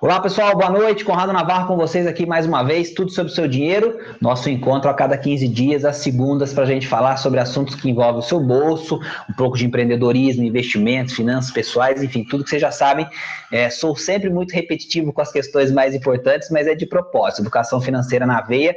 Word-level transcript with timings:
Olá 0.00 0.20
pessoal, 0.20 0.56
boa 0.56 0.70
noite. 0.70 1.04
Conrado 1.04 1.32
Navarro 1.32 1.66
com 1.66 1.76
vocês 1.76 2.06
aqui 2.06 2.24
mais 2.24 2.46
uma 2.46 2.62
vez. 2.62 2.92
Tudo 2.92 3.10
sobre 3.10 3.32
o 3.32 3.34
seu 3.34 3.48
dinheiro. 3.48 3.98
Nosso 4.20 4.48
encontro 4.48 4.88
a 4.88 4.94
cada 4.94 5.18
15 5.18 5.48
dias, 5.48 5.84
às 5.84 5.96
segundas, 5.96 6.52
para 6.52 6.62
a 6.62 6.66
gente 6.66 6.86
falar 6.86 7.16
sobre 7.16 7.40
assuntos 7.40 7.74
que 7.74 7.90
envolvem 7.90 8.20
o 8.20 8.22
seu 8.22 8.38
bolso, 8.38 9.00
um 9.28 9.32
pouco 9.32 9.58
de 9.58 9.66
empreendedorismo, 9.66 10.44
investimentos, 10.44 11.14
finanças 11.14 11.50
pessoais, 11.50 12.00
enfim, 12.00 12.22
tudo 12.22 12.44
que 12.44 12.50
vocês 12.50 12.62
já 12.62 12.70
sabem. 12.70 13.08
É, 13.50 13.68
sou 13.70 13.96
sempre 13.96 14.30
muito 14.30 14.52
repetitivo 14.52 15.12
com 15.12 15.20
as 15.20 15.32
questões 15.32 15.72
mais 15.72 15.92
importantes, 15.96 16.48
mas 16.48 16.68
é 16.68 16.76
de 16.76 16.86
propósito. 16.86 17.42
Educação 17.42 17.80
financeira 17.80 18.24
na 18.24 18.40
veia 18.40 18.76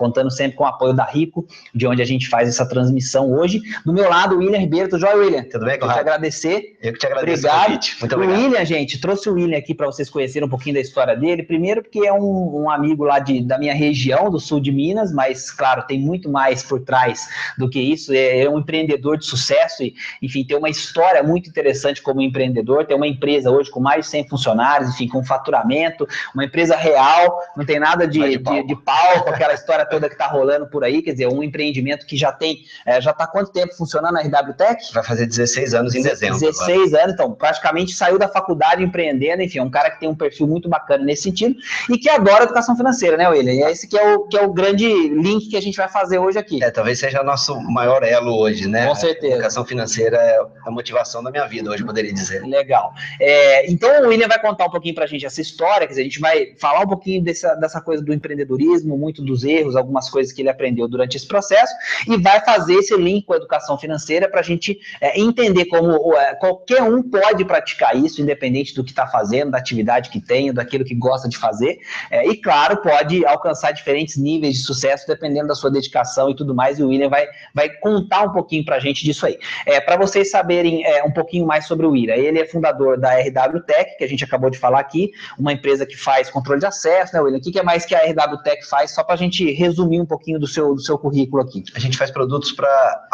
contando 0.00 0.30
sempre 0.30 0.56
com 0.56 0.64
o 0.64 0.66
apoio 0.66 0.94
da 0.94 1.04
Rico, 1.04 1.46
de 1.74 1.86
onde 1.86 2.00
a 2.00 2.06
gente 2.06 2.26
faz 2.26 2.48
essa 2.48 2.66
transmissão 2.66 3.30
hoje. 3.30 3.60
Do 3.84 3.92
meu 3.92 4.08
lado, 4.08 4.34
o 4.34 4.38
William 4.38 4.58
Ribeiro. 4.58 4.88
Tudo 4.88 5.00
jóia, 5.00 5.16
William? 5.16 5.42
Tudo 5.42 5.66
bem, 5.66 5.78
Quero 5.78 5.92
te 5.92 5.98
agradecer. 5.98 6.78
Eu 6.82 6.94
que 6.94 6.98
te 6.98 7.06
agradeço 7.06 7.46
obrigado. 7.46 7.80
Muito 8.00 8.14
obrigado. 8.14 8.38
O 8.38 8.42
William, 8.42 8.64
gente, 8.64 8.98
trouxe 8.98 9.28
o 9.28 9.34
William 9.34 9.58
aqui 9.58 9.74
para 9.74 9.84
vocês 9.84 10.08
conhecerem 10.08 10.46
um 10.46 10.50
pouquinho 10.50 10.76
da 10.76 10.80
história 10.80 11.14
dele. 11.14 11.42
Primeiro 11.42 11.82
porque 11.82 12.06
é 12.06 12.12
um, 12.12 12.62
um, 12.62 12.70
amigo 12.70 13.04
lá 13.04 13.18
de, 13.18 13.42
da 13.42 13.58
minha 13.58 13.74
região, 13.74 14.30
do 14.30 14.40
sul 14.40 14.58
de 14.58 14.72
Minas, 14.72 15.12
mas, 15.12 15.50
claro, 15.50 15.82
tem 15.86 16.00
muito 16.00 16.30
mais 16.30 16.62
por 16.62 16.80
trás 16.80 17.28
do 17.58 17.68
que 17.68 17.78
isso. 17.78 18.14
É, 18.14 18.40
é 18.40 18.48
um 18.48 18.58
empreendedor 18.58 19.18
de 19.18 19.26
sucesso 19.26 19.82
e, 19.82 19.94
enfim, 20.22 20.42
tem 20.44 20.56
uma 20.56 20.70
história 20.70 21.22
muito 21.22 21.50
interessante 21.50 22.00
como 22.00 22.22
empreendedor. 22.22 22.86
Tem 22.86 22.96
uma 22.96 23.06
empresa 23.06 23.50
hoje 23.50 23.70
com 23.70 23.80
mais 23.80 24.06
de 24.06 24.12
100 24.12 24.28
funcionários, 24.28 24.88
enfim, 24.94 25.08
com 25.08 25.22
faturamento, 25.22 26.08
uma 26.34 26.44
empresa 26.44 26.74
real, 26.74 27.38
não 27.54 27.66
tem 27.66 27.78
nada 27.78 28.08
de, 28.08 28.18
de, 28.18 28.38
de, 28.38 28.66
de 28.66 28.76
palco, 28.76 29.28
aquela 29.28 29.52
história 29.52 29.89
toda 29.90 30.08
que 30.08 30.14
está 30.14 30.26
rolando 30.26 30.66
por 30.66 30.84
aí, 30.84 31.02
quer 31.02 31.12
dizer, 31.12 31.26
um 31.26 31.42
empreendimento 31.42 32.06
que 32.06 32.16
já 32.16 32.32
tem, 32.32 32.64
é, 32.86 33.00
já 33.00 33.10
está 33.10 33.26
quanto 33.26 33.52
tempo 33.52 33.74
funcionando 33.74 34.14
na 34.14 34.20
RW 34.20 34.54
Tech? 34.54 34.82
Vai 34.94 35.04
fazer 35.04 35.26
16 35.26 35.74
anos 35.74 35.94
em 35.94 36.02
dezembro. 36.02 36.38
16 36.38 36.88
agora. 36.88 37.02
anos, 37.02 37.14
então, 37.14 37.32
praticamente 37.32 37.92
saiu 37.94 38.18
da 38.18 38.28
faculdade 38.28 38.82
empreendendo, 38.82 39.42
enfim, 39.42 39.58
é 39.58 39.62
um 39.62 39.70
cara 39.70 39.90
que 39.90 40.00
tem 40.00 40.08
um 40.08 40.14
perfil 40.14 40.46
muito 40.46 40.68
bacana 40.68 41.04
nesse 41.04 41.24
sentido 41.24 41.56
e 41.88 41.98
que 41.98 42.08
adora 42.08 42.44
educação 42.44 42.76
financeira, 42.76 43.16
né, 43.16 43.28
William? 43.28 43.52
E 43.52 43.62
é 43.62 43.70
esse 43.70 43.88
que 43.88 43.98
é 43.98 44.14
o, 44.14 44.26
que 44.26 44.36
é 44.36 44.42
o 44.42 44.52
grande 44.52 44.86
link 44.86 45.48
que 45.48 45.56
a 45.56 45.62
gente 45.62 45.76
vai 45.76 45.88
fazer 45.88 46.18
hoje 46.18 46.38
aqui. 46.38 46.62
É, 46.62 46.70
talvez 46.70 46.98
seja 46.98 47.22
nosso 47.22 47.58
maior 47.60 48.02
elo 48.02 48.38
hoje, 48.38 48.68
né? 48.68 48.86
Com 48.86 48.94
certeza. 48.94 49.34
A 49.34 49.36
educação 49.36 49.64
financeira 49.64 50.16
é 50.16 50.40
a 50.64 50.70
motivação 50.70 51.22
da 51.22 51.30
minha 51.30 51.46
vida 51.46 51.70
hoje, 51.70 51.84
poderia 51.84 52.12
dizer. 52.12 52.44
Legal. 52.44 52.92
É, 53.20 53.70
então, 53.70 54.04
o 54.04 54.08
William 54.08 54.28
vai 54.28 54.40
contar 54.40 54.66
um 54.66 54.70
pouquinho 54.70 54.94
para 54.94 55.04
a 55.04 55.06
gente 55.06 55.26
essa 55.26 55.40
história, 55.40 55.86
quer 55.86 55.92
dizer, 55.92 56.02
a 56.02 56.04
gente 56.04 56.20
vai 56.20 56.54
falar 56.58 56.80
um 56.80 56.88
pouquinho 56.88 57.22
dessa, 57.22 57.54
dessa 57.54 57.80
coisa 57.80 58.02
do 58.02 58.12
empreendedorismo, 58.12 58.96
muito 58.96 59.22
dos 59.22 59.44
erros, 59.44 59.76
algumas 59.80 60.08
coisas 60.08 60.32
que 60.32 60.42
ele 60.42 60.48
aprendeu 60.48 60.86
durante 60.88 61.16
esse 61.16 61.26
processo 61.26 61.74
e 62.06 62.16
vai 62.16 62.40
fazer 62.40 62.74
esse 62.74 62.96
link 62.96 63.24
com 63.24 63.34
a 63.34 63.36
educação 63.36 63.78
financeira 63.78 64.28
para 64.28 64.40
a 64.40 64.44
gente 64.44 64.78
é, 65.00 65.20
entender 65.20 65.66
como 65.66 66.16
é, 66.16 66.34
qualquer 66.34 66.82
um 66.82 67.02
pode 67.02 67.44
praticar 67.44 67.96
isso, 67.96 68.20
independente 68.20 68.74
do 68.74 68.84
que 68.84 68.90
está 68.90 69.06
fazendo, 69.06 69.50
da 69.50 69.58
atividade 69.58 70.10
que 70.10 70.20
tem, 70.20 70.52
daquilo 70.52 70.84
que 70.84 70.94
gosta 70.94 71.28
de 71.28 71.36
fazer. 71.36 71.78
É, 72.10 72.26
e, 72.26 72.36
claro, 72.36 72.76
pode 72.78 73.24
alcançar 73.26 73.72
diferentes 73.72 74.16
níveis 74.16 74.54
de 74.54 74.62
sucesso 74.62 75.06
dependendo 75.06 75.48
da 75.48 75.54
sua 75.54 75.70
dedicação 75.70 76.30
e 76.30 76.36
tudo 76.36 76.54
mais. 76.54 76.78
E 76.78 76.82
o 76.82 76.88
William 76.88 77.08
vai, 77.08 77.26
vai 77.54 77.68
contar 77.68 78.22
um 78.22 78.32
pouquinho 78.32 78.64
para 78.64 78.76
a 78.76 78.80
gente 78.80 79.04
disso 79.04 79.26
aí. 79.26 79.38
É, 79.66 79.80
para 79.80 79.96
vocês 79.96 80.30
saberem 80.30 80.84
é, 80.84 81.02
um 81.02 81.10
pouquinho 81.10 81.46
mais 81.46 81.66
sobre 81.66 81.86
o 81.86 81.90
William, 81.90 82.14
ele 82.14 82.38
é 82.38 82.46
fundador 82.46 82.98
da 82.98 83.14
RW 83.14 83.60
Tech, 83.66 83.96
que 83.96 84.04
a 84.04 84.08
gente 84.08 84.24
acabou 84.24 84.50
de 84.50 84.58
falar 84.58 84.80
aqui, 84.80 85.10
uma 85.38 85.52
empresa 85.52 85.86
que 85.86 85.96
faz 85.96 86.30
controle 86.30 86.60
de 86.60 86.66
acesso, 86.66 87.14
né, 87.14 87.20
William? 87.20 87.38
O 87.38 87.40
que, 87.40 87.52
que 87.52 87.58
é 87.58 87.62
mais 87.62 87.84
que 87.84 87.94
a 87.94 88.00
RW 88.00 88.42
Tech 88.42 88.64
faz, 88.66 88.92
só 88.92 89.02
para 89.02 89.14
a 89.14 89.18
gente 89.18 89.50
resumir 89.60 90.00
um 90.00 90.06
pouquinho 90.06 90.38
do 90.38 90.46
seu, 90.46 90.74
do 90.74 90.80
seu 90.80 90.98
currículo 90.98 91.42
aqui? 91.42 91.62
A 91.74 91.78
gente 91.78 91.96
faz 91.96 92.10
produtos 92.10 92.52
para 92.52 93.08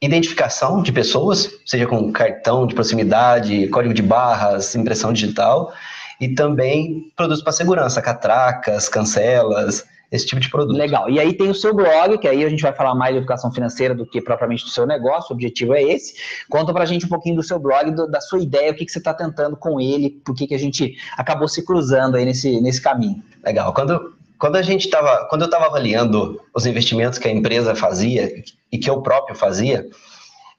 identificação 0.00 0.82
de 0.82 0.92
pessoas, 0.92 1.50
seja 1.66 1.86
com 1.86 2.10
cartão 2.12 2.66
de 2.66 2.74
proximidade, 2.74 3.68
código 3.68 3.92
de 3.92 4.02
barras, 4.02 4.74
impressão 4.74 5.12
digital, 5.12 5.72
e 6.20 6.28
também 6.28 7.10
produtos 7.16 7.42
para 7.42 7.52
segurança, 7.52 8.00
catracas, 8.00 8.88
cancelas, 8.88 9.84
esse 10.10 10.26
tipo 10.26 10.40
de 10.40 10.50
produto. 10.50 10.76
Legal. 10.76 11.08
E 11.08 11.20
aí 11.20 11.32
tem 11.32 11.48
o 11.48 11.54
seu 11.54 11.72
blog, 11.72 12.18
que 12.18 12.26
aí 12.26 12.44
a 12.44 12.48
gente 12.48 12.62
vai 12.62 12.72
falar 12.72 12.94
mais 12.94 13.12
de 13.12 13.18
educação 13.18 13.52
financeira 13.52 13.94
do 13.94 14.04
que 14.04 14.20
propriamente 14.20 14.64
do 14.64 14.70
seu 14.70 14.86
negócio, 14.86 15.30
o 15.30 15.34
objetivo 15.34 15.74
é 15.74 15.82
esse. 15.82 16.14
Conta 16.48 16.72
pra 16.72 16.84
gente 16.84 17.06
um 17.06 17.08
pouquinho 17.08 17.36
do 17.36 17.42
seu 17.42 17.58
blog, 17.58 17.90
do, 17.92 18.08
da 18.08 18.20
sua 18.20 18.40
ideia, 18.40 18.72
o 18.72 18.74
que, 18.74 18.84
que 18.84 18.92
você 18.92 18.98
está 18.98 19.14
tentando 19.14 19.56
com 19.56 19.80
ele, 19.80 20.10
por 20.24 20.34
que, 20.34 20.46
que 20.46 20.54
a 20.54 20.58
gente 20.58 20.96
acabou 21.16 21.46
se 21.46 21.64
cruzando 21.64 22.16
aí 22.16 22.24
nesse, 22.24 22.60
nesse 22.60 22.80
caminho. 22.80 23.22
Legal. 23.44 23.72
Quando 23.72 24.14
quando 24.40 24.56
a 24.56 24.62
gente 24.62 24.86
estava, 24.86 25.26
quando 25.26 25.42
eu 25.42 25.46
estava 25.46 25.66
avaliando 25.66 26.40
os 26.54 26.64
investimentos 26.64 27.18
que 27.18 27.28
a 27.28 27.30
empresa 27.30 27.74
fazia 27.74 28.32
e 28.72 28.78
que 28.78 28.88
eu 28.88 29.02
próprio 29.02 29.36
fazia, 29.36 29.86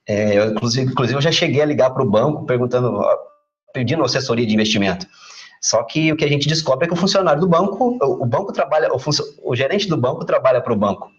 é, 0.08 0.38
eu, 0.38 0.52
inclusive, 0.52 0.92
inclusive 0.92 1.18
eu 1.18 1.22
já 1.22 1.32
cheguei 1.32 1.62
a 1.64 1.66
ligar 1.66 1.90
para 1.90 2.04
o 2.04 2.10
banco 2.10 2.46
perguntando, 2.46 3.02
pedindo 3.74 4.04
assessoria 4.04 4.46
de 4.46 4.54
investimento. 4.54 5.08
Só 5.60 5.84
que 5.84 6.14
o 6.14 6.16
que 6.16 6.24
a 6.24 6.28
gente 6.28 6.48
descobre 6.48 6.86
é 6.86 6.88
que 6.88 6.94
o 6.94 6.98
funcionário 6.98 7.42
do 7.42 7.48
banco, 7.48 7.98
o, 8.02 8.26
banco 8.26 8.54
trabalha, 8.54 8.88
o, 8.94 9.00
o 9.44 9.56
gerente 9.56 9.88
do 9.88 9.98
banco 9.98 10.26
trabalha 10.26 10.62
para 10.62 10.74
o 10.74 10.76
banco. 10.76 11.10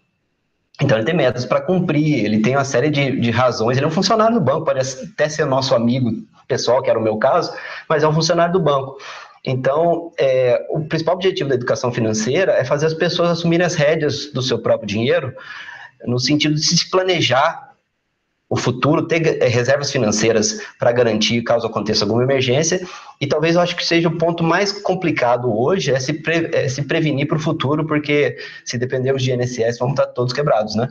Então 0.81 0.97
ele 0.97 1.05
tem 1.05 1.15
metas 1.15 1.45
para 1.45 1.61
cumprir, 1.61 2.25
ele 2.25 2.41
tem 2.41 2.55
uma 2.55 2.65
série 2.65 2.89
de, 2.89 3.19
de 3.19 3.29
razões. 3.29 3.77
Ele 3.77 3.85
é 3.85 3.89
um 3.89 3.91
funcionário 3.91 4.35
do 4.35 4.41
banco, 4.41 4.65
pode 4.65 4.79
até 4.79 5.27
ser 5.27 5.45
nosso 5.45 5.75
amigo 5.75 6.09
pessoal, 6.47 6.81
que 6.81 6.89
era 6.89 6.97
o 6.97 7.03
meu 7.03 7.17
caso, 7.17 7.53
mas 7.89 8.03
é 8.03 8.07
um 8.07 8.13
funcionário 8.13 8.53
do 8.53 8.59
banco. 8.59 8.97
Então, 9.45 10.11
é, 10.17 10.65
o 10.69 10.85
principal 10.85 11.15
objetivo 11.15 11.49
da 11.49 11.55
educação 11.55 11.91
financeira 11.91 12.53
é 12.53 12.63
fazer 12.63 12.85
as 12.85 12.93
pessoas 12.93 13.29
assumirem 13.29 13.65
as 13.65 13.75
rédeas 13.75 14.31
do 14.31 14.41
seu 14.41 14.57
próprio 14.59 14.87
dinheiro, 14.87 15.35
no 16.05 16.19
sentido 16.19 16.55
de 16.55 16.61
se 16.61 16.89
planejar 16.89 17.73
o 18.49 18.55
futuro, 18.55 19.07
ter 19.07 19.41
é, 19.41 19.47
reservas 19.47 19.91
financeiras 19.91 20.61
para 20.77 20.91
garantir 20.91 21.41
caso 21.41 21.65
aconteça 21.65 22.05
alguma 22.05 22.23
emergência. 22.23 22.87
E 23.19 23.25
talvez 23.25 23.55
eu 23.55 23.61
acho 23.61 23.75
que 23.75 23.85
seja 23.85 24.07
o 24.07 24.17
ponto 24.17 24.43
mais 24.43 24.71
complicado 24.71 25.51
hoje 25.51 25.91
é 25.91 25.99
se, 25.99 26.13
pre, 26.13 26.49
é 26.53 26.69
se 26.69 26.83
prevenir 26.83 27.27
para 27.27 27.37
o 27.37 27.41
futuro, 27.41 27.85
porque 27.85 28.37
se 28.63 28.77
dependermos 28.77 29.23
de 29.23 29.31
INSS, 29.31 29.79
vamos 29.79 29.99
estar 29.99 30.07
todos 30.07 30.31
quebrados, 30.31 30.75
né? 30.75 30.87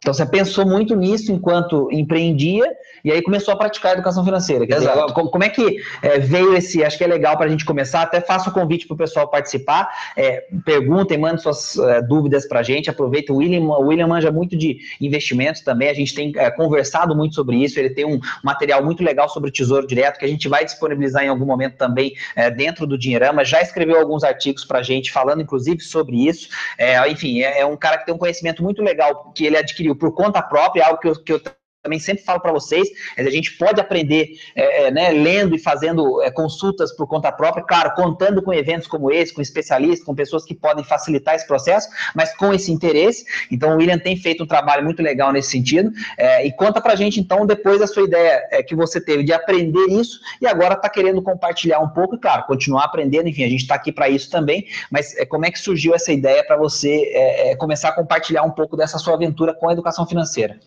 Então 0.00 0.14
você 0.14 0.24
pensou 0.24 0.64
muito 0.64 0.94
nisso 0.94 1.32
enquanto 1.32 1.88
empreendia 1.90 2.64
e 3.04 3.10
aí 3.10 3.20
começou 3.20 3.52
a 3.52 3.56
praticar 3.56 3.92
a 3.92 3.94
educação 3.94 4.24
financeira. 4.24 4.64
Quer 4.66 4.76
Exato. 4.76 5.00
Dizer, 5.00 5.12
como, 5.12 5.30
como, 5.30 5.44
é 5.44 5.48
que 5.48 5.80
é, 6.02 6.18
veio 6.20 6.54
esse? 6.54 6.84
Acho 6.84 6.96
que 6.96 7.04
é 7.04 7.06
legal 7.06 7.36
para 7.36 7.46
a 7.46 7.48
gente 7.48 7.64
começar. 7.64 8.02
Até 8.02 8.20
faço 8.20 8.50
o 8.50 8.52
convite 8.52 8.86
para 8.86 8.94
o 8.94 8.96
pessoal 8.96 9.28
participar. 9.28 9.88
É, 10.16 10.44
perguntem, 10.64 11.18
mandem 11.18 11.38
suas 11.38 11.76
é, 11.76 12.00
dúvidas 12.00 12.46
para 12.46 12.60
a 12.60 12.62
gente. 12.62 12.88
Aproveita. 12.88 13.32
O 13.32 13.36
William, 13.36 13.60
o 13.62 13.86
William 13.86 14.06
manja 14.06 14.30
muito 14.30 14.56
de 14.56 14.78
investimentos 15.00 15.62
também. 15.62 15.88
A 15.88 15.94
gente 15.94 16.14
tem 16.14 16.32
é, 16.36 16.48
conversado 16.50 17.14
muito 17.14 17.34
sobre 17.34 17.56
isso. 17.56 17.78
Ele 17.78 17.90
tem 17.90 18.04
um 18.04 18.20
material 18.42 18.84
muito 18.84 19.02
legal 19.02 19.28
sobre 19.28 19.48
o 19.48 19.52
Tesouro 19.52 19.86
Direto 19.86 20.18
que 20.18 20.24
a 20.24 20.28
gente 20.28 20.48
vai 20.48 20.64
disponibilizar 20.64 21.24
em 21.24 21.28
algum 21.28 21.46
momento 21.46 21.76
também 21.76 22.14
é, 22.36 22.50
dentro 22.50 22.86
do 22.86 22.96
Dinheirama. 22.96 23.44
Já 23.44 23.60
escreveu 23.60 23.98
alguns 23.98 24.22
artigos 24.22 24.64
para 24.64 24.78
a 24.78 24.82
gente 24.82 25.10
falando, 25.10 25.42
inclusive, 25.42 25.80
sobre 25.80 26.28
isso. 26.28 26.48
É, 26.78 27.08
enfim, 27.10 27.40
é, 27.40 27.66
um 27.66 27.76
cara 27.76 27.98
que 27.98 28.06
tem 28.06 28.14
um 28.14 28.18
conhecimento 28.18 28.62
muito 28.62 28.80
legal 28.80 29.32
que 29.34 29.44
ele 29.44 29.56
adquiriu 29.56 29.87
por 29.96 30.12
conta 30.14 30.42
própria, 30.42 30.86
algo 30.86 30.98
que 30.98 31.08
eu, 31.08 31.22
que 31.22 31.32
eu 31.32 31.40
também 31.82 31.98
sempre 31.98 32.24
falo 32.24 32.40
para 32.40 32.52
vocês, 32.52 32.88
é 33.16 33.22
a 33.22 33.30
gente 33.30 33.56
pode 33.56 33.80
aprender 33.80 34.32
é, 34.54 34.86
é, 34.86 34.90
né, 34.90 35.10
lendo 35.10 35.54
e 35.54 35.58
fazendo 35.58 36.20
é, 36.22 36.30
consultas 36.30 36.92
por 36.92 37.06
conta 37.06 37.30
própria, 37.30 37.64
claro, 37.64 37.94
contando 37.94 38.42
com 38.42 38.52
eventos 38.52 38.88
como 38.88 39.12
esse, 39.12 39.32
com 39.32 39.40
especialistas, 39.40 40.04
com 40.04 40.14
pessoas 40.14 40.44
que 40.44 40.54
podem 40.54 40.84
facilitar 40.84 41.34
esse 41.34 41.46
processo, 41.46 41.88
mas 42.14 42.36
com 42.36 42.52
esse 42.52 42.72
interesse. 42.72 43.24
Então, 43.50 43.74
o 43.74 43.76
William 43.76 43.98
tem 43.98 44.16
feito 44.16 44.42
um 44.42 44.46
trabalho 44.46 44.84
muito 44.84 45.02
legal 45.02 45.32
nesse 45.32 45.50
sentido. 45.50 45.92
É, 46.16 46.44
e 46.44 46.52
conta 46.52 46.80
para 46.80 46.94
a 46.94 46.96
gente, 46.96 47.20
então, 47.20 47.46
depois 47.46 47.78
da 47.78 47.86
sua 47.86 48.02
ideia 48.02 48.46
é, 48.50 48.62
que 48.62 48.74
você 48.74 49.00
teve 49.00 49.22
de 49.22 49.32
aprender 49.32 49.86
isso 49.86 50.20
e 50.40 50.46
agora 50.46 50.74
está 50.74 50.88
querendo 50.88 51.22
compartilhar 51.22 51.78
um 51.78 51.88
pouco, 51.88 52.16
e 52.16 52.18
claro, 52.18 52.44
continuar 52.44 52.84
aprendendo, 52.84 53.28
enfim, 53.28 53.44
a 53.44 53.48
gente 53.48 53.62
está 53.62 53.74
aqui 53.76 53.92
para 53.92 54.08
isso 54.08 54.30
também, 54.30 54.66
mas 54.90 55.14
como 55.28 55.46
é 55.46 55.50
que 55.50 55.58
surgiu 55.58 55.94
essa 55.94 56.12
ideia 56.12 56.44
para 56.44 56.56
você 56.56 57.56
começar 57.58 57.90
a 57.90 57.92
compartilhar 57.92 58.42
um 58.42 58.50
pouco 58.50 58.76
dessa 58.76 58.98
sua 58.98 59.14
aventura 59.14 59.54
com 59.54 59.68
a 59.68 59.72
educação 59.72 60.06
financeira? 60.06 60.58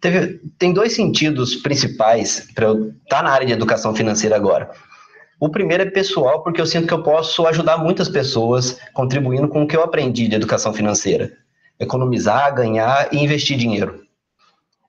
Teve, 0.00 0.40
tem 0.58 0.72
dois 0.72 0.92
sentidos 0.92 1.56
principais 1.56 2.48
para 2.54 2.66
eu 2.66 2.88
estar 2.88 3.16
tá 3.16 3.22
na 3.22 3.30
área 3.30 3.46
de 3.46 3.52
educação 3.52 3.94
financeira 3.94 4.36
agora. 4.36 4.70
O 5.40 5.48
primeiro 5.48 5.84
é 5.84 5.90
pessoal, 5.90 6.42
porque 6.42 6.60
eu 6.60 6.66
sinto 6.66 6.86
que 6.86 6.94
eu 6.94 7.02
posso 7.02 7.46
ajudar 7.46 7.78
muitas 7.78 8.08
pessoas 8.08 8.78
contribuindo 8.92 9.48
com 9.48 9.62
o 9.62 9.66
que 9.66 9.76
eu 9.76 9.82
aprendi 9.82 10.28
de 10.28 10.34
educação 10.34 10.72
financeira. 10.72 11.32
Economizar, 11.78 12.54
ganhar 12.54 13.12
e 13.12 13.18
investir 13.18 13.56
dinheiro. 13.56 14.02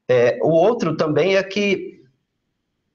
É, 0.08 0.40
o 0.42 0.50
outro 0.50 0.96
também 0.96 1.36
é 1.36 1.44
que 1.44 2.00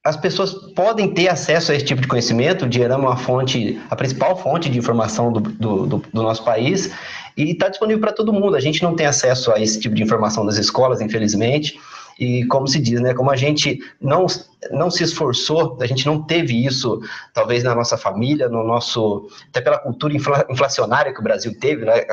as 0.05 0.17
pessoas 0.17 0.53
podem 0.75 1.15
ter 1.15 1.29
acesso 1.29 1.73
a 1.73 1.75
esse 1.75 1.85
tipo 1.85 2.03
de 2.03 2.09
conhecimento, 2.09 2.67
o 2.67 2.69
dinheiro 2.69 2.93
é 2.93 2.97
uma 2.97 3.17
fonte, 3.17 3.81
a 3.88 3.97
principal 3.97 4.37
fonte 4.37 4.69
de 4.69 4.79
informação 4.79 5.33
do, 5.33 5.41
do, 5.41 5.87
do, 5.87 6.05
do 6.12 6.23
nosso 6.23 6.44
país, 6.44 6.93
e 7.37 7.53
está 7.53 7.69
disponível 7.69 8.00
para 8.00 8.12
todo 8.12 8.33
mundo. 8.33 8.55
A 8.55 8.61
gente 8.61 8.83
não 8.83 8.94
tem 8.94 9.06
acesso 9.06 9.50
a 9.50 9.61
esse 9.61 9.81
tipo 9.81 9.94
de 9.94 10.03
informação 10.03 10.44
das 10.44 10.59
escolas, 10.59 11.00
infelizmente. 11.00 11.81
E 12.19 12.44
como 12.46 12.66
se 12.66 12.81
diz, 12.81 13.00
né, 13.00 13.12
como 13.12 13.31
a 13.31 13.37
gente 13.37 13.81
não, 14.00 14.26
não 14.70 14.90
se 14.90 15.02
esforçou, 15.02 15.76
a 15.81 15.87
gente 15.87 16.06
não 16.06 16.22
teve 16.22 16.64
isso, 16.64 17.00
talvez 17.32 17.64
na 17.64 17.75
nossa 17.75 17.96
família, 17.96 18.49
no 18.49 18.62
nosso, 18.64 19.28
até 19.49 19.61
pela 19.61 19.78
cultura 19.78 20.14
infla, 20.14 20.46
inflacionária 20.49 21.12
que 21.12 21.20
o 21.20 21.25
Brasil 21.25 21.58
teve, 21.58 21.84
né, 21.84 22.05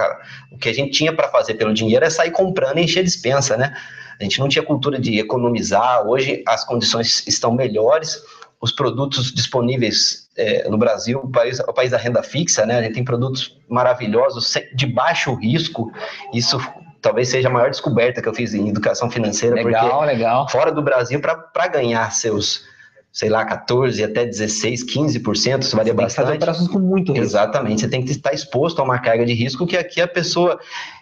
o 0.52 0.58
que 0.58 0.70
a 0.70 0.74
gente 0.74 0.92
tinha 0.92 1.14
para 1.14 1.30
fazer 1.30 1.54
pelo 1.54 1.74
dinheiro 1.74 2.04
é 2.04 2.10
sair 2.10 2.32
comprando 2.32 2.80
e 2.80 2.84
encher 2.84 3.04
dispensa, 3.04 3.56
né? 3.56 3.76
A 4.20 4.24
gente 4.24 4.40
não 4.40 4.48
tinha 4.48 4.64
cultura 4.64 5.00
de 5.00 5.18
economizar, 5.18 6.08
hoje 6.08 6.44
as 6.48 6.64
condições 6.64 7.26
estão 7.28 7.52
melhores, 7.52 8.22
os 8.62 8.72
produtos 8.72 9.34
disponíveis 9.34 10.30
é, 10.38 10.70
no 10.70 10.78
Brasil, 10.78 11.20
o 11.24 11.30
país, 11.30 11.60
o 11.60 11.74
país 11.74 11.90
da 11.90 11.98
renda 11.98 12.22
fixa, 12.22 12.66
né? 12.66 12.78
A 12.78 12.84
gente 12.84 12.94
tem 12.94 13.04
produtos 13.04 13.58
maravilhosos, 13.68 14.54
de 14.76 14.86
baixo 14.86 15.34
risco. 15.34 15.92
Isso 16.32 16.60
talvez 17.02 17.30
seja 17.30 17.48
a 17.48 17.52
maior 17.52 17.70
descoberta 17.70 18.22
que 18.22 18.30
eu 18.30 18.34
fiz 18.34 18.54
em 18.54 18.70
educação 18.70 19.10
financeira. 19.10 19.56
Legal, 19.56 20.04
legal. 20.04 20.50
Fora 20.50 20.72
do 20.72 20.82
Brasil, 20.82 21.20
para 21.20 21.68
ganhar 21.68 22.12
seus, 22.12 22.64
sei 23.12 23.30
lá, 23.30 23.44
14 23.44 24.04
até 24.04 24.26
16, 24.26 24.86
15%, 24.86 25.62
isso 25.62 25.76
varia 25.76 25.94
você 25.94 26.02
bastante. 26.02 26.26
fazer 26.26 26.38
operações 26.38 26.68
com 26.70 26.80
muito 26.80 27.12
risco. 27.12 27.26
Exatamente, 27.26 27.82
você 27.82 27.88
tem 27.88 28.04
que 28.04 28.12
estar 28.12 28.34
exposto 28.34 28.80
a 28.80 28.84
uma 28.84 29.00
carga 29.00 29.26
de 29.26 29.34
risco 29.34 29.66
que 29.66 29.78
aqui 29.78 30.02
a 30.02 30.08
pessoa 30.08 30.60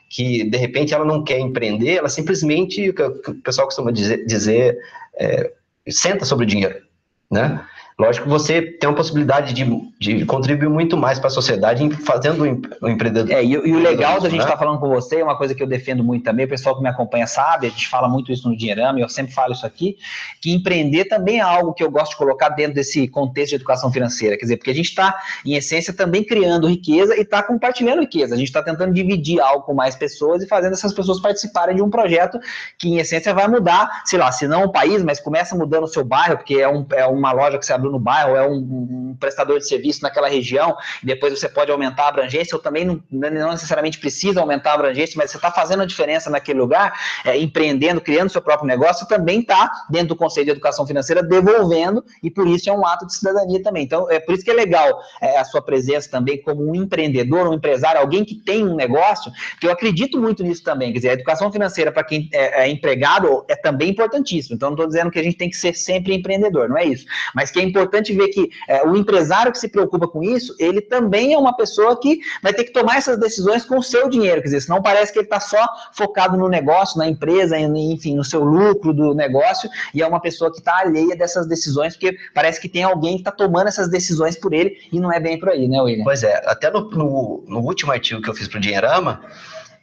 que 0.10 0.50
de 0.50 0.58
repente 0.58 0.94
ela 0.94 1.06
não 1.06 1.24
quer 1.24 1.40
empreender, 1.40 1.98
ela 1.98 2.10
simplesmente, 2.10 2.90
o 2.90 3.36
pessoal 3.44 3.68
costuma 3.68 3.92
dizer, 3.92 4.26
dizer 4.26 4.78
é, 5.16 5.52
senta 5.88 6.26
sobre 6.26 6.46
o 6.46 6.48
dinheiro, 6.48 6.82
né? 7.30 7.64
Lógico 8.00 8.28
que 8.28 8.32
você 8.32 8.62
tem 8.62 8.90
uma 8.90 8.96
possibilidade 8.96 9.54
de, 9.54 9.66
de 10.00 10.26
contribuir 10.26 10.70
muito 10.70 10.96
mais 10.96 11.20
para 11.20 11.28
a 11.28 11.32
sociedade 11.32 11.88
fazendo 11.98 12.44
o 12.82 12.88
empreendedor. 12.88 13.30
É, 13.30 13.44
e, 13.44 13.52
e 13.52 13.74
o 13.74 13.80
legal 13.80 14.22
da 14.22 14.30
gente 14.30 14.40
estar 14.40 14.52
né? 14.52 14.52
tá 14.54 14.58
falando 14.58 14.80
com 14.80 14.88
você, 14.88 15.18
é 15.18 15.24
uma 15.24 15.38
coisa 15.38 15.54
que 15.54 15.62
eu 15.62 15.68
defendo 15.68 16.02
muito 16.02 16.24
também, 16.24 16.46
o 16.46 16.50
pessoal 16.50 16.78
que 16.78 16.82
me 16.82 16.88
acompanha 16.88 17.28
sabe, 17.28 17.68
a 17.68 17.70
gente 17.70 17.90
fala 17.90 18.08
muito 18.08 18.32
isso 18.32 18.48
no 18.48 18.56
Dinheirama, 18.56 19.02
eu 19.02 19.10
sempre 19.10 19.34
falo 19.34 19.52
isso 19.52 19.66
aqui, 19.66 19.98
que 20.40 20.54
empreender 20.54 21.06
também 21.06 21.40
é 21.40 21.42
algo 21.42 21.74
que 21.74 21.84
eu 21.84 21.92
gosto 21.92 22.12
de 22.12 22.18
colocar 22.18 22.48
dentro 22.48 22.76
desse 22.76 23.06
contexto 23.10 23.50
de 23.50 23.56
educação 23.56 23.92
financeira. 23.92 24.38
Quer 24.38 24.44
dizer, 24.44 24.58
porque 24.58 24.72
a 24.72 24.76
gente 24.76 24.88
está, 24.88 25.20
em 25.46 25.56
essência, 25.56 25.94
também 25.94 26.24
criando 26.24 26.70
riqueza 26.70 27.18
e 27.18 27.22
está 27.22 27.44
compartilhando 27.44 28.00
riqueza. 28.00 28.34
A 28.34 28.38
gente 28.38 28.48
está 28.48 28.64
tentando 28.64 28.94
dividir 28.94 29.42
algo 29.42 29.66
com 29.66 29.74
mais 29.74 29.98
pessoas 29.98 30.42
e 30.42 30.48
fazendo 30.48 30.72
essas 30.72 30.94
pessoas 30.94 31.20
participarem 31.20 31.76
de 31.76 31.82
um 31.82 31.90
projeto 31.90 32.40
que, 32.78 32.88
em 32.88 33.00
essência, 33.00 33.34
vai 33.34 33.50
mudar, 33.50 34.04
sei 34.06 34.18
lá, 34.20 34.32
se 34.32 34.48
não 34.48 34.64
o 34.64 34.72
país, 34.72 35.04
mas 35.04 35.20
começa 35.20 35.54
mudando 35.54 35.84
o 35.84 35.88
seu 35.88 36.06
bairro, 36.06 36.38
porque 36.38 36.56
é, 36.56 36.70
um, 36.70 36.86
é 36.94 37.06
uma 37.06 37.34
loja 37.34 37.58
que 37.58 37.66
você 37.66 37.74
abriu 37.74 37.89
no 37.90 38.00
bairro, 38.00 38.36
é 38.36 38.48
um, 38.48 38.56
um, 38.56 39.18
prestador 39.20 39.60
de 39.60 39.68
serviço 39.68 40.02
naquela 40.02 40.28
região, 40.28 40.78
e 41.04 41.06
depois 41.06 41.38
você 41.38 41.50
pode 41.50 41.72
aumentar 41.72 42.04
a 42.04 42.08
abrangência, 42.10 42.56
ou 42.56 42.62
também 42.62 42.86
não, 42.86 43.02
não 43.12 43.52
necessariamente 43.52 44.00
precisa 44.00 44.40
aumentar 44.40 44.72
a 44.72 44.74
abrangência, 44.76 45.16
mas 45.18 45.32
você 45.32 45.38
está 45.38 45.52
fazendo 45.52 45.84
a 45.84 45.86
diferença 45.86 46.30
naquele 46.30 46.60
lugar, 46.60 46.94
é, 47.26 47.38
empreendendo, 47.38 48.02
criando 48.02 48.30
seu 48.30 48.42
próprio 48.42 48.68
negócio, 48.68 49.08
também 49.08 49.42
está 49.42 49.72
dentro 49.90 50.10
do 50.10 50.16
Conselho 50.16 50.46
de 50.46 50.52
Educação 50.52 50.86
Financeira 50.86 51.24
devolvendo, 51.24 52.04
e 52.24 52.30
por 52.30 52.48
isso 52.48 52.70
é 52.70 52.74
um 52.74 52.86
ato 52.86 53.06
de 53.06 53.14
cidadania 53.14 53.62
também. 53.62 53.84
Então, 53.84 54.10
é 54.10 54.20
por 54.20 54.36
isso 54.36 54.44
que 54.44 54.52
é 54.52 54.54
legal 54.54 55.02
é, 55.22 55.38
a 55.38 55.44
sua 55.44 55.62
presença 55.62 56.10
também 56.10 56.42
como 56.42 56.70
um 56.70 56.76
empreendedor, 56.76 57.48
um 57.48 57.54
empresário, 57.54 58.00
alguém 58.00 58.24
que 58.24 58.36
tem 58.36 58.66
um 58.66 58.76
negócio, 58.76 59.32
que 59.60 59.68
eu 59.68 59.72
acredito 59.72 60.20
muito 60.20 60.44
nisso 60.44 60.64
também. 60.64 60.92
Quer 60.92 61.00
dizer, 61.00 61.10
a 61.10 61.14
educação 61.14 61.52
financeira 61.52 61.92
para 61.92 62.04
quem 62.04 62.30
é, 62.34 62.64
é, 62.64 62.70
empregado 62.70 63.46
é 63.48 63.56
também 63.56 63.90
importantíssimo. 63.90 64.56
Então, 64.56 64.70
não 64.70 64.76
estou 64.76 64.88
dizendo 64.88 65.12
que 65.12 65.20
a 65.20 65.24
gente 65.24 65.38
tem 65.38 65.50
que 65.50 65.58
ser 65.58 65.74
sempre 65.74 66.14
empreendedor, 66.14 66.70
não 66.70 66.78
é 66.78 66.86
isso. 66.86 67.06
Mas 67.34 67.52
que 67.52 67.60
é 67.60 67.64
importante 67.64 67.79
ver 67.88 68.30
que 68.30 68.50
é, 68.68 68.84
o 68.86 68.96
empresário 68.96 69.52
que 69.52 69.60
se 69.60 69.68
preocupa 69.68 70.08
com 70.08 70.24
isso, 70.24 70.56
ele 70.60 70.82
também 70.82 71.34
é 71.34 71.38
uma 71.38 71.56
pessoa 71.56 72.00
que 72.00 72.20
vai 72.42 72.54
ter 72.54 72.64
que 72.64 72.72
tomar 72.72 72.98
essas 72.98 73.20
decisões 73.20 73.66
com 73.66 73.78
o 73.78 73.84
seu 73.84 74.10
dinheiro, 74.10 74.42
quer 74.42 74.48
dizer, 74.48 74.62
senão 74.62 74.82
parece 74.82 75.14
que 75.14 75.20
ele 75.20 75.26
está 75.26 75.40
só 75.40 75.66
focado 75.94 76.38
no 76.38 76.48
negócio, 76.48 76.98
na 76.98 77.08
empresa, 77.08 77.58
enfim, 77.60 78.16
no 78.16 78.24
seu 78.24 78.44
lucro 78.44 78.94
do 78.94 79.14
negócio, 79.14 79.70
e 79.94 80.02
é 80.02 80.08
uma 80.08 80.20
pessoa 80.20 80.52
que 80.52 80.60
está 80.60 80.80
alheia 80.80 81.16
dessas 81.16 81.48
decisões, 81.48 81.96
porque 81.96 82.18
parece 82.34 82.60
que 82.60 82.70
tem 82.70 82.84
alguém 82.84 83.16
que 83.16 83.22
está 83.22 83.32
tomando 83.32 83.68
essas 83.68 83.90
decisões 83.90 84.38
por 84.38 84.54
ele, 84.54 84.78
e 84.92 85.00
não 85.00 85.12
é 85.12 85.20
bem 85.20 85.40
por 85.40 85.50
aí, 85.50 85.68
né, 85.68 85.82
William? 85.82 86.04
Pois 86.04 86.24
é, 86.24 86.42
até 86.46 86.70
no, 86.72 86.90
no, 86.90 87.44
no 87.48 87.60
último 87.60 87.92
artigo 87.92 88.22
que 88.22 88.30
eu 88.30 88.34
fiz 88.34 88.48
para 88.48 88.58
o 88.58 88.62
Dinheirama, 88.62 89.22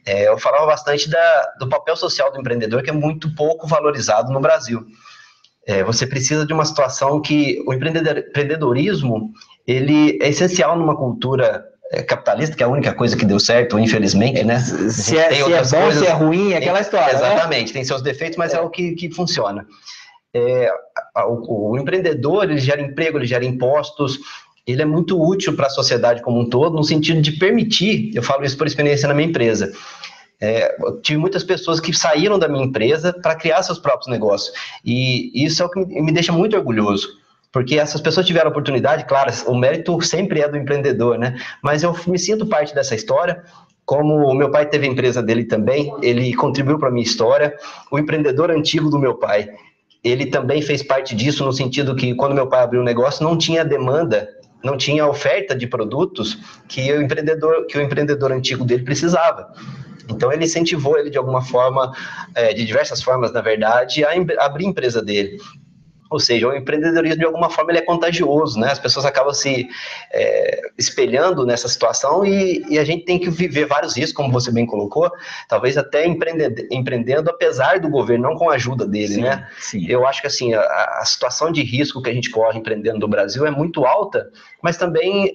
é, 0.06 0.28
eu 0.28 0.38
falava 0.38 0.66
bastante 0.66 1.10
da, 1.10 1.54
do 1.58 1.68
papel 1.68 1.96
social 1.96 2.32
do 2.32 2.38
empreendedor, 2.38 2.82
que 2.82 2.90
é 2.90 2.92
muito 2.92 3.34
pouco 3.34 3.66
valorizado 3.66 4.32
no 4.32 4.40
Brasil. 4.40 4.86
É, 5.66 5.82
você 5.82 6.06
precisa 6.06 6.46
de 6.46 6.52
uma 6.52 6.64
situação 6.64 7.20
que 7.20 7.62
o 7.66 7.74
empreendedorismo 7.74 9.32
ele 9.66 10.16
é 10.22 10.28
essencial 10.28 10.78
numa 10.78 10.96
cultura 10.96 11.64
é, 11.90 12.02
capitalista, 12.02 12.56
que 12.56 12.62
é 12.62 12.66
a 12.66 12.68
única 12.68 12.92
coisa 12.92 13.16
que 13.16 13.24
deu 13.24 13.40
certo, 13.40 13.78
infelizmente, 13.78 14.44
né? 14.44 14.60
Se 14.60 15.18
é, 15.18 15.30
se 15.32 15.52
é 15.52 15.62
bom, 15.62 15.82
coisas, 15.82 16.02
se 16.02 16.06
é 16.06 16.12
ruim, 16.12 16.52
é 16.52 16.58
aquela 16.58 16.80
história. 16.80 17.18
Né? 17.18 17.34
Exatamente, 17.34 17.68
né? 17.68 17.72
tem 17.74 17.84
seus 17.84 18.02
defeitos, 18.02 18.36
mas 18.36 18.54
é, 18.54 18.58
é 18.58 18.60
o 18.60 18.70
que, 18.70 18.92
que 18.92 19.10
funciona. 19.10 19.66
É, 20.32 20.70
o, 21.26 21.72
o, 21.72 21.78
empreendedor, 21.78 22.44
ele 22.44 22.58
gera 22.58 22.80
emprego, 22.80 23.18
ele 23.18 23.26
gera 23.26 23.44
impostos, 23.44 24.18
ele 24.66 24.82
é 24.82 24.84
muito 24.84 25.20
útil 25.20 25.54
para 25.54 25.66
a 25.66 25.70
sociedade 25.70 26.22
como 26.22 26.40
um 26.40 26.48
todo, 26.48 26.74
no 26.74 26.84
sentido 26.84 27.20
de 27.20 27.32
permitir, 27.32 28.10
eu 28.14 28.22
falo 28.22 28.44
isso 28.44 28.56
por 28.56 28.66
experiência 28.66 29.08
na 29.08 29.14
minha 29.14 29.28
empresa, 29.28 29.72
é, 30.40 30.76
tive 31.02 31.18
muitas 31.18 31.42
pessoas 31.42 31.80
que 31.80 31.92
saíram 31.92 32.38
da 32.38 32.48
minha 32.48 32.64
empresa 32.64 33.12
para 33.12 33.34
criar 33.34 33.62
seus 33.62 33.78
próprios 33.78 34.08
negócios. 34.08 34.54
E 34.84 35.30
isso 35.34 35.62
é 35.62 35.66
o 35.66 35.70
que 35.70 35.84
me 35.84 36.12
deixa 36.12 36.32
muito 36.32 36.56
orgulhoso. 36.56 37.08
Porque 37.52 37.78
essas 37.78 38.00
pessoas 38.00 38.26
tiveram 38.26 38.50
oportunidade, 38.50 39.06
claro, 39.06 39.32
o 39.46 39.54
mérito 39.54 39.98
sempre 40.02 40.40
é 40.42 40.48
do 40.48 40.58
empreendedor, 40.58 41.18
né? 41.18 41.38
Mas 41.62 41.82
eu 41.82 41.96
me 42.06 42.18
sinto 42.18 42.46
parte 42.46 42.74
dessa 42.74 42.94
história. 42.94 43.42
Como 43.86 44.14
o 44.14 44.34
meu 44.34 44.50
pai 44.50 44.66
teve 44.66 44.86
a 44.86 44.90
empresa 44.90 45.22
dele 45.22 45.44
também, 45.44 45.90
ele 46.02 46.34
contribuiu 46.34 46.78
para 46.78 46.88
a 46.88 46.92
minha 46.92 47.04
história. 47.04 47.56
O 47.90 47.98
empreendedor 47.98 48.50
antigo 48.50 48.90
do 48.90 48.98
meu 48.98 49.14
pai, 49.14 49.48
ele 50.04 50.26
também 50.26 50.60
fez 50.60 50.82
parte 50.82 51.14
disso, 51.14 51.44
no 51.44 51.52
sentido 51.52 51.96
que 51.96 52.14
quando 52.14 52.34
meu 52.34 52.46
pai 52.46 52.62
abriu 52.62 52.82
o 52.82 52.84
negócio, 52.84 53.24
não 53.24 53.38
tinha 53.38 53.64
demanda 53.64 54.28
não 54.64 54.76
tinha 54.76 55.06
oferta 55.06 55.54
de 55.54 55.66
produtos 55.66 56.38
que 56.66 56.92
o 56.92 57.00
empreendedor 57.00 57.66
que 57.66 57.78
o 57.78 57.80
empreendedor 57.80 58.32
antigo 58.32 58.64
dele 58.64 58.82
precisava. 58.82 59.52
Então 60.08 60.32
ele 60.32 60.44
incentivou 60.44 60.98
ele 60.98 61.10
de 61.10 61.18
alguma 61.18 61.42
forma, 61.42 61.92
é, 62.34 62.52
de 62.52 62.64
diversas 62.64 63.02
formas, 63.02 63.32
na 63.32 63.40
verdade, 63.40 64.04
a 64.04 64.10
abrir 64.44 64.66
a 64.66 64.68
empresa 64.68 65.02
dele. 65.02 65.38
Ou 66.08 66.20
seja, 66.20 66.48
o 66.48 66.54
empreendedorismo, 66.54 67.18
de 67.18 67.24
alguma 67.24 67.50
forma, 67.50 67.72
ele 67.72 67.80
é 67.80 67.82
contagioso, 67.82 68.58
né? 68.60 68.70
As 68.70 68.78
pessoas 68.78 69.04
acabam 69.04 69.34
se 69.34 69.68
é, 70.12 70.60
espelhando 70.78 71.44
nessa 71.44 71.68
situação 71.68 72.24
e, 72.24 72.64
e, 72.68 72.78
a 72.78 72.84
gente 72.84 73.04
tem 73.04 73.18
que 73.18 73.28
viver 73.28 73.66
vários 73.66 73.96
riscos, 73.96 74.12
como 74.12 74.32
você 74.32 74.52
bem 74.52 74.66
colocou, 74.66 75.10
talvez 75.48 75.76
até 75.76 76.06
empreendendo, 76.06 76.62
empreendendo 76.70 77.28
apesar 77.28 77.80
do 77.80 77.88
governo, 77.88 78.28
não 78.28 78.36
com 78.36 78.48
a 78.48 78.54
ajuda 78.54 78.86
dele, 78.86 79.14
sim, 79.14 79.22
né? 79.22 79.48
Sim. 79.58 79.86
Eu 79.88 80.06
acho 80.06 80.20
que, 80.20 80.28
assim, 80.28 80.54
a, 80.54 80.60
a, 81.00 81.04
situação 81.04 81.50
de 81.50 81.62
risco 81.62 82.00
que 82.00 82.10
a 82.10 82.14
gente 82.14 82.30
corre 82.30 82.58
empreendendo 82.58 83.00
no 83.00 83.08
Brasil 83.08 83.44
é 83.44 83.50
muito 83.50 83.84
alta, 83.84 84.30
mas 84.62 84.76
também, 84.76 85.34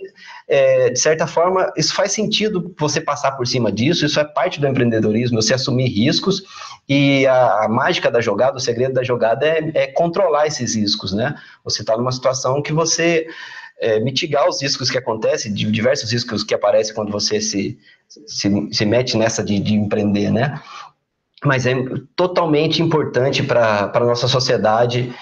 é, 0.52 0.90
de 0.90 1.00
certa 1.00 1.26
forma, 1.26 1.72
isso 1.78 1.96
faz 1.96 2.12
sentido 2.12 2.76
você 2.78 3.00
passar 3.00 3.32
por 3.38 3.48
cima 3.48 3.72
disso, 3.72 4.06
isso 4.06 4.20
é 4.20 4.26
parte 4.26 4.60
do 4.60 4.68
empreendedorismo, 4.68 5.42
você 5.42 5.54
assumir 5.54 5.88
riscos 5.88 6.44
e 6.90 7.26
a, 7.26 7.64
a 7.64 7.70
mágica 7.70 8.12
da 8.12 8.20
jogada, 8.20 8.58
o 8.58 8.60
segredo 8.60 8.94
da 8.94 9.02
jogada 9.02 9.48
é, 9.48 9.72
é 9.74 9.88
controlar 9.88 10.48
esses 10.48 10.76
riscos, 10.76 11.14
né? 11.14 11.36
Você 11.64 11.84
está 11.84 11.96
numa 11.96 12.12
situação 12.12 12.62
que 12.62 12.74
você 12.74 13.28
é, 13.80 14.02
mitigar 14.02 14.46
os 14.46 14.62
riscos 14.62 14.92
que 14.92 14.98
acontecem, 14.98 15.54
diversos 15.54 16.12
riscos 16.12 16.44
que 16.44 16.54
aparecem 16.54 16.94
quando 16.94 17.14
você 17.14 17.40
se, 17.40 17.80
se, 18.10 18.74
se 18.74 18.86
mete 18.86 19.16
nessa 19.16 19.42
de, 19.42 19.58
de 19.58 19.74
empreender, 19.74 20.32
né? 20.32 20.62
Mas 21.46 21.66
é 21.66 21.74
totalmente 22.14 22.82
importante 22.82 23.42
para 23.42 23.90
a 23.94 24.00
nossa 24.02 24.28
sociedade 24.28 25.16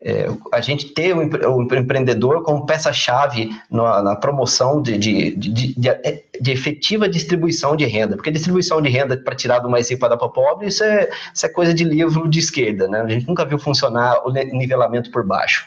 é, 0.00 0.26
a 0.52 0.60
gente 0.60 0.86
ter 0.92 1.14
o, 1.14 1.56
o 1.56 1.62
empreendedor 1.62 2.42
como 2.42 2.64
peça-chave 2.64 3.50
na, 3.70 4.02
na, 4.02 4.16
promoção 4.16 4.80
de, 4.80 4.96
de, 4.96 5.34
de, 5.34 5.74
de, 5.74 6.50
efetiva 6.50 7.08
distribuição 7.08 7.74
de 7.74 7.84
renda, 7.84 8.14
porque 8.14 8.30
distribuição 8.30 8.80
de 8.80 8.88
renda 8.88 9.16
para 9.16 9.34
tirar 9.34 9.58
do 9.58 9.68
mais 9.68 9.90
rico 9.90 10.00
para 10.00 10.10
dar 10.10 10.16
para 10.16 10.28
o 10.28 10.30
pobre, 10.30 10.68
isso 10.68 10.84
é, 10.84 11.08
isso 11.34 11.46
é 11.46 11.48
coisa 11.48 11.74
de 11.74 11.82
livro 11.82 12.28
de 12.28 12.38
esquerda, 12.38 12.86
né? 12.86 13.00
A 13.00 13.08
gente 13.08 13.26
nunca 13.26 13.44
viu 13.44 13.58
funcionar 13.58 14.24
o 14.24 14.30
nivelamento 14.30 15.10
por 15.10 15.26
baixo. 15.26 15.66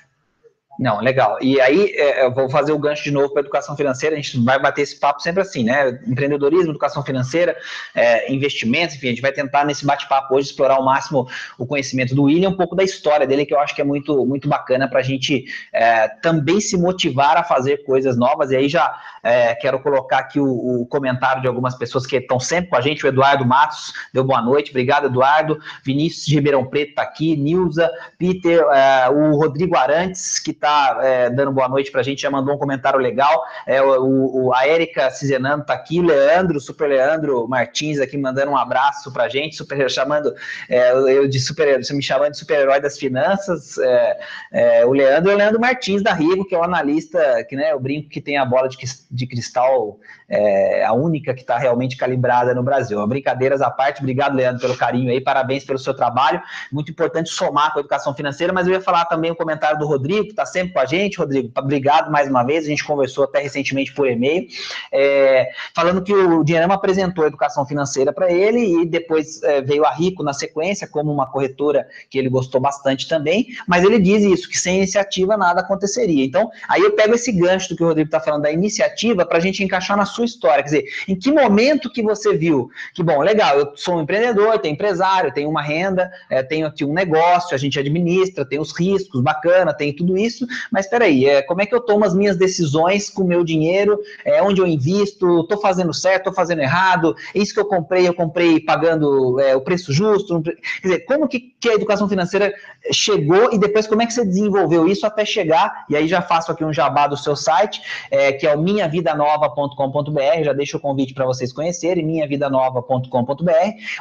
Não, 0.81 1.00
legal. 1.00 1.38
E 1.39 1.61
aí, 1.61 1.93
é, 1.95 2.25
eu 2.25 2.33
vou 2.33 2.50
fazer 2.50 2.71
o 2.71 2.79
gancho 2.79 3.03
de 3.03 3.11
novo 3.11 3.29
para 3.29 3.41
educação 3.41 3.77
financeira. 3.77 4.15
A 4.15 4.19
gente 4.19 4.43
vai 4.43 4.59
bater 4.59 4.81
esse 4.81 5.00
papo 5.00 5.21
sempre 5.21 5.43
assim, 5.43 5.63
né? 5.63 6.00
Empreendedorismo, 6.07 6.71
educação 6.71 7.03
financeira, 7.03 7.55
é, 7.93 8.33
investimentos, 8.33 8.95
enfim, 8.95 9.05
a 9.05 9.09
gente 9.11 9.21
vai 9.21 9.31
tentar 9.31 9.63
nesse 9.63 9.85
bate-papo 9.85 10.33
hoje 10.33 10.47
explorar 10.47 10.77
ao 10.77 10.83
máximo 10.83 11.29
o 11.55 11.67
conhecimento 11.67 12.15
do 12.15 12.23
William, 12.23 12.50
um 12.50 12.57
pouco 12.57 12.75
da 12.75 12.83
história 12.83 13.27
dele, 13.27 13.45
que 13.45 13.53
eu 13.53 13.59
acho 13.59 13.75
que 13.75 13.81
é 13.81 13.83
muito, 13.83 14.25
muito 14.25 14.50
bacana 14.50 14.89
para 14.89 15.01
a 15.01 15.03
gente 15.03 15.45
é, 15.71 16.07
também 16.07 16.59
se 16.59 16.75
motivar 16.75 17.38
a 17.38 17.43
fazer 17.43 17.83
coisas 17.83 18.17
novas. 18.17 18.50
E 18.50 18.55
aí 18.55 18.67
já 18.67 19.00
é, 19.21 19.53
quero 19.53 19.79
colocar 19.81 20.17
aqui 20.17 20.39
o, 20.39 20.81
o, 20.81 20.85
comentário 20.88 21.43
de 21.43 21.47
algumas 21.47 21.75
pessoas 21.75 22.07
que 22.07 22.15
estão 22.15 22.39
sempre 22.39 22.71
com 22.71 22.75
a 22.75 22.81
gente. 22.81 23.05
O 23.05 23.07
Eduardo 23.07 23.45
Matos 23.45 23.93
deu 24.11 24.23
boa 24.23 24.41
noite. 24.41 24.71
Obrigado, 24.71 25.05
Eduardo. 25.05 25.59
Vinícius 25.85 26.25
de 26.25 26.33
Ribeirão 26.33 26.65
Preto 26.65 26.89
está 26.89 27.03
aqui. 27.03 27.35
Nilza, 27.35 27.88
Peter, 28.17 28.61
é, 28.73 29.07
o 29.11 29.35
Rodrigo 29.35 29.77
Arantes, 29.77 30.39
que 30.39 30.50
está 30.50 30.71
está 30.72 31.00
é, 31.04 31.30
dando 31.30 31.51
boa 31.51 31.68
noite 31.68 31.92
para 31.92 32.01
a 32.01 32.04
gente, 32.04 32.22
já 32.22 32.32
mandou 32.32 32.56
um 32.56 32.58
comentário 32.58 33.00
legal. 33.00 33.44
É, 33.68 33.82
o, 33.82 34.46
o 34.46 34.54
a 34.54 34.66
Érica 34.66 35.10
Cizenando 35.10 35.62
está 35.62 35.74
aqui, 35.74 36.01
Leandro, 36.01 36.60
Super 36.60 36.90
Leandro 36.90 37.48
Martins 37.48 38.00
aqui 38.00 38.18
mandando 38.18 38.51
um 38.51 38.58
abraço 38.58 39.12
para 39.12 39.25
a 39.25 39.30
gente, 39.30 39.56
super 39.56 39.78
chamando 39.90 40.34
é, 40.70 40.92
eu 40.94 41.28
de 41.28 41.40
super, 41.40 41.80
me 41.92 42.01
chamando 42.01 42.32
de 42.32 42.38
super-herói 42.38 42.80
das 42.80 42.98
finanças. 42.98 43.78
É, 43.78 44.20
é, 44.51 44.86
o 44.86 44.94
Leandro 44.94 45.32
é 45.32 45.36
o 45.36 45.38
Leandro 45.38 45.60
Martins 45.60 46.01
da 46.01 46.13
Rigo, 46.13 46.46
que 46.46 46.56
é 46.56 46.58
o 46.58 46.63
analista, 46.63 47.44
que 47.48 47.56
né, 47.56 47.74
o 47.75 47.80
brinco 47.80 48.10
que 48.10 48.22
tem 48.22 48.38
a 48.38 48.46
bola 48.46 48.70
de, 48.70 48.78
de 49.10 49.28
cristal, 49.28 50.00
é, 50.31 50.83
a 50.85 50.93
única 50.93 51.33
que 51.33 51.41
está 51.41 51.57
realmente 51.57 51.97
calibrada 51.97 52.55
no 52.55 52.63
Brasil. 52.63 53.05
Brincadeiras 53.05 53.61
à 53.61 53.69
parte, 53.69 54.00
obrigado, 54.00 54.35
Leandro, 54.35 54.61
pelo 54.61 54.77
carinho 54.77 55.11
aí, 55.11 55.21
parabéns 55.21 55.63
pelo 55.63 55.77
seu 55.77 55.93
trabalho. 55.93 56.41
Muito 56.71 56.91
importante 56.91 57.29
somar 57.29 57.73
com 57.73 57.79
a 57.79 57.81
educação 57.81 58.15
financeira, 58.15 58.53
mas 58.53 58.65
eu 58.65 58.73
ia 58.73 58.81
falar 58.81 59.05
também 59.05 59.31
o 59.31 59.35
comentário 59.35 59.77
do 59.77 59.85
Rodrigo, 59.85 60.23
que 60.23 60.31
está 60.31 60.45
sempre 60.45 60.61
sempre 60.61 60.73
com 60.73 60.79
a 60.79 60.85
gente, 60.85 61.17
Rodrigo. 61.17 61.51
Obrigado 61.57 62.11
mais 62.11 62.29
uma 62.29 62.43
vez. 62.43 62.65
A 62.65 62.67
gente 62.67 62.83
conversou 62.83 63.23
até 63.23 63.39
recentemente 63.39 63.93
por 63.93 64.07
e-mail, 64.07 64.47
é, 64.91 65.50
falando 65.75 66.01
que 66.01 66.13
o 66.13 66.43
Dinheirama 66.43 66.75
apresentou 66.75 67.23
a 67.23 67.27
educação 67.27 67.65
financeira 67.65 68.13
para 68.13 68.31
ele 68.31 68.81
e 68.81 68.85
depois 68.85 69.41
é, 69.43 69.61
veio 69.61 69.85
a 69.85 69.91
Rico 69.91 70.23
na 70.23 70.33
sequência, 70.33 70.88
como 70.88 71.11
uma 71.11 71.29
corretora 71.29 71.88
que 72.09 72.17
ele 72.17 72.29
gostou 72.29 72.61
bastante 72.61 73.07
também. 73.07 73.47
Mas 73.67 73.83
ele 73.83 74.00
diz 74.00 74.23
isso, 74.23 74.50
que 74.50 74.57
sem 74.57 74.77
iniciativa 74.77 75.35
nada 75.35 75.61
aconteceria. 75.61 76.23
Então, 76.23 76.50
aí 76.67 76.81
eu 76.81 76.91
pego 76.93 77.15
esse 77.15 77.31
gancho 77.31 77.69
do 77.69 77.75
que 77.75 77.83
o 77.83 77.88
Rodrigo 77.88 78.07
está 78.07 78.19
falando 78.19 78.43
da 78.43 78.51
iniciativa 78.51 79.25
para 79.25 79.38
a 79.38 79.41
gente 79.41 79.63
encaixar 79.63 79.97
na 79.97 80.05
sua 80.05 80.21
história. 80.24 80.63
Quer 80.63 80.70
dizer, 80.70 80.86
em 81.08 81.16
que 81.16 81.32
momento 81.32 81.92
que 81.92 82.01
você 82.01 82.36
viu 82.36 82.70
que, 82.94 83.04
bom, 83.04 83.22
legal, 83.22 83.58
eu 83.58 83.72
sou 83.75 83.96
um 83.96 84.01
empreendedor, 84.01 84.60
tenho 84.60 84.74
empresário, 84.74 85.34
tenho 85.34 85.50
uma 85.50 85.62
renda, 85.62 86.12
é, 86.30 86.44
tenho 86.44 86.68
aqui 86.68 86.84
um 86.84 86.94
negócio, 86.94 87.56
a 87.56 87.58
gente 87.58 87.80
administra, 87.80 88.46
tem 88.46 88.60
os 88.60 88.72
riscos, 88.78 89.22
bacana, 89.22 89.74
tem 89.74 89.94
tudo 89.94 90.18
isso, 90.18 90.46
mas 90.72 90.88
peraí, 90.88 91.25
é, 91.25 91.42
como 91.42 91.62
é 91.62 91.66
que 91.66 91.74
eu 91.74 91.82
tomo 91.82 92.06
as 92.06 92.13
minhas 92.13 92.38
decisões 92.38 93.10
com 93.10 93.24
o 93.24 93.28
meu 93.28 93.44
dinheiro, 93.44 94.00
é, 94.25 94.42
onde 94.42 94.62
eu 94.62 94.68
invisto, 94.68 95.42
estou 95.42 95.60
fazendo 95.60 95.94
certo, 95.94 96.22
estou 96.22 96.34
fazendo 96.34 96.62
errado, 96.62 97.16
isso 97.34 97.54
que 97.54 97.60
eu 97.60 97.66
comprei, 97.66 98.08
eu 98.08 98.13
comprei 98.13 98.60
pagando 98.60 99.40
é, 99.40 99.56
o 99.56 99.62
preço 99.62 99.94
justo, 99.94 100.42
quer 100.42 100.58
dizer, 100.84 101.00
como 101.06 101.28
que, 101.28 101.54
que 101.60 101.70
a 101.70 101.74
educação 101.74 102.08
financeira 102.08 102.54
chegou 102.92 103.54
e 103.54 103.58
depois 103.58 103.88
como 103.88 104.01
é 104.01 104.06
que 104.06 104.13
você 104.13 104.25
desenvolveu 104.25 104.88
isso 104.88 105.06
até 105.06 105.25
chegar, 105.25 105.86
e 105.90 105.96
aí 105.96 106.08
já 106.08 106.22
faço 106.22 106.51
aqui 106.51 106.63
um 106.63 106.74
jabá 106.74 107.08
do 107.08 107.18
seu 107.18 107.36
site, 107.36 107.82
é, 108.10 108.32
que 108.32 108.48
é 108.48 108.56
o 108.56 108.62
minhavidanova.com.br, 108.62 110.11
já 110.44 110.53
deixo 110.53 110.77
o 110.77 110.80
convite 110.80 111.13
para 111.13 111.25
vocês 111.25 111.53
conhecerem, 111.53 112.06
minhavidanova.com.br, 112.06 113.51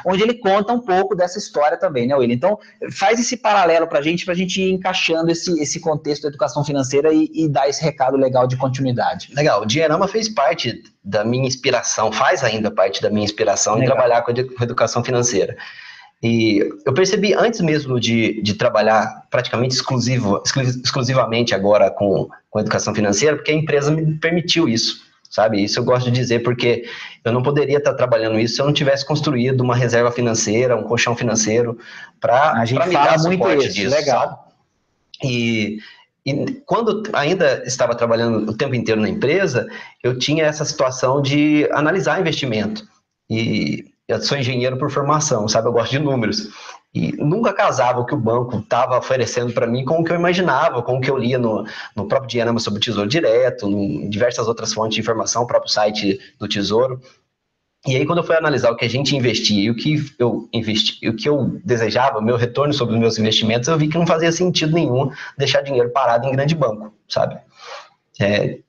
onde 0.05 0.23
ele 0.23 0.35
conta 0.35 0.73
um 0.73 0.79
pouco 0.79 1.15
dessa 1.15 1.37
história 1.37 1.77
também, 1.77 2.07
né, 2.07 2.15
William? 2.15 2.35
Então, 2.35 2.59
faz 2.91 3.19
esse 3.19 3.37
paralelo 3.37 3.87
para 3.87 3.99
a 3.99 4.01
gente, 4.01 4.25
para 4.25 4.33
a 4.33 4.37
gente 4.37 4.61
ir 4.61 4.71
encaixando 4.71 5.31
esse, 5.31 5.59
esse 5.61 5.79
contexto 5.79 6.23
da 6.23 6.29
educação 6.29 6.63
financeira 6.63 7.13
e, 7.13 7.29
e 7.33 7.47
dar 7.47 7.69
esse 7.69 7.83
recado 7.83 8.17
legal 8.17 8.47
de 8.47 8.57
continuidade. 8.57 9.29
Legal, 9.35 9.61
o 9.61 9.65
Dinheirama 9.65 10.07
fez 10.07 10.29
parte 10.29 10.81
da 11.03 11.23
minha 11.23 11.47
inspiração, 11.47 12.11
faz 12.11 12.43
ainda 12.43 12.69
parte 12.69 13.01
da 13.01 13.09
minha 13.09 13.25
inspiração 13.25 13.75
legal. 13.75 13.85
em 13.85 13.91
trabalhar 13.91 14.21
com 14.21 14.31
a 14.31 14.63
educação 14.63 15.03
financeira. 15.03 15.55
E 16.23 16.59
eu 16.85 16.93
percebi 16.93 17.33
antes 17.33 17.61
mesmo 17.61 17.99
de, 17.99 18.41
de 18.43 18.53
trabalhar 18.53 19.25
praticamente 19.31 19.73
exclusivo, 19.73 20.41
exclusivamente 20.83 21.55
agora 21.55 21.89
com, 21.89 22.29
com 22.49 22.59
educação 22.59 22.93
financeira, 22.93 23.35
porque 23.35 23.51
a 23.51 23.55
empresa 23.55 23.89
me 23.89 24.19
permitiu 24.19 24.69
isso, 24.69 25.01
sabe? 25.31 25.63
Isso 25.63 25.79
eu 25.79 25.83
gosto 25.83 26.11
de 26.11 26.11
dizer 26.11 26.43
porque 26.43 26.83
eu 27.23 27.31
não 27.31 27.41
poderia 27.41 27.77
estar 27.77 27.93
trabalhando 27.93 28.37
isso 28.37 28.55
se 28.55 28.61
eu 28.61 28.65
não 28.65 28.73
tivesse 28.73 29.05
construído 29.05 29.61
uma 29.61 29.75
reserva 29.75 30.11
financeira, 30.11 30.75
um 30.75 30.83
colchão 30.83 31.15
financeiro 31.15 31.79
para 32.19 32.51
a 32.51 32.65
gente 32.65 32.91
fala 32.91 33.17
muito 33.23 33.51
isso, 33.53 33.73
disso, 33.73 33.95
legal. 33.95 34.19
Sabe? 34.21 34.37
E, 35.23 35.79
e 36.25 36.61
quando 36.65 37.03
ainda 37.13 37.63
estava 37.65 37.95
trabalhando 37.95 38.51
o 38.51 38.57
tempo 38.57 38.75
inteiro 38.75 38.99
na 38.99 39.09
empresa, 39.09 39.67
eu 40.03 40.19
tinha 40.19 40.45
essa 40.45 40.65
situação 40.65 41.21
de 41.21 41.67
analisar 41.71 42.19
investimento. 42.19 42.85
E 43.29 43.85
eu 44.07 44.21
sou 44.21 44.37
engenheiro 44.37 44.77
por 44.77 44.91
formação, 44.91 45.47
sabe? 45.47 45.69
Eu 45.69 45.71
gosto 45.71 45.91
de 45.91 45.99
números. 45.99 46.49
E 46.93 47.13
nunca 47.13 47.53
casava 47.53 48.01
o 48.01 48.05
que 48.05 48.13
o 48.13 48.17
banco 48.17 48.57
estava 48.57 48.97
oferecendo 48.97 49.53
para 49.53 49.65
mim 49.65 49.85
com 49.85 49.99
o 49.99 50.03
que 50.03 50.11
eu 50.11 50.17
imaginava, 50.17 50.81
com 50.81 50.97
o 50.97 51.01
que 51.01 51.09
eu 51.09 51.17
lia 51.17 51.39
no, 51.39 51.65
no 51.95 52.05
próprio 52.05 52.29
Dinheirama 52.29 52.59
sobre 52.59 52.79
o 52.79 52.81
Tesouro 52.81 53.07
Direto, 53.07 53.65
em 53.67 54.09
diversas 54.09 54.47
outras 54.47 54.73
fontes 54.73 54.95
de 54.95 55.01
informação, 55.01 55.43
o 55.43 55.47
próprio 55.47 55.71
site 55.71 56.19
do 56.37 56.49
Tesouro. 56.49 57.01
E 57.87 57.95
aí, 57.95 58.05
quando 58.05 58.19
eu 58.19 58.23
fui 58.23 58.35
analisar 58.35 58.71
o 58.71 58.75
que 58.75 58.85
a 58.85 58.89
gente 58.89 59.15
investia 59.15 59.63
e 59.63 59.71
o 59.71 59.75
que 59.75 60.05
eu 60.19 60.47
investi, 60.53 61.07
o 61.07 61.15
que 61.15 61.27
eu 61.27 61.59
desejava, 61.63 62.21
meu 62.21 62.35
retorno 62.35 62.73
sobre 62.73 62.93
os 62.93 62.99
meus 62.99 63.17
investimentos, 63.17 63.67
eu 63.69 63.77
vi 63.77 63.87
que 63.87 63.97
não 63.97 64.05
fazia 64.05 64.31
sentido 64.31 64.73
nenhum 64.73 65.09
deixar 65.37 65.61
dinheiro 65.61 65.89
parado 65.89 66.27
em 66.27 66.31
grande 66.31 66.53
banco, 66.53 66.93
sabe? 67.07 67.39
É, 68.19 68.59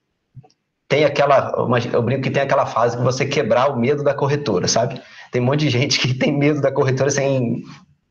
tem 0.89 1.05
aquela, 1.05 1.53
eu 1.93 2.03
brinco 2.03 2.23
que 2.23 2.31
tem 2.31 2.43
aquela 2.43 2.67
fase 2.67 2.97
que 2.97 3.03
você 3.03 3.27
quebrar 3.27 3.71
o 3.71 3.79
medo 3.79 4.03
da 4.05 4.15
corretora, 4.15 4.69
sabe? 4.69 5.01
Tem 5.31 5.43
um 5.43 5.47
monte 5.47 5.61
de 5.61 5.71
gente 5.71 5.99
que 5.99 6.15
tem 6.15 6.31
medo 6.31 6.61
da 6.61 6.71
corretora 6.71 7.11
sem 7.11 7.65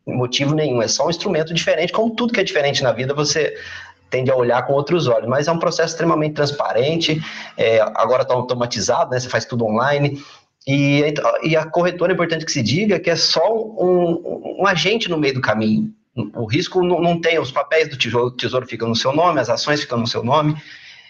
motivo 0.06 0.54
nenhum. 0.56 0.82
É 0.82 0.88
só 0.88 1.08
um 1.08 1.10
instrumento 1.10 1.54
diferente, 1.54 1.94
como 1.94 2.16
tudo 2.16 2.34
que 2.34 2.40
é 2.40 2.44
diferente 2.44 2.84
na 2.84 2.92
vida, 2.92 3.14
você 3.14 3.56
tende 4.10 4.30
a 4.30 4.36
olhar 4.36 4.62
com 4.68 4.74
outros 4.74 5.08
olhos. 5.08 5.28
Mas 5.28 5.48
é 5.48 5.52
um 5.52 5.60
processo 5.60 5.94
extremamente 5.94 6.34
transparente, 6.34 7.22
é, 7.58 7.80
agora 7.96 8.24
está 8.24 8.34
automatizado, 8.34 9.12
né? 9.12 9.20
Você 9.20 9.30
faz 9.30 9.46
tudo 9.46 9.66
online. 9.66 10.22
E, 10.68 11.14
e, 11.44 11.56
a 11.56 11.66
corretora 11.66 12.12
é 12.12 12.14
importante 12.14 12.46
que 12.46 12.52
se 12.52 12.62
diga 12.62 13.00
que 13.00 13.10
é 13.10 13.16
só 13.16 13.52
um, 13.52 14.60
um 14.60 14.68
agente 14.68 15.10
no 15.10 15.18
meio 15.18 15.34
do 15.34 15.42
caminho. 15.42 15.92
O 16.36 16.46
risco 16.46 16.84
não, 16.84 17.02
não 17.02 17.20
tem, 17.20 17.40
os 17.40 17.52
papéis 17.52 17.88
do 17.90 17.98
tesouro, 17.98 18.32
tesouro 18.32 18.68
ficam 18.68 18.90
no 18.90 18.96
seu 18.96 19.14
nome, 19.14 19.40
as 19.40 19.50
ações 19.50 19.82
ficam 19.82 19.98
no 19.98 20.06
seu 20.06 20.24
nome. 20.24 20.56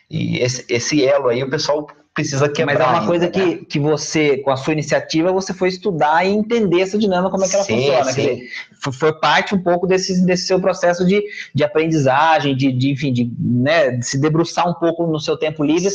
E 0.09 0.37
esse, 0.39 0.65
esse 0.69 1.05
elo 1.05 1.27
aí 1.27 1.43
o 1.43 1.49
pessoal 1.49 1.87
precisa 2.13 2.49
quebrar. 2.49 2.77
Mas 2.77 2.87
é 2.87 2.99
uma 2.99 3.07
coisa 3.07 3.27
que, 3.29 3.45
né? 3.45 3.59
que 3.67 3.79
você, 3.79 4.37
com 4.37 4.51
a 4.51 4.57
sua 4.57 4.73
iniciativa, 4.73 5.31
você 5.31 5.53
foi 5.53 5.69
estudar 5.69 6.25
e 6.25 6.29
entender 6.29 6.81
essa 6.81 6.97
dinâmica, 6.97 7.31
como 7.31 7.45
é 7.45 7.47
que 7.47 7.55
ela 7.55 7.63
sim, 7.63 7.75
funciona. 7.75 8.11
Sim. 8.11 8.13
Quer 8.13 8.35
dizer, 8.35 8.49
foi 8.93 9.13
parte 9.13 9.55
um 9.55 9.61
pouco 9.61 9.87
desse, 9.87 10.25
desse 10.25 10.47
seu 10.47 10.59
processo 10.59 11.05
de, 11.05 11.23
de 11.53 11.63
aprendizagem, 11.63 12.55
de, 12.55 12.71
de 12.71 12.91
enfim, 12.91 13.13
de, 13.13 13.31
né, 13.39 13.91
de 13.91 14.05
se 14.05 14.19
debruçar 14.19 14.67
um 14.69 14.73
pouco 14.73 15.07
no 15.07 15.19
seu 15.19 15.37
tempo 15.37 15.63
livre 15.63 15.89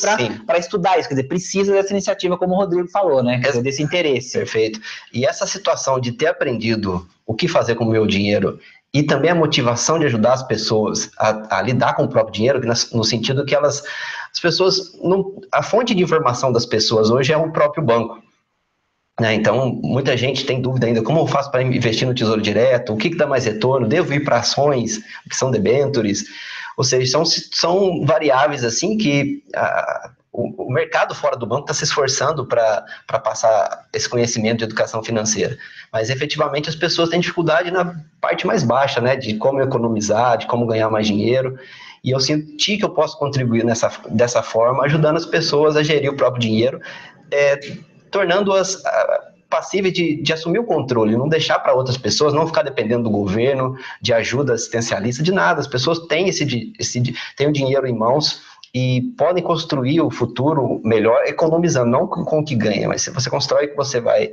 para 0.47 0.59
estudar 0.59 0.99
isso. 0.99 1.09
Quer 1.09 1.17
dizer, 1.17 1.29
precisa 1.29 1.73
dessa 1.73 1.93
iniciativa, 1.93 2.39
como 2.39 2.55
o 2.55 2.57
Rodrigo 2.57 2.89
falou, 2.89 3.23
né? 3.23 3.39
Quer 3.41 3.49
dizer, 3.49 3.63
desse 3.63 3.83
interesse. 3.83 4.39
Perfeito. 4.39 4.81
E 5.13 5.27
essa 5.27 5.47
situação 5.47 6.01
de 6.01 6.13
ter 6.13 6.29
aprendido 6.29 7.07
o 7.27 7.35
que 7.35 7.49
fazer 7.49 7.75
com 7.75 7.85
o 7.85 7.91
meu 7.91 8.07
dinheiro 8.07 8.59
e 8.95 9.03
também 9.03 9.31
a 9.31 9.35
motivação 9.35 9.99
de 9.99 10.07
ajudar 10.07 10.33
as 10.33 10.43
pessoas 10.43 11.11
a, 11.19 11.59
a 11.59 11.63
lidar 11.63 11.95
com 11.95 12.05
o 12.05 12.09
próprio 12.09 12.33
dinheiro, 12.33 12.61
no 12.93 13.05
sentido 13.05 13.45
que 13.45 13.55
elas 13.55 13.83
as 14.37 14.41
pessoas 14.41 14.93
não, 15.03 15.41
a 15.51 15.63
fonte 15.63 15.95
de 15.95 16.03
informação 16.03 16.53
das 16.53 16.67
pessoas 16.67 17.11
hoje 17.11 17.33
é 17.33 17.37
o 17.39 17.51
próprio 17.51 17.83
banco. 17.83 18.23
Né? 19.19 19.33
Então, 19.35 19.81
muita 19.83 20.15
gente 20.15 20.45
tem 20.45 20.61
dúvida 20.61 20.87
ainda, 20.87 21.03
como 21.03 21.21
eu 21.21 21.27
faço 21.27 21.51
para 21.51 21.63
investir 21.63 22.07
no 22.07 22.15
Tesouro 22.15 22.43
Direto? 22.43 22.93
O 22.93 22.99
que, 22.99 23.09
que 23.09 23.17
dá 23.17 23.27
mais 23.27 23.47
retorno? 23.47 23.89
Devo 23.89 24.13
ir 24.13 24.25
para 24.25 24.37
ações, 24.37 24.99
que 25.27 25.35
são 25.35 25.51
debentures? 25.51 26.25
Ou 26.77 26.85
seja, 26.85 27.11
são, 27.11 27.25
são 27.25 28.05
variáveis 28.05 28.63
assim 28.63 28.99
que 28.99 29.43
a, 29.55 30.11
o, 30.31 30.67
o, 30.67 30.71
mercado 30.71 31.15
fora 31.15 31.35
do 31.35 31.47
banco 31.47 31.63
está 31.63 31.73
se 31.73 31.85
esforçando 31.85 32.45
para 32.45 32.85
passar 33.25 33.87
esse 33.95 34.07
conhecimento 34.07 34.59
de 34.59 34.65
educação 34.65 35.03
financeira. 35.03 35.57
Mas, 35.91 36.11
efetivamente, 36.11 36.69
as 36.69 36.77
pessoas 36.77 37.09
têm 37.09 37.21
dificuldade 37.21 37.71
na 37.71 37.99
parte 38.21 38.47
mais 38.47 38.63
baixa, 38.63 39.01
né? 39.01 39.17
De 39.17 39.39
como 39.39 39.63
economizar, 39.63 40.37
de 40.37 40.47
como 40.47 40.67
ganhar 40.67 40.91
mais 40.91 41.07
dinheiro. 41.07 41.59
E 42.07 42.13
eu 42.13 42.21
senti 42.21 42.79
que 42.79 42.85
eu 42.85 42.91
posso 42.91 43.19
contribuir 43.19 43.65
nessa, 43.65 43.91
dessa 44.09 44.41
forma, 44.41 44.85
ajudando 44.85 45.17
as 45.17 45.27
pessoas 45.27 45.77
a 45.77 45.83
gerir 45.83 46.09
o 46.09 46.17
próprio 46.17 46.41
dinheiro, 46.41 46.81
é, 47.33 47.59
tornando-as 48.13 48.81
passíveis 49.51 49.93
de, 49.93 50.23
de, 50.23 50.33
assumir 50.33 50.61
o 50.61 50.65
controle, 50.65 51.17
não 51.17 51.29
deixar 51.29 51.59
para 51.59 51.75
outras 51.75 51.99
pessoas, 51.99 52.33
não 52.33 52.47
ficar 52.47 52.63
dependendo 52.63 53.05
do 53.05 53.11
governo, 53.11 53.77
de 54.01 54.13
ajuda 54.13 54.55
assistencialista, 54.55 55.21
de 55.21 55.33
nada. 55.33 55.61
As 55.61 55.67
pessoas 55.67 55.99
têm 56.07 56.29
esse, 56.29 56.73
esse 56.79 57.03
têm 57.37 57.49
o 57.49 57.53
dinheiro 57.53 57.89
em 57.89 57.93
mãos 57.93 58.41
e 58.73 59.03
podem 59.19 59.43
construir 59.43 60.01
o 60.01 60.11
futuro 60.11 60.81
melhor 60.85 61.25
economizando, 61.25 61.91
não 61.91 62.07
com, 62.07 62.39
o 62.39 62.45
que 62.45 62.55
ganha, 62.55 62.87
mas 62.87 63.03
se 63.03 63.11
você 63.11 63.29
constrói 63.29 63.67
que 63.67 63.77
você 63.77 64.01
vai 64.01 64.31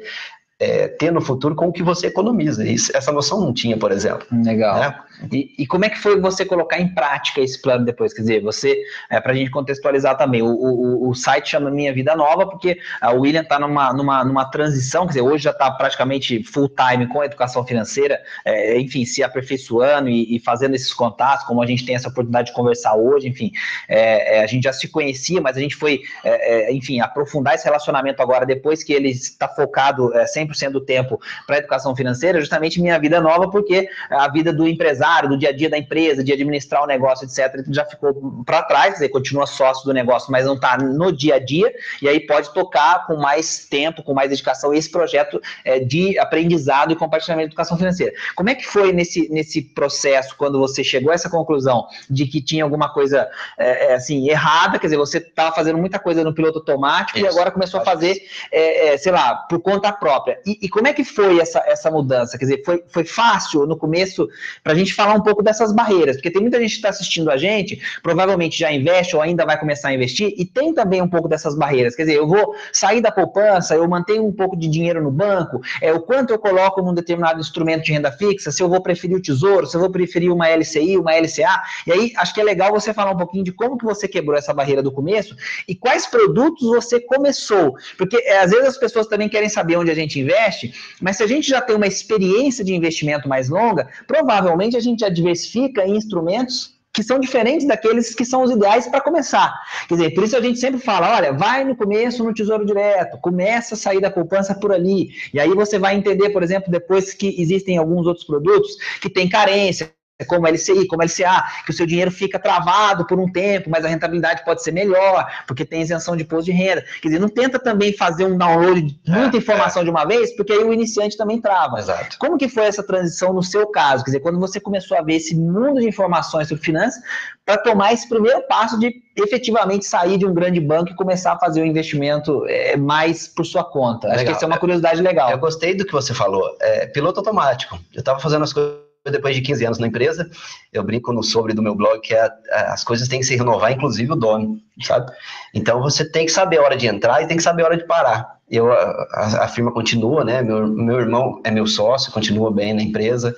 é, 0.63 0.87
ter 0.87 1.11
no 1.11 1.19
futuro 1.19 1.55
com 1.55 1.67
o 1.67 1.73
que 1.73 1.83
você 1.83 2.07
economiza. 2.07 2.65
Isso, 2.65 2.95
essa 2.95 3.11
noção 3.11 3.41
não 3.41 3.53
tinha, 3.53 3.77
por 3.77 3.91
exemplo. 3.91 4.25
Legal. 4.31 4.79
Né? 4.79 4.95
E, 5.31 5.53
e, 5.59 5.67
como 5.67 5.85
é 5.85 5.89
que 5.89 5.97
foi 5.97 6.19
você 6.19 6.45
colocar 6.45 6.79
em 6.79 6.93
prática 6.93 7.41
esse 7.41 7.61
plano 7.61 7.85
depois? 7.85 8.13
Quer 8.13 8.21
dizer, 8.21 8.41
você, 8.41 8.77
é, 9.09 9.19
para 9.19 9.31
a 9.31 9.35
gente 9.35 9.51
contextualizar 9.51 10.17
também, 10.17 10.41
o, 10.41 10.47
o, 10.47 11.09
o, 11.09 11.15
site 11.15 11.51
chama 11.51 11.69
Minha 11.69 11.93
Vida 11.93 12.15
Nova, 12.15 12.47
porque 12.47 12.77
a 12.99 13.11
William 13.11 13.41
está 13.41 13.59
numa, 13.59 13.93
numa, 13.93 14.23
numa 14.23 14.45
transição, 14.45 15.03
quer 15.03 15.09
dizer, 15.09 15.21
hoje 15.21 15.43
já 15.43 15.51
está 15.51 15.69
praticamente 15.71 16.43
full 16.43 16.69
time 16.69 17.07
com 17.07 17.21
a 17.21 17.25
educação 17.25 17.65
financeira, 17.65 18.19
é, 18.43 18.77
enfim, 18.79 19.05
se 19.05 19.23
aperfeiçoando 19.23 20.09
e, 20.09 20.35
e, 20.35 20.39
fazendo 20.39 20.75
esses 20.75 20.93
contatos, 20.93 21.45
como 21.45 21.61
a 21.61 21.65
gente 21.65 21.85
tem 21.85 21.95
essa 21.95 22.09
oportunidade 22.09 22.47
de 22.47 22.53
conversar 22.53 22.95
hoje, 22.95 23.27
enfim, 23.27 23.51
é, 23.87 24.37
é 24.39 24.43
a 24.43 24.47
gente 24.47 24.63
já 24.63 24.73
se 24.73 24.87
conhecia, 24.87 25.39
mas 25.39 25.55
a 25.55 25.59
gente 25.59 25.75
foi, 25.75 26.01
é, 26.23 26.69
é, 26.69 26.73
enfim, 26.73 26.99
aprofundar 26.99 27.55
esse 27.55 27.65
relacionamento 27.65 28.21
agora, 28.21 28.45
depois 28.45 28.83
que 28.83 28.91
ele 28.91 29.09
está 29.09 29.47
focado 29.47 30.11
100% 30.53 30.71
do 30.71 30.81
tempo 30.81 31.19
para 31.45 31.57
a 31.57 31.59
educação 31.59 31.95
financeira, 31.95 32.39
justamente 32.39 32.81
Minha 32.81 32.99
Vida 32.99 33.21
Nova, 33.21 33.49
porque 33.49 33.87
a 34.09 34.27
vida 34.29 34.51
do 34.51 34.67
empresário 34.67 35.29
do 35.29 35.37
dia 35.37 35.49
a 35.49 35.51
dia 35.51 35.69
da 35.69 35.77
empresa, 35.77 36.23
de 36.23 36.31
administrar 36.31 36.83
o 36.83 36.87
negócio, 36.87 37.25
etc., 37.25 37.63
já 37.69 37.85
ficou 37.85 38.43
para 38.45 38.63
trás, 38.63 38.85
quer 38.85 38.93
dizer, 38.93 39.09
continua 39.09 39.45
sócio 39.45 39.85
do 39.85 39.93
negócio, 39.93 40.31
mas 40.31 40.45
não 40.45 40.55
está 40.55 40.77
no 40.77 41.11
dia 41.11 41.35
a 41.35 41.39
dia, 41.39 41.73
e 42.01 42.07
aí 42.07 42.19
pode 42.19 42.53
tocar 42.53 43.05
com 43.05 43.15
mais 43.15 43.65
tempo, 43.65 44.03
com 44.03 44.13
mais 44.13 44.29
dedicação, 44.29 44.73
esse 44.73 44.89
projeto 44.89 45.41
é, 45.63 45.79
de 45.79 46.17
aprendizado 46.19 46.91
e 46.91 46.95
compartilhamento 46.95 47.49
de 47.49 47.53
educação 47.53 47.77
financeira. 47.77 48.13
Como 48.35 48.49
é 48.49 48.55
que 48.55 48.65
foi 48.65 48.91
nesse, 48.91 49.29
nesse 49.29 49.61
processo, 49.61 50.35
quando 50.37 50.59
você 50.59 50.83
chegou 50.83 51.11
a 51.11 51.15
essa 51.15 51.29
conclusão 51.29 51.87
de 52.09 52.25
que 52.25 52.41
tinha 52.41 52.63
alguma 52.63 52.91
coisa 52.93 53.29
é, 53.57 53.93
assim, 53.93 54.29
errada, 54.29 54.79
quer 54.79 54.87
dizer, 54.87 54.97
você 54.97 55.17
estava 55.17 55.55
fazendo 55.55 55.77
muita 55.77 55.99
coisa 55.99 56.23
no 56.23 56.33
piloto 56.33 56.59
automático 56.59 57.17
Isso, 57.17 57.27
e 57.27 57.29
agora 57.29 57.51
começou 57.51 57.79
a 57.79 57.83
fazer, 57.85 58.21
é, 58.51 58.97
sei 58.97 59.11
lá, 59.11 59.35
por 59.35 59.59
conta 59.59 59.91
própria. 59.91 60.39
E, 60.45 60.59
e, 60.61 60.69
como 60.69 60.87
é 60.87 60.93
que 60.93 61.03
foi 61.03 61.39
essa, 61.39 61.63
essa 61.65 61.89
mudança? 61.89 62.37
Quer 62.37 62.45
dizer, 62.45 62.63
foi, 62.65 62.83
foi 62.87 63.03
fácil 63.03 63.65
no 63.65 63.77
começo 63.77 64.27
para 64.63 64.73
a 64.73 64.75
gente 64.75 64.93
falar 64.93 65.13
um 65.13 65.21
pouco 65.21 65.41
dessas 65.41 65.73
barreiras? 65.73 66.15
Porque 66.15 66.31
tem 66.31 66.41
muita 66.41 66.59
gente 66.59 66.71
que 66.71 66.75
está 66.77 66.89
assistindo 66.89 67.29
a 67.29 67.37
gente, 67.37 67.81
provavelmente 68.01 68.57
já 68.57 68.71
investe 68.71 69.15
ou 69.15 69.21
ainda 69.21 69.45
vai 69.45 69.59
começar 69.59 69.89
a 69.89 69.93
investir, 69.93 70.33
e 70.37 70.45
tem 70.45 70.73
também 70.73 71.01
um 71.01 71.07
pouco 71.07 71.27
dessas 71.27 71.55
barreiras. 71.55 71.95
Quer 71.95 72.03
dizer, 72.03 72.17
eu 72.17 72.27
vou 72.27 72.55
sair 72.71 73.01
da 73.01 73.11
poupança, 73.11 73.75
eu 73.75 73.87
mantenho 73.87 74.25
um 74.25 74.31
pouco 74.31 74.57
de 74.57 74.67
dinheiro 74.67 75.03
no 75.03 75.11
banco, 75.11 75.61
é 75.81 75.93
o 75.93 76.01
quanto 76.01 76.31
eu 76.31 76.39
coloco 76.39 76.81
num 76.81 76.93
determinado 76.93 77.39
instrumento 77.39 77.83
de 77.83 77.91
renda 77.91 78.11
fixa, 78.11 78.51
se 78.51 78.61
eu 78.61 78.69
vou 78.69 78.81
preferir 78.81 79.17
o 79.17 79.21
tesouro, 79.21 79.65
se 79.67 79.75
eu 79.75 79.81
vou 79.81 79.89
preferir 79.89 80.31
uma 80.31 80.47
LCI, 80.47 80.97
uma 80.97 81.13
LCA. 81.13 81.61
E 81.87 81.91
aí, 81.91 82.13
acho 82.17 82.33
que 82.33 82.41
é 82.41 82.43
legal 82.43 82.71
você 82.71 82.93
falar 82.93 83.11
um 83.11 83.17
pouquinho 83.17 83.43
de 83.43 83.51
como 83.51 83.77
que 83.77 83.85
você 83.85 84.07
quebrou 84.07 84.37
essa 84.37 84.53
barreira 84.53 84.81
do 84.81 84.91
começo 84.91 85.35
e 85.67 85.75
quais 85.75 86.07
produtos 86.07 86.67
você 86.67 86.99
começou. 86.99 87.75
Porque 87.97 88.17
é, 88.17 88.39
às 88.39 88.51
vezes 88.51 88.67
as 88.67 88.77
pessoas 88.77 89.07
também 89.07 89.29
querem 89.29 89.49
saber 89.49 89.77
onde 89.77 89.91
a 89.91 89.95
gente 89.95 90.22
investe, 90.23 90.73
mas 91.01 91.17
se 91.17 91.23
a 91.23 91.27
gente 91.27 91.47
já 91.47 91.61
tem 91.61 91.75
uma 91.75 91.87
experiência 91.87 92.63
de 92.63 92.73
investimento 92.73 93.27
mais 93.27 93.49
longa, 93.49 93.87
provavelmente 94.07 94.77
a 94.77 94.79
gente 94.79 95.01
já 95.01 95.09
diversifica 95.09 95.85
em 95.85 95.95
instrumentos 95.95 96.73
que 96.93 97.01
são 97.01 97.19
diferentes 97.19 97.65
daqueles 97.67 98.13
que 98.13 98.23
são 98.23 98.43
os 98.43 98.51
ideais 98.51 98.87
para 98.87 99.01
começar. 99.01 99.51
Quer 99.87 99.95
dizer, 99.95 100.09
por 100.11 100.23
isso 100.23 100.37
a 100.37 100.41
gente 100.41 100.59
sempre 100.59 100.79
fala, 100.79 101.15
olha, 101.15 101.33
vai 101.33 101.63
no 101.63 101.75
começo 101.75 102.23
no 102.23 102.33
Tesouro 102.33 102.65
Direto, 102.65 103.17
começa 103.17 103.73
a 103.73 103.77
sair 103.77 103.99
da 103.99 104.11
poupança 104.11 104.53
por 104.53 104.71
ali, 104.71 105.09
e 105.33 105.39
aí 105.39 105.49
você 105.49 105.79
vai 105.79 105.95
entender, 105.95 106.29
por 106.29 106.43
exemplo, 106.43 106.71
depois 106.71 107.13
que 107.13 107.35
existem 107.41 107.77
alguns 107.77 108.05
outros 108.05 108.25
produtos 108.25 108.77
que 109.01 109.09
têm 109.09 109.27
carência, 109.27 109.91
é 110.23 110.25
como 110.25 110.47
LCI, 110.47 110.87
como 110.87 111.03
LCA, 111.03 111.43
que 111.65 111.71
o 111.71 111.73
seu 111.73 111.85
dinheiro 111.85 112.11
fica 112.11 112.39
travado 112.39 113.05
por 113.05 113.19
um 113.19 113.31
tempo, 113.31 113.69
mas 113.69 113.85
a 113.85 113.87
rentabilidade 113.87 114.43
pode 114.43 114.63
ser 114.63 114.71
melhor, 114.71 115.25
porque 115.47 115.65
tem 115.65 115.81
isenção 115.81 116.15
de 116.15 116.23
imposto 116.23 116.45
de 116.45 116.51
renda. 116.51 116.83
Quer 117.01 117.09
dizer, 117.09 117.19
não 117.19 117.29
tenta 117.29 117.59
também 117.59 117.93
fazer 117.93 118.25
um 118.25 118.37
download 118.37 118.81
de 118.81 119.11
muita 119.11 119.37
é, 119.37 119.39
informação 119.39 119.81
é. 119.81 119.85
de 119.85 119.91
uma 119.91 120.05
vez, 120.05 120.35
porque 120.35 120.53
aí 120.53 120.63
o 120.63 120.73
iniciante 120.73 121.17
também 121.17 121.39
trava. 121.39 121.79
Exato. 121.79 122.17
Como 122.19 122.37
que 122.37 122.47
foi 122.47 122.65
essa 122.65 122.83
transição 122.83 123.33
no 123.33 123.43
seu 123.43 123.67
caso? 123.67 124.03
Quer 124.03 124.11
dizer, 124.11 124.19
quando 124.21 124.39
você 124.39 124.59
começou 124.59 124.97
a 124.97 125.01
ver 125.01 125.15
esse 125.15 125.35
mundo 125.35 125.79
de 125.79 125.87
informações 125.87 126.47
sobre 126.47 126.63
finanças, 126.63 127.01
para 127.45 127.57
tomar 127.57 127.93
esse 127.93 128.07
primeiro 128.07 128.41
passo 128.47 128.79
de 128.79 128.93
efetivamente 129.17 129.85
sair 129.85 130.17
de 130.17 130.25
um 130.25 130.33
grande 130.33 130.59
banco 130.59 130.91
e 130.91 130.95
começar 130.95 131.33
a 131.33 131.39
fazer 131.39 131.61
o 131.61 131.65
investimento 131.65 132.45
é, 132.47 132.77
mais 132.77 133.27
por 133.27 133.45
sua 133.45 133.63
conta. 133.63 134.07
Acho 134.07 134.17
legal. 134.17 134.25
que 134.25 134.37
essa 134.37 134.45
é 134.45 134.47
uma 134.47 134.57
curiosidade 134.57 135.01
legal. 135.01 135.29
Eu 135.29 135.37
gostei 135.37 135.75
do 135.75 135.85
que 135.85 135.91
você 135.91 136.13
falou. 136.13 136.55
É, 136.61 136.87
piloto 136.87 137.19
automático. 137.19 137.77
Eu 137.93 137.99
estava 137.99 138.19
fazendo 138.19 138.43
as 138.43 138.53
coisas 138.53 138.92
depois 139.11 139.35
de 139.35 139.41
15 139.41 139.65
anos 139.65 139.79
na 139.79 139.87
empresa, 139.87 140.29
eu 140.71 140.83
brinco 140.83 141.11
no 141.11 141.23
sobre 141.23 141.53
do 141.53 141.61
meu 141.61 141.75
blog 141.75 141.99
que 141.99 142.13
é, 142.13 142.29
é, 142.49 142.59
as 142.67 142.83
coisas 142.83 143.07
têm 143.07 143.19
que 143.19 143.25
se 143.25 143.35
renovar, 143.35 143.71
inclusive 143.71 144.11
o 144.11 144.15
dono, 144.15 144.59
sabe? 144.81 145.11
Então 145.53 145.81
você 145.81 146.09
tem 146.09 146.25
que 146.25 146.31
saber 146.31 146.57
a 146.57 146.61
hora 146.61 146.77
de 146.77 146.87
entrar 146.87 147.21
e 147.21 147.27
tem 147.27 147.37
que 147.37 147.43
saber 147.43 147.63
a 147.63 147.65
hora 147.65 147.77
de 147.77 147.85
parar. 147.85 148.37
Eu, 148.49 148.71
a, 148.71 149.43
a 149.43 149.47
firma 149.47 149.71
continua, 149.71 150.23
né? 150.23 150.41
Meu, 150.41 150.67
meu 150.67 150.99
irmão 150.99 151.41
é 151.43 151.51
meu 151.51 151.67
sócio, 151.67 152.11
continua 152.11 152.51
bem 152.51 152.73
na 152.73 152.81
empresa, 152.81 153.35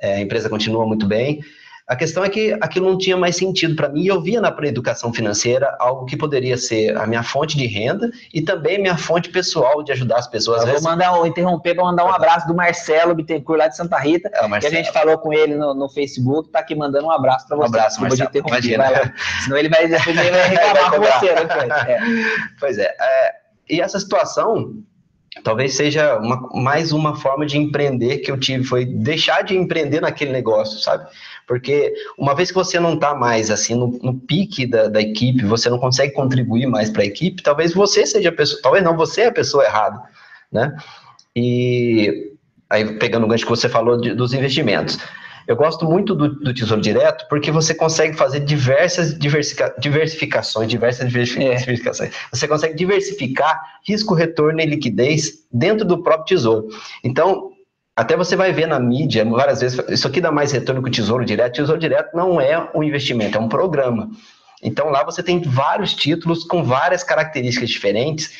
é, 0.00 0.16
a 0.16 0.20
empresa 0.20 0.50
continua 0.50 0.86
muito 0.86 1.06
bem. 1.06 1.40
A 1.86 1.94
questão 1.94 2.24
é 2.24 2.28
que 2.28 2.52
aquilo 2.60 2.90
não 2.90 2.98
tinha 2.98 3.16
mais 3.16 3.36
sentido 3.36 3.76
para 3.76 3.88
mim 3.88 4.02
e 4.02 4.08
eu 4.08 4.20
via 4.20 4.40
na 4.40 4.54
educação 4.64 5.12
financeira 5.12 5.76
algo 5.78 6.04
que 6.04 6.16
poderia 6.16 6.56
ser 6.56 6.96
a 6.96 7.06
minha 7.06 7.22
fonte 7.22 7.56
de 7.56 7.64
renda 7.64 8.10
e 8.34 8.42
também 8.42 8.80
minha 8.80 8.98
fonte 8.98 9.30
pessoal 9.30 9.84
de 9.84 9.92
ajudar 9.92 10.18
as 10.18 10.26
pessoas. 10.26 10.66
Eu 10.66 10.72
vou 10.72 10.82
mandar, 10.82 11.12
vou 11.12 11.26
interromper 11.28 11.76
para 11.76 11.84
mandar 11.84 12.04
um 12.04 12.12
abraço 12.12 12.48
do 12.48 12.54
Marcelo 12.54 13.14
Bittencourt 13.14 13.58
lá 13.58 13.68
de 13.68 13.76
Santa 13.76 13.98
Rita, 13.98 14.28
é, 14.34 14.58
que 14.58 14.66
a 14.66 14.70
gente 14.70 14.90
falou 14.90 15.16
com 15.18 15.32
ele 15.32 15.54
no, 15.54 15.74
no 15.74 15.88
Facebook, 15.88 16.50
tá 16.50 16.58
aqui 16.58 16.74
mandando 16.74 17.06
um 17.06 17.10
abraço 17.12 17.46
para 17.46 17.56
você. 17.56 17.62
Um 17.62 17.66
abraço, 17.66 18.00
Marcelo. 18.00 18.30
Imagina. 18.34 19.14
Senão 19.44 19.56
ele 19.56 19.68
vai, 19.68 19.84
ele 19.84 19.96
vai 19.96 20.48
reclamar 20.48 20.90
com 20.90 21.00
você 21.00 21.34
depois. 21.34 21.70
É. 21.70 21.98
Pois 22.58 22.78
é, 22.78 22.96
é, 23.00 23.34
e 23.68 23.80
essa 23.80 24.00
situação 24.00 24.82
talvez 25.42 25.74
seja 25.74 26.16
uma, 26.18 26.48
mais 26.54 26.92
uma 26.92 27.16
forma 27.16 27.46
de 27.46 27.58
empreender 27.58 28.18
que 28.18 28.30
eu 28.30 28.38
tive, 28.38 28.64
foi 28.64 28.84
deixar 28.84 29.42
de 29.42 29.56
empreender 29.56 30.00
naquele 30.00 30.32
negócio, 30.32 30.78
sabe? 30.78 31.06
Porque 31.46 31.94
uma 32.18 32.34
vez 32.34 32.50
que 32.50 32.56
você 32.56 32.80
não 32.80 32.94
está 32.94 33.14
mais 33.14 33.50
assim 33.50 33.74
no, 33.74 33.98
no 34.02 34.14
pique 34.14 34.66
da, 34.66 34.88
da, 34.88 35.00
equipe, 35.00 35.44
você 35.44 35.70
não 35.70 35.78
consegue 35.78 36.12
contribuir 36.12 36.66
mais 36.66 36.90
para 36.90 37.02
a 37.02 37.06
equipe, 37.06 37.42
talvez 37.42 37.72
você 37.72 38.04
seja 38.04 38.30
a 38.30 38.32
pessoa, 38.32 38.60
talvez 38.62 38.82
não, 38.82 38.96
você 38.96 39.22
é 39.22 39.26
a 39.26 39.32
pessoa 39.32 39.64
errada, 39.64 40.02
né? 40.50 40.76
E 41.34 42.32
aí 42.68 42.98
pegando 42.98 43.24
o 43.24 43.28
gancho 43.28 43.44
que 43.44 43.50
você 43.50 43.68
falou 43.68 44.00
de, 44.00 44.12
dos 44.12 44.32
investimentos. 44.34 44.98
Eu 45.46 45.54
gosto 45.54 45.84
muito 45.84 46.12
do, 46.12 46.28
do, 46.28 46.52
Tesouro 46.52 46.82
Direto 46.82 47.24
porque 47.28 47.52
você 47.52 47.72
consegue 47.72 48.16
fazer 48.16 48.40
diversas 48.40 49.16
diversificações, 49.16 50.68
diversas 50.68 51.06
é. 51.06 51.08
diversificações. 51.08 52.10
É. 52.10 52.12
Você 52.32 52.48
consegue 52.48 52.74
diversificar 52.74 53.78
risco, 53.86 54.12
retorno 54.12 54.60
e 54.60 54.66
liquidez 54.66 55.46
dentro 55.52 55.84
do 55.84 56.02
próprio 56.02 56.36
Tesouro. 56.36 56.66
Então, 57.04 57.52
até 57.96 58.14
você 58.14 58.36
vai 58.36 58.52
ver 58.52 58.66
na 58.66 58.78
mídia 58.78 59.24
várias 59.24 59.62
vezes, 59.62 59.80
isso 59.88 60.06
aqui 60.06 60.20
dá 60.20 60.30
mais 60.30 60.52
retorno 60.52 60.82
que 60.82 60.90
o 60.90 60.92
Tesouro 60.92 61.24
Direto. 61.24 61.54
O 61.54 61.56
Tesouro 61.56 61.80
Direto 61.80 62.14
não 62.14 62.38
é 62.38 62.70
um 62.74 62.82
investimento, 62.82 63.38
é 63.38 63.40
um 63.40 63.48
programa. 63.48 64.10
Então 64.62 64.90
lá 64.90 65.02
você 65.02 65.22
tem 65.22 65.40
vários 65.40 65.94
títulos 65.94 66.44
com 66.44 66.62
várias 66.62 67.02
características 67.02 67.70
diferentes. 67.70 68.30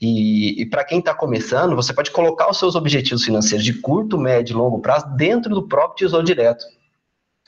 E, 0.00 0.62
e 0.62 0.66
para 0.66 0.84
quem 0.84 1.00
está 1.00 1.12
começando, 1.12 1.74
você 1.74 1.92
pode 1.92 2.12
colocar 2.12 2.48
os 2.48 2.58
seus 2.58 2.76
objetivos 2.76 3.24
financeiros 3.24 3.64
de 3.64 3.74
curto, 3.74 4.16
médio 4.16 4.54
e 4.54 4.56
longo 4.56 4.78
prazo 4.78 5.08
dentro 5.16 5.54
do 5.54 5.66
próprio 5.66 6.06
Tesouro 6.06 6.24
Direto. 6.24 6.64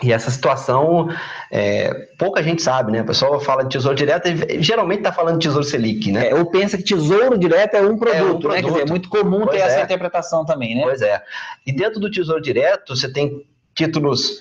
E 0.03 0.13
essa 0.13 0.31
situação, 0.31 1.09
é, 1.51 2.09
pouca 2.19 2.43
gente 2.43 2.61
sabe, 2.61 2.91
né? 2.91 3.03
O 3.03 3.07
pessoal 3.07 3.39
fala 3.41 3.63
de 3.63 3.71
tesouro 3.71 3.97
direto 3.97 4.27
e 4.29 4.63
geralmente 4.63 4.99
está 4.99 5.13
falando 5.13 5.39
de 5.39 5.47
tesouro 5.47 5.65
Selic, 5.65 6.11
né? 6.11 6.31
É, 6.31 6.35
ou 6.35 6.47
pensa 6.47 6.77
que 6.77 6.83
tesouro 6.83 7.39
direto 7.39 7.75
é 7.75 7.83
um 7.83 7.97
produto, 7.97 8.09
é 8.09 8.23
um 8.23 8.39
produto. 8.41 8.49
né? 8.49 8.63
Quer 8.63 8.69
dizer, 8.69 8.83
é 8.83 8.87
muito 8.87 9.09
comum 9.09 9.45
pois 9.45 9.51
ter 9.51 9.59
é. 9.59 9.67
essa 9.67 9.83
interpretação 9.83 10.45
também, 10.45 10.75
né? 10.75 10.83
Pois 10.83 11.01
é. 11.03 11.23
E 11.67 11.73
dentro 11.73 12.01
do 12.01 12.11
tesouro 12.11 12.41
direto, 12.41 12.97
você 12.97 13.11
tem 13.11 13.47
títulos 13.75 14.39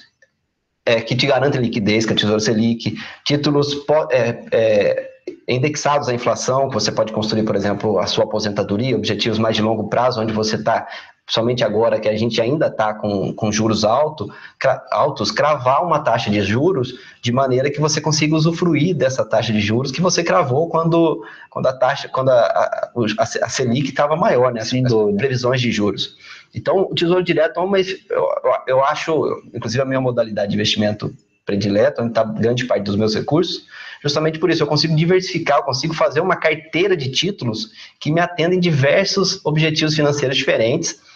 é, 0.86 1.00
que 1.00 1.16
te 1.16 1.28
garantem 1.28 1.62
liquidez, 1.62 2.06
que 2.06 2.12
é 2.12 2.16
o 2.16 2.18
tesouro 2.18 2.40
Selic, 2.40 2.96
títulos 3.24 3.78
é, 4.12 4.44
é, 4.52 5.10
indexados 5.48 6.10
à 6.10 6.14
inflação, 6.14 6.70
que 6.70 6.74
você 6.74 6.92
pode 6.92 7.14
construir, 7.14 7.44
por 7.44 7.56
exemplo, 7.56 8.00
a 8.00 8.08
sua 8.08 8.24
aposentadoria, 8.24 8.96
objetivos 8.96 9.38
mais 9.38 9.56
de 9.56 9.62
longo 9.62 9.90
prazo, 9.90 10.22
onde 10.22 10.34
você 10.34 10.56
está 10.56 10.88
somente 11.32 11.64
agora 11.64 11.98
que 11.98 12.10
a 12.10 12.18
gente 12.18 12.42
ainda 12.42 12.68
está 12.68 12.94
com, 12.94 13.32
com 13.34 13.50
juros 13.54 13.86
alto, 13.86 14.30
cra, 14.60 14.86
altos, 14.92 15.32
cravar 15.32 15.82
uma 15.82 16.00
taxa 16.02 16.30
de 16.30 16.42
juros 16.42 16.94
de 17.22 17.32
maneira 17.32 17.72
que 17.72 17.80
você 17.80 18.02
consiga 18.02 18.36
usufruir 18.36 18.94
dessa 18.94 19.24
taxa 19.24 19.54
de 19.54 19.62
juros 19.62 19.94
que 19.94 20.02
você 20.02 20.26
cravou 20.26 20.68
quando, 20.68 21.24
quando 21.50 21.68
a 21.68 21.74
taxa, 21.74 22.10
quando 22.10 22.32
a, 22.32 22.36
a, 22.36 22.92
a 23.24 23.50
Selic 23.50 23.90
estava 23.90 24.18
maior, 24.18 24.52
né? 24.52 24.60
As, 24.60 24.74
as, 24.74 25.16
previsões 25.16 25.62
de 25.62 25.72
juros. 25.72 26.18
Então, 26.54 26.82
o 26.82 26.94
Tesouro 26.94 27.24
Direto 27.24 27.62
é 27.62 27.64
uma, 27.64 27.80
eu, 27.80 28.28
eu 28.68 28.84
acho, 28.84 29.42
inclusive 29.54 29.82
a 29.82 29.86
minha 29.86 30.02
modalidade 30.02 30.50
de 30.50 30.56
investimento 30.56 31.16
predileta, 31.46 32.02
onde 32.02 32.12
está 32.12 32.26
grande 32.26 32.66
parte 32.66 32.84
dos 32.84 32.98
meus 32.98 33.16
recursos, 33.16 33.66
justamente 34.04 34.38
por 34.38 34.50
isso 34.50 34.64
eu 34.64 34.68
consigo 34.68 34.94
diversificar, 34.98 35.60
eu 35.60 35.64
consigo 35.64 35.94
fazer 35.94 36.20
uma 36.20 36.36
carteira 36.36 36.98
de 36.98 37.10
títulos 37.10 37.72
que 38.02 38.12
me 38.12 38.20
atendem 38.20 38.60
diversos 38.60 39.40
objetivos 39.46 39.96
financeiros 39.96 40.36
diferentes 40.36 41.10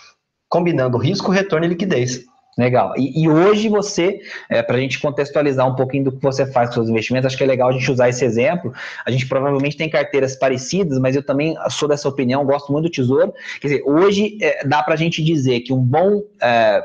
combinando 0.56 0.98
risco, 0.98 1.32
retorno 1.32 1.65
e 1.65 1.70
liquidez. 1.70 2.24
Legal. 2.58 2.94
E, 2.96 3.24
e 3.24 3.28
hoje 3.28 3.68
você, 3.68 4.22
é, 4.50 4.63
para 4.63 4.78
a 4.78 4.80
gente 4.80 4.98
contextualizar 5.02 5.68
um 5.68 5.76
pouquinho 5.76 6.06
do 6.06 6.12
que 6.13 6.22
você 6.22 6.46
faz 6.46 6.70
com 6.70 6.76
seus 6.76 6.88
investimentos, 6.88 7.26
acho 7.26 7.38
que 7.38 7.44
é 7.44 7.48
legal 7.48 7.68
a 7.68 7.74
gente 7.74 7.91
usar 7.91 8.08
esse 8.08 8.24
exemplo. 8.24 8.74
A 9.06 9.12
gente 9.12 9.28
provavelmente 9.28 9.76
tem 9.76 9.89
carteiras 9.89 10.38
parecidas, 10.38 10.98
mas 10.98 11.13
eu 11.13 11.22
também 11.22 11.58
sou 11.70 11.89
dessa 11.89 12.08
opinião, 12.08 12.46
gosto 12.46 12.72
muito 12.72 12.86
do 12.86 12.89
Tesouro. 12.89 13.34
Quer 13.60 13.68
dizer, 13.68 13.84
hoje 13.86 14.38
é, 14.41 14.65
dá 14.65 14.82
para 14.82 14.94
a 14.94 14.98
gente 14.98 15.22
dizer 15.22 15.60
que 15.60 15.74
um 15.74 15.82
bom 15.82 16.24
é, 16.41 16.82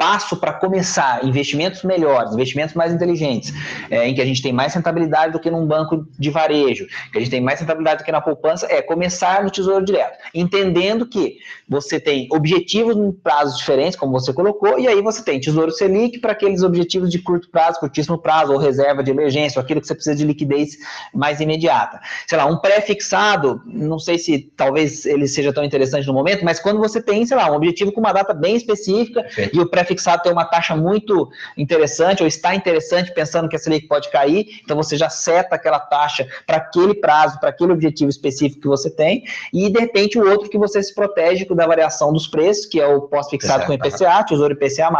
passo 0.00 0.38
para 0.38 0.54
começar. 0.54 1.22
Investimentos 1.22 1.82
melhores, 1.82 2.32
investimentos 2.32 2.74
mais 2.74 2.90
inteligentes, 2.90 3.52
é, 3.90 4.08
em 4.08 4.14
que 4.14 4.22
a 4.22 4.24
gente 4.24 4.40
tem 4.40 4.50
mais 4.50 4.72
rentabilidade 4.72 5.34
do 5.34 5.38
que 5.38 5.50
num 5.50 5.66
banco 5.66 6.08
de 6.18 6.30
varejo, 6.30 6.86
que 7.12 7.18
a 7.18 7.20
gente 7.20 7.30
tem 7.30 7.42
mais 7.42 7.60
rentabilidade 7.60 7.98
do 7.98 8.06
que 8.06 8.10
na 8.10 8.22
poupança, 8.22 8.66
é 8.70 8.80
começar 8.80 9.44
no 9.44 9.50
Tesouro 9.50 9.84
Direto, 9.84 10.16
entendendo 10.34 11.06
que 11.06 11.36
você 11.68 12.00
tem 12.00 12.26
objetivos 12.32 12.96
em 12.96 13.12
prazos 13.12 13.58
diferentes, 13.58 13.94
como 13.94 14.12
você 14.12 14.32
colocou, 14.32 14.80
e 14.80 14.88
aí 14.88 15.02
você 15.02 15.22
tem 15.22 15.38
Tesouro 15.38 15.70
Selic 15.70 16.18
para 16.18 16.32
aqueles 16.32 16.62
objetivos 16.62 17.10
de 17.10 17.18
curto 17.18 17.50
prazo, 17.50 17.78
curtíssimo 17.78 18.16
prazo, 18.16 18.54
ou 18.54 18.58
reserva 18.58 19.02
de 19.02 19.10
emergência, 19.10 19.58
ou 19.58 19.62
aquilo 19.62 19.82
que 19.82 19.86
você 19.86 19.94
precisa 19.94 20.16
de 20.16 20.24
liquidez 20.24 20.78
mais 21.12 21.40
imediata. 21.40 22.00
Sei 22.26 22.38
lá, 22.38 22.46
um 22.46 22.56
pré-fixado, 22.56 23.60
não 23.66 23.98
sei 23.98 24.16
se 24.16 24.50
talvez 24.56 25.04
ele 25.04 25.28
seja 25.28 25.52
tão 25.52 25.62
interessante 25.62 26.06
no 26.06 26.14
momento, 26.14 26.42
mas 26.42 26.58
quando 26.58 26.78
você 26.78 27.02
tem, 27.02 27.26
sei 27.26 27.36
lá, 27.36 27.50
um 27.52 27.56
objetivo 27.56 27.92
com 27.92 28.00
uma 28.00 28.14
data 28.14 28.32
bem 28.32 28.56
específica, 28.56 29.26
e 29.52 29.60
o 29.60 29.68
pré 29.68 29.89
pré-fixado 29.90 30.22
tem 30.22 30.32
uma 30.32 30.44
taxa 30.44 30.76
muito 30.76 31.30
interessante, 31.56 32.22
ou 32.22 32.26
está 32.26 32.54
interessante, 32.54 33.12
pensando 33.12 33.48
que 33.48 33.56
a 33.56 33.58
Selic 33.58 33.86
pode 33.86 34.10
cair, 34.10 34.60
então 34.62 34.76
você 34.76 34.96
já 34.96 35.10
seta 35.10 35.56
aquela 35.56 35.78
taxa 35.78 36.26
para 36.46 36.56
aquele 36.56 36.94
prazo, 36.94 37.38
para 37.40 37.50
aquele 37.50 37.72
objetivo 37.72 38.08
específico 38.08 38.62
que 38.62 38.68
você 38.68 38.90
tem, 38.90 39.24
e 39.52 39.68
de 39.70 39.78
repente 39.78 40.18
o 40.18 40.28
outro 40.28 40.48
que 40.48 40.58
você 40.58 40.82
se 40.82 40.94
protege 40.94 41.44
da 41.50 41.66
variação 41.66 42.12
dos 42.12 42.26
preços, 42.26 42.66
que 42.66 42.80
é 42.80 42.86
o 42.86 43.02
pós-fixado 43.02 43.66
com 43.66 43.72
IPCA, 43.72 44.24
Tesouro 44.24 44.54
IPCA+, 44.54 44.90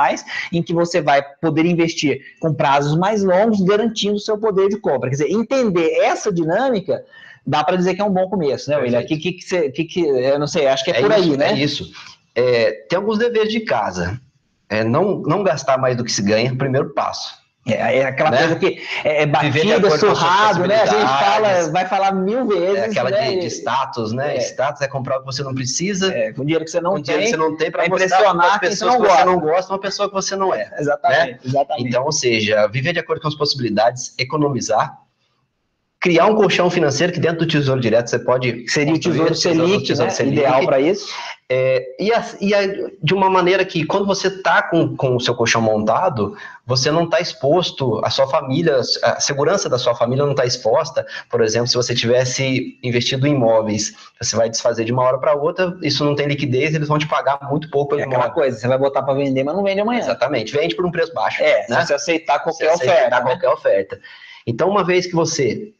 em 0.52 0.62
que 0.62 0.72
você 0.72 1.00
vai 1.00 1.22
poder 1.40 1.64
investir 1.64 2.20
com 2.40 2.52
prazos 2.52 2.96
mais 2.96 3.22
longos, 3.22 3.60
garantindo 3.60 4.16
o 4.16 4.20
seu 4.20 4.36
poder 4.36 4.68
de 4.68 4.78
compra. 4.78 5.08
Quer 5.08 5.16
dizer, 5.16 5.30
entender 5.30 5.90
essa 6.00 6.32
dinâmica 6.32 7.04
dá 7.46 7.64
para 7.64 7.76
dizer 7.76 7.94
que 7.94 8.02
é 8.02 8.04
um 8.04 8.12
bom 8.12 8.28
começo, 8.28 8.68
né, 8.70 8.76
William? 8.76 9.02
Que, 9.02 9.16
que, 9.16 9.32
que, 9.32 9.70
que, 9.70 9.84
que, 9.84 10.00
eu 10.00 10.38
não 10.38 10.46
sei, 10.46 10.66
acho 10.66 10.84
que 10.84 10.90
é, 10.90 10.98
é 10.98 11.00
por 11.00 11.10
isso, 11.10 11.30
aí, 11.30 11.36
né? 11.36 11.52
É 11.52 11.58
isso. 11.58 11.90
É, 12.34 12.72
tem 12.88 12.96
alguns 12.98 13.18
deveres 13.18 13.50
de 13.50 13.60
casa. 13.60 14.20
É 14.70 14.84
não, 14.84 15.20
não 15.22 15.42
gastar 15.42 15.76
mais 15.76 15.96
do 15.96 16.04
que 16.04 16.12
se 16.12 16.22
ganha, 16.22 16.54
primeiro 16.54 16.90
passo. 16.90 17.40
É, 17.66 17.98
é 17.98 18.04
aquela 18.04 18.30
né? 18.30 18.38
coisa 18.38 18.56
que 18.56 18.82
é, 19.04 19.22
é 19.22 19.26
batida, 19.26 19.98
surrado, 19.98 20.66
né? 20.66 20.80
A 20.80 20.86
gente 20.86 21.06
fala, 21.06 21.70
vai 21.70 21.86
falar 21.86 22.12
mil 22.12 22.46
vezes. 22.46 22.78
É 22.78 22.84
aquela 22.86 23.10
né? 23.10 23.32
de, 23.32 23.40
de, 23.40 23.46
status, 23.46 24.12
né? 24.12 24.36
É. 24.36 24.40
Status 24.40 24.80
é 24.80 24.88
comprar 24.88 25.18
o 25.18 25.20
que 25.20 25.26
você 25.26 25.42
não 25.42 25.54
precisa. 25.54 26.12
É, 26.14 26.32
com 26.32 26.42
dinheiro 26.42 26.64
que 26.64 26.70
você 26.70 26.80
não 26.80 26.92
com 26.92 27.02
tem. 27.02 27.18
que 27.18 27.28
você 27.28 27.36
não 27.36 27.56
tem 27.56 27.70
para 27.70 27.86
impressionar 27.86 28.54
as 28.54 28.58
pessoas 28.58 28.96
que 28.96 29.02
você 29.02 29.24
não 29.24 29.38
gosta, 29.38 29.72
uma 29.72 29.78
pessoa 29.78 30.08
que 30.08 30.14
você 30.14 30.34
não 30.36 30.54
é. 30.54 30.72
exatamente, 30.78 31.32
né? 31.32 31.38
exatamente. 31.44 31.88
Então, 31.88 32.04
ou 32.04 32.12
seja, 32.12 32.66
viver 32.68 32.94
de 32.94 32.98
acordo 32.98 33.20
com 33.20 33.28
as 33.28 33.34
possibilidades, 33.34 34.14
economizar, 34.18 34.98
criar 36.00 36.26
um 36.26 36.34
colchão 36.34 36.70
financeiro 36.70 37.12
que 37.12 37.20
dentro 37.20 37.40
do 37.40 37.46
Tesouro 37.46 37.80
Direto 37.80 38.08
você 38.08 38.18
pode... 38.18 38.66
Seria 38.68 38.94
o 38.94 38.98
Tesouro 38.98 39.34
Selic, 39.34 39.84
tesouro 39.84 40.10
né? 40.10 40.16
Selic 40.16 40.32
ideal 40.38 40.64
para 40.64 40.80
isso. 40.80 41.06
É, 41.52 41.84
e, 41.98 42.12
a, 42.12 42.24
e 42.40 42.54
a, 42.54 42.60
de 43.02 43.12
uma 43.12 43.28
maneira 43.28 43.64
que 43.64 43.84
quando 43.84 44.06
você 44.06 44.28
está 44.28 44.62
com, 44.62 44.96
com 44.96 45.16
o 45.16 45.20
seu 45.20 45.34
colchão 45.34 45.60
montado, 45.60 46.36
você 46.64 46.90
não 46.90 47.04
está 47.04 47.20
exposto, 47.20 48.00
a 48.04 48.08
sua 48.08 48.26
família, 48.28 48.80
a 49.02 49.20
segurança 49.20 49.68
da 49.68 49.76
sua 49.76 49.94
família 49.94 50.24
não 50.24 50.30
está 50.30 50.46
exposta. 50.46 51.04
Por 51.28 51.42
exemplo, 51.42 51.66
se 51.66 51.74
você 51.74 51.92
tivesse 51.92 52.78
investido 52.82 53.26
em 53.26 53.34
imóveis, 53.34 53.92
você 54.18 54.36
vai 54.36 54.48
desfazer 54.48 54.84
de 54.84 54.92
uma 54.92 55.02
hora 55.02 55.18
para 55.18 55.34
outra, 55.34 55.76
isso 55.82 56.04
não 56.04 56.14
tem 56.14 56.28
liquidez, 56.28 56.72
eles 56.72 56.88
vão 56.88 56.98
te 56.98 57.08
pagar 57.08 57.40
muito 57.50 57.68
pouco 57.68 57.90
pelo 57.90 58.02
é 58.02 58.04
aquela 58.04 58.30
coisa, 58.30 58.56
você 58.56 58.68
vai 58.68 58.78
botar 58.78 59.02
para 59.02 59.14
vender, 59.14 59.42
mas 59.42 59.54
não 59.54 59.64
vende 59.64 59.80
amanhã. 59.80 60.00
Exatamente, 60.00 60.52
vende 60.52 60.76
por 60.76 60.86
um 60.86 60.90
preço 60.90 61.12
baixo. 61.12 61.42
É, 61.42 61.66
né? 61.68 61.80
se 61.80 61.88
você 61.88 61.94
aceitar 61.94 62.38
qualquer 62.38 62.68
se 62.70 62.74
oferta. 62.76 62.92
Aceitar 62.94 63.24
né? 63.24 63.30
qualquer 63.30 63.48
oferta. 63.48 64.00
Então, 64.46 64.70
uma 64.70 64.84
vez 64.84 65.06
que 65.06 65.14
você 65.14 65.72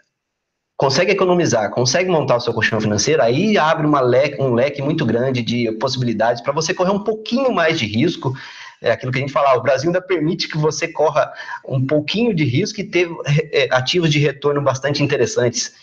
consegue 0.80 1.12
economizar, 1.12 1.68
consegue 1.70 2.08
montar 2.08 2.36
o 2.36 2.40
seu 2.40 2.54
colchão 2.54 2.80
financeiro, 2.80 3.20
aí 3.20 3.58
abre 3.58 3.86
uma 3.86 4.00
leque, 4.00 4.40
um 4.40 4.54
leque 4.54 4.80
muito 4.80 5.04
grande 5.04 5.42
de 5.42 5.70
possibilidades 5.72 6.40
para 6.40 6.54
você 6.54 6.72
correr 6.72 6.90
um 6.90 7.04
pouquinho 7.04 7.52
mais 7.52 7.78
de 7.78 7.84
risco. 7.84 8.32
É 8.80 8.90
aquilo 8.90 9.12
que 9.12 9.18
a 9.18 9.20
gente 9.20 9.30
fala, 9.30 9.58
o 9.58 9.62
Brasil 9.62 9.90
ainda 9.90 10.00
permite 10.00 10.48
que 10.48 10.56
você 10.56 10.88
corra 10.88 11.30
um 11.68 11.86
pouquinho 11.86 12.34
de 12.34 12.44
risco 12.44 12.80
e 12.80 12.84
ter 12.84 13.10
é, 13.52 13.68
ativos 13.70 14.10
de 14.10 14.18
retorno 14.18 14.62
bastante 14.62 15.02
interessantes. 15.02 15.74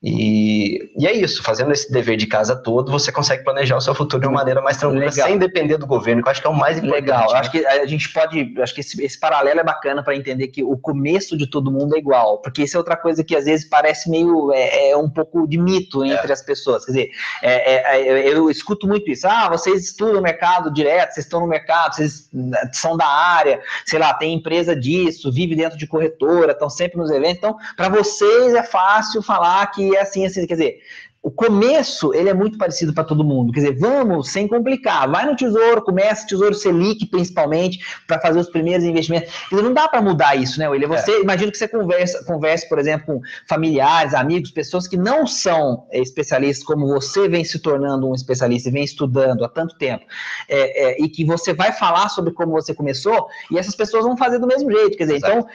E, 0.00 0.92
e, 0.96 1.08
é 1.08 1.12
isso, 1.12 1.42
fazendo 1.42 1.72
esse 1.72 1.90
dever 1.90 2.16
de 2.16 2.26
casa 2.28 2.54
todo, 2.54 2.92
você 2.92 3.10
consegue 3.10 3.42
planejar 3.42 3.76
o 3.76 3.80
seu 3.80 3.92
futuro 3.96 4.22
de 4.22 4.28
uma 4.28 4.38
maneira 4.38 4.62
mais 4.62 4.76
tranquila, 4.76 5.06
Legal. 5.06 5.26
sem 5.26 5.38
depender 5.38 5.76
do 5.76 5.88
governo, 5.88 6.22
que 6.22 6.28
eu 6.28 6.30
acho 6.30 6.40
que 6.40 6.46
é 6.46 6.50
o 6.50 6.54
mais 6.54 6.78
importante. 6.78 7.00
Legal, 7.00 7.32
né? 7.32 7.38
acho 7.40 7.50
que 7.50 7.66
a 7.66 7.84
gente 7.84 8.12
pode, 8.12 8.54
acho 8.60 8.74
que 8.74 8.80
esse, 8.80 9.04
esse 9.04 9.18
paralelo 9.18 9.58
é 9.58 9.64
bacana 9.64 10.00
para 10.00 10.14
entender 10.14 10.48
que 10.48 10.62
o 10.62 10.76
começo 10.76 11.36
de 11.36 11.48
todo 11.48 11.72
mundo 11.72 11.96
é 11.96 11.98
igual, 11.98 12.40
porque 12.40 12.62
isso 12.62 12.76
é 12.76 12.78
outra 12.78 12.96
coisa 12.96 13.24
que 13.24 13.34
às 13.34 13.46
vezes 13.46 13.68
parece 13.68 14.08
meio, 14.08 14.52
é, 14.52 14.90
é 14.90 14.96
um 14.96 15.10
pouco 15.10 15.48
de 15.48 15.58
mito 15.58 16.04
entre 16.04 16.28
é. 16.28 16.32
as 16.32 16.42
pessoas, 16.42 16.84
quer 16.84 16.92
dizer, 16.92 17.10
é, 17.42 17.74
é, 17.74 18.18
é 18.18 18.28
eu 18.32 18.48
escuto 18.48 18.86
muito 18.86 19.10
isso, 19.10 19.26
ah, 19.26 19.48
vocês 19.48 19.82
estudam 19.84 20.20
o 20.20 20.22
mercado 20.22 20.72
direto, 20.72 21.14
vocês 21.14 21.26
estão 21.26 21.40
no 21.40 21.48
mercado, 21.48 21.96
vocês 21.96 22.30
são 22.72 22.96
da 22.96 23.06
área, 23.06 23.60
sei 23.84 23.98
lá, 23.98 24.14
tem 24.14 24.32
empresa 24.32 24.76
disso, 24.76 25.32
vive 25.32 25.56
dentro 25.56 25.76
de 25.76 25.88
corretora, 25.88 26.52
estão 26.52 26.70
sempre 26.70 26.98
nos 26.98 27.10
eventos, 27.10 27.38
então, 27.38 27.56
para 27.76 27.88
vocês 27.88 28.54
é 28.54 28.62
fácil 28.62 29.20
falar 29.22 29.66
que 29.72 29.87
é 29.94 30.02
assim, 30.02 30.24
assim, 30.24 30.46
quer 30.46 30.54
dizer, 30.54 30.80
o 31.20 31.30
começo 31.30 32.14
ele 32.14 32.28
é 32.28 32.34
muito 32.34 32.56
parecido 32.56 32.94
para 32.94 33.04
todo 33.04 33.24
mundo. 33.24 33.52
Quer 33.52 33.60
dizer, 33.60 33.78
vamos 33.78 34.30
sem 34.30 34.46
complicar. 34.46 35.08
Vai 35.10 35.26
no 35.26 35.34
Tesouro, 35.34 35.82
começa 35.82 36.26
Tesouro 36.26 36.54
Selic 36.54 37.06
principalmente 37.06 37.80
para 38.06 38.20
fazer 38.20 38.38
os 38.38 38.48
primeiros 38.48 38.84
investimentos. 38.84 39.32
Quer 39.48 39.56
dizer, 39.56 39.62
não 39.62 39.74
dá 39.74 39.88
para 39.88 40.00
mudar 40.00 40.36
isso, 40.36 40.58
né, 40.58 40.68
William? 40.68 40.88
Você 40.88 41.10
é. 41.10 41.20
imagina 41.20 41.50
que 41.50 41.58
você 41.58 41.68
conversa, 41.68 42.24
converse, 42.24 42.68
por 42.68 42.78
exemplo, 42.78 43.06
com 43.06 43.20
familiares, 43.48 44.14
amigos, 44.14 44.50
pessoas 44.50 44.86
que 44.86 44.96
não 44.96 45.26
são 45.26 45.86
especialistas 45.92 46.64
como 46.64 46.86
você 46.86 47.28
vem 47.28 47.44
se 47.44 47.58
tornando 47.58 48.08
um 48.08 48.14
especialista 48.14 48.68
e 48.68 48.72
vem 48.72 48.84
estudando 48.84 49.44
há 49.44 49.48
tanto 49.48 49.76
tempo, 49.76 50.04
é, 50.48 50.92
é, 50.92 51.02
e 51.02 51.08
que 51.08 51.24
você 51.24 51.52
vai 51.52 51.72
falar 51.72 52.08
sobre 52.08 52.32
como 52.32 52.52
você 52.52 52.72
começou, 52.72 53.26
e 53.50 53.58
essas 53.58 53.74
pessoas 53.74 54.04
vão 54.04 54.16
fazer 54.16 54.38
do 54.38 54.46
mesmo 54.46 54.70
jeito. 54.70 54.96
Quer 54.96 55.04
dizer, 55.04 55.16
Exato. 55.16 55.38
então 55.38 55.48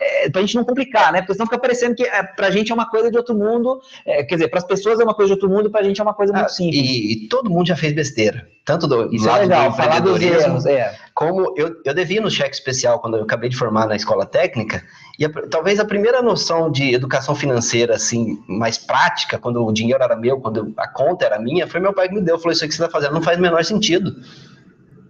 é, 0.00 0.30
para 0.30 0.40
a 0.40 0.44
gente 0.44 0.54
não 0.54 0.64
complicar, 0.64 1.12
né? 1.12 1.20
Porque 1.20 1.32
senão 1.34 1.46
fica 1.46 1.58
parecendo 1.58 1.94
que 1.94 2.04
é, 2.04 2.22
para 2.22 2.46
a 2.46 2.50
gente 2.50 2.70
é 2.70 2.74
uma 2.74 2.88
coisa 2.88 3.10
de 3.10 3.16
outro 3.16 3.34
mundo, 3.34 3.80
é, 4.06 4.22
quer 4.22 4.36
dizer, 4.36 4.48
para 4.48 4.60
as 4.60 4.64
pessoas 4.64 5.00
é 5.00 5.04
uma 5.04 5.14
coisa 5.14 5.28
de 5.28 5.32
outro 5.34 5.48
mundo 5.48 5.70
para 5.70 5.80
a 5.80 5.84
gente 5.84 6.00
é 6.00 6.04
uma 6.04 6.14
coisa 6.14 6.32
muito 6.32 6.46
ah, 6.46 6.48
simples. 6.48 6.80
E, 6.80 7.12
e, 7.24 7.28
todo 7.28 7.50
mundo 7.50 7.66
já 7.66 7.76
fez 7.76 7.92
besteira, 7.92 8.46
tanto 8.64 8.86
do 8.86 9.12
Isso 9.12 9.26
é 9.26 9.32
lado 9.32 9.40
é 9.42 9.46
legal, 9.46 10.02
do 10.02 10.12
dos 10.12 10.22
erros, 10.22 10.66
é. 10.66 10.96
como 11.14 11.52
eu, 11.56 11.80
eu 11.84 11.92
devia 11.92 12.20
no 12.20 12.30
cheque 12.30 12.54
especial 12.54 13.00
quando 13.00 13.16
eu 13.16 13.24
acabei 13.24 13.50
de 13.50 13.56
formar 13.56 13.86
na 13.88 13.96
escola 13.96 14.24
técnica, 14.24 14.84
e 15.18 15.24
a, 15.24 15.30
talvez 15.50 15.80
a 15.80 15.84
primeira 15.84 16.22
noção 16.22 16.70
de 16.70 16.94
educação 16.94 17.34
financeira, 17.34 17.96
assim, 17.96 18.38
mais 18.46 18.78
prática, 18.78 19.36
quando 19.36 19.64
o 19.64 19.72
dinheiro 19.72 20.02
era 20.02 20.14
meu, 20.14 20.40
quando 20.40 20.72
a 20.76 20.86
conta 20.86 21.24
era 21.24 21.40
minha, 21.40 21.66
foi 21.66 21.80
meu 21.80 21.92
pai 21.92 22.08
que 22.08 22.14
me 22.14 22.20
deu, 22.20 22.38
falou, 22.38 22.52
isso 22.52 22.64
aqui 22.64 22.70
que 22.70 22.76
você 22.76 22.84
está 22.84 22.92
fazendo 22.92 23.14
não 23.14 23.22
faz 23.22 23.36
o 23.36 23.40
menor 23.42 23.64
sentido. 23.64 24.14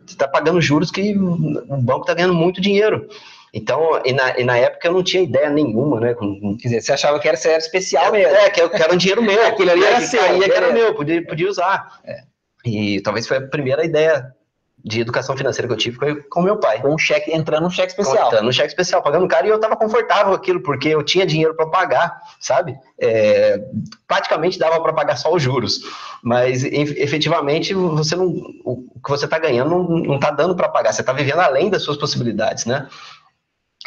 Você 0.06 0.14
está 0.14 0.26
pagando 0.26 0.58
juros 0.62 0.90
que 0.90 1.14
o 1.14 1.76
banco 1.76 2.00
está 2.00 2.14
ganhando 2.14 2.32
muito 2.32 2.62
dinheiro. 2.62 3.06
Então, 3.58 4.00
e 4.04 4.12
na, 4.12 4.38
e 4.38 4.44
na 4.44 4.56
época 4.56 4.86
eu 4.86 4.92
não 4.92 5.02
tinha 5.02 5.22
ideia 5.22 5.50
nenhuma, 5.50 5.98
né? 5.98 6.14
Quer 6.14 6.68
dizer, 6.68 6.80
você 6.80 6.92
achava 6.92 7.18
que 7.18 7.26
era, 7.26 7.36
era 7.44 7.58
especial 7.58 8.06
é, 8.06 8.10
mesmo. 8.12 8.36
É, 8.36 8.50
que, 8.50 8.60
era 8.60 8.94
um 8.94 8.96
dinheiro 8.96 9.20
meu. 9.20 9.42
Aquilo 9.46 9.70
ali 9.72 9.84
era 9.84 10.00
seu. 10.00 10.20
Caía, 10.20 10.44
que 10.44 10.52
era 10.52 10.72
meu, 10.72 10.94
podia, 10.94 11.26
podia 11.26 11.48
usar. 11.48 12.00
É. 12.04 12.20
E 12.64 13.00
talvez 13.00 13.26
foi 13.26 13.38
a 13.38 13.40
primeira 13.40 13.84
ideia 13.84 14.32
de 14.84 15.00
educação 15.00 15.36
financeira 15.36 15.66
que 15.66 15.74
eu 15.74 15.78
tive 15.78 15.96
foi 15.96 16.14
com 16.22 16.40
meu 16.40 16.56
pai. 16.56 16.80
Com 16.80 16.94
um 16.94 16.98
cheque, 16.98 17.32
entrando 17.32 17.64
no 17.64 17.70
cheque 17.70 17.90
especial. 17.90 18.28
Entrando 18.28 18.44
no 18.44 18.52
cheque 18.52 18.68
especial, 18.68 19.02
pagando 19.02 19.26
caro, 19.26 19.46
e 19.46 19.50
eu 19.50 19.56
estava 19.56 19.76
confortável 19.76 20.28
com 20.28 20.34
aquilo, 20.34 20.62
porque 20.62 20.88
eu 20.88 21.02
tinha 21.02 21.26
dinheiro 21.26 21.54
para 21.54 21.66
pagar, 21.66 22.16
sabe? 22.38 22.78
É, 23.00 23.60
praticamente 24.06 24.58
dava 24.58 24.80
para 24.80 24.92
pagar 24.92 25.16
só 25.16 25.34
os 25.34 25.42
juros, 25.42 25.80
mas 26.22 26.62
efetivamente 26.64 27.74
você 27.74 28.14
não, 28.14 28.28
o 28.64 29.00
que 29.04 29.10
você 29.10 29.24
está 29.24 29.38
ganhando 29.38 29.70
não 29.70 30.14
está 30.14 30.30
dando 30.30 30.54
para 30.54 30.68
pagar, 30.68 30.92
você 30.92 31.02
está 31.02 31.12
vivendo 31.12 31.40
além 31.40 31.68
das 31.68 31.82
suas 31.82 31.96
possibilidades, 31.96 32.64
né? 32.64 32.88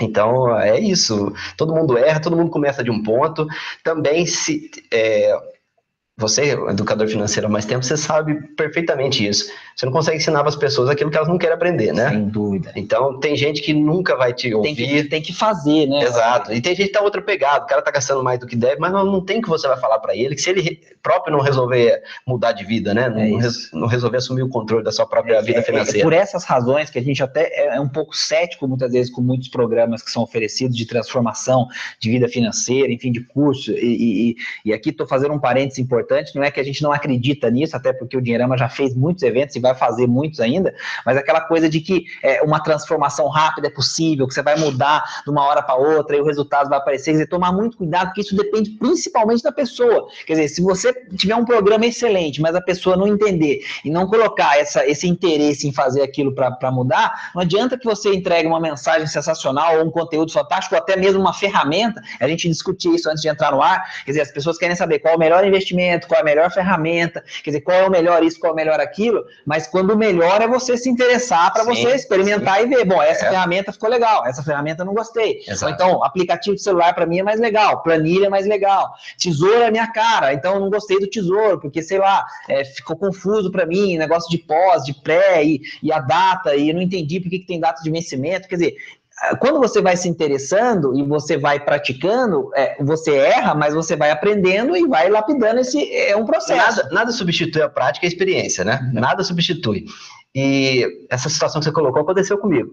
Então, 0.01 0.57
é 0.57 0.79
isso. 0.79 1.33
Todo 1.55 1.73
mundo 1.73 1.97
erra, 1.97 2.19
todo 2.19 2.35
mundo 2.35 2.49
começa 2.49 2.83
de 2.83 2.91
um 2.91 3.01
ponto. 3.01 3.47
Também, 3.83 4.25
se 4.25 4.69
é, 4.91 5.33
você, 6.21 6.51
educador 6.51 7.07
financeiro 7.07 7.47
há 7.47 7.49
mais 7.49 7.65
tempo, 7.65 7.83
você 7.83 7.97
sabe 7.97 8.35
perfeitamente 8.55 9.27
isso. 9.27 9.51
Você 9.75 9.85
não 9.85 9.93
consegue 9.93 10.17
ensinar 10.17 10.39
para 10.39 10.49
as 10.49 10.55
pessoas 10.55 10.89
aquilo 10.89 11.09
que 11.09 11.17
elas 11.17 11.27
não 11.27 11.37
querem 11.37 11.55
aprender, 11.55 11.93
né? 11.93 12.09
Sem 12.09 12.29
dúvida. 12.29 12.71
Então, 12.75 13.19
tem 13.19 13.35
gente 13.35 13.61
que 13.61 13.73
nunca 13.73 14.15
vai 14.15 14.33
te 14.33 14.53
ouvir. 14.53 14.75
Tem 14.75 14.87
que, 14.87 15.03
tem 15.05 15.21
que 15.21 15.33
fazer, 15.33 15.87
né? 15.87 16.03
Exato. 16.03 16.53
E 16.53 16.61
tem 16.61 16.75
gente 16.75 16.87
que 16.87 16.93
tá 16.93 17.01
outra 17.01 17.21
pegada, 17.21 17.65
o 17.65 17.67
cara 17.67 17.81
tá 17.81 17.91
gastando 17.91 18.23
mais 18.23 18.39
do 18.39 18.47
que 18.47 18.55
deve, 18.55 18.79
mas 18.79 18.91
não, 18.91 19.21
tem 19.21 19.41
que 19.41 19.49
você 19.49 19.67
vai 19.67 19.77
falar 19.77 19.99
para 19.99 20.15
ele, 20.15 20.35
que 20.35 20.41
se 20.41 20.49
ele 20.49 20.79
próprio 21.01 21.35
não 21.35 21.43
resolver 21.43 22.01
mudar 22.25 22.51
de 22.51 22.63
vida, 22.63 22.93
né? 22.93 23.09
Não, 23.09 23.21
é 23.21 23.49
não 23.73 23.87
resolver 23.87 24.17
assumir 24.17 24.43
o 24.43 24.49
controle 24.49 24.83
da 24.83 24.91
sua 24.91 25.05
própria 25.05 25.35
é, 25.35 25.41
vida 25.41 25.59
é, 25.59 25.61
é 25.61 25.63
financeira. 25.63 25.99
É, 25.99 26.03
por 26.03 26.13
essas 26.13 26.43
razões 26.43 26.89
que 26.89 26.99
a 26.99 27.01
gente 27.01 27.21
até 27.23 27.43
é, 27.53 27.75
é 27.75 27.79
um 27.79 27.89
pouco 27.89 28.15
cético, 28.15 28.67
muitas 28.67 28.91
vezes, 28.91 29.11
com 29.11 29.21
muitos 29.21 29.47
programas 29.47 30.01
que 30.01 30.11
são 30.11 30.21
oferecidos 30.23 30.75
de 30.77 30.85
transformação 30.85 31.67
de 31.99 32.09
vida 32.09 32.27
financeira, 32.27 32.91
enfim, 32.91 33.11
de 33.11 33.21
curso. 33.21 33.71
E, 33.71 34.31
e, 34.31 34.35
e 34.65 34.73
aqui 34.73 34.89
estou 34.89 35.07
fazendo 35.07 35.33
um 35.33 35.39
parênteses 35.39 35.79
importante, 35.79 36.10
não 36.35 36.43
é 36.43 36.51
que 36.51 36.59
a 36.59 36.63
gente 36.63 36.81
não 36.81 36.91
acredita 36.91 37.49
nisso, 37.49 37.75
até 37.75 37.93
porque 37.93 38.17
o 38.17 38.21
Dinheirama 38.21 38.57
já 38.57 38.69
fez 38.69 38.95
muitos 38.95 39.23
eventos 39.23 39.55
e 39.55 39.59
vai 39.59 39.75
fazer 39.75 40.07
muitos 40.07 40.39
ainda, 40.39 40.73
mas 41.05 41.17
aquela 41.17 41.41
coisa 41.41 41.69
de 41.69 41.79
que 41.79 42.05
é, 42.23 42.41
uma 42.41 42.59
transformação 42.59 43.27
rápida 43.27 43.67
é 43.67 43.71
possível, 43.71 44.27
que 44.27 44.33
você 44.33 44.41
vai 44.41 44.57
mudar 44.57 45.03
de 45.23 45.29
uma 45.29 45.45
hora 45.45 45.61
para 45.61 45.75
outra 45.75 46.15
e 46.15 46.21
o 46.21 46.25
resultado 46.25 46.69
vai 46.69 46.77
aparecer. 46.77 47.11
Quer 47.11 47.11
dizer, 47.11 47.27
tomar 47.27 47.51
muito 47.51 47.77
cuidado, 47.77 48.07
porque 48.07 48.21
isso 48.21 48.35
depende 48.35 48.71
principalmente 48.71 49.43
da 49.43 49.51
pessoa. 49.51 50.07
Quer 50.25 50.33
dizer, 50.33 50.47
se 50.49 50.61
você 50.61 50.93
tiver 51.15 51.35
um 51.35 51.45
programa 51.45 51.85
excelente, 51.85 52.41
mas 52.41 52.55
a 52.55 52.61
pessoa 52.61 52.95
não 52.95 53.07
entender 53.07 53.63
e 53.83 53.89
não 53.89 54.07
colocar 54.07 54.57
essa, 54.57 54.85
esse 54.87 55.07
interesse 55.07 55.67
em 55.67 55.73
fazer 55.73 56.01
aquilo 56.01 56.33
para 56.33 56.71
mudar, 56.71 57.31
não 57.35 57.41
adianta 57.41 57.77
que 57.77 57.85
você 57.85 58.13
entregue 58.13 58.47
uma 58.47 58.59
mensagem 58.59 59.07
sensacional 59.07 59.79
ou 59.79 59.85
um 59.85 59.91
conteúdo 59.91 60.31
fantástico, 60.31 60.75
ou 60.75 60.81
até 60.81 60.95
mesmo 60.95 61.19
uma 61.19 61.33
ferramenta. 61.33 62.01
A 62.19 62.27
gente 62.27 62.47
discutia 62.47 62.95
isso 62.95 63.09
antes 63.09 63.21
de 63.21 63.29
entrar 63.29 63.51
no 63.51 63.61
ar. 63.61 63.83
Quer 64.05 64.11
dizer, 64.11 64.21
as 64.21 64.31
pessoas 64.31 64.57
querem 64.57 64.75
saber 64.75 64.99
qual 64.99 65.13
é 65.13 65.17
o 65.17 65.19
melhor 65.19 65.45
investimento, 65.45 66.00
qual 66.07 66.19
é 66.19 66.21
a 66.21 66.25
melhor 66.25 66.51
ferramenta, 66.51 67.23
quer 67.43 67.51
dizer, 67.51 67.61
qual 67.61 67.77
é 67.77 67.87
o 67.87 67.91
melhor 67.91 68.23
isso, 68.23 68.39
qual 68.39 68.51
é 68.51 68.53
o 68.53 68.55
melhor 68.55 68.79
aquilo, 68.79 69.25
mas 69.45 69.67
quando 69.67 69.91
o 69.91 69.97
melhor 69.97 70.41
é 70.41 70.47
você 70.47 70.77
se 70.77 70.89
interessar 70.89 71.51
para 71.53 71.63
você 71.63 71.95
experimentar 71.95 72.59
sim. 72.59 72.65
e 72.65 72.67
ver, 72.67 72.85
bom, 72.85 73.01
essa 73.01 73.25
é. 73.25 73.29
ferramenta 73.29 73.71
ficou 73.71 73.89
legal, 73.89 74.25
essa 74.25 74.43
ferramenta 74.43 74.81
eu 74.81 74.85
não 74.85 74.93
gostei. 74.93 75.43
Exato. 75.47 75.73
Então, 75.73 76.03
aplicativo 76.03 76.55
de 76.55 76.61
celular 76.61 76.93
para 76.93 77.05
mim 77.05 77.19
é 77.19 77.23
mais 77.23 77.39
legal, 77.39 77.81
planilha 77.83 78.27
é 78.27 78.29
mais 78.29 78.45
legal, 78.45 78.93
tesouro 79.17 79.61
é 79.61 79.71
minha 79.71 79.91
cara, 79.91 80.33
então 80.33 80.55
eu 80.55 80.59
não 80.59 80.69
gostei 80.69 80.99
do 80.99 81.07
tesouro, 81.07 81.59
porque, 81.59 81.81
sei 81.81 81.99
lá, 81.99 82.25
é, 82.47 82.63
ficou 82.63 82.95
confuso 82.95 83.51
para 83.51 83.65
mim, 83.65 83.97
negócio 83.97 84.29
de 84.29 84.37
pós, 84.37 84.83
de 84.83 84.93
pré 84.93 85.43
e, 85.43 85.61
e 85.81 85.91
a 85.91 85.99
data, 85.99 86.55
e 86.55 86.69
eu 86.69 86.75
não 86.75 86.81
entendi 86.81 87.19
porque 87.19 87.39
que 87.39 87.45
tem 87.45 87.59
data 87.59 87.81
de 87.81 87.89
vencimento, 87.89 88.47
quer 88.47 88.55
dizer, 88.55 88.75
quando 89.39 89.59
você 89.59 89.81
vai 89.81 89.95
se 89.95 90.09
interessando 90.09 90.97
e 90.97 91.03
você 91.03 91.37
vai 91.37 91.59
praticando, 91.59 92.49
é, 92.55 92.81
você 92.83 93.15
erra, 93.15 93.53
mas 93.53 93.73
você 93.73 93.95
vai 93.95 94.09
aprendendo 94.09 94.75
e 94.75 94.87
vai 94.87 95.09
lapidando 95.09 95.59
esse 95.59 95.93
é 95.93 96.15
um 96.15 96.25
processo. 96.25 96.77
Nada, 96.77 96.89
nada 96.91 97.11
substitui 97.11 97.61
a 97.61 97.69
prática 97.69 98.05
e 98.05 98.07
a 98.07 98.11
experiência, 98.11 98.63
né? 98.65 98.89
Nada 98.93 99.23
substitui. 99.23 99.85
E 100.33 100.87
essa 101.09 101.29
situação 101.29 101.59
que 101.59 101.65
você 101.65 101.71
colocou 101.71 102.01
aconteceu 102.01 102.37
comigo. 102.37 102.71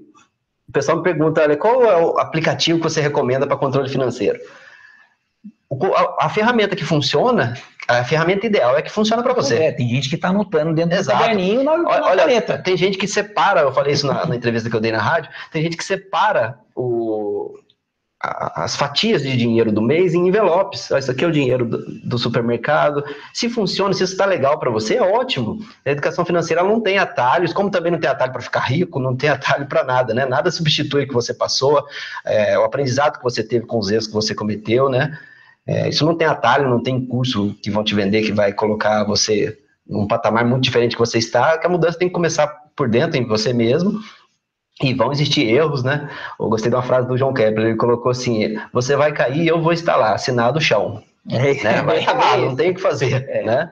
O 0.68 0.72
pessoal 0.72 0.98
me 0.98 1.02
pergunta, 1.02 1.42
olha, 1.42 1.56
qual 1.56 1.82
é 1.82 1.96
o 1.96 2.18
aplicativo 2.18 2.78
que 2.78 2.84
você 2.84 3.00
recomenda 3.00 3.46
para 3.46 3.56
controle 3.56 3.88
financeiro? 3.88 4.38
a, 5.70 6.26
a, 6.26 6.28
ferramenta 6.28 6.74
que 6.74 6.84
funciona, 6.84 7.54
a 7.88 8.04
ferramenta 8.04 8.46
ideal 8.46 8.76
é 8.76 8.82
que 8.82 8.92
funciona 8.92 9.22
para 9.22 9.32
você. 9.32 9.56
É, 9.56 9.72
tem 9.72 9.88
gente 9.88 10.10
que 10.10 10.16
está 10.16 10.28
anotando 10.28 10.74
dentro 10.74 10.94
Exato. 10.94 11.16
do 11.16 11.22
caderninho 11.22 11.64
na, 11.64 11.78
na 11.78 11.88
Olha, 11.88 12.22
caneta. 12.22 12.58
Tem 12.58 12.76
gente 12.76 12.98
que 12.98 13.08
separa, 13.08 13.62
eu 13.62 13.72
falei 13.72 13.94
isso 13.94 14.06
na, 14.06 14.26
na, 14.26 14.36
entrevista 14.36 14.68
que 14.68 14.76
eu 14.76 14.80
dei 14.80 14.92
na 14.92 15.00
rádio, 15.00 15.30
tem 15.50 15.62
gente 15.62 15.74
que 15.74 15.82
separa 15.82 16.58
o, 16.76 17.58
a, 18.22 18.64
as 18.64 18.76
fatias 18.76 19.22
de 19.22 19.34
dinheiro 19.34 19.72
do 19.72 19.80
mês 19.80 20.12
em 20.12 20.28
envelopes. 20.28 20.90
Isso 20.90 21.10
aqui 21.10 21.24
é 21.24 21.28
o 21.28 21.32
dinheiro 21.32 21.64
do, 21.64 21.78
do 22.06 22.18
supermercado. 22.18 23.02
Se 23.32 23.48
funciona, 23.48 23.94
se 23.94 24.04
isso 24.04 24.12
está 24.12 24.26
legal 24.26 24.58
para 24.58 24.70
você, 24.70 24.96
é 24.96 25.02
ótimo. 25.02 25.58
A 25.82 25.90
educação 25.90 26.26
financeira 26.26 26.62
não 26.62 26.82
tem 26.82 26.98
atalhos, 26.98 27.54
como 27.54 27.70
também 27.70 27.90
não 27.90 27.98
tem 27.98 28.10
atalho 28.10 28.32
para 28.32 28.42
ficar 28.42 28.60
rico, 28.60 29.00
não 29.00 29.16
tem 29.16 29.30
atalho 29.30 29.64
para 29.66 29.82
nada, 29.82 30.12
né? 30.12 30.26
Nada 30.26 30.50
substitui 30.50 31.04
o 31.04 31.08
que 31.08 31.14
você 31.14 31.32
passou, 31.32 31.82
é, 32.26 32.58
o 32.58 32.64
aprendizado 32.64 33.16
que 33.16 33.24
você 33.24 33.42
teve 33.42 33.64
com 33.64 33.78
os 33.78 33.90
erros 33.90 34.08
que 34.08 34.12
você 34.12 34.34
cometeu, 34.34 34.90
né? 34.90 35.18
É, 35.68 35.86
isso 35.86 36.02
não 36.06 36.16
tem 36.16 36.26
atalho, 36.26 36.66
não 36.66 36.82
tem 36.82 37.04
curso 37.04 37.54
que 37.62 37.70
vão 37.70 37.84
te 37.84 37.94
vender 37.94 38.22
que 38.22 38.32
vai 38.32 38.54
colocar 38.54 39.04
você 39.04 39.58
num 39.86 40.06
patamar 40.06 40.42
muito 40.42 40.62
diferente 40.62 40.96
que 40.96 41.00
você 41.00 41.18
está, 41.18 41.58
que 41.58 41.66
a 41.66 41.70
mudança 41.70 41.98
tem 41.98 42.08
que 42.08 42.14
começar 42.14 42.46
por 42.74 42.88
dentro, 42.88 43.18
em 43.18 43.26
você 43.26 43.52
mesmo, 43.52 44.00
e 44.82 44.94
vão 44.94 45.12
existir 45.12 45.46
erros, 45.46 45.82
né? 45.82 46.08
Eu 46.40 46.48
gostei 46.48 46.70
de 46.70 46.76
uma 46.76 46.82
frase 46.82 47.06
do 47.06 47.18
João 47.18 47.34
Kepler, 47.34 47.68
ele 47.68 47.76
colocou 47.76 48.10
assim, 48.10 48.58
você 48.72 48.96
vai 48.96 49.12
cair 49.12 49.46
eu 49.46 49.60
vou 49.60 49.72
estar 49.72 49.96
lá, 49.96 50.14
assinado 50.14 50.58
o 50.58 50.62
chão. 50.62 51.02
É, 51.30 51.62
né? 51.62 51.82
Vai 51.82 51.98
estar 51.98 52.14
lá, 52.14 52.38
não 52.38 52.56
tem 52.56 52.70
o 52.70 52.74
que 52.74 52.80
fazer, 52.80 53.28
é. 53.28 53.42
né? 53.44 53.70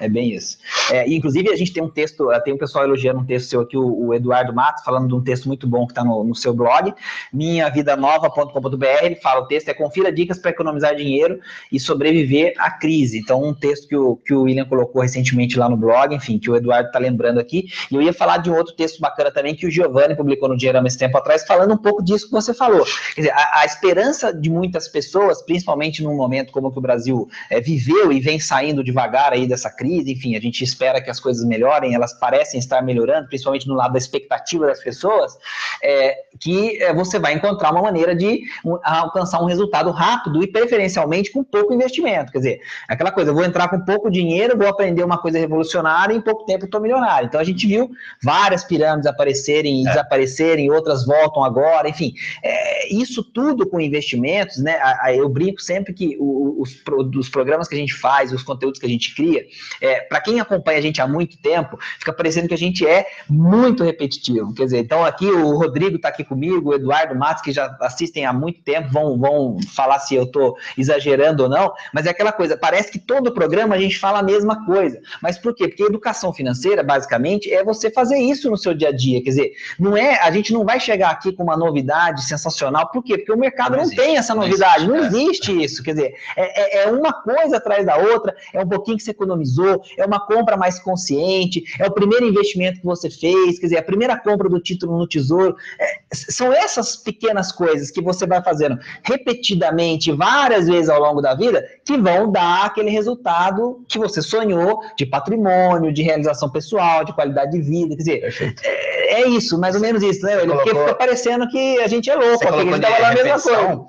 É 0.00 0.08
bem 0.08 0.32
isso. 0.32 0.56
É, 0.90 1.06
inclusive, 1.06 1.50
a 1.50 1.56
gente 1.56 1.74
tem 1.74 1.82
um 1.82 1.90
texto, 1.90 2.26
tem 2.42 2.54
um 2.54 2.56
pessoal 2.56 2.84
elogiando 2.84 3.20
um 3.20 3.24
texto 3.24 3.50
seu 3.50 3.60
aqui, 3.60 3.76
o, 3.76 4.06
o 4.06 4.14
Eduardo 4.14 4.50
Matos, 4.50 4.82
falando 4.82 5.08
de 5.08 5.14
um 5.14 5.22
texto 5.22 5.46
muito 5.46 5.66
bom 5.66 5.86
que 5.86 5.92
está 5.92 6.02
no, 6.02 6.24
no, 6.24 6.34
seu 6.34 6.54
blog, 6.54 6.94
minhavidanova.com.br. 7.30 8.86
Ele 9.02 9.16
fala: 9.16 9.42
o 9.42 9.46
texto 9.46 9.68
é 9.68 9.74
confira 9.74 10.10
dicas 10.10 10.38
para 10.38 10.52
economizar 10.52 10.96
dinheiro 10.96 11.38
e 11.70 11.78
sobreviver 11.78 12.54
à 12.56 12.70
crise. 12.70 13.18
Então, 13.18 13.44
um 13.44 13.52
texto 13.52 13.88
que 13.88 13.96
o, 13.96 14.16
que 14.16 14.32
o 14.32 14.44
William 14.44 14.64
colocou 14.64 15.02
recentemente 15.02 15.58
lá 15.58 15.68
no 15.68 15.76
blog, 15.76 16.14
enfim, 16.14 16.38
que 16.38 16.50
o 16.50 16.56
Eduardo 16.56 16.86
está 16.86 16.98
lembrando 16.98 17.38
aqui. 17.38 17.66
E 17.90 17.94
eu 17.94 18.00
ia 18.00 18.14
falar 18.14 18.38
de 18.38 18.50
um 18.50 18.56
outro 18.56 18.74
texto 18.74 19.00
bacana 19.00 19.30
também 19.30 19.54
que 19.54 19.66
o 19.66 19.70
Giovanni 19.70 20.16
publicou 20.16 20.48
no 20.48 20.56
Dinheiro 20.56 20.78
há 20.78 20.82
esse 20.86 20.96
tempo 20.96 21.18
atrás, 21.18 21.44
falando 21.46 21.74
um 21.74 21.78
pouco 21.78 22.02
disso 22.02 22.24
que 22.24 22.32
você 22.32 22.54
falou. 22.54 22.86
Quer 23.14 23.20
dizer, 23.20 23.32
a, 23.34 23.60
a 23.60 23.64
esperança 23.66 24.32
de 24.32 24.48
muitas 24.48 24.88
pessoas, 24.88 25.42
principalmente 25.42 26.02
num 26.02 26.16
momento 26.16 26.52
como 26.52 26.72
que 26.72 26.78
o 26.78 26.82
Brasil 26.82 27.28
é, 27.50 27.60
viveu 27.60 28.10
e 28.10 28.18
vem 28.18 28.40
saindo 28.40 28.82
devagar 28.82 29.34
aí 29.34 29.46
dessa 29.46 29.68
crise 29.68 29.89
enfim, 29.98 30.36
a 30.36 30.40
gente 30.40 30.62
espera 30.62 31.00
que 31.00 31.10
as 31.10 31.20
coisas 31.20 31.44
melhorem, 31.44 31.94
elas 31.94 32.12
parecem 32.18 32.58
estar 32.58 32.82
melhorando, 32.82 33.28
principalmente 33.28 33.66
no 33.68 33.74
lado 33.74 33.92
da 33.92 33.98
expectativa 33.98 34.66
das 34.66 34.82
pessoas, 34.82 35.36
é, 35.82 36.16
que 36.38 36.82
é, 36.82 36.94
você 36.94 37.18
vai 37.18 37.34
encontrar 37.34 37.72
uma 37.72 37.82
maneira 37.82 38.14
de 38.14 38.40
alcançar 38.82 39.42
um 39.42 39.46
resultado 39.46 39.90
rápido 39.90 40.42
e 40.42 40.46
preferencialmente 40.46 41.30
com 41.30 41.42
pouco 41.42 41.74
investimento. 41.74 42.32
Quer 42.32 42.38
dizer, 42.38 42.60
aquela 42.88 43.10
coisa, 43.10 43.30
eu 43.30 43.34
vou 43.34 43.44
entrar 43.44 43.68
com 43.68 43.80
pouco 43.80 44.10
dinheiro, 44.10 44.56
vou 44.56 44.68
aprender 44.68 45.02
uma 45.02 45.18
coisa 45.18 45.38
revolucionária 45.38 46.14
e 46.14 46.18
em 46.18 46.20
pouco 46.20 46.44
tempo 46.44 46.64
estou 46.64 46.80
milionário. 46.80 47.26
Então 47.26 47.40
a 47.40 47.44
gente 47.44 47.66
viu 47.66 47.90
várias 48.22 48.64
pirâmides 48.64 49.06
aparecerem 49.06 49.82
e 49.82 49.86
é. 49.86 49.90
desaparecerem, 49.90 50.70
outras 50.70 51.04
voltam 51.04 51.44
agora, 51.44 51.88
enfim, 51.88 52.14
é, 52.42 52.92
isso 52.94 53.22
tudo 53.22 53.66
com 53.68 53.80
investimentos, 53.80 54.58
né? 54.58 54.78
Eu 55.14 55.28
brinco 55.28 55.60
sempre 55.60 55.92
que 55.92 56.16
os, 56.18 56.82
os 57.16 57.28
programas 57.28 57.68
que 57.68 57.74
a 57.74 57.78
gente 57.78 57.94
faz, 57.94 58.32
os 58.32 58.42
conteúdos 58.42 58.80
que 58.80 58.86
a 58.86 58.88
gente 58.88 59.14
cria, 59.14 59.44
é, 59.80 60.00
para 60.00 60.20
quem 60.20 60.40
acompanha 60.40 60.78
a 60.78 60.82
gente 60.82 61.00
há 61.00 61.06
muito 61.06 61.38
tempo, 61.38 61.78
fica 61.98 62.12
parecendo 62.12 62.48
que 62.48 62.54
a 62.54 62.58
gente 62.58 62.86
é 62.86 63.06
muito 63.28 63.84
repetitivo. 63.84 64.54
Quer 64.54 64.64
dizer, 64.64 64.78
então 64.78 65.04
aqui 65.04 65.26
o 65.26 65.56
Rodrigo 65.56 65.96
está 65.96 66.08
aqui 66.08 66.24
comigo, 66.24 66.70
o 66.70 66.74
Eduardo 66.74 67.14
Matos, 67.14 67.42
que 67.42 67.52
já 67.52 67.76
assistem 67.80 68.26
há 68.26 68.32
muito 68.32 68.62
tempo, 68.62 68.88
vão, 68.90 69.18
vão 69.18 69.58
falar 69.74 69.98
se 70.00 70.14
eu 70.14 70.24
estou 70.24 70.56
exagerando 70.76 71.44
ou 71.44 71.48
não, 71.48 71.72
mas 71.92 72.06
é 72.06 72.10
aquela 72.10 72.32
coisa, 72.32 72.56
parece 72.56 72.90
que 72.90 72.98
todo 72.98 73.32
programa 73.32 73.74
a 73.74 73.78
gente 73.78 73.98
fala 73.98 74.18
a 74.20 74.22
mesma 74.22 74.64
coisa. 74.66 75.00
Mas 75.22 75.38
por 75.38 75.54
quê? 75.54 75.68
Porque 75.68 75.82
educação 75.82 76.32
financeira, 76.32 76.82
basicamente, 76.82 77.52
é 77.52 77.64
você 77.64 77.90
fazer 77.90 78.18
isso 78.18 78.50
no 78.50 78.56
seu 78.56 78.74
dia 78.74 78.88
a 78.88 78.92
dia. 78.92 79.22
Quer 79.22 79.30
dizer, 79.30 79.52
não 79.78 79.96
é, 79.96 80.20
a 80.20 80.30
gente 80.30 80.52
não 80.52 80.64
vai 80.64 80.78
chegar 80.80 81.10
aqui 81.10 81.32
com 81.32 81.42
uma 81.42 81.56
novidade 81.56 82.24
sensacional, 82.24 82.88
por 82.90 83.02
quê? 83.02 83.18
Porque 83.18 83.32
o 83.32 83.36
mercado 83.36 83.76
não, 83.76 83.84
não 83.84 83.90
tem 83.90 84.16
essa 84.16 84.34
novidade, 84.34 84.86
não 84.86 84.96
existe, 84.96 85.12
não 85.12 85.20
existe 85.20 85.62
isso. 85.62 85.82
Quer 85.82 85.94
dizer, 85.94 86.14
é, 86.36 86.80
é, 86.80 86.84
é 86.84 86.90
uma 86.90 87.12
coisa 87.12 87.56
atrás 87.56 87.84
da 87.86 87.96
outra, 87.96 88.34
é 88.52 88.60
um 88.60 88.68
pouquinho 88.68 88.96
que 88.96 89.02
você 89.02 89.10
economizou 89.10 89.69
é 89.96 90.04
uma 90.04 90.20
compra 90.20 90.56
mais 90.56 90.78
consciente, 90.78 91.62
é 91.78 91.86
o 91.86 91.90
primeiro 91.90 92.26
investimento 92.26 92.80
que 92.80 92.86
você 92.86 93.10
fez, 93.10 93.58
quer 93.58 93.66
dizer, 93.66 93.78
a 93.78 93.82
primeira 93.82 94.18
compra 94.18 94.48
do 94.48 94.60
título 94.60 94.96
no 94.96 95.06
tesouro. 95.06 95.56
É, 95.78 96.00
são 96.12 96.52
essas 96.52 96.96
pequenas 96.96 97.52
coisas 97.52 97.90
que 97.90 98.00
você 98.00 98.26
vai 98.26 98.42
fazendo 98.42 98.78
repetidamente, 99.02 100.12
várias 100.12 100.66
vezes 100.66 100.88
ao 100.88 101.00
longo 101.00 101.20
da 101.20 101.34
vida, 101.34 101.64
que 101.84 101.96
vão 101.96 102.30
dar 102.30 102.66
aquele 102.66 102.90
resultado 102.90 103.84
que 103.88 103.98
você 103.98 104.22
sonhou 104.22 104.80
de 104.96 105.06
patrimônio, 105.06 105.92
de 105.92 106.02
realização 106.02 106.50
pessoal, 106.50 107.04
de 107.04 107.12
qualidade 107.14 107.52
de 107.52 107.60
vida. 107.60 107.96
Quer 107.96 108.02
dizer, 108.02 108.56
é, 108.62 109.22
é, 109.22 109.28
isso, 109.28 109.58
mais 109.58 109.74
ou 109.74 109.80
menos 109.80 110.02
isso, 110.02 110.24
né? 110.24 110.38
Porque 110.38 110.70
fica 110.70 110.94
parecendo 110.94 111.48
que 111.48 111.78
a 111.80 111.88
gente 111.88 112.10
é 112.10 112.14
louco, 112.14 112.38
porque 112.38 112.54
a 112.54 112.62
gente 112.62 112.74
está 112.74 112.90
falando 112.90 113.10
a 113.10 113.14
mesma 113.14 113.40
coisa 113.40 113.86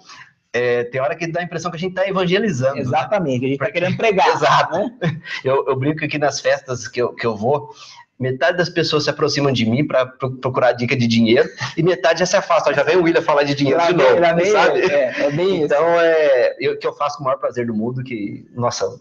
é, 0.54 0.84
tem 0.86 1.00
hora 1.00 1.16
que 1.16 1.28
dá 1.28 1.40
a 1.40 1.44
impressão 1.44 1.72
que 1.72 1.78
a 1.78 1.80
gente 1.80 1.92
está 1.92 2.08
evangelizando. 2.08 2.76
Né? 2.76 2.82
Exatamente, 2.82 3.42
né? 3.42 3.46
a 3.46 3.50
gente 3.50 3.62
está 3.62 3.72
querendo 3.72 3.98
pregar. 3.98 4.28
Exato. 4.36 4.78
Né? 4.78 5.22
Eu, 5.44 5.66
eu 5.68 5.76
brinco 5.76 6.04
aqui 6.04 6.18
nas 6.18 6.40
festas 6.40 6.88
que 6.88 7.02
eu, 7.02 7.14
que 7.14 7.26
eu 7.26 7.36
vou, 7.36 7.70
metade 8.20 8.58
das 8.58 8.70
pessoas 8.70 9.06
se 9.06 9.10
aproximam 9.10 9.52
de 9.52 9.66
mim 9.66 9.86
para 9.86 10.06
procurar 10.06 10.74
dica 10.74 10.96
de 10.96 11.08
dinheiro 11.08 11.50
e 11.76 11.82
metade 11.82 12.20
já 12.20 12.26
se 12.26 12.36
afasta. 12.36 12.74
Já 12.74 12.84
vem 12.84 12.98
o 12.98 13.04
William 13.04 13.22
falar 13.22 13.44
de 13.44 13.56
dinheiro 13.56 13.80
lá 13.80 13.88
de 13.88 13.94
novo, 13.94 14.52
sabe? 14.52 14.82
É, 14.82 15.24
é 15.24 15.32
bem 15.32 15.64
então, 15.64 15.88
isso. 15.96 16.02
é, 16.02 16.56
eu, 16.60 16.78
que 16.78 16.86
eu 16.86 16.94
faço 16.94 17.18
com 17.18 17.24
o 17.24 17.26
maior 17.26 17.38
prazer 17.38 17.66
do 17.66 17.74
mundo, 17.74 18.04
que, 18.04 18.46
nossa, 18.54 19.00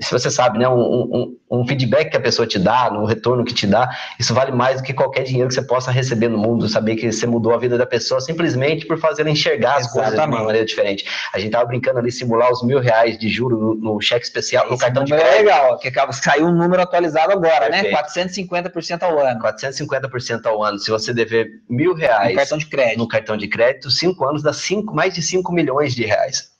se 0.00 0.12
você 0.12 0.30
sabe, 0.30 0.58
né, 0.58 0.68
um, 0.68 0.80
um, 0.80 1.38
um, 1.50 1.66
feedback 1.66 2.10
que 2.10 2.16
a 2.16 2.20
pessoa 2.20 2.46
te 2.46 2.58
dá, 2.58 2.90
no 2.90 3.04
retorno 3.04 3.44
que 3.44 3.52
te 3.52 3.66
dá, 3.66 3.90
isso 4.18 4.32
vale 4.32 4.52
mais 4.52 4.80
do 4.80 4.84
que 4.84 4.94
qualquer 4.94 5.24
dinheiro 5.24 5.48
que 5.48 5.54
você 5.54 5.62
possa 5.62 5.90
receber 5.90 6.28
no 6.28 6.38
mundo, 6.38 6.68
saber 6.68 6.94
que 6.96 7.10
você 7.10 7.26
mudou 7.26 7.52
a 7.52 7.58
vida 7.58 7.76
da 7.76 7.84
pessoa 7.84 8.20
simplesmente 8.20 8.86
por 8.86 8.98
fazer 8.98 9.22
ela 9.22 9.30
enxergar 9.30 9.76
as 9.76 9.86
Exatamente. 9.86 10.10
coisas 10.10 10.20
de 10.20 10.34
uma 10.36 10.44
maneira 10.44 10.66
diferente. 10.66 11.04
A 11.32 11.38
gente 11.38 11.50
tava 11.50 11.64
brincando 11.64 11.98
ali, 11.98 12.12
simular 12.12 12.52
os 12.52 12.62
mil 12.62 12.78
reais 12.78 13.18
de 13.18 13.28
juro 13.28 13.58
no, 13.58 13.74
no 13.74 14.00
cheque 14.00 14.24
especial, 14.24 14.64
Esse 14.64 14.72
no 14.72 14.78
cartão 14.78 15.04
de 15.04 15.12
crédito. 15.12 15.32
É 15.34 15.38
legal, 15.38 15.78
que 15.78 15.92
saiu 16.12 16.46
um 16.46 16.52
número 16.52 16.82
atualizado 16.82 17.32
agora, 17.32 17.68
né? 17.68 17.82
Perfeito. 17.82 18.52
né? 18.56 18.62
450% 18.62 19.02
ao 19.02 19.18
ano. 19.18 19.40
450% 19.40 20.46
ao 20.46 20.62
ano. 20.62 20.78
Se 20.78 20.90
você 20.90 21.12
dever 21.12 21.48
mil 21.68 21.94
reais 21.94 22.30
no 22.30 22.36
cartão 22.36 22.58
de 22.58 22.66
crédito, 22.66 22.98
no 22.98 23.08
cartão 23.08 23.36
de 23.36 23.48
crédito 23.48 23.90
cinco 23.90 24.24
anos 24.24 24.42
dá 24.42 24.52
cinco, 24.52 24.94
mais 24.94 25.14
de 25.14 25.22
5 25.22 25.52
milhões 25.52 25.94
de 25.94 26.04
reais. 26.04 26.57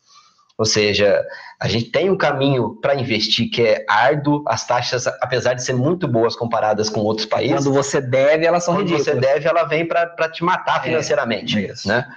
Ou 0.59 0.64
seja, 0.64 1.25
a 1.61 1.68
gente 1.68 1.92
tem 1.92 2.11
um 2.11 2.16
caminho 2.16 2.77
para 2.83 2.97
investir 2.97 3.49
que 3.49 3.62
é 3.62 3.87
árduo, 3.88 4.42
as 4.44 4.66
taxas, 4.66 5.07
apesar 5.07 5.55
de 5.55 5.62
ser 5.62 5.73
muito 5.73 6.09
boas 6.09 6.35
comparadas 6.35 6.90
com 6.90 6.99
outros 7.01 7.27
países. 7.27 7.64
Quando 7.64 7.73
você 7.73 8.01
deve, 8.01 8.44
elas 8.44 8.64
são 8.64 8.75
quando 8.75 8.88
ridículas. 8.88 9.07
Quando 9.07 9.23
você 9.23 9.35
deve, 9.35 9.49
ela 9.49 9.64
vem 9.64 9.87
para 9.87 10.29
te 10.29 10.42
matar 10.42 10.81
é, 10.81 10.83
financeiramente. 10.83 11.64
É, 11.64 11.73
né? 11.87 12.09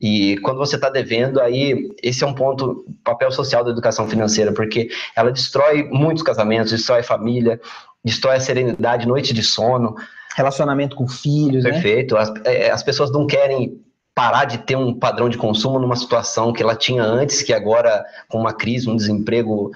E 0.00 0.38
quando 0.38 0.58
você 0.58 0.74
está 0.74 0.90
devendo, 0.90 1.40
aí 1.40 1.88
esse 2.02 2.24
é 2.24 2.26
um 2.26 2.34
ponto, 2.34 2.84
papel 3.04 3.30
social 3.30 3.62
da 3.62 3.70
educação 3.70 4.08
financeira, 4.08 4.52
porque 4.52 4.88
ela 5.14 5.30
destrói 5.30 5.84
muitos 5.84 6.24
casamentos, 6.24 6.72
destrói 6.72 7.04
família, 7.04 7.60
destrói 8.04 8.36
a 8.36 8.40
serenidade, 8.40 9.06
noite 9.06 9.32
de 9.32 9.42
sono. 9.44 9.94
Relacionamento 10.36 10.96
com 10.96 11.06
filhos, 11.06 11.62
né? 11.62 11.70
Perfeito. 11.70 12.16
Né? 12.16 12.20
As, 12.20 12.32
é, 12.44 12.70
as 12.72 12.82
pessoas 12.82 13.12
não 13.12 13.24
querem 13.24 13.80
parar 14.14 14.44
de 14.44 14.58
ter 14.58 14.76
um 14.76 14.94
padrão 14.94 15.28
de 15.28 15.36
consumo 15.36 15.78
numa 15.78 15.96
situação 15.96 16.52
que 16.52 16.62
ela 16.62 16.76
tinha 16.76 17.02
antes, 17.02 17.42
que 17.42 17.52
agora, 17.52 18.04
com 18.28 18.38
uma 18.38 18.52
crise, 18.52 18.88
um 18.88 18.96
desemprego, 18.96 19.72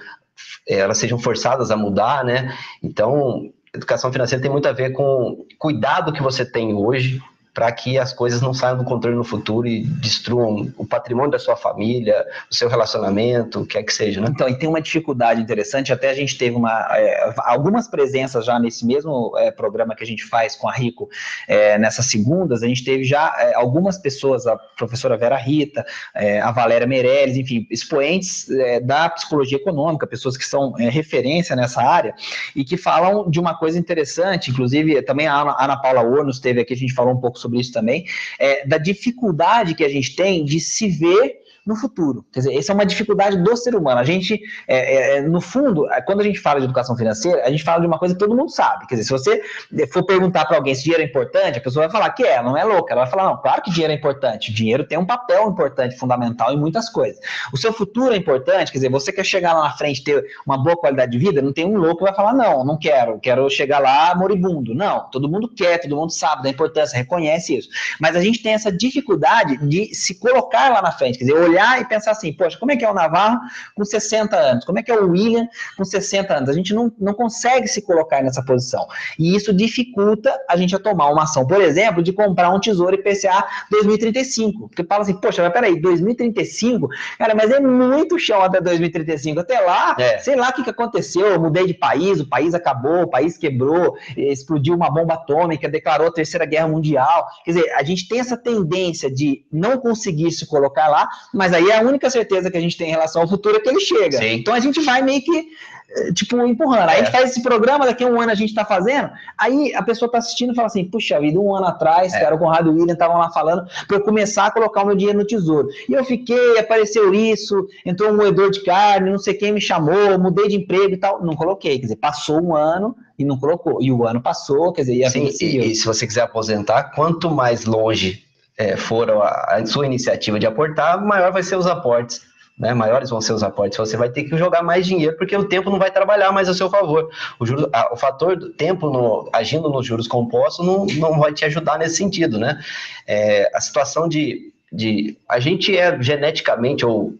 é, 0.67 0.75
elas 0.75 0.97
sejam 0.97 1.19
forçadas 1.19 1.71
a 1.71 1.77
mudar, 1.77 2.23
né? 2.23 2.55
Então, 2.81 3.51
educação 3.73 4.11
financeira 4.11 4.41
tem 4.41 4.51
muito 4.51 4.67
a 4.67 4.71
ver 4.71 4.91
com 4.91 5.45
cuidado 5.57 6.13
que 6.13 6.23
você 6.23 6.45
tem 6.45 6.73
hoje 6.73 7.21
para 7.53 7.71
que 7.71 7.97
as 7.97 8.13
coisas 8.13 8.41
não 8.41 8.53
saiam 8.53 8.77
do 8.77 8.83
controle 8.83 9.15
no 9.15 9.23
futuro 9.23 9.67
e 9.67 9.83
destruam 9.83 10.71
o 10.77 10.85
patrimônio 10.85 11.31
da 11.31 11.39
sua 11.39 11.55
família, 11.55 12.25
o 12.49 12.55
seu 12.55 12.69
relacionamento, 12.69 13.61
o 13.61 13.65
que 13.65 13.77
é 13.77 13.83
que 13.83 13.93
seja, 13.93 14.21
né? 14.21 14.27
Então, 14.29 14.47
e 14.47 14.55
tem 14.57 14.69
uma 14.69 14.81
dificuldade 14.81 15.41
interessante, 15.41 15.91
até 15.91 16.09
a 16.09 16.13
gente 16.13 16.37
teve 16.37 16.55
uma, 16.55 16.87
é, 16.95 17.33
algumas 17.39 17.87
presenças 17.87 18.45
já 18.45 18.59
nesse 18.59 18.85
mesmo 18.85 19.33
é, 19.37 19.51
programa 19.51 19.95
que 19.95 20.03
a 20.03 20.07
gente 20.07 20.23
faz 20.25 20.55
com 20.55 20.67
a 20.67 20.71
Rico, 20.71 21.09
é, 21.47 21.77
nessas 21.77 22.05
segundas, 22.05 22.61
a 22.63 22.67
gente 22.67 22.83
teve 22.83 23.03
já 23.03 23.33
é, 23.39 23.55
algumas 23.55 23.97
pessoas, 23.97 24.45
a 24.45 24.55
professora 24.77 25.17
Vera 25.17 25.37
Rita, 25.37 25.85
é, 26.15 26.39
a 26.39 26.51
Valéria 26.51 26.87
Meirelles, 26.87 27.35
enfim, 27.35 27.65
expoentes 27.71 28.49
é, 28.49 28.79
da 28.79 29.09
psicologia 29.09 29.57
econômica, 29.57 30.05
pessoas 30.05 30.37
que 30.37 30.45
são 30.45 30.71
referência 30.73 31.55
nessa 31.55 31.81
área, 31.81 32.13
e 32.55 32.63
que 32.63 32.77
falam 32.77 33.29
de 33.29 33.39
uma 33.39 33.57
coisa 33.57 33.77
interessante, 33.77 34.51
inclusive 34.51 35.01
também 35.01 35.27
a 35.27 35.33
Ana, 35.33 35.55
Ana 35.59 35.77
Paula 35.77 36.01
Ornos 36.01 36.39
teve 36.39 36.61
aqui, 36.61 36.73
a 36.73 36.77
gente 36.77 36.93
falou 36.93 37.13
um 37.13 37.19
pouco 37.19 37.38
sobre 37.39 37.59
isso 37.59 37.71
também, 37.71 38.05
é, 38.37 38.65
da 38.67 38.77
dificuldade 38.77 39.73
que 39.73 39.83
a 39.83 39.89
gente 39.89 40.15
tem 40.15 40.43
de 40.45 40.59
se 40.59 40.87
ver 40.89 41.39
no 41.65 41.75
futuro. 41.75 42.25
Quer 42.31 42.41
dizer, 42.41 42.57
essa 42.57 42.71
é 42.71 42.75
uma 42.75 42.85
dificuldade 42.85 43.37
do 43.37 43.55
ser 43.55 43.75
humano. 43.75 43.99
A 43.99 44.03
gente, 44.03 44.41
é, 44.67 44.77
é, 44.77 45.17
é, 45.17 45.21
no 45.21 45.41
fundo, 45.41 45.91
é, 45.91 46.01
quando 46.01 46.21
a 46.21 46.23
gente 46.23 46.39
fala 46.39 46.59
de 46.59 46.65
educação 46.65 46.95
financeira, 46.95 47.43
a 47.45 47.51
gente 47.51 47.63
fala 47.63 47.81
de 47.81 47.87
uma 47.87 47.99
coisa 47.99 48.13
que 48.13 48.19
todo 48.19 48.35
mundo 48.35 48.49
sabe. 48.49 48.87
Quer 48.87 48.95
dizer, 48.95 49.07
se 49.07 49.11
você 49.11 49.87
for 49.87 50.03
perguntar 50.03 50.45
para 50.45 50.57
alguém 50.57 50.73
se 50.73 50.83
dinheiro 50.83 51.03
é 51.03 51.05
importante, 51.05 51.59
a 51.59 51.61
pessoa 51.61 51.87
vai 51.87 51.91
falar 51.91 52.11
que 52.13 52.23
é, 52.23 52.41
não 52.41 52.57
é 52.57 52.63
louca. 52.63 52.93
Ela 52.93 53.03
vai 53.03 53.11
falar, 53.11 53.25
não, 53.25 53.37
claro 53.37 53.61
que 53.61 53.71
dinheiro 53.71 53.93
é 53.93 53.95
importante. 53.95 54.51
Dinheiro 54.53 54.83
tem 54.83 54.97
um 54.97 55.05
papel 55.05 55.49
importante, 55.49 55.95
fundamental 55.95 56.51
em 56.51 56.57
muitas 56.57 56.89
coisas. 56.89 57.19
O 57.53 57.57
seu 57.57 57.73
futuro 57.73 58.13
é 58.13 58.17
importante, 58.17 58.71
quer 58.71 58.77
dizer, 58.77 58.89
você 58.89 59.11
quer 59.11 59.25
chegar 59.25 59.53
lá 59.53 59.63
na 59.63 59.71
frente 59.71 60.03
ter 60.03 60.25
uma 60.45 60.57
boa 60.57 60.75
qualidade 60.77 61.11
de 61.11 61.17
vida, 61.17 61.41
não 61.41 61.53
tem 61.53 61.65
um 61.65 61.77
louco 61.77 61.97
que 61.97 62.03
vai 62.03 62.15
falar, 62.15 62.33
não, 62.33 62.63
não 62.63 62.77
quero, 62.77 63.19
quero 63.19 63.49
chegar 63.49 63.79
lá 63.79 64.15
moribundo. 64.15 64.73
Não, 64.73 65.09
todo 65.09 65.29
mundo 65.29 65.49
quer, 65.49 65.79
todo 65.79 65.95
mundo 65.95 66.11
sabe 66.11 66.43
da 66.43 66.49
importância, 66.49 66.97
reconhece 66.97 67.57
isso. 67.57 67.69
Mas 67.99 68.15
a 68.15 68.21
gente 68.21 68.41
tem 68.41 68.53
essa 68.53 68.71
dificuldade 68.71 69.57
de 69.67 69.93
se 69.93 70.15
colocar 70.19 70.69
lá 70.69 70.81
na 70.81 70.91
frente, 70.91 71.19
quer 71.19 71.25
dizer, 71.25 71.48
olhar 71.49 71.81
e 71.81 71.85
pensar 71.85 72.11
assim, 72.11 72.31
poxa, 72.33 72.57
como 72.57 72.71
é 72.71 72.77
que 72.77 72.85
é 72.85 72.89
o 72.89 72.93
Navarro 72.93 73.39
com 73.75 73.83
60 73.83 74.35
anos? 74.35 74.65
Como 74.65 74.79
é 74.79 74.83
que 74.83 74.91
é 74.91 74.95
o 74.95 75.09
William 75.09 75.47
com 75.77 75.83
60 75.83 76.33
anos? 76.33 76.49
A 76.49 76.53
gente 76.53 76.73
não, 76.73 76.91
não 76.99 77.13
consegue 77.13 77.67
se 77.67 77.81
colocar 77.81 78.21
nessa 78.21 78.43
posição. 78.43 78.87
E 79.17 79.35
isso 79.35 79.53
dificulta 79.53 80.33
a 80.49 80.55
gente 80.55 80.75
a 80.75 80.79
tomar 80.79 81.09
uma 81.09 81.23
ação, 81.23 81.45
por 81.45 81.61
exemplo, 81.61 82.01
de 82.03 82.13
comprar 82.13 82.49
um 82.51 82.59
tesouro 82.59 82.95
IPCA 82.95 83.45
2035. 83.71 84.69
Porque 84.69 84.83
fala 84.83 85.01
assim, 85.03 85.15
poxa, 85.15 85.41
mas 85.43 85.53
peraí, 85.53 85.79
2035? 85.79 86.87
Cara, 87.17 87.35
mas 87.35 87.51
é 87.51 87.59
muito 87.59 88.19
chão 88.19 88.41
até 88.41 88.61
2035. 88.61 89.39
Até 89.39 89.59
lá, 89.59 89.95
é. 89.99 90.17
sei 90.19 90.35
lá 90.35 90.49
o 90.49 90.53
que, 90.53 90.63
que 90.63 90.69
aconteceu, 90.69 91.25
eu 91.25 91.39
mudei 91.39 91.65
de 91.65 91.73
país, 91.73 92.19
o 92.19 92.27
país 92.27 92.53
acabou, 92.53 93.03
o 93.03 93.09
país 93.09 93.37
quebrou, 93.37 93.95
explodiu 94.15 94.75
uma 94.75 94.89
bomba 94.89 95.15
atômica, 95.15 95.69
declarou 95.69 96.07
a 96.07 96.11
Terceira 96.11 96.45
Guerra 96.45 96.67
Mundial. 96.67 97.27
Quer 97.43 97.51
dizer, 97.51 97.73
a 97.73 97.83
gente 97.83 98.07
tem 98.07 98.19
essa 98.19 98.37
tendência 98.37 99.11
de 99.11 99.45
não 99.51 99.77
conseguir 99.77 100.31
se 100.31 100.47
colocar 100.47 100.87
lá, 100.87 101.07
mas 101.39 101.53
aí 101.53 101.71
a 101.71 101.79
única 101.79 102.09
certeza 102.09 102.51
que 102.51 102.57
a 102.57 102.59
gente 102.59 102.77
tem 102.77 102.89
em 102.89 102.91
relação 102.91 103.21
ao 103.21 103.27
futuro 103.27 103.55
é 103.55 103.61
que 103.61 103.69
ele 103.69 103.79
chega. 103.79 104.17
Sim. 104.17 104.33
Então 104.33 104.53
a 104.53 104.59
gente 104.59 104.81
vai 104.81 105.01
meio 105.01 105.21
que 105.21 105.47
eh, 105.95 106.11
tipo, 106.11 106.37
empurrando. 106.45 106.89
Aí 106.89 106.97
é. 106.97 106.99
a 106.99 107.03
gente 107.05 107.13
faz 107.13 107.31
esse 107.31 107.41
programa, 107.41 107.85
daqui 107.85 108.03
a 108.03 108.07
um 108.07 108.19
ano 108.19 108.29
a 108.29 108.35
gente 108.35 108.53
tá 108.53 108.65
fazendo, 108.65 109.09
aí 109.37 109.73
a 109.73 109.81
pessoa 109.81 110.11
tá 110.11 110.17
assistindo 110.17 110.51
e 110.51 110.55
fala 110.55 110.67
assim, 110.67 110.83
puxa 110.83 111.17
vida, 111.17 111.39
um 111.39 111.55
ano 111.55 111.67
atrás, 111.67 112.13
é. 112.13 112.19
cara, 112.19 112.35
o 112.35 112.39
Conrado 112.39 112.67
e 112.67 112.73
o 112.73 112.75
William 112.75 112.91
estavam 112.91 113.17
lá 113.17 113.31
falando 113.31 113.65
para 113.87 113.95
eu 113.95 114.01
começar 114.01 114.47
a 114.47 114.51
colocar 114.51 114.83
o 114.83 114.87
meu 114.87 114.97
dinheiro 114.97 115.17
no 115.17 115.25
tesouro. 115.25 115.69
E 115.87 115.93
eu 115.93 116.03
fiquei, 116.03 116.59
apareceu 116.59 117.13
isso, 117.13 117.65
entrou 117.85 118.11
um 118.11 118.17
moedor 118.17 118.51
de 118.51 118.61
carne, 118.61 119.09
não 119.09 119.17
sei 119.17 119.33
quem 119.33 119.53
me 119.53 119.61
chamou, 119.61 120.19
mudei 120.19 120.49
de 120.49 120.57
emprego 120.57 120.93
e 120.93 120.97
tal, 120.97 121.23
não 121.23 121.37
coloquei, 121.37 121.79
quer 121.79 121.83
dizer, 121.83 121.95
passou 121.95 122.43
um 122.43 122.53
ano 122.53 122.93
e 123.17 123.23
não 123.23 123.39
colocou, 123.39 123.81
e 123.81 123.93
o 123.93 124.05
ano 124.05 124.21
passou, 124.21 124.73
quer 124.73 124.81
dizer, 124.81 124.95
e 124.95 125.05
a 125.05 125.09
Sim, 125.09 125.29
e, 125.39 125.71
e 125.71 125.75
se 125.75 125.85
você 125.85 126.05
quiser 126.05 126.23
aposentar, 126.23 126.91
quanto 126.93 127.31
mais 127.31 127.63
longe 127.63 128.27
é, 128.59 128.75
for 128.75 129.09
a, 129.09 129.55
a, 129.55 129.65
sua 129.65 129.85
iniciativa 129.85 130.37
de 130.37 130.45
aportar, 130.45 131.01
maior 131.01 131.31
vai 131.31 131.41
ser 131.41 131.55
os 131.55 131.65
aportes. 131.65 132.27
Né, 132.57 132.73
maiores 132.73 133.09
vão 133.09 133.21
ser 133.21 133.31
os 133.31 133.41
aportes, 133.41 133.77
você 133.77 133.95
vai 133.95 134.09
ter 134.09 134.25
que 134.25 134.37
jogar 134.37 134.61
mais 134.61 134.85
dinheiro, 134.85 135.15
porque 135.15 135.33
o 135.33 135.45
tempo 135.45 135.69
não 135.69 135.79
vai 135.79 135.89
trabalhar 135.89 136.29
mais 136.33 136.49
a 136.49 136.53
seu 136.53 136.69
favor. 136.69 137.09
O, 137.39 137.45
a, 137.71 137.93
o 137.93 137.95
fator 137.95 138.35
do 138.35 138.49
tempo 138.49 138.89
no, 138.89 139.29
agindo 139.31 139.69
nos 139.69 139.87
juros 139.87 140.09
compostos 140.09 140.65
não, 140.65 140.85
não 140.85 141.17
vai 141.17 141.31
te 141.31 141.45
ajudar 141.45 141.79
nesse 141.79 141.95
sentido. 141.95 142.37
Né? 142.37 142.61
É, 143.07 143.49
a 143.55 143.61
situação 143.61 144.09
de, 144.09 144.51
de. 144.69 145.17
A 145.29 145.39
gente 145.39 145.77
é 145.77 146.03
geneticamente, 146.03 146.85
ou, 146.85 147.13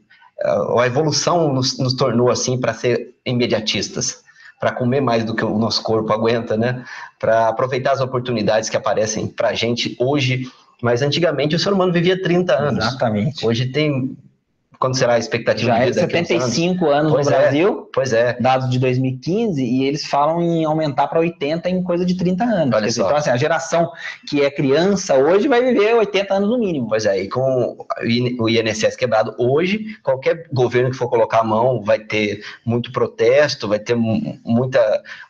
ou 0.68 0.78
a 0.78 0.86
evolução 0.86 1.54
nos, 1.54 1.80
nos 1.80 1.94
tornou 1.94 2.30
assim 2.30 2.60
para 2.60 2.74
ser 2.74 3.16
imediatistas 3.26 4.22
para 4.60 4.74
comer 4.74 5.00
mais 5.00 5.24
do 5.24 5.34
que 5.34 5.46
o 5.46 5.58
nosso 5.58 5.82
corpo 5.82 6.12
aguenta, 6.12 6.58
né? 6.58 6.84
Para 7.18 7.48
aproveitar 7.48 7.94
as 7.94 8.02
oportunidades 8.02 8.70
que 8.70 8.76
aparecem 8.76 9.26
para 9.26 9.48
a 9.48 9.54
gente 9.54 9.96
hoje 9.98 10.52
mas 10.82 11.02
antigamente 11.02 11.56
o 11.56 11.60
ser 11.60 11.74
humano 11.74 11.92
vivia 11.92 12.22
30 12.22 12.54
anos. 12.54 12.86
Exatamente. 12.86 13.46
Hoje 13.46 13.68
tem. 13.68 14.18
Quando 14.80 14.96
será 14.96 15.16
a 15.16 15.20
expectativa 15.20 15.74
Já 15.74 15.80
de 15.80 15.86
vida? 15.88 16.00
Já 16.00 16.02
é 16.04 16.08
75 16.08 16.86
anos, 16.86 17.12
anos 17.12 17.28
no 17.28 17.34
é, 17.34 17.38
Brasil. 17.38 17.90
Pois 17.94 18.14
é. 18.14 18.38
Dados 18.40 18.70
de 18.70 18.80
2015, 18.80 19.62
e 19.62 19.84
eles 19.84 20.06
falam 20.06 20.42
em 20.42 20.64
aumentar 20.64 21.10
para 21.10 21.20
80 21.20 21.70
em 21.70 21.84
coisa 21.84 22.06
de 22.06 22.16
30 22.16 22.46
anos. 22.46 22.74
Olha 22.74 22.88
dizer, 22.88 23.02
então, 23.02 23.18
assim, 23.18 23.30
a 23.30 23.36
geração 23.36 23.92
que 24.26 24.42
é 24.42 24.50
criança 24.50 25.16
hoje 25.16 25.50
vai 25.50 25.62
viver 25.62 25.96
80 25.96 26.34
anos 26.34 26.50
no 26.50 26.58
mínimo. 26.58 26.88
Pois 26.88 27.06
é, 27.06 27.22
e 27.22 27.28
com 27.28 27.86
o 28.40 28.50
INSS 28.50 28.96
quebrado, 28.96 29.36
hoje, 29.38 29.98
qualquer 30.02 30.48
governo 30.54 30.92
que 30.92 30.96
for 30.96 31.10
colocar 31.10 31.40
a 31.40 31.44
mão 31.44 31.84
vai 31.84 32.00
ter 32.00 32.42
muito 32.66 32.90
protesto, 32.94 33.68
vai 33.68 33.80
ter 33.80 33.98
muita, 33.98 34.80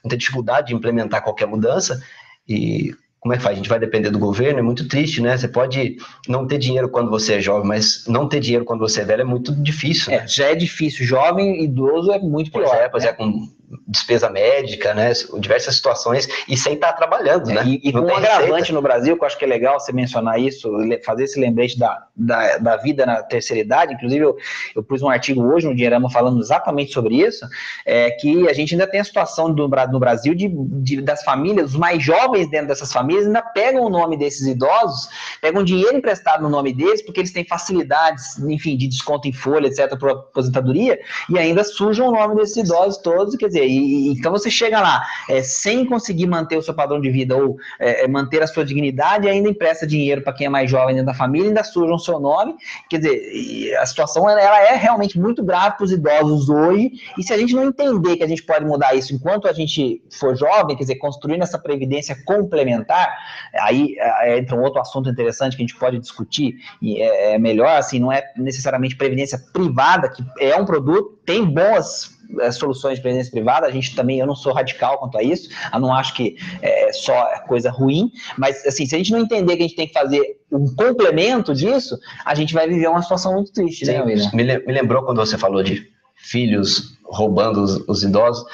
muita 0.03 0.15
dificuldade 0.15 0.67
de 0.67 0.75
implementar 0.75 1.23
qualquer 1.23 1.47
mudança. 1.47 1.99
E 2.47 2.93
como 3.19 3.34
é 3.34 3.38
que 3.38 3.43
faz? 3.43 3.53
A 3.53 3.58
gente 3.58 3.69
vai 3.69 3.79
depender 3.79 4.10
do 4.10 4.19
governo, 4.19 4.60
é 4.60 4.62
muito 4.62 4.88
triste, 4.88 5.21
né? 5.21 5.38
Você 5.38 5.47
pode 5.47 5.97
não 6.27 6.47
ter 6.47 6.58
dinheiro 6.58 6.88
quando 6.88 7.10
você 7.10 7.34
é 7.34 7.41
jovem, 7.41 7.67
mas 7.67 8.05
não 8.08 8.27
ter 8.27 8.39
dinheiro 8.39 8.63
quando 8.63 8.79
você 8.79 9.01
é 9.01 9.05
velho 9.05 9.21
é 9.21 9.25
muito 9.25 9.53
difícil. 9.53 10.12
Né? 10.12 10.19
É, 10.19 10.27
já 10.27 10.45
é 10.45 10.55
difícil. 10.55 11.05
Jovem, 11.05 11.63
idoso 11.63 12.12
é 12.12 12.19
muito 12.19 12.49
pior. 12.49 12.69
Pois 12.69 12.79
é, 12.79 12.89
pois 12.89 13.03
né? 13.03 13.10
é, 13.10 13.13
com 13.13 13.49
despesa 13.88 14.29
médica, 14.29 14.93
né? 14.93 15.12
Diversas 15.39 15.75
situações, 15.75 16.27
e 16.47 16.58
sem 16.58 16.73
estar 16.73 16.93
trabalhando, 16.93 17.49
é, 17.51 17.53
né? 17.53 17.63
E, 17.65 17.89
e 17.89 17.91
com 17.91 17.99
um 17.99 18.15
agravante 18.15 18.51
receita. 18.51 18.73
no 18.73 18.82
Brasil, 18.82 19.17
que 19.17 19.23
eu 19.23 19.27
acho 19.27 19.38
que 19.38 19.45
é 19.45 19.47
legal 19.47 19.79
você 19.79 19.91
mencionar 19.91 20.39
isso, 20.39 20.69
fazer 21.05 21.25
esse 21.25 21.39
lembrete 21.39 21.77
da, 21.77 22.05
da, 22.15 22.58
da 22.58 22.77
vida 22.77 23.05
na 23.05 23.21
terceira 23.21 23.62
idade. 23.62 23.93
Inclusive, 23.93 24.23
eu, 24.23 24.38
eu 24.75 24.84
pus 24.84 25.01
um 25.01 25.10
artigo 25.10 25.43
hoje 25.43 25.67
no 25.67 25.75
Dinheirama 25.75 26.10
falando 26.10 26.39
exatamente 26.39 26.93
sobre 26.93 27.15
isso, 27.15 27.45
é 27.86 28.12
que 28.12 28.47
a 28.49 28.53
gente 28.53 28.73
ainda 28.73 28.88
tem 28.88 28.99
a 28.99 29.03
situação 29.03 29.53
do, 29.53 29.67
no 29.67 29.99
Brasil 29.99 30.34
de, 30.34 30.47
de, 30.49 31.01
das 31.01 31.23
famílias, 31.23 31.71
os 31.71 31.77
mais 31.77 32.03
jovens 32.03 32.49
dentro 32.49 32.67
dessas 32.67 32.91
famílias 32.91 33.27
ainda 33.27 33.41
pegam 33.41 33.84
o 33.84 33.89
nome 33.89 34.17
desses 34.17 34.47
idosos, 34.47 35.10
pegam 35.41 35.63
dinheiro 35.63 35.97
emprestado 35.97 36.41
no 36.41 36.49
nome 36.49 36.73
deles, 36.73 37.01
porque 37.01 37.19
eles 37.19 37.32
têm 37.32 37.45
facilidades, 37.45 38.38
enfim, 38.39 38.75
de 38.75 38.88
desconto 38.88 39.27
em 39.27 39.34
folha, 39.34 39.67
etc., 39.67 39.97
para 39.97 40.12
aposentadoria, 40.12 40.99
e 41.29 41.38
ainda 41.38 41.63
sujam 41.63 42.08
o 42.08 42.12
nome 42.12 42.36
desses 42.36 42.58
idosos 42.58 43.01
todos, 43.01 43.36
quer 43.36 43.47
dizer, 43.47 43.58
dizer, 43.59 43.67
e, 43.67 44.09
então 44.11 44.31
você 44.31 44.49
chega 44.49 44.79
lá 44.79 45.05
é, 45.29 45.41
sem 45.43 45.85
conseguir 45.85 46.27
manter 46.27 46.57
o 46.57 46.61
seu 46.61 46.73
padrão 46.73 46.99
de 46.99 47.09
vida 47.09 47.35
ou 47.35 47.57
é, 47.79 48.05
é 48.05 48.07
manter 48.07 48.41
a 48.41 48.47
sua 48.47 48.65
dignidade 48.65 49.27
ainda 49.27 49.49
empresta 49.49 49.85
dinheiro 49.85 50.21
para 50.21 50.33
quem 50.33 50.47
é 50.47 50.49
mais 50.49 50.69
jovem 50.69 50.95
dentro 50.95 51.07
da 51.07 51.13
família, 51.13 51.49
ainda 51.49 51.63
suja 51.63 51.93
o 51.93 51.99
seu 51.99 52.19
nome. 52.19 52.55
Quer 52.89 52.99
dizer, 52.99 53.77
a 53.77 53.85
situação 53.85 54.29
ela 54.29 54.61
é 54.61 54.75
realmente 54.75 55.19
muito 55.19 55.43
grave 55.43 55.77
para 55.77 55.83
os 55.83 55.91
idosos 55.91 56.49
hoje, 56.49 56.91
e 57.17 57.23
se 57.23 57.33
a 57.33 57.37
gente 57.37 57.53
não 57.53 57.65
entender 57.65 58.17
que 58.17 58.23
a 58.23 58.27
gente 58.27 58.43
pode 58.43 58.65
mudar 58.65 58.93
isso 58.95 59.13
enquanto 59.13 59.47
a 59.47 59.53
gente 59.53 60.01
for 60.11 60.35
jovem, 60.35 60.75
quer 60.75 60.83
dizer, 60.83 60.95
construindo 60.95 61.41
essa 61.43 61.57
previdência 61.57 62.17
complementar, 62.25 63.15
aí 63.59 63.95
é, 63.97 64.37
entra 64.37 64.55
um 64.55 64.61
outro 64.61 64.79
assunto 64.79 65.09
interessante 65.09 65.55
que 65.55 65.63
a 65.63 65.67
gente 65.67 65.77
pode 65.77 65.99
discutir, 65.99 66.55
e 66.81 67.01
é, 67.01 67.33
é 67.33 67.39
melhor, 67.39 67.77
assim, 67.77 67.99
não 67.99 68.11
é 68.11 68.23
necessariamente 68.37 68.95
previdência 68.95 69.39
privada, 69.51 70.09
que 70.09 70.23
é 70.39 70.55
um 70.55 70.65
produto, 70.65 71.17
tem 71.25 71.45
boas 71.45 72.18
é, 72.39 72.51
soluções 72.51 72.95
de 72.95 73.01
previdência 73.01 73.31
privada, 73.31 73.65
a 73.65 73.71
gente 73.71 73.95
também, 73.95 74.19
eu 74.19 74.27
não 74.27 74.35
sou 74.35 74.53
radical 74.53 74.97
quanto 74.97 75.17
a 75.17 75.23
isso, 75.23 75.49
eu 75.73 75.79
não 75.79 75.93
acho 75.93 76.13
que 76.13 76.37
é 76.61 76.91
só 76.93 77.25
coisa 77.47 77.71
ruim, 77.71 78.11
mas 78.37 78.65
assim, 78.65 78.85
se 78.85 78.95
a 78.95 78.97
gente 78.97 79.11
não 79.11 79.19
entender 79.19 79.55
que 79.55 79.63
a 79.63 79.67
gente 79.67 79.75
tem 79.75 79.87
que 79.87 79.93
fazer 79.93 80.37
um 80.51 80.73
complemento 80.75 81.53
disso, 81.53 81.97
a 82.25 82.35
gente 82.35 82.53
vai 82.53 82.67
viver 82.67 82.87
uma 82.87 83.01
situação 83.01 83.33
muito 83.33 83.51
triste, 83.51 83.85
né, 83.85 83.93
Sim, 83.93 83.97
né, 83.99 84.05
William? 84.05 84.61
Me 84.65 84.73
lembrou 84.73 85.03
quando 85.03 85.17
você 85.17 85.37
falou 85.37 85.63
de 85.63 85.89
filhos 86.15 86.97
roubando 87.03 87.61
os, 87.61 87.77
os 87.87 88.03
idosos, 88.03 88.45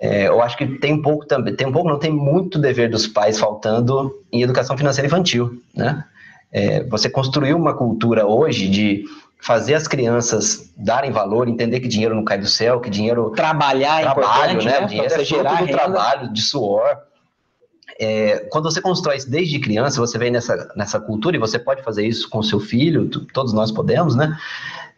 é, 0.00 0.28
eu 0.28 0.42
acho 0.42 0.56
que 0.56 0.66
tem 0.78 0.92
um 0.92 1.02
pouco 1.02 1.26
também, 1.26 1.54
tem 1.54 1.66
um 1.66 1.72
pouco, 1.72 1.88
não 1.88 1.98
tem 1.98 2.12
muito 2.12 2.58
dever 2.58 2.90
dos 2.90 3.06
pais 3.06 3.38
faltando 3.38 4.12
em 4.30 4.42
educação 4.42 4.76
financeira 4.76 5.06
infantil, 5.06 5.62
né? 5.74 6.04
É, 6.52 6.84
você 6.84 7.10
construiu 7.10 7.56
uma 7.56 7.74
cultura 7.74 8.26
hoje 8.26 8.68
de 8.68 9.04
fazer 9.44 9.74
as 9.74 9.86
crianças 9.86 10.72
darem 10.74 11.10
valor, 11.10 11.46
entender 11.46 11.78
que 11.78 11.86
dinheiro 11.86 12.14
não 12.14 12.24
cai 12.24 12.38
do 12.38 12.46
céu, 12.46 12.80
que 12.80 12.88
dinheiro 12.88 13.30
trabalhar 13.32 14.00
é 14.00 14.04
trabalho, 14.04 14.64
né? 14.64 14.80
né? 14.80 14.86
Dinheiro 14.86 15.12
é 15.12 15.24
fruto 15.24 15.56
do 15.56 15.66
trabalho, 15.68 16.32
de 16.32 16.40
suor. 16.40 16.96
É, 18.00 18.48
quando 18.50 18.64
você 18.64 18.80
constrói 18.80 19.16
isso 19.16 19.30
desde 19.30 19.58
criança, 19.58 20.00
você 20.00 20.16
vem 20.16 20.30
nessa, 20.30 20.72
nessa 20.74 20.98
cultura 20.98 21.36
e 21.36 21.38
você 21.38 21.58
pode 21.58 21.82
fazer 21.82 22.06
isso 22.06 22.28
com 22.30 22.42
seu 22.42 22.58
filho, 22.58 23.06
todos 23.34 23.52
nós 23.52 23.70
podemos, 23.70 24.16
né? 24.16 24.34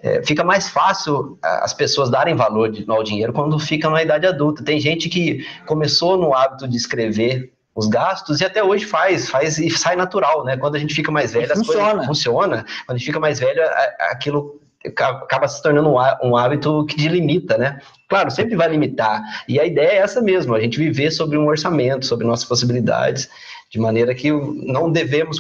É, 0.01 0.23
fica 0.23 0.45
mais 0.45 0.69
fácil 0.69 1.37
as 1.43 1.75
pessoas 1.75 2.09
darem 2.09 2.37
valor 2.37 2.71
ao 2.87 3.03
dinheiro 3.03 3.33
quando 3.33 3.59
ficam 3.59 3.91
na 3.91 4.03
idade 4.03 4.29
adulta. 4.29 4.63
Tem 4.63 4.79
gente 4.79 5.09
que 5.09 5.45
começou 5.67 6.17
no 6.17 6.33
hábito 6.33 6.69
de 6.69 6.77
escrever 6.77 7.53
os 7.77 7.87
gastos, 7.87 8.41
e 8.41 8.45
até 8.45 8.65
hoje 8.65 8.87
faz, 8.87 9.29
faz 9.29 9.59
e 9.59 9.71
sai 9.71 9.95
natural, 9.95 10.45
né? 10.45 10.57
Quando 10.57 10.77
a 10.77 10.79
gente 10.79 10.95
fica 10.95 11.13
mais 11.13 11.33
velho, 11.33 11.53
as 11.53 11.59
funciona. 11.59 11.91
coisas 11.91 12.07
funciona. 12.07 12.65
Quando 12.87 12.97
a 12.97 12.99
gente 12.99 13.07
fica 13.07 13.21
mais 13.21 13.39
velho, 13.39 13.63
aquilo 14.11 14.59
acaba 14.87 15.47
se 15.49 15.63
tornando 15.63 15.91
um 16.23 16.37
hábito 16.37 16.87
que 16.87 16.97
delimita, 16.97 17.59
né? 17.59 17.81
Claro, 18.09 18.31
sempre 18.31 18.57
vai 18.57 18.69
limitar. 18.69 19.23
E 19.49 19.61
a 19.61 19.67
ideia 19.67 19.91
é 19.91 19.97
essa 19.97 20.23
mesmo, 20.23 20.55
a 20.55 20.61
gente 20.61 20.79
viver 20.79 21.11
sobre 21.11 21.37
um 21.37 21.47
orçamento, 21.47 22.07
sobre 22.07 22.27
nossas 22.27 22.47
possibilidades, 22.47 23.29
de 23.69 23.81
maneira 23.81 24.15
que 24.15 24.31
não 24.31 24.91
devemos, 24.91 25.39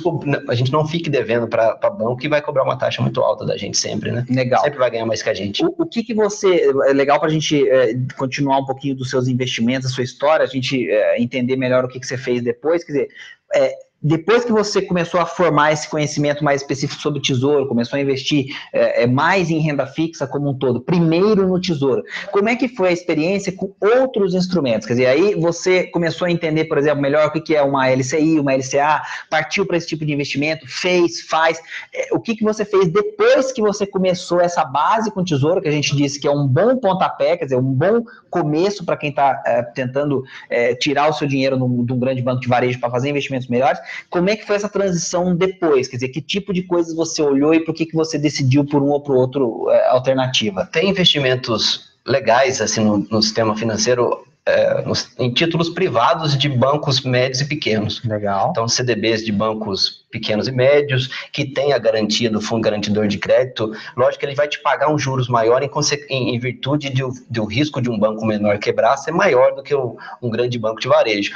a 0.48 0.54
gente 0.54 0.72
não 0.72 0.86
fique 0.86 1.08
devendo 1.08 1.46
para 1.46 1.90
banco 1.90 2.16
que 2.16 2.29
vai 2.29 2.42
cobrar 2.42 2.64
uma 2.64 2.77
taxa 2.77 3.00
muito 3.00 3.20
alta 3.20 3.46
da 3.46 3.56
gente 3.56 3.79
sempre, 3.79 4.10
né? 4.10 4.27
Legal. 4.29 4.62
Sempre 4.62 4.79
vai 4.79 4.90
ganhar 4.90 5.06
mais 5.06 5.22
que 5.22 5.31
a 5.31 5.35
gente. 5.35 5.64
O, 5.64 5.74
o 5.79 5.87
que, 5.87 6.02
que 6.02 6.12
você. 6.12 6.68
É 6.88 6.92
legal 6.92 7.20
para 7.20 7.29
a 7.29 7.33
gente 7.33 7.68
é, 7.68 7.94
continuar 8.16 8.58
um 8.58 8.66
pouquinho 8.66 8.96
dos 8.96 9.10
seus 9.10 9.29
investimentos, 9.29 9.90
a 9.90 9.94
sua 9.94 10.02
história, 10.02 10.44
a 10.44 10.48
gente 10.48 10.90
é, 10.90 11.20
entender 11.20 11.56
melhor 11.56 11.85
o 11.85 11.88
que, 11.88 12.00
que 12.00 12.06
você 12.06 12.18
fez 12.18 12.42
depois. 12.42 12.83
Quer 12.83 12.92
dizer, 12.92 13.08
é, 13.54 13.74
depois 14.07 14.44
que 14.44 14.52
você 14.52 14.81
começou 14.81 15.19
a 15.19 15.27
formar 15.27 15.73
esse 15.73 15.90
conhecimento 15.90 16.44
mais 16.44 16.61
específico 16.61 17.02
sobre 17.02 17.21
tesouro, 17.21 17.67
começou 17.67 17.96
a 17.96 18.00
investir 18.00 18.46
é, 18.73 19.02
é, 19.02 19.07
mais 19.07 19.50
em 19.50 19.59
renda 19.59 19.85
fixa 19.85 20.29
como 20.29 20.50
um 20.50 20.54
todo, 20.57 20.81
primeiro 20.81 21.48
no 21.48 21.61
tesouro, 21.61 22.04
como 22.31 22.48
é 22.48 22.54
que 22.54 22.69
foi 22.69 22.90
a 22.90 22.92
experiência 22.92 23.50
com 23.50 23.75
outros 23.81 24.33
instrumentos? 24.33 24.87
Quer 24.87 24.92
dizer, 24.92 25.07
aí 25.07 25.35
você 25.35 25.88
começou 25.88 26.27
a 26.27 26.31
entender, 26.31 26.67
por 26.67 26.79
exemplo, 26.79 27.02
melhor 27.02 27.27
o 27.27 27.31
que 27.33 27.57
é 27.57 27.61
uma 27.61 27.88
LCI, 27.90 28.38
uma 28.38 28.54
LCA, 28.54 29.02
partiu 29.29 29.67
para 29.67 29.77
esse 29.77 29.88
tipo 29.88 30.07
de 30.07 30.13
investimento, 30.13 30.69
fez, 30.69 31.23
faz. 31.23 31.61
É, 31.92 32.09
o 32.13 32.21
que, 32.21 32.37
que 32.37 32.44
você 32.44 32.65
fez 32.65 32.87
depois 32.87 33.50
que 33.50 33.61
você 33.61 33.85
começou 33.88 34.40
essa 34.40 34.65
base 34.65 35.11
com 35.11 35.21
o 35.21 35.25
tesouro, 35.25 35.61
que 35.61 35.69
a 35.69 35.73
gente 35.73 35.96
disse 35.96 36.21
que 36.21 36.29
é 36.29 36.31
um 36.31 36.46
bom 36.46 36.77
pontapé, 36.77 37.37
quer 37.37 37.46
dizer, 37.46 37.57
um 37.57 37.73
bom 37.73 38.04
começo 38.31 38.85
para 38.85 38.96
quem 38.96 39.11
está 39.11 39.42
é, 39.44 39.63
tentando 39.63 40.23
é, 40.48 40.77
tirar 40.77 41.09
o 41.09 41.13
seu 41.13 41.27
dinheiro 41.27 41.57
de 41.57 41.92
um 41.92 41.98
grande 41.98 42.23
banco 42.23 42.40
de 42.40 42.48
varejo 42.48 42.79
para 42.79 42.90
fazer 42.90 43.09
investimentos 43.09 43.48
melhores. 43.48 43.81
Como 44.11 44.31
é 44.31 44.37
que 44.37 44.47
foi 44.47 44.57
essa 44.57 44.69
transição 44.69 45.35
depois? 45.35 45.88
Quer 45.88 45.97
dizer, 45.97 46.09
que 46.09 46.21
tipo 46.21 46.53
de 46.53 46.63
coisas 46.63 46.94
você 46.94 47.23
olhou 47.23 47.55
e 47.55 47.65
por 47.65 47.75
que, 47.75 47.87
que 47.87 47.94
você 47.94 48.19
decidiu 48.19 48.65
por 48.65 48.83
um 48.83 48.88
ou 48.88 49.01
por 49.01 49.17
outro 49.17 49.69
é, 49.71 49.88
alternativa? 49.88 50.67
Tem 50.67 50.90
investimentos 50.90 51.94
legais 52.07 52.61
assim 52.61 52.85
no, 52.85 52.99
no 52.99 53.23
sistema 53.23 53.57
financeiro 53.57 54.25
é, 54.47 54.83
nos, 54.83 55.13
em 55.19 55.33
títulos 55.33 55.69
privados 55.69 56.38
de 56.38 56.49
bancos 56.49 57.01
médios 57.01 57.40
e 57.40 57.44
pequenos. 57.47 58.01
Legal. 58.05 58.51
Então, 58.51 58.69
CDBs 58.69 59.25
de 59.25 59.33
bancos 59.33 60.07
pequenos 60.09 60.47
e 60.47 60.53
médios, 60.53 61.09
que 61.33 61.44
tem 61.44 61.73
a 61.73 61.79
garantia 61.79 62.31
do 62.31 62.40
fundo 62.40 62.63
garantidor 62.63 63.09
de 63.09 63.19
crédito, 63.19 63.73
lógico 63.97 64.21
que 64.21 64.27
ele 64.27 64.37
vai 64.37 64.47
te 64.47 64.63
pagar 64.63 64.88
um 64.88 64.97
juros 64.97 65.29
maior 65.29 65.65
em, 65.65 65.71
em, 66.09 66.37
em 66.37 66.38
virtude 66.38 66.90
de, 66.90 67.03
do 67.29 67.44
risco 67.44 67.83
de 67.83 67.90
um 67.90 67.99
banco 67.99 68.25
menor 68.25 68.59
quebrar 68.59 68.97
ser 68.97 69.11
maior 69.11 69.53
do 69.53 69.65
que 69.65 69.75
o, 69.75 69.99
um 70.23 70.31
grande 70.31 70.59
banco 70.59 70.81
de 70.81 70.87
varejo. 70.87 71.35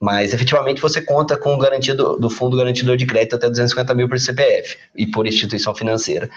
Mas 0.00 0.32
efetivamente 0.32 0.80
você 0.80 1.02
conta 1.02 1.36
com 1.36 1.58
garantia 1.58 1.94
do, 1.94 2.16
do 2.16 2.30
fundo 2.30 2.56
garantidor 2.56 2.96
de 2.96 3.04
crédito 3.04 3.36
até 3.36 3.48
250 3.48 3.94
mil 3.94 4.08
por 4.08 4.18
CPF 4.18 4.78
e 4.96 5.06
por 5.06 5.26
instituição 5.26 5.74
financeira. 5.74 6.30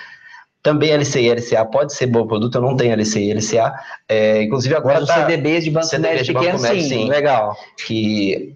Também 0.62 0.92
LCI 0.92 1.28
e 1.28 1.34
LCA 1.34 1.66
pode 1.66 1.94
ser 1.94 2.08
bom 2.08 2.26
produto, 2.26 2.56
eu 2.56 2.62
não 2.62 2.76
tenho 2.76 2.94
LCI 2.96 3.30
e 3.30 3.34
LCA. 3.34 3.74
É, 4.08 4.44
inclusive 4.44 4.76
agora. 4.76 5.00
Mas 5.00 5.08
tá, 5.08 5.20
os 5.20 5.26
CDBs 5.26 5.64
de 5.64 5.72
banco 5.72 5.86
CDBs 5.86 6.26
de 6.26 6.34
pequeno, 6.34 6.52
banco 6.54 6.62
médio, 6.62 6.82
sim, 6.82 6.90
sim, 6.90 7.10
legal. 7.10 7.56
Que 7.86 8.56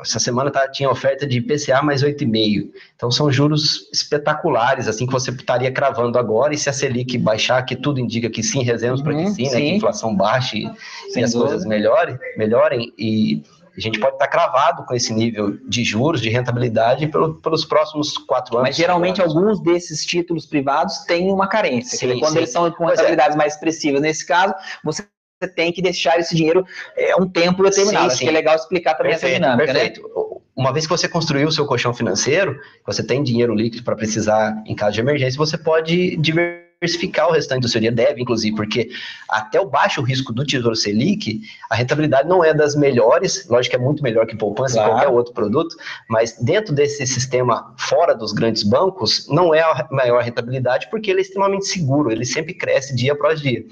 essa 0.00 0.18
semana 0.18 0.50
tá, 0.50 0.68
tinha 0.68 0.88
oferta 0.88 1.26
de 1.26 1.38
IPCA 1.38 1.82
mais 1.82 2.02
8,5. 2.02 2.70
Então 2.94 3.10
são 3.10 3.30
juros 3.32 3.88
espetaculares, 3.92 4.86
assim, 4.86 5.06
que 5.06 5.12
você 5.12 5.30
estaria 5.30 5.72
cravando 5.72 6.18
agora, 6.18 6.54
e 6.54 6.58
se 6.58 6.70
a 6.70 6.72
Selic 6.72 7.18
baixar, 7.18 7.62
que 7.62 7.74
tudo 7.74 8.00
indica 8.00 8.30
que 8.30 8.42
sim, 8.42 8.62
rezemos 8.62 9.00
uhum, 9.00 9.04
para 9.04 9.14
que 9.16 9.30
sim, 9.30 9.34
sim, 9.34 9.42
né? 9.44 9.50
Que 9.50 9.56
a 9.56 9.76
inflação 9.76 10.14
baixe 10.14 10.58
e, 10.58 11.18
e 11.18 11.24
as 11.24 11.34
coisas 11.34 11.64
melhorem, 11.64 12.16
melhorem 12.36 12.92
e 12.96 13.42
a 13.76 13.80
gente 13.80 14.00
pode 14.00 14.14
estar 14.14 14.28
cravado 14.28 14.84
com 14.84 14.94
esse 14.94 15.12
nível 15.12 15.58
de 15.68 15.84
juros, 15.84 16.20
de 16.20 16.30
rentabilidade, 16.30 17.06
pelo, 17.08 17.34
pelos 17.34 17.64
próximos 17.64 18.16
quatro 18.16 18.56
anos. 18.56 18.70
Mas 18.70 18.76
geralmente 18.76 19.20
anos. 19.20 19.36
alguns 19.36 19.60
desses 19.62 20.04
títulos 20.04 20.46
privados 20.46 20.98
têm 21.00 21.30
uma 21.30 21.46
carência. 21.46 21.98
Sim, 21.98 22.18
quando 22.18 22.32
sim. 22.32 22.38
eles 22.38 22.50
são 22.50 22.70
com 22.70 22.84
é. 22.84 22.90
rentabilidades 22.90 23.34
é. 23.34 23.38
mais 23.38 23.54
expressivas, 23.54 24.00
nesse 24.00 24.26
caso, 24.26 24.54
você 24.82 25.06
tem 25.54 25.70
que 25.72 25.82
deixar 25.82 26.18
esse 26.18 26.34
dinheiro 26.34 26.64
é, 26.96 27.14
um 27.16 27.28
tempo 27.28 27.62
determinado. 27.62 28.06
Sim, 28.06 28.12
Acho 28.12 28.20
que 28.20 28.28
é 28.28 28.32
legal 28.32 28.56
explicar 28.56 28.94
também 28.94 29.12
perfeito, 29.12 29.34
essa 29.34 29.42
dinâmica. 29.42 29.72
Né? 29.72 29.80
Perfeito. 29.80 30.02
Né? 30.02 30.36
Uma 30.56 30.72
vez 30.72 30.86
que 30.86 30.90
você 30.90 31.06
construiu 31.06 31.48
o 31.48 31.52
seu 31.52 31.66
colchão 31.66 31.92
financeiro, 31.92 32.58
você 32.86 33.02
tem 33.02 33.22
dinheiro 33.22 33.54
líquido 33.54 33.84
para 33.84 33.94
precisar 33.94 34.62
em 34.64 34.74
caso 34.74 34.94
de 34.94 35.00
emergência, 35.00 35.36
você 35.36 35.58
pode 35.58 36.16
diversificar 36.16 36.65
diversificar 36.80 37.28
o 37.28 37.32
restante 37.32 37.62
do 37.62 37.68
seu 37.68 37.80
dinheiro, 37.80 37.96
deve 37.96 38.20
inclusive, 38.20 38.54
porque 38.54 38.90
até 39.30 39.58
o 39.58 39.66
baixo 39.66 40.02
risco 40.02 40.32
do 40.32 40.44
Tesouro 40.44 40.76
Selic, 40.76 41.40
a 41.70 41.74
rentabilidade 41.74 42.28
não 42.28 42.44
é 42.44 42.52
das 42.52 42.76
melhores, 42.76 43.46
lógico 43.48 43.74
que 43.74 43.80
é 43.80 43.84
muito 43.84 44.02
melhor 44.02 44.26
que 44.26 44.36
poupança 44.36 44.74
claro. 44.74 44.92
qualquer 44.92 45.08
outro 45.08 45.32
produto, 45.32 45.74
mas 46.08 46.36
dentro 46.40 46.74
desse 46.74 47.06
sistema 47.06 47.74
fora 47.78 48.14
dos 48.14 48.32
grandes 48.32 48.62
bancos, 48.62 49.26
não 49.28 49.54
é 49.54 49.60
a 49.60 49.88
maior 49.90 50.22
rentabilidade 50.22 50.88
porque 50.90 51.10
ele 51.10 51.20
é 51.20 51.22
extremamente 51.22 51.66
seguro, 51.66 52.12
ele 52.12 52.26
sempre 52.26 52.52
cresce 52.52 52.94
dia 52.94 53.12
após 53.12 53.40
dia. 53.40 53.64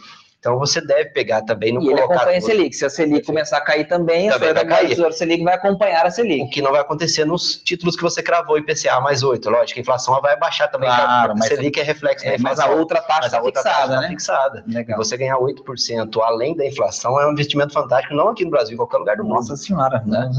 Então 0.45 0.59
você 0.59 0.79
deve 0.79 1.07
pegar 1.07 1.41
também 1.41 1.73
no 1.73 1.83
E 1.83 1.89
ele 1.89 2.03
acompanha 2.03 2.37
a 2.37 2.41
Selic. 2.43 2.77
Se 2.77 2.85
a 2.85 2.91
Selic 2.91 3.25
começar 3.25 3.57
a 3.57 3.61
cair 3.63 3.89
também, 3.89 4.29
também 4.29 4.51
a 4.51 4.55
sua 4.59 4.89
Tesouro 4.89 5.13
Selic 5.15 5.43
vai 5.43 5.55
acompanhar 5.55 6.05
a 6.05 6.11
Selic. 6.11 6.43
O 6.43 6.51
que 6.51 6.61
não 6.61 6.71
vai 6.71 6.83
acontecer 6.83 7.25
nos 7.25 7.57
títulos 7.57 7.97
que 7.97 8.03
você 8.03 8.23
cravou 8.23 8.59
IPCA 8.59 9.01
mais 9.01 9.23
8. 9.23 9.49
Lógico, 9.49 9.79
a 9.79 9.81
inflação 9.81 10.21
vai 10.21 10.39
baixar 10.39 10.69
também. 10.69 10.91
Claro, 10.91 11.33
a 11.33 11.37
Selic 11.39 11.81
é 11.81 11.83
reflexo 11.83 12.27
é, 12.27 12.31
da 12.31 12.35
inflação. 12.37 12.67
Mas 12.67 12.77
a 12.77 12.79
outra 12.79 13.01
taxa 13.01 13.29
está 13.29 13.43
fixada, 13.43 14.01
né? 14.01 14.09
Fixada. 14.09 14.65
Legal. 14.67 14.99
você 14.99 15.17
ganhar 15.17 15.39
8% 15.39 16.21
além 16.23 16.55
da 16.55 16.67
inflação 16.67 17.19
é 17.19 17.27
um 17.27 17.33
investimento 17.33 17.73
fantástico, 17.73 18.15
não 18.15 18.29
aqui 18.29 18.45
no 18.45 18.51
Brasil, 18.51 18.75
em 18.75 18.77
qualquer 18.77 18.99
lugar 18.99 19.17
do 19.17 19.25
mundo. 19.25 19.37
Nossa 19.37 19.57
senhora, 19.57 20.03
né? 20.05 20.31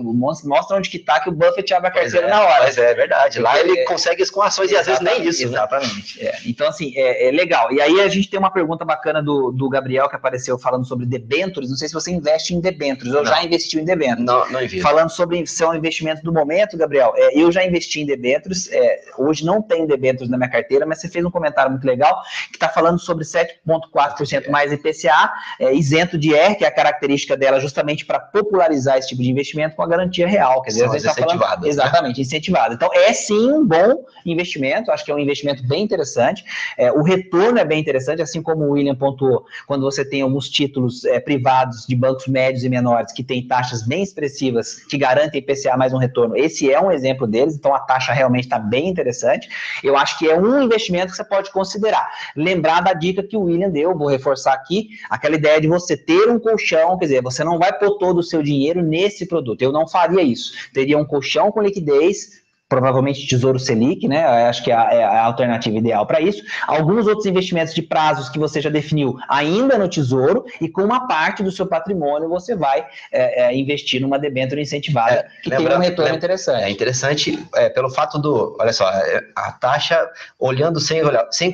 Mostra 0.00 0.78
onde 0.78 0.88
que 0.88 0.98
tá 0.98 1.20
que 1.20 1.28
o 1.28 1.32
Buffett 1.32 1.74
abre 1.74 1.88
a 1.88 1.92
carteira 1.92 2.26
é, 2.26 2.30
na 2.30 2.40
hora. 2.40 2.64
Mas 2.64 2.78
é 2.78 2.94
verdade. 2.94 3.38
Lá 3.38 3.60
ele 3.60 3.80
é, 3.80 3.84
consegue 3.84 4.22
isso 4.22 4.32
com 4.32 4.40
ações 4.40 4.70
e 4.70 4.76
às 4.78 4.86
vezes 4.86 5.02
nem 5.02 5.22
isso. 5.28 5.42
Né? 5.42 5.48
Exatamente. 5.50 6.22
Né? 6.24 6.30
É. 6.30 6.38
Então, 6.46 6.66
assim, 6.66 6.94
é, 6.96 7.28
é, 7.28 7.30
legal. 7.30 7.70
E 7.70 7.82
aí 7.82 8.00
a 8.00 8.08
gente 8.08 8.30
tem 8.30 8.38
uma 8.38 8.50
pergunta 8.50 8.82
bacana 8.82 9.22
do, 9.22 9.41
do 9.50 9.68
Gabriel, 9.68 10.08
que 10.08 10.16
apareceu 10.16 10.58
falando 10.58 10.86
sobre 10.86 11.06
debêntures, 11.06 11.70
não 11.70 11.76
sei 11.76 11.88
se 11.88 11.94
você 11.94 12.10
investe 12.10 12.54
em 12.54 12.60
debêntures, 12.60 13.12
ou 13.12 13.24
não. 13.24 13.30
já 13.30 13.42
investiu 13.42 13.80
em 13.80 13.84
debêntures. 13.84 14.24
Não, 14.24 14.48
não. 14.50 14.60
Falando 14.80 15.10
sobre 15.10 15.44
ser 15.46 15.64
um 15.66 15.74
investimento 15.74 16.22
do 16.22 16.32
momento, 16.32 16.76
Gabriel, 16.76 17.12
é, 17.16 17.38
eu 17.38 17.50
já 17.50 17.64
investi 17.64 18.00
em 18.00 18.06
debêntures, 18.06 18.70
é, 18.70 19.00
hoje 19.18 19.44
não 19.44 19.62
tenho 19.62 19.86
debêntures 19.86 20.30
na 20.30 20.36
minha 20.36 20.50
carteira, 20.50 20.86
mas 20.86 21.00
você 21.00 21.08
fez 21.08 21.24
um 21.24 21.30
comentário 21.30 21.70
muito 21.70 21.86
legal, 21.86 22.22
que 22.50 22.56
está 22.56 22.68
falando 22.68 22.98
sobre 22.98 23.24
7,4% 23.24 24.50
mais 24.50 24.72
IPCA, 24.72 25.32
é, 25.58 25.74
isento 25.74 26.18
de 26.18 26.34
R, 26.34 26.54
que 26.54 26.64
é 26.64 26.68
a 26.68 26.74
característica 26.74 27.36
dela 27.36 27.58
justamente 27.60 28.04
para 28.04 28.20
popularizar 28.20 28.98
esse 28.98 29.08
tipo 29.08 29.22
de 29.22 29.30
investimento 29.30 29.74
com 29.74 29.82
a 29.82 29.86
garantia 29.86 30.26
real, 30.26 30.62
quer 30.62 30.70
dizer, 30.70 31.00
São 31.00 31.14
tá 31.14 31.22
falando, 31.22 31.62
né? 31.62 31.68
exatamente, 31.68 32.16
né? 32.18 32.22
incentivado. 32.22 32.74
Então, 32.74 32.90
é 32.92 33.12
sim 33.12 33.50
um 33.50 33.66
bom 33.66 34.04
investimento, 34.26 34.90
acho 34.90 35.04
que 35.04 35.10
é 35.10 35.14
um 35.14 35.18
investimento 35.18 35.66
bem 35.66 35.82
interessante, 35.82 36.44
é, 36.76 36.92
o 36.92 37.02
retorno 37.02 37.58
é 37.58 37.64
bem 37.64 37.80
interessante, 37.80 38.20
assim 38.20 38.42
como 38.42 38.64
o 38.64 38.70
William 38.72 38.94
pontuou, 38.94 39.31
quando 39.66 39.82
você 39.82 40.04
tem 40.04 40.22
alguns 40.22 40.48
títulos 40.48 41.04
é, 41.04 41.20
privados 41.20 41.86
de 41.86 41.94
bancos 41.94 42.26
médios 42.26 42.64
e 42.64 42.68
menores 42.68 43.12
que 43.12 43.22
têm 43.22 43.46
taxas 43.46 43.86
bem 43.86 44.02
expressivas 44.02 44.76
que 44.84 44.96
garantem 44.96 45.40
IPCA 45.40 45.76
mais 45.76 45.92
um 45.92 45.98
retorno. 45.98 46.36
Esse 46.36 46.70
é 46.70 46.80
um 46.80 46.90
exemplo 46.90 47.26
deles, 47.26 47.54
então 47.54 47.74
a 47.74 47.80
taxa 47.80 48.12
realmente 48.12 48.44
está 48.44 48.58
bem 48.58 48.88
interessante. 48.88 49.48
Eu 49.82 49.96
acho 49.96 50.18
que 50.18 50.28
é 50.28 50.38
um 50.38 50.62
investimento 50.62 51.10
que 51.10 51.16
você 51.16 51.24
pode 51.24 51.50
considerar. 51.50 52.08
Lembrar 52.36 52.80
da 52.80 52.92
dica 52.92 53.22
que 53.22 53.36
o 53.36 53.42
William 53.42 53.70
deu, 53.70 53.96
vou 53.96 54.08
reforçar 54.08 54.52
aqui, 54.52 54.90
aquela 55.08 55.36
ideia 55.36 55.60
de 55.60 55.68
você 55.68 55.96
ter 55.96 56.28
um 56.28 56.38
colchão, 56.38 56.98
quer 56.98 57.06
dizer, 57.06 57.22
você 57.22 57.44
não 57.44 57.58
vai 57.58 57.72
pôr 57.78 57.98
todo 57.98 58.18
o 58.18 58.22
seu 58.22 58.42
dinheiro 58.42 58.82
nesse 58.82 59.26
produto. 59.26 59.62
Eu 59.62 59.72
não 59.72 59.86
faria 59.88 60.22
isso. 60.22 60.52
Teria 60.72 60.98
um 60.98 61.04
colchão 61.04 61.50
com 61.50 61.62
liquidez, 61.62 62.41
provavelmente 62.72 63.26
Tesouro 63.26 63.58
Selic, 63.58 64.08
né? 64.08 64.24
Acho 64.24 64.64
que 64.64 64.70
é 64.70 64.74
a, 64.74 64.94
é 64.94 65.04
a 65.04 65.24
alternativa 65.24 65.76
ideal 65.76 66.06
para 66.06 66.22
isso. 66.22 66.42
Alguns 66.66 67.06
outros 67.06 67.26
investimentos 67.26 67.74
de 67.74 67.82
prazos 67.82 68.30
que 68.30 68.38
você 68.38 68.62
já 68.62 68.70
definiu 68.70 69.14
ainda 69.28 69.76
no 69.76 69.86
Tesouro 69.86 70.46
e 70.58 70.70
com 70.70 70.82
uma 70.82 71.06
parte 71.06 71.42
do 71.42 71.52
seu 71.52 71.66
patrimônio 71.66 72.30
você 72.30 72.56
vai 72.56 72.86
é, 73.12 73.42
é, 73.42 73.54
investir 73.54 74.00
numa 74.00 74.18
debênture 74.18 74.58
incentivada 74.58 75.16
é, 75.16 75.26
que 75.42 75.50
tem 75.50 75.68
um 75.68 75.78
retorno 75.78 76.14
interessante. 76.14 76.64
É 76.64 76.70
interessante 76.70 77.46
é, 77.56 77.68
pelo 77.68 77.90
fato 77.90 78.18
do, 78.18 78.56
olha 78.58 78.72
só, 78.72 78.88
é, 78.88 79.22
a 79.36 79.52
taxa 79.52 80.08
olhando 80.38 80.80
sem 80.80 81.04
olhar, 81.04 81.26
sem, 81.30 81.52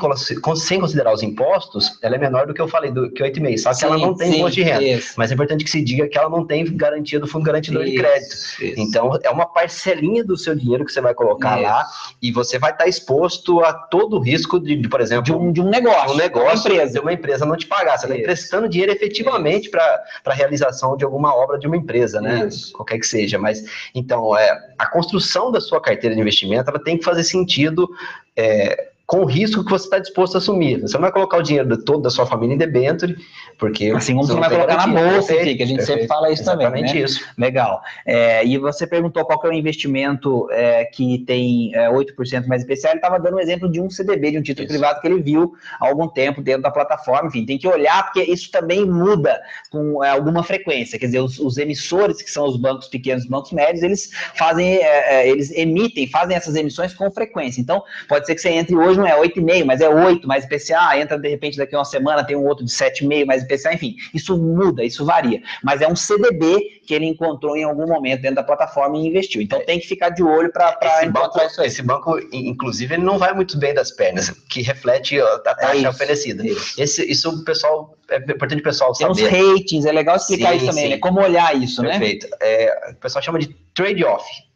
sem 0.54 0.80
considerar 0.80 1.12
os 1.12 1.24
impostos, 1.24 1.98
ela 2.00 2.14
é 2.14 2.18
menor 2.18 2.46
do 2.46 2.54
que 2.54 2.60
eu 2.60 2.68
falei 2.68 2.92
do 2.92 3.10
que 3.10 3.24
8,5, 3.24 3.58
só 3.58 3.70
que 3.70 3.76
sim, 3.76 3.86
ela 3.86 3.98
não 3.98 4.14
tem 4.14 4.30
sim, 4.30 4.38
imposto 4.38 4.54
de 4.54 4.62
renda. 4.62 4.84
Isso. 4.84 5.14
Mas 5.16 5.32
é 5.32 5.34
importante 5.34 5.64
que 5.64 5.70
se 5.70 5.82
diga 5.82 6.06
que 6.06 6.16
ela 6.16 6.30
não 6.30 6.46
tem 6.46 6.64
garantia 6.76 7.18
do 7.18 7.26
fundo 7.26 7.42
garantidor 7.42 7.82
isso, 7.82 7.90
de 7.90 7.98
crédito. 7.98 8.34
Isso. 8.34 8.74
Então 8.76 9.18
é 9.20 9.30
uma 9.30 9.46
parcelinha 9.46 10.22
do 10.22 10.36
seu 10.36 10.54
dinheiro 10.54 10.84
que 10.84 10.92
você 10.92 11.00
vai 11.00 11.07
vai 11.08 11.14
colocar 11.14 11.56
Isso. 11.56 11.68
lá 11.68 11.86
e 12.22 12.30
você 12.30 12.58
vai 12.58 12.70
estar 12.72 12.86
exposto 12.86 13.62
a 13.64 13.72
todo 13.72 14.16
o 14.16 14.20
risco 14.20 14.60
de, 14.60 14.76
de 14.76 14.88
por 14.88 15.00
exemplo, 15.00 15.24
de 15.24 15.32
um, 15.32 15.52
de 15.52 15.60
um 15.60 15.68
negócio, 15.68 16.14
um 16.14 16.16
negócio, 16.16 16.48
uma 16.48 16.54
empresa. 16.54 16.92
de 16.92 17.00
uma 17.00 17.12
empresa 17.12 17.46
não 17.46 17.56
te 17.56 17.66
pagar. 17.66 17.98
Você 17.98 18.06
está 18.06 18.16
emprestando 18.16 18.68
dinheiro 18.68 18.92
efetivamente 18.92 19.70
para 19.70 20.02
a 20.24 20.32
realização 20.32 20.96
de 20.96 21.04
alguma 21.04 21.34
obra 21.34 21.58
de 21.58 21.66
uma 21.66 21.76
empresa, 21.76 22.20
né? 22.20 22.46
Isso. 22.46 22.72
Qualquer 22.72 22.98
que 22.98 23.06
seja. 23.06 23.38
Mas 23.38 23.64
então, 23.94 24.36
é, 24.36 24.74
a 24.78 24.86
construção 24.86 25.50
da 25.50 25.60
sua 25.60 25.80
carteira 25.80 26.14
de 26.14 26.20
investimento 26.20 26.70
ela 26.70 26.82
tem 26.82 26.98
que 26.98 27.04
fazer 27.04 27.24
sentido. 27.24 27.88
É, 28.36 28.88
com 29.08 29.20
o 29.20 29.24
risco 29.24 29.64
que 29.64 29.70
você 29.70 29.86
está 29.86 29.98
disposto 29.98 30.34
a 30.34 30.38
assumir. 30.38 30.82
Você 30.82 30.92
não 30.92 31.00
vai 31.00 31.10
colocar 31.10 31.38
o 31.38 31.42
dinheiro 31.42 31.82
todo 31.82 32.02
da 32.02 32.10
sua 32.10 32.26
família 32.26 32.54
em 32.54 32.58
debenture, 32.58 33.16
porque... 33.58 33.86
Assim 33.86 34.12
como 34.12 34.26
você 34.26 34.34
não 34.34 34.40
vai 34.40 34.50
colocar 34.50 34.76
garantia. 34.76 35.02
na 35.02 35.12
bolsa, 35.12 35.32
perfeito, 35.32 35.56
que 35.56 35.62
a 35.62 35.66
gente 35.66 35.76
perfeito, 35.78 36.00
sempre 36.00 36.06
fala 36.06 36.30
isso 36.30 36.44
também, 36.44 36.82
né? 36.82 36.94
isso. 36.94 37.24
Legal. 37.38 37.80
É, 38.04 38.44
e 38.44 38.58
você 38.58 38.86
perguntou 38.86 39.24
qual 39.24 39.40
que 39.40 39.46
é 39.46 39.50
o 39.50 39.52
investimento 39.54 40.46
é, 40.50 40.84
que 40.84 41.20
tem 41.20 41.74
é, 41.74 41.88
8% 41.88 42.46
mais 42.46 42.60
especial, 42.60 42.92
ele 42.92 42.98
estava 42.98 43.18
dando 43.18 43.38
um 43.38 43.40
exemplo 43.40 43.66
de 43.70 43.80
um 43.80 43.88
CDB, 43.88 44.32
de 44.32 44.38
um 44.40 44.42
título 44.42 44.66
isso. 44.66 44.74
privado 44.74 45.00
que 45.00 45.06
ele 45.06 45.22
viu 45.22 45.54
há 45.80 45.88
algum 45.88 46.06
tempo 46.06 46.42
dentro 46.42 46.60
da 46.60 46.70
plataforma, 46.70 47.28
enfim, 47.28 47.46
tem 47.46 47.56
que 47.56 47.66
olhar, 47.66 48.04
porque 48.04 48.30
isso 48.30 48.50
também 48.50 48.84
muda 48.84 49.40
com 49.70 50.04
é, 50.04 50.10
alguma 50.10 50.42
frequência, 50.42 50.98
quer 50.98 51.06
dizer, 51.06 51.20
os, 51.20 51.38
os, 51.38 51.56
emissores, 51.56 52.20
que 52.20 52.30
são 52.30 52.44
os 52.46 52.58
bancos 52.58 52.88
pequenos, 52.88 53.24
os 53.24 53.30
bancos 53.30 53.52
médios, 53.52 53.82
eles 53.82 54.10
fazem, 54.34 54.76
é, 54.76 55.14
é, 55.14 55.30
eles 55.30 55.50
emitem, 55.52 56.06
fazem 56.08 56.36
essas 56.36 56.54
emissões 56.54 56.92
com 56.92 57.10
frequência, 57.10 57.58
então 57.58 57.82
pode 58.06 58.26
ser 58.26 58.34
que 58.34 58.42
você 58.42 58.50
entre 58.50 58.76
hoje 58.76 58.97
não 58.98 59.06
é 59.06 59.18
8,5, 59.18 59.64
mas 59.64 59.80
é 59.80 59.88
8 59.88 60.26
mais 60.26 60.44
IPCA, 60.44 60.98
entra 60.98 61.18
de 61.18 61.28
repente 61.28 61.56
daqui 61.56 61.74
a 61.74 61.78
uma 61.78 61.84
semana, 61.84 62.24
tem 62.24 62.36
um 62.36 62.46
outro 62.46 62.64
de 62.64 62.70
7,5 62.70 63.24
mais 63.24 63.42
IPCA, 63.42 63.74
enfim, 63.74 63.96
isso 64.12 64.36
muda, 64.36 64.84
isso 64.84 65.04
varia. 65.04 65.40
Mas 65.62 65.80
é 65.80 65.88
um 65.88 65.96
CDB 65.96 66.80
que 66.86 66.94
ele 66.94 67.06
encontrou 67.06 67.56
em 67.56 67.64
algum 67.64 67.86
momento 67.86 68.22
dentro 68.22 68.36
da 68.36 68.42
plataforma 68.42 68.96
e 68.96 69.06
investiu. 69.06 69.42
Então 69.42 69.60
tem 69.64 69.78
que 69.78 69.86
ficar 69.86 70.10
de 70.10 70.22
olho 70.22 70.50
para 70.52 70.72
encontrar 71.04 71.28
banco, 71.28 71.40
isso 71.46 71.60
aí. 71.60 71.66
Esse 71.66 71.82
banco, 71.82 72.18
inclusive, 72.32 72.94
ele 72.94 73.02
não 73.02 73.18
vai 73.18 73.32
muito 73.34 73.58
bem 73.58 73.74
das 73.74 73.90
pernas, 73.90 74.30
que 74.48 74.62
reflete 74.62 75.20
a 75.20 75.38
taxa 75.38 75.72
é 75.72 75.76
isso, 75.76 75.88
oferecida. 75.88 76.46
Isso. 76.46 76.80
Esse, 76.80 77.10
isso 77.10 77.30
o 77.30 77.44
pessoal, 77.44 77.96
é 78.10 78.16
importante 78.16 78.60
o 78.60 78.64
pessoal 78.64 78.94
saber. 78.94 79.14
Tem 79.14 79.42
uns 79.42 79.54
ratings, 79.54 79.86
é 79.86 79.92
legal 79.92 80.16
explicar 80.16 80.50
sim, 80.50 80.56
isso 80.56 80.66
também, 80.66 80.88
né? 80.90 80.98
Como 80.98 81.20
olhar 81.20 81.54
isso, 81.56 81.82
Perfeito. 81.82 82.28
né? 82.28 82.36
Perfeito. 82.36 82.72
É, 82.88 82.90
o 82.92 82.94
pessoal 82.96 83.22
chama 83.22 83.38
de 83.38 83.48
trade-off 83.74 84.47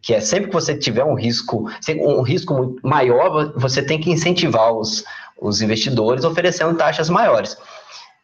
que 0.00 0.14
é 0.14 0.20
sempre 0.20 0.48
que 0.48 0.54
você 0.54 0.76
tiver 0.76 1.04
um 1.04 1.14
risco, 1.14 1.68
um 2.00 2.22
risco 2.22 2.76
maior, 2.82 3.52
você 3.56 3.82
tem 3.82 4.00
que 4.00 4.10
incentivar 4.10 4.72
os, 4.72 5.04
os 5.40 5.60
investidores 5.60 6.24
oferecendo 6.24 6.76
taxas 6.76 7.10
maiores. 7.10 7.56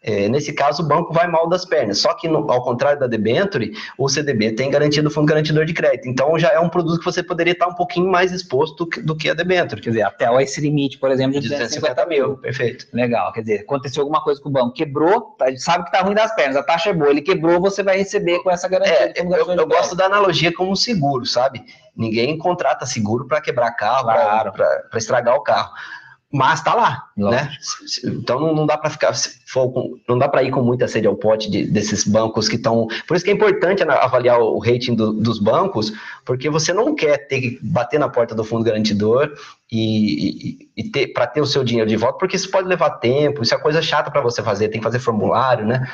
É, 0.00 0.28
nesse 0.28 0.52
caso, 0.52 0.82
o 0.82 0.86
banco 0.86 1.12
vai 1.12 1.26
mal 1.26 1.48
das 1.48 1.64
pernas. 1.64 1.98
Só 1.98 2.14
que, 2.14 2.28
no, 2.28 2.50
ao 2.50 2.62
contrário 2.62 3.00
da 3.00 3.08
debenture, 3.08 3.72
o 3.98 4.08
CDB 4.08 4.52
tem 4.52 4.70
garantia 4.70 5.02
do 5.02 5.10
fundo 5.10 5.26
garantidor 5.26 5.64
de 5.64 5.74
crédito. 5.74 6.08
Então, 6.08 6.38
já 6.38 6.50
é 6.50 6.60
um 6.60 6.68
produto 6.68 7.00
que 7.00 7.04
você 7.04 7.20
poderia 7.20 7.52
estar 7.52 7.66
um 7.66 7.74
pouquinho 7.74 8.08
mais 8.08 8.30
exposto 8.30 8.84
do 8.84 8.90
que, 8.90 9.02
do 9.02 9.16
que 9.16 9.28
a 9.28 9.34
debenture. 9.34 9.80
Quer 9.80 9.90
dizer, 9.90 10.02
até 10.02 10.28
esse 10.42 10.60
limite, 10.60 10.98
por 10.98 11.10
exemplo, 11.10 11.40
de 11.40 11.48
250 11.48 12.06
mil. 12.06 12.36
Perfeito. 12.36 12.86
Legal. 12.92 13.32
Quer 13.32 13.40
dizer, 13.40 13.60
aconteceu 13.60 14.02
alguma 14.02 14.22
coisa 14.22 14.40
com 14.40 14.48
o 14.48 14.52
banco, 14.52 14.72
quebrou, 14.72 15.34
tá, 15.36 15.46
sabe 15.56 15.84
que 15.84 15.90
está 15.90 16.04
ruim 16.04 16.14
das 16.14 16.32
pernas, 16.34 16.56
a 16.56 16.62
taxa 16.62 16.90
é 16.90 16.92
boa, 16.92 17.10
ele 17.10 17.20
quebrou, 17.20 17.60
você 17.60 17.82
vai 17.82 17.96
receber 17.98 18.38
com 18.42 18.50
essa 18.50 18.68
garantia. 18.68 18.94
É, 18.94 19.14
eu, 19.16 19.52
eu 19.52 19.66
gosto 19.66 19.96
da 19.96 20.06
analogia 20.06 20.54
como 20.54 20.76
seguro, 20.76 21.26
sabe? 21.26 21.64
Ninguém 21.96 22.38
contrata 22.38 22.86
seguro 22.86 23.26
para 23.26 23.40
quebrar 23.40 23.72
carro, 23.72 24.04
claro. 24.04 24.52
para 24.52 24.98
estragar 24.98 25.34
o 25.34 25.42
carro 25.42 25.72
mas 26.30 26.62
tá 26.62 26.74
lá, 26.74 27.04
né? 27.16 27.50
Então 28.04 28.38
não, 28.38 28.54
não 28.54 28.66
dá 28.66 28.76
para 28.76 28.90
ficar, 28.90 29.14
não 30.06 30.18
dá 30.18 30.28
para 30.28 30.42
ir 30.42 30.50
com 30.50 30.62
muita 30.62 30.86
sede 30.86 31.06
ao 31.06 31.16
pote 31.16 31.50
de, 31.50 31.66
desses 31.66 32.04
bancos 32.04 32.48
que 32.48 32.56
estão. 32.56 32.86
Por 33.06 33.16
isso 33.16 33.24
que 33.24 33.30
é 33.30 33.34
importante 33.34 33.82
avaliar 33.82 34.38
o 34.38 34.58
rating 34.58 34.94
do, 34.94 35.14
dos 35.14 35.38
bancos, 35.38 35.90
porque 36.26 36.50
você 36.50 36.72
não 36.74 36.94
quer 36.94 37.28
ter 37.28 37.40
que 37.40 37.58
bater 37.62 37.98
na 37.98 38.10
porta 38.10 38.34
do 38.34 38.44
fundo 38.44 38.62
garantidor 38.62 39.32
e, 39.72 40.50
e, 40.50 40.70
e 40.76 40.90
ter 40.90 41.14
para 41.14 41.26
ter 41.26 41.40
o 41.40 41.46
seu 41.46 41.64
dinheiro 41.64 41.88
de 41.88 41.96
volta, 41.96 42.18
porque 42.18 42.36
isso 42.36 42.50
pode 42.50 42.68
levar 42.68 42.90
tempo, 42.98 43.42
isso 43.42 43.54
é 43.54 43.58
coisa 43.58 43.80
chata 43.80 44.10
para 44.10 44.20
você 44.20 44.42
fazer, 44.42 44.68
tem 44.68 44.80
que 44.80 44.84
fazer 44.84 44.98
formulário, 44.98 45.64
né? 45.64 45.88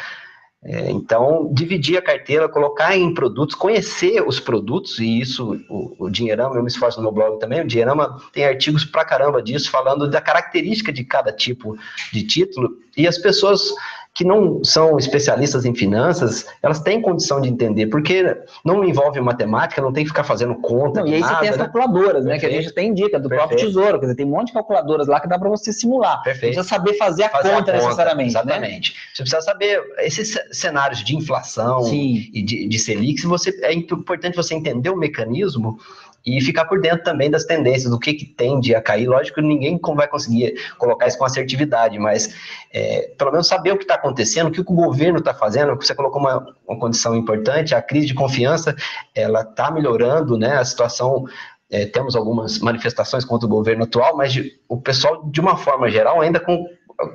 É, 0.66 0.90
então, 0.90 1.50
dividir 1.52 1.98
a 1.98 2.02
carteira, 2.02 2.48
colocar 2.48 2.96
em 2.96 3.12
produtos, 3.12 3.54
conhecer 3.54 4.26
os 4.26 4.40
produtos, 4.40 4.98
e 4.98 5.20
isso 5.20 5.60
o, 5.68 6.06
o 6.06 6.10
Dinheirama, 6.10 6.56
eu 6.56 6.62
me 6.62 6.68
esforço 6.68 6.96
no 6.96 7.02
meu 7.02 7.12
blog 7.12 7.38
também, 7.38 7.60
o 7.60 7.66
Dinheirama 7.66 8.18
tem 8.32 8.46
artigos 8.46 8.82
pra 8.82 9.04
caramba 9.04 9.42
disso, 9.42 9.70
falando 9.70 10.08
da 10.08 10.22
característica 10.22 10.90
de 10.90 11.04
cada 11.04 11.30
tipo 11.30 11.76
de 12.10 12.22
título, 12.22 12.78
e 12.96 13.06
as 13.06 13.18
pessoas 13.18 13.74
que 14.14 14.24
não 14.24 14.62
são 14.62 14.96
especialistas 14.96 15.64
em 15.64 15.74
finanças, 15.74 16.46
elas 16.62 16.78
têm 16.80 17.02
condição 17.02 17.40
de 17.40 17.48
entender, 17.48 17.88
porque 17.88 18.36
não 18.64 18.84
envolve 18.84 19.20
matemática, 19.20 19.82
não 19.82 19.92
tem 19.92 20.04
que 20.04 20.10
ficar 20.10 20.22
fazendo 20.22 20.54
conta. 20.54 21.00
Não, 21.00 21.08
e 21.08 21.14
aí 21.14 21.20
nada, 21.20 21.34
você 21.34 21.40
tem 21.40 21.48
as 21.48 21.56
né? 21.56 21.64
calculadoras, 21.64 22.24
né? 22.24 22.38
Que 22.38 22.46
a 22.46 22.50
gente 22.50 22.72
tem 22.72 22.94
dica 22.94 23.18
do 23.18 23.28
Perfeito. 23.28 23.48
próprio 23.48 23.66
tesouro, 23.66 23.98
quer 23.98 24.06
dizer, 24.06 24.14
tem 24.14 24.24
um 24.26 24.30
monte 24.30 24.48
de 24.48 24.52
calculadoras 24.52 25.08
lá 25.08 25.18
que 25.18 25.26
dá 25.26 25.36
para 25.36 25.48
você 25.48 25.72
simular. 25.72 26.22
Perfeito. 26.22 26.54
Precisa 26.54 26.68
saber 26.68 26.94
fazer 26.96 27.24
a, 27.24 27.28
fazer 27.28 27.48
conta, 27.48 27.58
a 27.58 27.58
conta 27.58 27.72
necessariamente. 27.72 28.34
Né? 28.34 28.40
Exatamente. 28.40 28.92
Né? 28.92 28.98
Você 29.14 29.22
precisa 29.24 29.42
saber 29.42 29.82
esses 29.98 30.38
cenários 30.52 31.02
de 31.02 31.16
inflação 31.16 31.82
Sim. 31.82 32.30
e 32.32 32.40
de, 32.40 32.68
de 32.68 32.78
Selic, 32.78 33.26
você, 33.26 33.50
é 33.62 33.72
importante 33.72 34.36
você 34.36 34.54
entender 34.54 34.90
o 34.90 34.96
mecanismo 34.96 35.76
e 36.24 36.40
ficar 36.40 36.64
por 36.64 36.80
dentro 36.80 37.04
também 37.04 37.30
das 37.30 37.44
tendências, 37.44 37.90
do 37.90 37.98
que, 37.98 38.14
que 38.14 38.24
tende 38.24 38.74
a 38.74 38.80
cair. 38.80 39.06
Lógico 39.06 39.40
que 39.40 39.46
ninguém 39.46 39.78
vai 39.94 40.08
conseguir 40.08 40.54
colocar 40.78 41.06
isso 41.06 41.18
com 41.18 41.24
assertividade, 41.24 41.98
mas 41.98 42.34
é, 42.72 43.12
pelo 43.18 43.30
menos 43.30 43.46
saber 43.46 43.72
o 43.72 43.76
que 43.76 43.84
está 43.84 43.94
acontecendo, 43.94 44.48
o 44.48 44.50
que, 44.50 44.60
o 44.60 44.64
governo 44.64 45.18
está 45.18 45.34
fazendo, 45.34 45.74
você 45.76 45.94
colocou 45.94 46.20
uma, 46.20 46.54
uma 46.66 46.78
condição 46.78 47.14
importante, 47.14 47.74
a 47.74 47.82
crise 47.82 48.06
de 48.06 48.14
confiança, 48.14 48.74
ela 49.14 49.42
está 49.42 49.70
melhorando, 49.70 50.38
né, 50.38 50.56
a 50.56 50.64
situação 50.64 51.26
é, 51.70 51.86
temos 51.86 52.16
algumas 52.16 52.58
manifestações 52.58 53.24
contra 53.24 53.46
o 53.46 53.50
governo 53.50 53.84
atual, 53.84 54.16
mas 54.16 54.32
de, 54.32 54.52
o 54.68 54.80
pessoal, 54.80 55.24
de 55.26 55.40
uma 55.40 55.56
forma 55.56 55.90
geral, 55.90 56.20
ainda 56.20 56.40
com, 56.40 56.66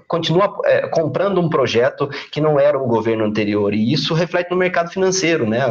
continua 0.07 0.59
é, 0.65 0.87
comprando 0.87 1.39
um 1.39 1.49
projeto 1.49 2.09
que 2.31 2.41
não 2.41 2.59
era 2.59 2.77
o 2.77 2.87
governo 2.87 3.25
anterior, 3.25 3.73
e 3.73 3.91
isso 3.91 4.13
reflete 4.13 4.51
no 4.51 4.57
mercado 4.57 4.91
financeiro, 4.91 5.47
né? 5.47 5.61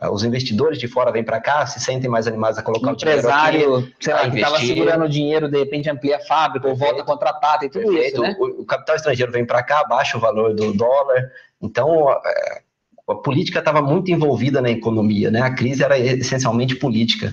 Ah, 0.00 0.12
os 0.12 0.22
investidores 0.22 0.78
de 0.78 0.86
fora 0.86 1.10
vêm 1.10 1.24
para 1.24 1.40
cá, 1.40 1.66
se 1.66 1.80
sentem 1.80 2.08
mais 2.08 2.28
animados 2.28 2.56
a 2.56 2.62
colocar 2.62 2.86
o, 2.86 2.90
o 2.90 2.94
empresário, 2.94 3.76
aqui, 3.78 3.94
sei 3.98 4.14
lá, 4.14 4.30
que 4.30 4.36
estava 4.36 4.58
segurando 4.60 5.04
o 5.04 5.08
dinheiro, 5.08 5.50
de 5.50 5.58
repente 5.58 5.90
amplia 5.90 6.18
a 6.18 6.20
fábrica, 6.20 6.68
ou 6.68 6.76
volta 6.76 7.02
a 7.02 7.04
contratar, 7.04 7.58
tem 7.58 7.68
tudo 7.68 7.88
Perfeito. 7.88 8.14
isso, 8.14 8.22
né? 8.22 8.36
O, 8.38 8.62
o, 8.62 8.64
capital 8.64 8.94
estrangeiro 8.94 9.32
vem 9.32 9.44
para 9.44 9.60
cá, 9.60 9.82
baixa 9.88 10.16
o 10.16 10.20
valor 10.20 10.54
do 10.54 10.72
dólar, 10.72 11.32
então 11.60 12.08
a, 12.08 12.20
a 13.08 13.14
política 13.16 13.58
estava 13.58 13.82
muito 13.82 14.12
envolvida 14.12 14.62
na 14.62 14.70
economia, 14.70 15.32
né? 15.32 15.42
A 15.42 15.52
crise 15.52 15.82
era 15.82 15.98
essencialmente 15.98 16.76
política. 16.76 17.32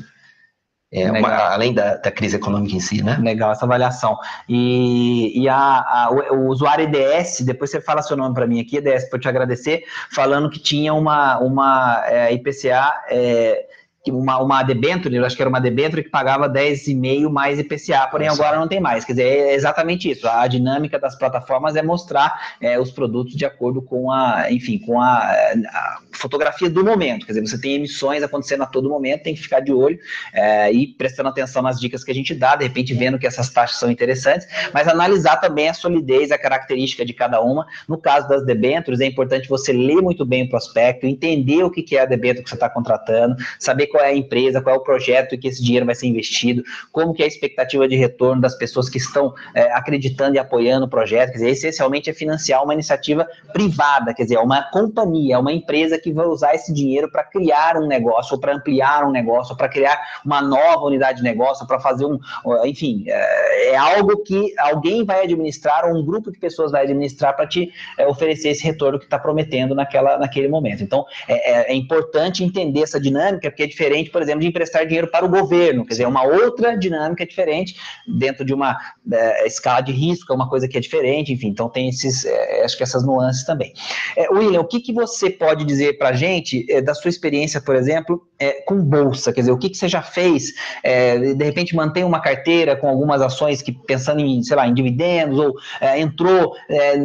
É 0.96 1.12
uma, 1.12 1.30
além 1.48 1.74
da, 1.74 1.98
da, 1.98 2.10
crise 2.10 2.38
econômica 2.38 2.76
em 2.76 2.80
si, 2.80 3.04
né? 3.04 3.18
Legal 3.22 3.52
essa 3.52 3.66
avaliação. 3.66 4.18
E, 4.48 5.38
e 5.39 5.50
a, 5.50 5.58
a, 5.58 6.10
o, 6.10 6.36
o, 6.36 6.48
usuário 6.48 6.86
EDS, 6.86 7.41
depois 7.41 7.70
você 7.70 7.82
fala 7.82 8.02
seu 8.02 8.16
nome 8.16 8.34
para 8.34 8.48
mim 8.48 8.62
aqui, 8.62 8.78
EDS, 8.78 9.10
para 9.10 9.20
te 9.20 9.28
agradecer, 9.28 9.84
falando 10.14 10.50
que 10.50 10.60
tinha 10.60 10.93
uma, 10.93 11.38
uma 11.39 12.02
é, 12.06 12.34
IPCA 12.34 12.93
é, 13.10 13.66
uma, 14.12 14.39
uma 14.39 14.64
debenture, 14.64 15.16
eu 15.16 15.26
acho 15.26 15.36
que 15.36 15.41
era 15.41 15.49
uma 15.49 15.60
debenture 15.60 16.03
que 16.03 16.10
pagava 16.10 16.49
10,5 16.49 17.30
mais 17.30 17.60
IPCA, 17.60 18.08
porém 18.10 18.28
Nossa. 18.28 18.41
agora 18.41 18.60
não 18.60 18.68
tem 18.68 18.80
mais. 18.80 19.03
Quer 19.03 19.14
dizer, 19.14 19.24
é 19.24 19.53
exatamente 19.53 20.10
isso. 20.10 20.28
A 20.28 20.47
dinâmica 20.47 20.99
das 20.99 21.18
plataformas 21.18 21.76
é 21.76 21.82
mostrar 21.82 22.56
é, 22.62 22.80
os 22.80 22.91
produtos 22.91 23.36
de 23.36 23.45
acordo 23.45 23.82
com 23.82 24.12
a, 24.12 24.51
enfim, 24.51 24.78
com 24.80 25.01
a, 25.01 25.18
a, 25.18 25.99
fotografia 26.14 26.70
do 26.70 26.84
momento. 26.84 27.26
Quer 27.26 27.34
dizer, 27.34 27.47
você 27.47 27.60
tem 27.60 27.76
emissões 27.76 28.24
acontecendo 28.24 28.64
a 28.64 28.66
todo 28.66 28.89
momento, 28.89 29.24
tem 29.24 29.36
que 29.36 29.41
ficar 29.41 29.60
de 29.60 29.74
olho 29.74 29.97
é, 30.34 30.72
e 30.72 30.88
prestando 30.88 31.30
atenção 31.30 31.62
nas 31.62 31.80
dicas 31.80 32.03
que 32.03 32.12
a 32.12 32.16
gente 32.16 32.34
dá, 32.34 32.56
de 32.56 32.64
repente 32.64 32.93
vendo 32.93 33.20
que 33.20 33.28
essas 33.28 33.49
taxas 33.49 33.80
são 33.80 33.89
interessantes, 33.89 34.47
mas 34.74 34.88
analisar 34.88 35.38
também 35.38 35.70
a 35.70 35.74
solidez, 35.74 36.32
a 36.32 36.38
característica 36.38 37.06
de 37.06 37.14
cada 37.14 37.41
uma. 37.41 37.66
No 37.88 37.97
caso 37.97 38.28
das 38.28 38.45
debentures, 38.45 38.99
é 38.99 39.06
importante 39.06 39.49
você 39.49 39.74
ler 39.74 40.01
muito 40.01 40.26
bem 40.26 40.43
o 40.43 40.49
prospecto, 40.49 41.06
entender 41.06 41.64
o 41.64 41.72
que 41.72 41.95
é 41.95 42.01
a 42.01 42.06
debênture 42.06 42.43
que 42.43 42.49
você 42.49 42.56
está 42.56 42.70
contratando, 42.70 43.36
saber 43.60 43.88
qual 43.96 44.04
é 44.04 44.10
a 44.10 44.16
empresa, 44.16 44.62
qual 44.62 44.76
é 44.76 44.78
o 44.78 44.82
projeto 44.82 45.38
que 45.38 45.48
esse 45.48 45.64
dinheiro 45.64 45.86
vai 45.86 45.96
ser 45.96 46.08
investido, 46.08 46.62
como 46.91 47.14
que 47.14 47.22
é 47.22 47.26
a 47.26 47.28
expectativa 47.30 47.88
de 47.88 47.96
retorno 47.96 48.41
das 48.41 48.58
pessoas 48.58 48.89
que 48.89 48.98
estão 48.98 49.34
é, 49.54 49.72
acreditando 49.72 50.36
e 50.36 50.39
apoiando 50.39 50.86
o 50.86 50.89
projeto, 50.89 51.32
quer 51.32 51.38
dizer, 51.38 51.50
essencialmente 51.52 52.10
é 52.10 52.14
financiar 52.14 52.62
uma 52.62 52.74
iniciativa 52.74 53.26
privada, 53.54 54.14
quer 54.14 54.24
dizer, 54.24 54.36
é 54.36 54.39
uma 54.39 54.70
companhia, 54.70 55.36
é 55.36 55.38
uma 55.38 55.54
empresa 55.54 55.98
que 55.98 56.12
vai 56.12 56.26
usar 56.26 56.54
esse 56.54 56.74
dinheiro 56.74 57.10
para 57.10 57.24
criar 57.24 57.78
um 57.78 57.88
negócio, 57.88 58.36
ou 58.36 58.39
para 58.39 58.54
ampliar 58.54 59.06
um 59.06 59.12
negócio, 59.12 59.56
para 59.56 59.70
criar 59.70 59.98
uma 60.26 60.41
nova 60.41 60.84
unidade 60.86 61.20
de 61.20 61.24
negócio, 61.24 61.66
para 61.66 61.80
fazer 61.80 62.06
um, 62.06 62.20
enfim, 62.66 63.06
é, 63.08 63.72
é, 63.72 63.78
algo 63.78 64.24
que 64.24 64.54
alguém 64.60 65.06
vai 65.06 65.24
administrar, 65.24 65.86
ou 65.86 65.96
um 65.96 66.06
grupo 66.06 66.34
de 66.34 66.38
pessoas 66.38 66.74
vai 66.74 66.84
administrar 66.84 67.34
para 67.34 67.48
te 67.48 67.72
é, 67.98 68.06
oferecer 68.06 68.50
esse 68.50 68.64
retorno 68.64 69.00
que 69.00 69.06
está 69.06 69.18
prometendo 69.18 69.74
naquela, 69.74 70.18
naquele 70.18 70.50
momento. 70.50 70.84
Então, 70.84 71.06
é, 71.30 71.52
é, 71.52 71.72
é 71.72 71.74
importante 71.74 72.43
entender 72.43 72.82
essa 72.82 73.00
dinâmica, 73.00 73.50
porque 73.50 73.64
é 73.64 73.68
diferente 73.68 73.84
diferente, 73.86 74.09
por 74.09 74.21
exemplo, 74.21 74.41
de 74.41 74.47
emprestar 74.47 74.86
dinheiro 74.86 75.07
para 75.07 75.25
o 75.25 75.29
governo, 75.29 75.83
quer 75.86 75.93
dizer, 75.93 76.03
é 76.03 76.07
uma 76.07 76.23
outra 76.23 76.77
dinâmica 76.77 77.25
diferente 77.25 77.75
dentro 78.07 78.43
de 78.43 78.53
uma 78.53 78.77
é, 79.11 79.47
escala 79.47 79.81
de 79.81 79.91
risco, 79.91 80.31
é 80.31 80.36
uma 80.36 80.49
coisa 80.49 80.67
que 80.67 80.77
é 80.77 80.81
diferente, 80.81 81.31
enfim, 81.31 81.47
então 81.47 81.69
tem 81.69 81.89
esses, 81.89 82.25
é, 82.25 82.63
acho 82.63 82.75
que 82.75 82.83
essas 82.83 83.05
nuances 83.05 83.45
também. 83.45 83.73
É, 84.17 84.29
William, 84.29 84.61
o 84.61 84.67
que, 84.67 84.79
que 84.79 84.93
você 84.93 85.29
pode 85.29 85.63
dizer 85.65 85.97
para 85.97 86.09
a 86.09 86.13
gente 86.13 86.65
é, 86.69 86.81
da 86.81 86.93
sua 86.93 87.09
experiência, 87.09 87.61
por 87.61 87.75
exemplo, 87.75 88.25
é, 88.39 88.63
com 88.63 88.77
bolsa, 88.83 89.31
quer 89.31 89.41
dizer, 89.41 89.51
o 89.51 89.57
que, 89.57 89.69
que 89.69 89.77
você 89.77 89.88
já 89.88 90.01
fez, 90.01 90.53
é, 90.83 91.33
de 91.33 91.43
repente 91.43 91.75
mantém 91.75 92.03
uma 92.03 92.19
carteira 92.19 92.75
com 92.75 92.88
algumas 92.88 93.21
ações 93.21 93.61
que 93.61 93.71
pensando 93.71 94.19
em, 94.19 94.41
sei 94.43 94.55
lá, 94.55 94.67
em 94.67 94.73
dividendos, 94.73 95.39
ou 95.39 95.53
entrou, 95.97 96.53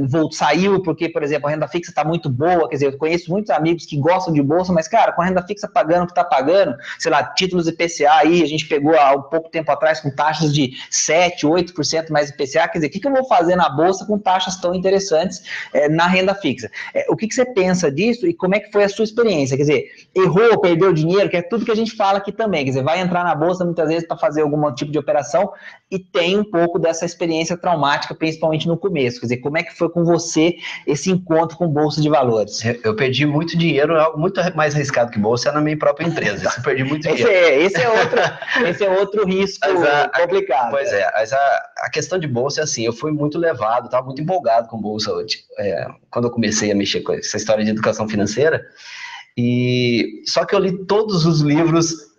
voltou, 0.09 0.33
saiu 0.33 0.83
porque, 0.83 1.09
por 1.09 1.23
exemplo, 1.23 1.49
a 1.49 1.51
renda 1.51 1.69
fixa 1.69 1.91
está 1.91 2.05
muito 2.05 2.29
boa, 2.29 2.69
quer 2.69 2.77
dizer, 2.77 2.87
eu 2.87 2.99
conheço 2.99 3.31
muitos 3.31 3.51
amigos 3.51 3.87
que 3.87 3.97
gostam 3.97 4.33
de 4.33 4.43
bolsa, 4.43 4.73
mas, 4.73 4.89
cara, 4.89 5.13
com 5.13 5.23
a 5.23 5.25
renda 5.25 5.43
fixa 5.47 5.69
pagando 5.69 6.05
o 6.05 6.07
que 6.07 6.13
está 6.13 6.25
pagando, 6.25 6.70
pagando, 6.71 6.77
sei 6.99 7.11
lá, 7.11 7.25
títulos 7.25 7.67
IPCA 7.69 8.13
aí, 8.13 8.43
a 8.43 8.47
gente 8.47 8.67
pegou 8.67 8.97
há 8.99 9.15
um 9.15 9.23
pouco 9.23 9.51
tempo 9.51 9.71
atrás 9.71 10.01
com 10.01 10.11
taxas 10.11 10.55
de 10.55 10.73
7, 10.91 11.47
8% 11.47 12.11
mais 12.11 12.31
IPCA, 12.31 12.69
quer 12.69 12.79
dizer, 12.79 12.87
o 12.87 12.91
que, 12.91 13.01
que 13.01 13.09
eu 13.09 13.13
vou 13.13 13.25
fazer 13.27 13.57
na 13.57 13.69
bolsa 13.69 14.05
com 14.07 14.19
taxas 14.19 14.57
tão 14.57 14.75
interessantes 14.75 15.43
é, 15.73 15.89
na 15.89 16.07
renda 16.07 16.35
fixa? 16.35 16.71
É, 16.95 17.07
o 17.09 17.17
que, 17.17 17.27
que 17.27 17.35
você 17.35 17.45
pensa 17.45 17.91
disso 17.91 18.27
e 18.27 18.35
como 18.35 18.55
é 18.55 18.61
que 18.61 18.71
foi 18.71 18.85
a 18.85 18.89
sua 18.89 19.05
experiência? 19.05 19.57
Quer 19.57 19.63
dizer, 19.63 19.85
errou, 20.15 20.61
perdeu 20.61 20.93
dinheiro, 20.93 21.29
que 21.29 21.37
é 21.37 21.43
tudo 21.43 21.65
que 21.65 21.73
a 21.73 21.77
gente 21.77 21.97
fala 21.97 22.19
aqui 22.19 22.33
também, 22.33 22.65
quer 22.65 22.71
dizer, 22.71 22.83
vai 22.83 23.01
entrar 23.01 23.25
na 23.25 23.35
bolsa 23.35 23.65
muitas 23.65 23.89
vezes 23.89 24.07
para 24.07 24.17
fazer 24.17 24.43
algum 24.43 24.73
tipo 24.75 24.93
de 24.93 24.99
operação 24.99 25.51
e 25.91 25.99
tem 25.99 26.39
um 26.39 26.45
pouco 26.45 26.79
dessa 26.79 27.05
experiência 27.05 27.57
traumática, 27.57 28.15
principalmente 28.15 28.69
no 28.69 28.77
começo, 28.77 29.19
quer 29.19 29.27
dizer, 29.27 29.37
como 29.39 29.59
é 29.59 29.63
que 29.63 29.77
foi 29.77 29.89
com 29.91 30.05
você 30.05 30.57
esse 30.87 31.11
encontro 31.11 31.57
com 31.57 31.67
bolsa 31.67 32.01
de 32.01 32.09
valores? 32.09 32.63
Eu 32.85 32.95
perdi 32.95 33.27
muito 33.27 33.59
dinheiro, 33.59 33.99
algo 33.99 34.19
muito 34.19 34.41
mais 34.55 34.75
arriscado 34.75 35.11
que 35.11 35.19
bolsa, 35.19 35.49
é 35.49 35.53
na 35.53 35.61
minha 35.61 35.77
própria 35.77 36.07
empresa, 36.07 36.53
eu 36.57 36.63
perdi 36.63 36.85
muito 36.85 37.03
dinheiro. 37.03 37.29
Esse 37.29 37.39
é, 37.39 37.63
esse 37.63 37.83
é, 37.83 37.89
outro, 37.89 38.21
esse 38.69 38.85
é 38.85 38.91
outro 38.91 39.27
risco 39.27 39.67
a, 39.67 40.09
complicado. 40.21 40.71
Pois 40.71 40.93
é, 40.93 41.11
mas 41.13 41.33
a, 41.33 41.71
a 41.79 41.91
questão 41.91 42.19
de 42.19 42.29
bolsa 42.29 42.61
é 42.61 42.65
assim, 42.65 42.85
eu 42.85 42.93
fui 42.93 43.11
muito 43.11 43.37
levado, 43.37 43.87
estava 43.87 44.07
muito 44.07 44.23
empolgado 44.23 44.69
com 44.69 44.81
bolsa 44.81 45.11
é, 45.59 45.87
quando 46.11 46.27
eu 46.27 46.31
comecei 46.31 46.71
a 46.71 46.75
mexer 46.75 47.01
com 47.01 47.15
essa 47.15 47.37
história 47.37 47.65
de 47.65 47.71
educação 47.71 48.09
financeira, 48.09 48.65
e 49.37 50.23
só 50.27 50.45
que 50.45 50.55
eu 50.55 50.59
li 50.59 50.85
todos 50.87 51.25
os 51.25 51.41
livros 51.41 52.10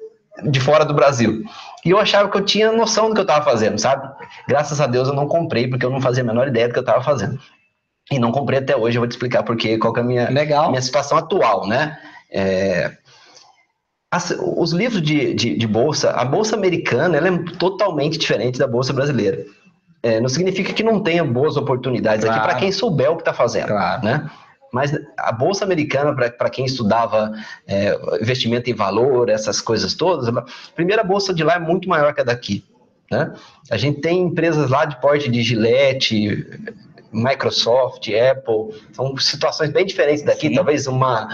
de 0.44 0.60
fora 0.60 0.86
do 0.86 0.94
Brasil. 0.94 1.44
E 1.86 1.90
eu 1.90 1.98
achava 1.98 2.30
que 2.30 2.38
eu 2.38 2.46
tinha 2.46 2.72
noção 2.72 3.08
do 3.10 3.14
que 3.14 3.20
eu 3.20 3.24
estava 3.24 3.44
fazendo, 3.44 3.80
sabe? 3.80 4.08
Graças 4.48 4.80
a 4.80 4.88
Deus 4.88 5.08
eu 5.08 5.14
não 5.14 5.28
comprei, 5.28 5.68
porque 5.68 5.86
eu 5.86 5.90
não 5.90 6.02
fazia 6.02 6.24
a 6.24 6.26
menor 6.26 6.48
ideia 6.48 6.68
do 6.68 6.74
que 6.74 6.80
eu 6.80 6.84
estava 6.84 7.04
fazendo. 7.04 7.40
E 8.12 8.20
não 8.20 8.32
comprei 8.32 8.60
até 8.60 8.76
hoje, 8.76 8.98
eu 8.98 9.02
vou 9.02 9.08
te 9.08 9.12
explicar 9.12 9.44
porque, 9.44 9.78
qual 9.78 9.96
é 9.96 10.00
a 10.00 10.04
minha, 10.04 10.30
Legal. 10.30 10.70
minha 10.70 10.82
situação 10.82 11.18
atual, 11.18 11.68
né? 11.68 11.98
É, 12.30 12.92
as, 14.12 14.36
os 14.58 14.74
livros 14.74 15.02
de, 15.02 15.34
de, 15.34 15.56
de, 15.56 15.68
bolsa, 15.68 16.12
a 16.12 16.26
bolsa 16.26 16.56
americana, 16.56 17.16
ela 17.16 17.30
é 17.30 17.38
totalmente 17.58 18.18
diferente 18.18 18.60
da 18.60 18.68
bolsa 18.68 18.92
brasileira. 18.92 19.46
É, 20.04 20.20
não 20.20 20.28
significa 20.28 20.74
que 20.74 20.84
não 20.84 21.02
tenha 21.02 21.24
boas 21.24 21.56
oportunidades 21.56 22.26
claro. 22.26 22.42
aqui 22.42 22.50
para 22.50 22.60
quem 22.60 22.72
souber 22.72 23.12
o 23.12 23.16
que 23.16 23.22
está 23.22 23.34
fazendo, 23.34 23.68
claro. 23.68 24.04
né? 24.04 24.30
Mas 24.72 24.92
a 25.18 25.32
bolsa 25.32 25.66
americana, 25.66 26.16
para 26.16 26.50
quem 26.50 26.66
estudava 26.66 27.34
é, 27.68 28.00
investimento 28.22 28.70
em 28.70 28.74
valor, 28.74 29.30
essas 29.30 29.60
coisas 29.60 29.94
todas, 29.94 30.28
a 30.28 30.46
primeira 30.76 31.04
bolsa 31.04 31.34
de 31.34 31.44
lá 31.44 31.56
é 31.56 31.60
muito 31.60 31.90
maior 31.90 32.14
que 32.14 32.22
a 32.22 32.24
daqui. 32.24 32.64
Né? 33.12 33.34
A 33.70 33.76
gente 33.76 34.00
tem 34.00 34.22
empresas 34.22 34.70
lá 34.70 34.86
de 34.86 35.00
porte 35.02 35.30
de 35.30 35.44
Gillette, 35.44 36.48
Microsoft, 37.12 38.08
Apple, 38.10 38.82
são 38.94 39.18
situações 39.18 39.70
bem 39.70 39.86
diferentes 39.86 40.24
daqui. 40.24 40.48
Sim. 40.48 40.56
Talvez 40.56 40.88
uma, 40.88 41.28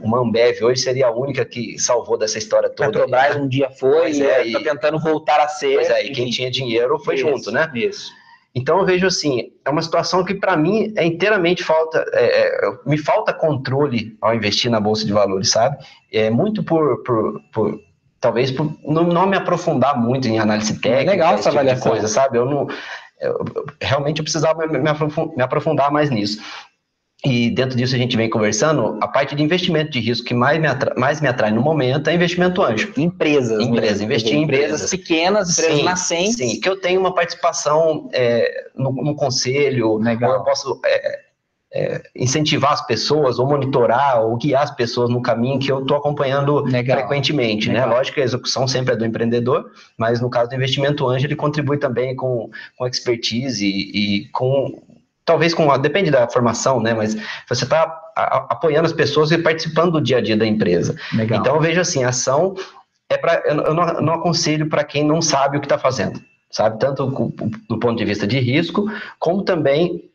uma 0.00 0.20
Ambev 0.20 0.62
hoje 0.62 0.80
seria 0.80 1.08
a 1.08 1.10
única 1.10 1.44
que 1.44 1.76
salvou 1.78 2.16
dessa 2.16 2.38
história 2.38 2.70
toda. 2.70 2.90
Petrobras 2.90 3.36
um 3.36 3.48
dia 3.48 3.68
foi 3.70 4.12
e 4.12 4.22
é, 4.22 4.46
está 4.46 4.60
tentando 4.60 4.98
voltar 5.00 5.40
a 5.40 5.48
ser. 5.48 5.74
Pois 5.74 5.90
é, 5.90 6.06
e 6.06 6.12
quem 6.12 6.30
tinha 6.30 6.50
dinheiro 6.50 6.98
foi 7.00 7.16
isso, 7.16 7.26
junto, 7.26 7.50
né? 7.50 7.68
Isso. 7.74 8.12
Então 8.54 8.78
eu 8.78 8.86
vejo 8.86 9.08
assim, 9.08 9.43
é 9.64 9.70
uma 9.70 9.82
situação 9.82 10.24
que 10.24 10.34
para 10.34 10.56
mim 10.56 10.92
é 10.96 11.04
inteiramente 11.04 11.64
falta, 11.64 12.04
é, 12.12 12.66
é, 12.66 12.70
me 12.84 12.98
falta 12.98 13.32
controle 13.32 14.16
ao 14.20 14.34
investir 14.34 14.70
na 14.70 14.78
bolsa 14.78 15.06
de 15.06 15.12
valores, 15.12 15.50
sabe? 15.50 15.78
É 16.12 16.28
muito 16.28 16.62
por, 16.62 17.02
por, 17.02 17.40
por 17.52 17.80
talvez 18.20 18.50
por 18.50 18.76
não, 18.84 19.04
não, 19.04 19.26
me 19.26 19.36
aprofundar 19.36 19.98
muito 19.98 20.28
em 20.28 20.38
análise 20.38 20.78
técnica, 20.80 21.10
é 21.10 21.14
legal 21.14 21.34
essa 21.34 21.50
tipo 21.50 21.80
coisa, 21.80 22.08
sabe? 22.08 22.36
Eu 22.38 22.44
não, 22.44 22.68
eu, 23.20 23.44
realmente 23.80 24.18
eu 24.18 24.24
precisava 24.24 24.66
me 24.66 25.42
aprofundar 25.42 25.90
mais 25.90 26.10
nisso. 26.10 26.42
E 27.24 27.50
dentro 27.50 27.76
disso 27.76 27.94
a 27.94 27.98
gente 27.98 28.16
vem 28.16 28.28
conversando, 28.28 28.98
a 29.00 29.08
parte 29.08 29.34
de 29.34 29.42
investimento 29.42 29.90
de 29.90 29.98
risco 29.98 30.26
que 30.26 30.34
mais 30.34 30.60
me 30.60 30.66
atrai, 30.66 30.94
mais 30.94 31.20
me 31.22 31.28
atrai 31.28 31.50
no 31.50 31.62
momento 31.62 32.10
é 32.10 32.14
investimento 32.14 32.62
anjo. 32.62 32.92
Empresas. 32.98 33.62
Empresas, 33.62 34.00
investir 34.02 34.34
em 34.34 34.42
empresas. 34.42 34.66
empresas 34.66 34.90
pequenas, 34.90 35.58
empresas 35.58 35.78
sim, 35.78 35.84
nascentes. 35.84 36.36
Sim, 36.36 36.60
que 36.60 36.68
eu 36.68 36.78
tenho 36.78 37.00
uma 37.00 37.14
participação 37.14 38.10
é, 38.12 38.66
no, 38.76 38.92
no, 38.92 39.16
conselho, 39.16 39.96
Legal. 39.96 40.34
eu 40.34 40.44
posso 40.44 40.78
é, 40.84 41.20
é, 41.72 42.02
incentivar 42.14 42.72
as 42.72 42.86
pessoas, 42.86 43.38
ou 43.38 43.46
monitorar, 43.46 44.22
ou 44.22 44.36
guiar 44.36 44.62
as 44.62 44.70
pessoas 44.72 45.08
no 45.08 45.22
caminho 45.22 45.58
que 45.58 45.72
eu 45.72 45.80
estou 45.80 45.96
acompanhando 45.96 46.60
Legal. 46.60 46.98
frequentemente. 46.98 47.68
Né? 47.68 47.74
Legal. 47.74 47.88
Né? 47.88 47.96
Lógico 47.96 48.16
que 48.16 48.20
a 48.20 48.24
execução 48.24 48.68
sempre 48.68 48.92
é 48.92 48.96
do 48.96 49.04
empreendedor, 49.06 49.70
mas 49.96 50.20
no 50.20 50.28
caso 50.28 50.50
do 50.50 50.56
investimento 50.56 51.08
anjo, 51.08 51.26
ele 51.26 51.36
contribui 51.36 51.78
também 51.78 52.14
com, 52.14 52.50
com 52.76 52.86
expertise 52.86 53.66
e, 53.66 54.24
e 54.24 54.28
com 54.28 54.93
talvez 55.24 55.54
com 55.54 55.76
depende 55.78 56.10
da 56.10 56.28
formação, 56.28 56.80
né? 56.80 56.94
Mas 56.94 57.16
você 57.48 57.64
está 57.64 58.00
apoiando 58.14 58.86
as 58.86 58.92
pessoas 58.92 59.30
e 59.30 59.38
participando 59.38 59.92
do 59.92 60.00
dia 60.00 60.18
a 60.18 60.20
dia 60.20 60.36
da 60.36 60.46
empresa. 60.46 60.94
Legal. 61.12 61.40
Então 61.40 61.54
eu 61.56 61.60
vejo 61.60 61.80
assim, 61.80 62.04
a 62.04 62.10
ação 62.10 62.54
é 63.08 63.16
para 63.16 63.42
eu, 63.46 63.56
eu 63.60 63.74
não, 63.74 63.86
não 64.00 64.14
aconselho 64.14 64.68
para 64.68 64.84
quem 64.84 65.04
não 65.04 65.20
sabe 65.20 65.56
o 65.56 65.60
que 65.60 65.66
está 65.66 65.78
fazendo, 65.78 66.20
sabe? 66.50 66.78
Tanto 66.78 67.06
do 67.68 67.78
ponto 67.78 67.96
de 67.96 68.04
vista 68.04 68.26
de 68.26 68.38
risco, 68.38 68.86
como 69.18 69.42
também 69.42 70.10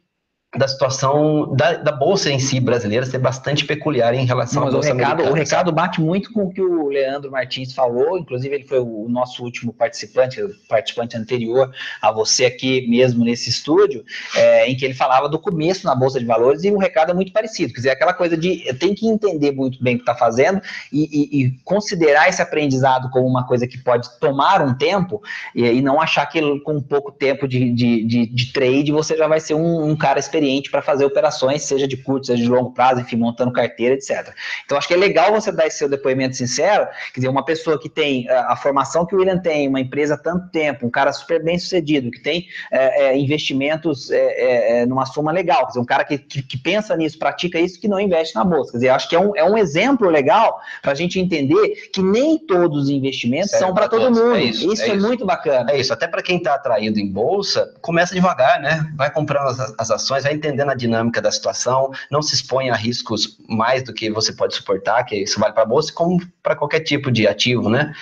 da 0.58 0.68
situação 0.68 1.54
da, 1.56 1.74
da, 1.74 1.91
bolsa 1.91 2.32
em 2.32 2.39
si 2.39 2.60
brasileira 2.60 3.06
ser 3.06 3.20
bastante 3.20 3.66
peculiar 3.66 4.16
em 4.16 4.26
relação 4.26 4.64
Não, 4.64 4.70
à 4.70 4.72
bolsa 4.72 4.91
o 4.91 4.97
recado, 4.97 5.24
o 5.24 5.34
recado 5.34 5.72
bate 5.72 6.02
muito 6.02 6.34
com 6.34 6.45
o 6.45 6.50
que 6.50 6.60
o 6.60 6.88
Leandro 6.88 7.30
Martins 7.30 7.72
falou, 7.72 8.18
inclusive 8.18 8.56
ele 8.56 8.64
foi 8.68 8.80
o 8.80 9.08
nosso 9.08 9.43
último 9.43 9.72
participante, 9.72 10.41
participante 10.68 11.16
anterior 11.16 11.72
a 12.02 12.12
você 12.12 12.45
aqui 12.45 12.88
mesmo 12.88 13.24
nesse 13.24 13.47
estúdio, 13.47 14.04
é, 14.36 14.68
em 14.68 14.76
que 14.76 14.84
ele 14.84 14.95
falava 14.95 15.30
do 15.30 15.38
começo 15.38 15.86
na 15.86 15.93
bolsa 15.93 16.20
de 16.20 16.26
valores 16.26 16.64
e 16.64 16.72
o 16.72 16.80
recado 16.80 17.12
é 17.12 17.14
muito 17.14 17.32
parecido, 17.32 17.72
quer 17.72 17.82
dizer, 17.82 17.91
aquela 17.91 18.14
coisa 18.14 18.36
de 18.36 18.74
tem 18.80 18.95
que 18.95 19.08
entender 19.08 19.52
muito 19.52 19.84
bem 19.84 19.95
o 19.95 19.97
que 20.00 20.02
está 20.02 20.16
fazendo 20.16 20.60
e, 20.91 21.04
e, 21.04 21.43
e, 21.43 21.52
considerar 21.64 22.28
esse 22.28 22.41
aprendizado 22.41 23.12
como 23.12 23.28
uma 23.28 23.45
coisa 23.45 23.68
que 23.68 23.78
pode 23.78 24.10
tomar 24.20 24.64
um 24.64 24.74
tempo 24.74 25.22
e, 25.54 25.64
e 25.64 25.80
não 25.80 26.02
achar 26.02 26.26
que 26.26 26.60
com 26.62 26.82
pouco 26.82 27.12
tempo 27.12 27.47
de, 27.47 27.72
de, 27.72 28.04
de, 28.04 28.26
de 28.26 28.52
trade 28.52 28.91
você 28.91 29.16
já 29.16 29.28
vai 29.28 29.39
ser 29.39 29.54
um, 29.54 29.88
um 29.88 29.95
cara 29.95 30.18
experiente 30.18 30.39
experiente 30.40 30.72
para 30.72 30.82
fazer 30.82 31.06
operações, 31.06 31.64
seja 31.64 31.88
de 31.88 31.98
curto, 31.98 32.28
seja 32.28 32.42
de 32.42 32.50
longo 32.50 32.72
prazo, 32.72 33.02
enfim, 33.02 33.18
montando 33.18 33.52
carteira, 33.52 33.96
etc. 33.96 34.34
Então, 34.66 34.78
acho 34.78 34.88
que 34.88 34.94
é 34.94 34.98
legal 34.98 35.32
você 35.32 35.52
dar 35.52 35.68
esse 35.68 35.78
seu 35.78 35.90
depoimento 35.90 36.36
sincero, 36.36 36.88
quer 37.14 37.20
dizer, 37.20 37.28
uma 37.28 37.44
pessoa 37.44 37.80
que 37.80 37.90
tem 37.90 38.30
a, 38.30 38.54
a 38.54 38.56
formação 38.56 39.06
que 39.06 39.16
o 39.16 39.20
William 39.20 39.38
tem, 39.38 39.68
uma 39.68 39.80
empresa 39.80 40.14
há 40.16 40.18
tanto 40.18 40.50
tempo, 40.50 40.86
um 40.86 40.90
cara 40.90 41.12
super 41.12 41.44
bem 41.44 41.60
sucedido, 41.60 42.10
que 42.10 42.22
tem 42.22 42.48
é, 42.72 43.06
é, 43.06 43.18
investimentos 43.18 44.10
é, 44.10 44.18
é, 44.18 44.82
é, 44.82 44.86
numa 44.86 45.06
soma 45.06 45.32
legal, 45.32 45.62
quer 45.62 45.68
dizer, 45.68 45.80
um 45.80 45.86
cara 45.86 46.04
que, 46.06 46.18
que, 46.18 46.42
que, 46.42 46.58
pensa 46.58 46.96
nisso, 46.96 47.20
pratica 47.20 47.60
isso, 47.60 47.80
que 47.80 47.88
não 47.88 48.00
investe 48.00 48.36
na 48.36 48.44
bolsa. 48.44 48.72
Quer 48.72 48.78
dizer, 48.78 48.90
acho 48.90 49.10
que 49.10 49.16
é 49.16 49.20
um, 49.20 49.36
é 49.36 49.44
um 49.44 49.58
exemplo 49.58 50.10
legal 50.10 50.60
para 50.82 50.92
a 50.92 50.96
gente 50.96 51.20
entender 51.20 51.90
que 51.94 52.02
nem 52.02 52.38
todos 52.38 52.84
os 52.84 52.90
investimentos 52.90 53.52
são 53.52 53.74
para 53.74 53.88
todo 53.88 54.06
mundo. 54.12 54.36
É 54.36 54.44
isso, 54.44 54.72
isso 54.72 54.84
é, 54.84 54.96
isso. 54.96 55.06
muito 55.08 55.26
bacana. 55.26 55.72
É 55.72 55.80
isso, 55.80 55.92
até 55.92 56.08
para 56.08 56.22
quem 56.22 56.38
está 56.38 56.56
atraído 56.56 57.00
em 57.00 57.12
bolsa, 57.12 57.74
começa 57.82 58.14
devagar, 58.14 58.62
né? 58.62 58.86
Vai 58.96 59.12
comprando 59.12 59.48
as, 59.48 59.74
as 59.78 59.92
ações, 59.92 60.26
vai 60.30 60.36
entendendo 60.36 60.70
a 60.70 60.76
dinâmica 60.76 61.22
da 61.22 61.32
situação, 61.32 61.92
não 62.12 62.22
se 62.22 62.36
expõe 62.36 62.70
a 62.70 62.76
riscos 62.76 63.38
mais 63.48 63.84
do 63.84 63.94
que 63.94 64.10
você 64.10 64.32
pode 64.32 64.56
suportar, 64.56 65.04
que 65.04 65.16
isso 65.16 65.40
vale 65.40 65.54
para 65.54 65.64
a 65.64 65.66
bolsa, 65.66 65.92
como 65.92 66.20
para 66.44 66.56
qualquer 66.56 66.82
tipo 66.82 67.12
de 67.12 67.28
ativo, 67.28 67.70
né? 67.70 67.94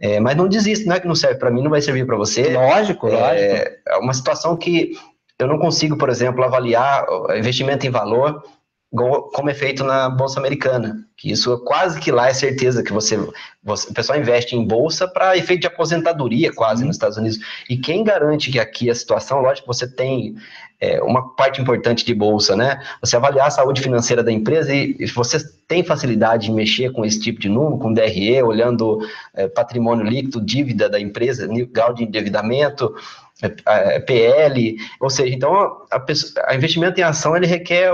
É, 0.00 0.20
mas 0.20 0.36
não 0.36 0.48
desista, 0.48 0.86
não 0.86 0.96
é 0.96 1.00
que 1.00 1.06
não 1.06 1.14
serve 1.14 1.38
para 1.38 1.50
mim, 1.50 1.62
não 1.62 1.70
vai 1.70 1.80
servir 1.80 2.06
para 2.06 2.16
você. 2.16 2.54
Lógico, 2.54 3.08
é, 3.08 3.12
lógico. 3.12 3.80
É 3.88 3.96
uma 3.98 4.12
situação 4.12 4.56
que 4.56 4.92
eu 5.38 5.46
não 5.46 5.58
consigo, 5.58 5.96
por 5.96 6.08
exemplo, 6.08 6.42
avaliar 6.44 7.06
investimento 7.36 7.86
em 7.86 7.90
valor 7.90 8.42
como 8.90 9.50
é 9.50 9.54
feito 9.54 9.82
na 9.82 10.08
bolsa 10.08 10.38
americana, 10.38 11.04
que 11.16 11.30
isso 11.30 11.58
quase 11.64 12.00
que 12.00 12.12
lá 12.12 12.28
é 12.28 12.34
certeza 12.34 12.82
que 12.82 12.92
você, 12.92 13.18
você 13.62 13.90
o 13.90 13.94
pessoal 13.94 14.18
investe 14.18 14.54
em 14.54 14.64
bolsa 14.64 15.08
para 15.08 15.36
efeito 15.36 15.62
de 15.62 15.66
aposentadoria 15.66 16.52
quase 16.52 16.84
nos 16.84 16.96
Estados 16.96 17.18
Unidos. 17.18 17.38
E 17.68 17.76
quem 17.76 18.04
garante 18.04 18.50
que 18.50 18.60
aqui 18.60 18.88
a 18.88 18.94
situação, 18.94 19.40
lógico, 19.40 19.66
você 19.66 19.88
tem 19.88 20.36
é, 20.80 21.02
uma 21.02 21.34
parte 21.34 21.60
importante 21.60 22.04
de 22.04 22.14
bolsa, 22.14 22.54
né? 22.54 22.80
Você 23.00 23.16
avaliar 23.16 23.48
a 23.48 23.50
saúde 23.50 23.80
financeira 23.80 24.22
da 24.22 24.30
empresa 24.30 24.72
e, 24.72 24.96
e 25.00 25.06
você 25.06 25.38
tem 25.66 25.82
facilidade 25.82 26.50
em 26.50 26.54
mexer 26.54 26.92
com 26.92 27.04
esse 27.04 27.20
tipo 27.20 27.40
de 27.40 27.48
número, 27.48 27.78
com 27.78 27.92
DRE, 27.92 28.42
olhando 28.42 29.00
é, 29.34 29.48
patrimônio 29.48 30.04
líquido, 30.04 30.40
dívida 30.40 30.88
da 30.88 31.00
empresa, 31.00 31.48
grau 31.72 31.92
de 31.92 32.04
endividamento, 32.04 32.94
é, 33.42 33.96
é 33.96 34.00
PL, 34.00 34.76
ou 35.00 35.10
seja, 35.10 35.34
então 35.34 35.54
a, 35.90 36.04
a, 36.46 36.54
investimento 36.54 36.98
em 36.98 37.02
ação 37.02 37.36
ele 37.36 37.46
requer 37.46 37.90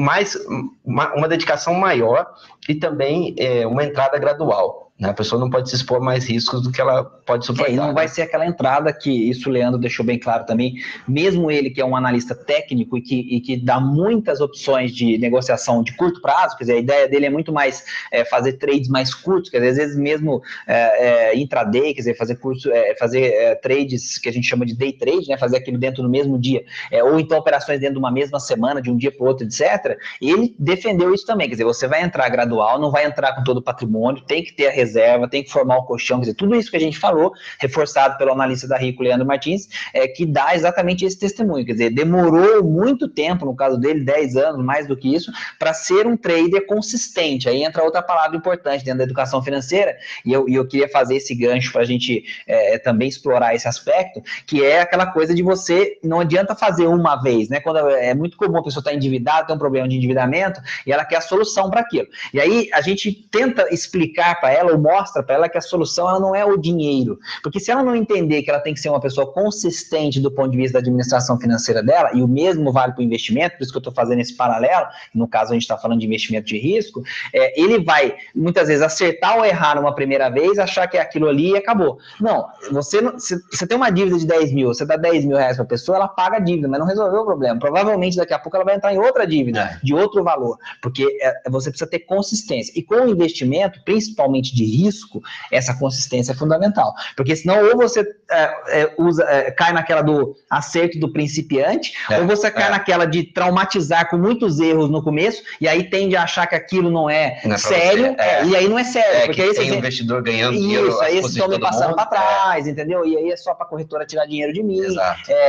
mais 0.00 0.36
uma, 0.84 1.12
uma 1.14 1.28
dedicação 1.28 1.74
maior 1.74 2.26
e 2.68 2.74
também 2.74 3.34
é, 3.38 3.66
uma 3.66 3.84
entrada 3.84 4.18
gradual. 4.18 4.81
Né? 5.02 5.08
A 5.08 5.14
pessoa 5.14 5.40
não 5.40 5.50
pode 5.50 5.68
se 5.68 5.74
expor 5.74 6.00
mais 6.00 6.24
riscos 6.24 6.62
do 6.62 6.70
que 6.70 6.80
ela 6.80 7.02
pode 7.02 7.44
suportar. 7.44 7.70
É, 7.70 7.74
e 7.74 7.76
não 7.76 7.88
né? 7.88 7.92
vai 7.92 8.06
ser 8.06 8.22
aquela 8.22 8.46
entrada 8.46 8.92
que 8.92 9.10
isso 9.10 9.48
o 9.48 9.52
Leandro 9.52 9.80
deixou 9.80 10.06
bem 10.06 10.16
claro 10.16 10.46
também, 10.46 10.74
mesmo 11.08 11.50
ele 11.50 11.70
que 11.70 11.80
é 11.80 11.84
um 11.84 11.96
analista 11.96 12.36
técnico 12.36 12.96
e 12.96 13.02
que, 13.02 13.16
e 13.16 13.40
que 13.40 13.56
dá 13.56 13.80
muitas 13.80 14.40
opções 14.40 14.92
de 14.92 15.18
negociação 15.18 15.82
de 15.82 15.92
curto 15.96 16.22
prazo, 16.22 16.56
quer 16.56 16.64
dizer, 16.64 16.74
a 16.74 16.78
ideia 16.78 17.08
dele 17.08 17.26
é 17.26 17.30
muito 17.30 17.52
mais 17.52 17.84
é, 18.12 18.24
fazer 18.24 18.52
trades 18.54 18.88
mais 18.88 19.12
curtos, 19.12 19.50
quer 19.50 19.58
dizer, 19.58 19.70
às 19.70 19.76
vezes 19.76 19.96
mesmo 19.96 20.40
é, 20.68 21.32
é 21.32 21.36
intraday, 21.36 21.92
quer 21.94 22.02
dizer, 22.02 22.16
fazer 22.16 22.36
curso, 22.36 22.70
é, 22.70 22.94
fazer 22.94 23.22
é, 23.22 23.54
trades 23.56 24.18
que 24.18 24.28
a 24.28 24.32
gente 24.32 24.46
chama 24.46 24.64
de 24.64 24.76
day 24.76 24.92
trade, 24.92 25.26
né, 25.28 25.36
fazer 25.36 25.56
aquilo 25.56 25.78
dentro 25.78 26.00
do 26.00 26.08
mesmo 26.08 26.38
dia, 26.38 26.64
ou 27.02 27.18
então 27.18 27.38
operações 27.38 27.80
dentro 27.80 27.94
de 27.94 27.98
uma 27.98 28.10
mesma 28.12 28.38
semana, 28.38 28.80
de 28.80 28.88
um 28.88 28.96
dia 28.96 29.10
para 29.10 29.24
o 29.24 29.26
outro, 29.26 29.44
etc. 29.44 29.98
Ele 30.20 30.54
defendeu 30.56 31.12
isso 31.12 31.26
também, 31.26 31.48
quer 31.48 31.54
dizer, 31.54 31.64
você 31.64 31.88
vai 31.88 32.02
entrar 32.02 32.28
gradual, 32.28 32.78
não 32.80 32.92
vai 32.92 33.04
entrar 33.04 33.34
com 33.34 33.42
todo 33.42 33.56
o 33.56 33.62
patrimônio, 33.62 34.22
tem 34.22 34.44
que 34.44 34.52
ter 34.52 34.68
a 34.68 34.70
reserva 34.70 34.91
reserva, 34.92 35.28
tem 35.28 35.42
que 35.42 35.50
formar 35.50 35.78
o 35.78 35.84
colchão, 35.84 36.18
quer 36.18 36.26
dizer, 36.26 36.34
tudo 36.34 36.54
isso 36.54 36.70
que 36.70 36.76
a 36.76 36.80
gente 36.80 36.98
falou, 36.98 37.32
reforçado 37.58 38.16
pelo 38.18 38.32
analista 38.32 38.68
da 38.68 38.76
Rico, 38.76 39.02
Leandro 39.02 39.26
Martins, 39.26 39.68
é 39.94 40.06
que 40.06 40.26
dá 40.26 40.54
exatamente 40.54 41.04
esse 41.04 41.18
testemunho, 41.18 41.64
quer 41.64 41.72
dizer, 41.72 41.90
demorou 41.90 42.62
muito 42.62 43.08
tempo, 43.08 43.46
no 43.46 43.56
caso 43.56 43.78
dele, 43.78 44.04
10 44.04 44.36
anos, 44.36 44.64
mais 44.64 44.86
do 44.86 44.96
que 44.96 45.14
isso, 45.14 45.32
para 45.58 45.72
ser 45.72 46.06
um 46.06 46.16
trader 46.16 46.66
consistente. 46.66 47.48
Aí 47.48 47.62
entra 47.62 47.82
outra 47.82 48.02
palavra 48.02 48.36
importante 48.36 48.84
dentro 48.84 48.98
da 48.98 49.04
educação 49.04 49.42
financeira, 49.42 49.96
e 50.24 50.32
eu, 50.32 50.48
e 50.48 50.54
eu 50.54 50.66
queria 50.66 50.88
fazer 50.88 51.16
esse 51.16 51.34
gancho 51.34 51.72
para 51.72 51.82
a 51.82 51.84
gente 51.84 52.24
é, 52.46 52.78
também 52.78 53.08
explorar 53.08 53.54
esse 53.54 53.66
aspecto, 53.66 54.22
que 54.46 54.64
é 54.64 54.80
aquela 54.80 55.06
coisa 55.06 55.34
de 55.34 55.42
você, 55.42 55.98
não 56.02 56.20
adianta 56.20 56.54
fazer 56.54 56.86
uma 56.86 57.16
vez, 57.16 57.48
né? 57.48 57.60
Quando 57.60 57.88
é, 57.88 58.10
é 58.10 58.14
muito 58.14 58.36
comum 58.36 58.58
a 58.58 58.62
pessoa 58.62 58.80
estar 58.80 58.90
tá 58.90 58.96
endividada, 58.96 59.46
tem 59.46 59.56
um 59.56 59.58
problema 59.58 59.88
de 59.88 59.96
endividamento, 59.96 60.60
e 60.86 60.92
ela 60.92 61.04
quer 61.04 61.16
a 61.16 61.20
solução 61.20 61.70
para 61.70 61.80
aquilo. 61.80 62.08
E 62.32 62.40
aí 62.40 62.68
a 62.72 62.80
gente 62.80 63.12
tenta 63.30 63.72
explicar 63.72 64.40
para 64.40 64.52
ela, 64.52 64.72
mostra 64.82 65.22
para 65.22 65.36
ela 65.36 65.48
que 65.48 65.56
a 65.56 65.60
solução 65.60 66.08
ela 66.08 66.18
não 66.18 66.34
é 66.34 66.44
o 66.44 66.56
dinheiro. 66.56 67.18
Porque 67.42 67.60
se 67.60 67.70
ela 67.70 67.82
não 67.82 67.94
entender 67.94 68.42
que 68.42 68.50
ela 68.50 68.60
tem 68.60 68.74
que 68.74 68.80
ser 68.80 68.88
uma 68.88 69.00
pessoa 69.00 69.32
consistente 69.32 70.20
do 70.20 70.30
ponto 70.30 70.50
de 70.50 70.56
vista 70.56 70.74
da 70.74 70.78
administração 70.80 71.38
financeira 71.38 71.82
dela, 71.82 72.10
e 72.14 72.22
o 72.22 72.28
mesmo 72.28 72.72
vale 72.72 72.92
para 72.92 73.00
o 73.00 73.04
investimento, 73.04 73.56
por 73.56 73.62
isso 73.62 73.72
que 73.72 73.78
eu 73.78 73.80
estou 73.80 73.92
fazendo 73.92 74.20
esse 74.20 74.34
paralelo, 74.34 74.86
no 75.14 75.28
caso 75.28 75.50
a 75.50 75.54
gente 75.54 75.62
está 75.62 75.78
falando 75.78 76.00
de 76.00 76.06
investimento 76.06 76.46
de 76.46 76.58
risco, 76.58 77.02
é, 77.32 77.60
ele 77.60 77.82
vai 77.82 78.16
muitas 78.34 78.68
vezes 78.68 78.82
acertar 78.82 79.36
ou 79.36 79.44
errar 79.44 79.76
numa 79.76 79.94
primeira 79.94 80.28
vez, 80.28 80.58
achar 80.58 80.86
que 80.86 80.96
é 80.96 81.00
aquilo 81.00 81.28
ali 81.28 81.52
e 81.52 81.56
acabou. 81.56 81.98
Não, 82.20 82.46
você, 82.70 83.00
você, 83.00 83.38
você 83.50 83.66
tem 83.66 83.76
uma 83.76 83.90
dívida 83.90 84.18
de 84.18 84.26
10 84.26 84.52
mil, 84.52 84.68
você 84.68 84.84
dá 84.84 84.96
10 84.96 85.24
mil 85.24 85.36
reais 85.36 85.56
para 85.56 85.64
a 85.64 85.68
pessoa, 85.68 85.96
ela 85.96 86.08
paga 86.08 86.36
a 86.36 86.40
dívida, 86.40 86.68
mas 86.68 86.80
não 86.80 86.86
resolveu 86.86 87.20
o 87.20 87.24
problema. 87.24 87.58
Provavelmente 87.58 88.16
daqui 88.16 88.34
a 88.34 88.38
pouco 88.38 88.56
ela 88.56 88.64
vai 88.64 88.76
entrar 88.76 88.92
em 88.92 88.98
outra 88.98 89.26
dívida, 89.26 89.60
é. 89.60 89.78
de 89.82 89.94
outro 89.94 90.22
valor, 90.22 90.58
porque 90.80 91.06
é, 91.20 91.50
você 91.50 91.70
precisa 91.70 91.88
ter 91.90 92.00
consistência. 92.00 92.72
E 92.76 92.82
com 92.82 92.94
o 92.96 93.08
investimento, 93.08 93.80
principalmente 93.84 94.54
de 94.54 94.64
risco, 94.76 95.22
essa 95.50 95.74
consistência 95.74 96.32
é 96.32 96.34
fundamental. 96.34 96.94
Porque 97.16 97.34
senão, 97.36 97.64
ou 97.68 97.76
você 97.76 98.00
é, 98.30 98.80
é 98.82 98.94
usa, 98.98 99.24
é, 99.24 99.50
cai 99.50 99.72
naquela 99.72 100.02
do 100.02 100.36
acerto 100.50 100.98
do 100.98 101.12
principiante, 101.12 101.92
é, 102.10 102.18
ou 102.18 102.26
você 102.26 102.50
cai 102.50 102.70
naquela 102.70 103.04
de 103.04 103.24
traumatizar 103.24 104.08
com 104.08 104.16
muitos 104.16 104.58
erros 104.58 104.90
no 104.90 105.02
começo, 105.02 105.42
e 105.60 105.68
aí 105.68 105.84
tende 105.84 106.16
a 106.16 106.22
achar 106.22 106.46
que 106.46 106.54
aquilo 106.54 106.90
não 106.90 107.08
é, 107.08 107.40
não 107.44 107.58
sério, 107.58 108.16
e 108.46 108.56
aí 108.56 108.68
não 108.68 108.78
é 108.78 108.84
sério. 108.84 109.26
porque 109.26 109.42
aí 109.42 109.54
tem 109.54 109.68
você... 109.68 109.76
investidor 109.76 110.22
ganhando 110.22 110.54
Isso, 110.54 110.62
dinheiro. 110.62 110.88
Isso, 110.88 111.00
aí 111.00 111.18
estão 111.18 111.48
me 111.48 111.60
passando 111.60 111.94
para 111.94 112.06
trás, 112.06 112.66
entendeu? 112.66 113.04
E 113.04 113.16
aí 113.16 113.30
é 113.30 113.36
só 113.36 113.54
para 113.54 113.66
a 113.66 113.68
corretora 113.68 114.06
tirar 114.06 114.26
dinheiro 114.26 114.52
de 114.52 114.62
mim. 114.62 114.80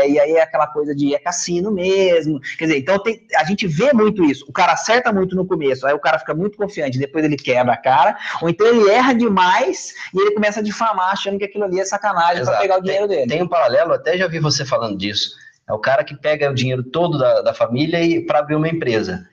e 0.08 0.20
aí 0.20 0.32
é 0.34 0.42
aquela 0.42 0.68
coisa 0.68 0.94
de 0.96 1.14
é 1.14 1.20
cassino 1.20 1.72
mesmo. 1.72 2.40
Quer 2.58 2.66
dizer, 2.66 2.80
então 2.80 3.00
tem, 3.00 3.22
a 3.36 3.44
gente 3.44 3.68
vê 3.68 3.94
muito 3.94 4.24
isso. 4.24 4.46
O 4.48 4.54
cara 4.54 4.74
acerta 4.74 5.12
muito 5.12 5.36
no 5.36 5.46
começo, 5.46 5.86
aí 5.86 5.94
o 5.94 6.00
cara 6.00 6.20
fica 6.20 6.34
muito 6.34 6.58
confiante, 6.58 6.98
depois 6.98 7.24
ele 7.24 7.38
quebra 7.38 7.74
a 7.74 7.78
cara, 7.78 8.18
ou 8.42 8.50
então 8.50 8.66
ele 8.68 8.90
erra 8.90 9.03
demais 9.12 9.94
e 10.14 10.22
ele 10.22 10.32
começa 10.32 10.60
a 10.60 10.64
difamar, 10.64 11.12
achando 11.12 11.38
que 11.38 11.46
aquilo 11.46 11.66
ali 11.66 11.80
é 11.80 11.86
sacanagem 11.86 12.46
para 12.46 12.60
pegar 12.60 12.78
o 12.78 12.82
dinheiro 12.82 13.08
tem, 13.08 13.18
dele. 13.18 13.30
Tem 13.30 13.42
um 13.42 13.48
paralelo, 13.48 13.94
até 13.94 14.18
já 14.18 14.28
vi 14.28 14.40
você 14.40 14.64
falando 14.64 14.98
disso. 14.98 15.32
É 15.68 15.74
o 15.74 15.80
cara 15.80 16.04
que 16.04 16.16
pega 16.16 16.50
o 16.50 16.54
dinheiro 16.54 16.84
todo 16.84 17.18
da, 17.18 17.42
da 17.42 17.54
família 17.54 18.02
e 18.02 18.26
para 18.26 18.40
abrir 18.40 18.56
uma 18.56 18.70
empresa. 18.70 19.28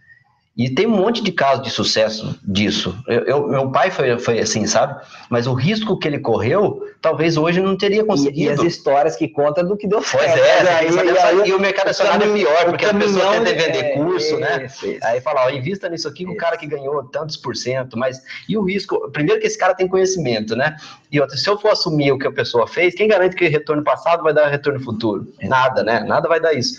E 0.57 0.69
tem 0.69 0.87
um 0.87 0.91
monte 0.91 1.23
de 1.23 1.31
casos 1.31 1.63
de 1.63 1.71
sucesso 1.71 2.39
disso. 2.43 2.99
Eu, 3.07 3.21
eu, 3.21 3.49
meu 3.49 3.71
pai 3.71 3.91
foi, 3.91 4.19
foi 4.19 4.41
assim, 4.41 4.67
sabe? 4.67 5.01
Mas 5.31 5.47
o 5.47 5.55
risco 5.55 5.97
que 5.97 6.09
ele 6.09 6.19
correu, 6.19 6.83
talvez 7.01 7.37
hoje 7.37 7.61
não 7.61 7.77
teria 7.77 8.05
conseguido. 8.05 8.41
E, 8.41 8.45
e 8.45 8.51
as 8.51 8.61
histórias 8.61 9.17
que 9.17 9.29
conta 9.29 9.63
do 9.63 9.77
que 9.77 9.87
deu 9.87 10.03
certo. 10.03 10.25
Pois 10.25 10.41
é, 10.41 10.61
aí, 10.75 10.89
aí, 10.89 11.19
aí, 11.19 11.49
e 11.49 11.55
o 11.55 11.61
mercado 11.61 11.89
acionário 11.89 12.31
é 12.31 12.35
pior, 12.35 12.65
porque 12.65 12.85
a 12.85 12.93
pessoa 12.93 13.33
tenta 13.33 13.45
vender 13.45 13.79
é, 13.79 13.95
curso, 13.95 14.37
né? 14.39 14.67
Isso, 14.67 14.87
isso. 14.87 15.07
Aí 15.07 15.21
fala, 15.21 15.47
ó, 15.47 15.51
invista 15.51 15.89
nisso 15.89 16.09
aqui 16.09 16.27
com 16.27 16.33
o 16.33 16.37
cara 16.37 16.57
que 16.57 16.67
ganhou 16.67 17.05
tantos 17.05 17.37
por 17.37 17.57
cento, 17.57 17.97
mas 17.97 18.21
e 18.49 18.59
o 18.59 18.63
risco? 18.63 19.09
Primeiro 19.13 19.41
que 19.41 19.47
esse 19.47 19.57
cara 19.57 19.73
tem 19.75 19.89
conhecimento, 19.89 20.57
né? 20.57 20.77
E 21.13 21.21
outra, 21.21 21.37
se 21.37 21.49
eu 21.49 21.59
for 21.59 21.71
assumir 21.71 22.13
o 22.13 22.19
que 22.19 22.27
a 22.27 22.33
pessoa 22.33 22.67
fez, 22.67 22.95
quem 22.95 23.09
garante 23.09 23.37
que 23.37 23.47
retorno 23.47 23.85
passado 23.85 24.23
vai 24.23 24.35
dar 24.35 24.49
retorno 24.49 24.81
futuro? 24.81 25.33
Nada, 25.41 25.85
né? 25.85 26.01
Nada 26.01 26.29
vai 26.29 26.41
dar 26.41 26.53
isso. 26.53 26.79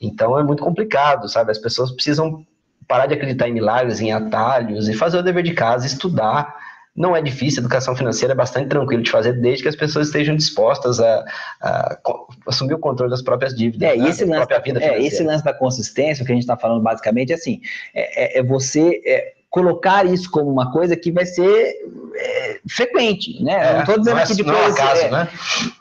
Então 0.00 0.38
é 0.38 0.42
muito 0.42 0.62
complicado, 0.62 1.28
sabe? 1.28 1.50
As 1.50 1.58
pessoas 1.58 1.90
precisam 1.90 2.46
parar 2.90 3.06
de 3.06 3.14
acreditar 3.14 3.48
em 3.48 3.52
milagres, 3.52 4.00
em 4.00 4.12
atalhos 4.12 4.88
e 4.88 4.94
fazer 4.94 5.18
o 5.18 5.22
dever 5.22 5.44
de 5.44 5.54
casa, 5.54 5.86
estudar. 5.86 6.58
Não 6.96 7.14
é 7.14 7.22
difícil, 7.22 7.60
a 7.60 7.62
educação 7.62 7.94
financeira 7.94 8.34
é 8.34 8.36
bastante 8.36 8.68
tranquilo 8.68 9.00
de 9.00 9.10
fazer, 9.12 9.34
desde 9.34 9.62
que 9.62 9.68
as 9.68 9.76
pessoas 9.76 10.08
estejam 10.08 10.34
dispostas 10.34 10.98
a, 10.98 11.24
a 11.62 11.98
assumir 12.48 12.74
o 12.74 12.80
controle 12.80 13.08
das 13.08 13.22
próprias 13.22 13.54
dívidas. 13.54 13.88
É, 13.88 13.96
né? 13.96 14.08
esse, 14.08 14.24
lance 14.24 14.48
da, 14.48 14.62
é, 14.80 15.00
esse 15.00 15.22
lance 15.22 15.44
da 15.44 15.54
consistência, 15.54 16.24
o 16.24 16.26
que 16.26 16.32
a 16.32 16.34
gente 16.34 16.42
está 16.42 16.56
falando 16.56 16.82
basicamente 16.82 17.30
é 17.30 17.36
assim: 17.36 17.60
é, 17.94 18.38
é, 18.38 18.40
é 18.40 18.42
você 18.42 19.00
é, 19.06 19.34
colocar 19.48 20.04
isso 20.04 20.28
como 20.28 20.50
uma 20.50 20.72
coisa 20.72 20.96
que 20.96 21.12
vai 21.12 21.24
ser 21.24 21.76
é, 22.16 22.60
frequente, 22.68 23.40
né? 23.40 23.52
É, 23.52 23.72
não 23.74 23.80
estou 23.80 23.98
dizendo 23.98 24.16
não 24.16 24.22
é, 24.22 24.26
que 24.26 24.34
depois. 24.34 24.58
Não, 24.58 24.64
é 24.64 24.70
acaso, 24.70 25.02
é, 25.02 25.10
né? 25.10 25.28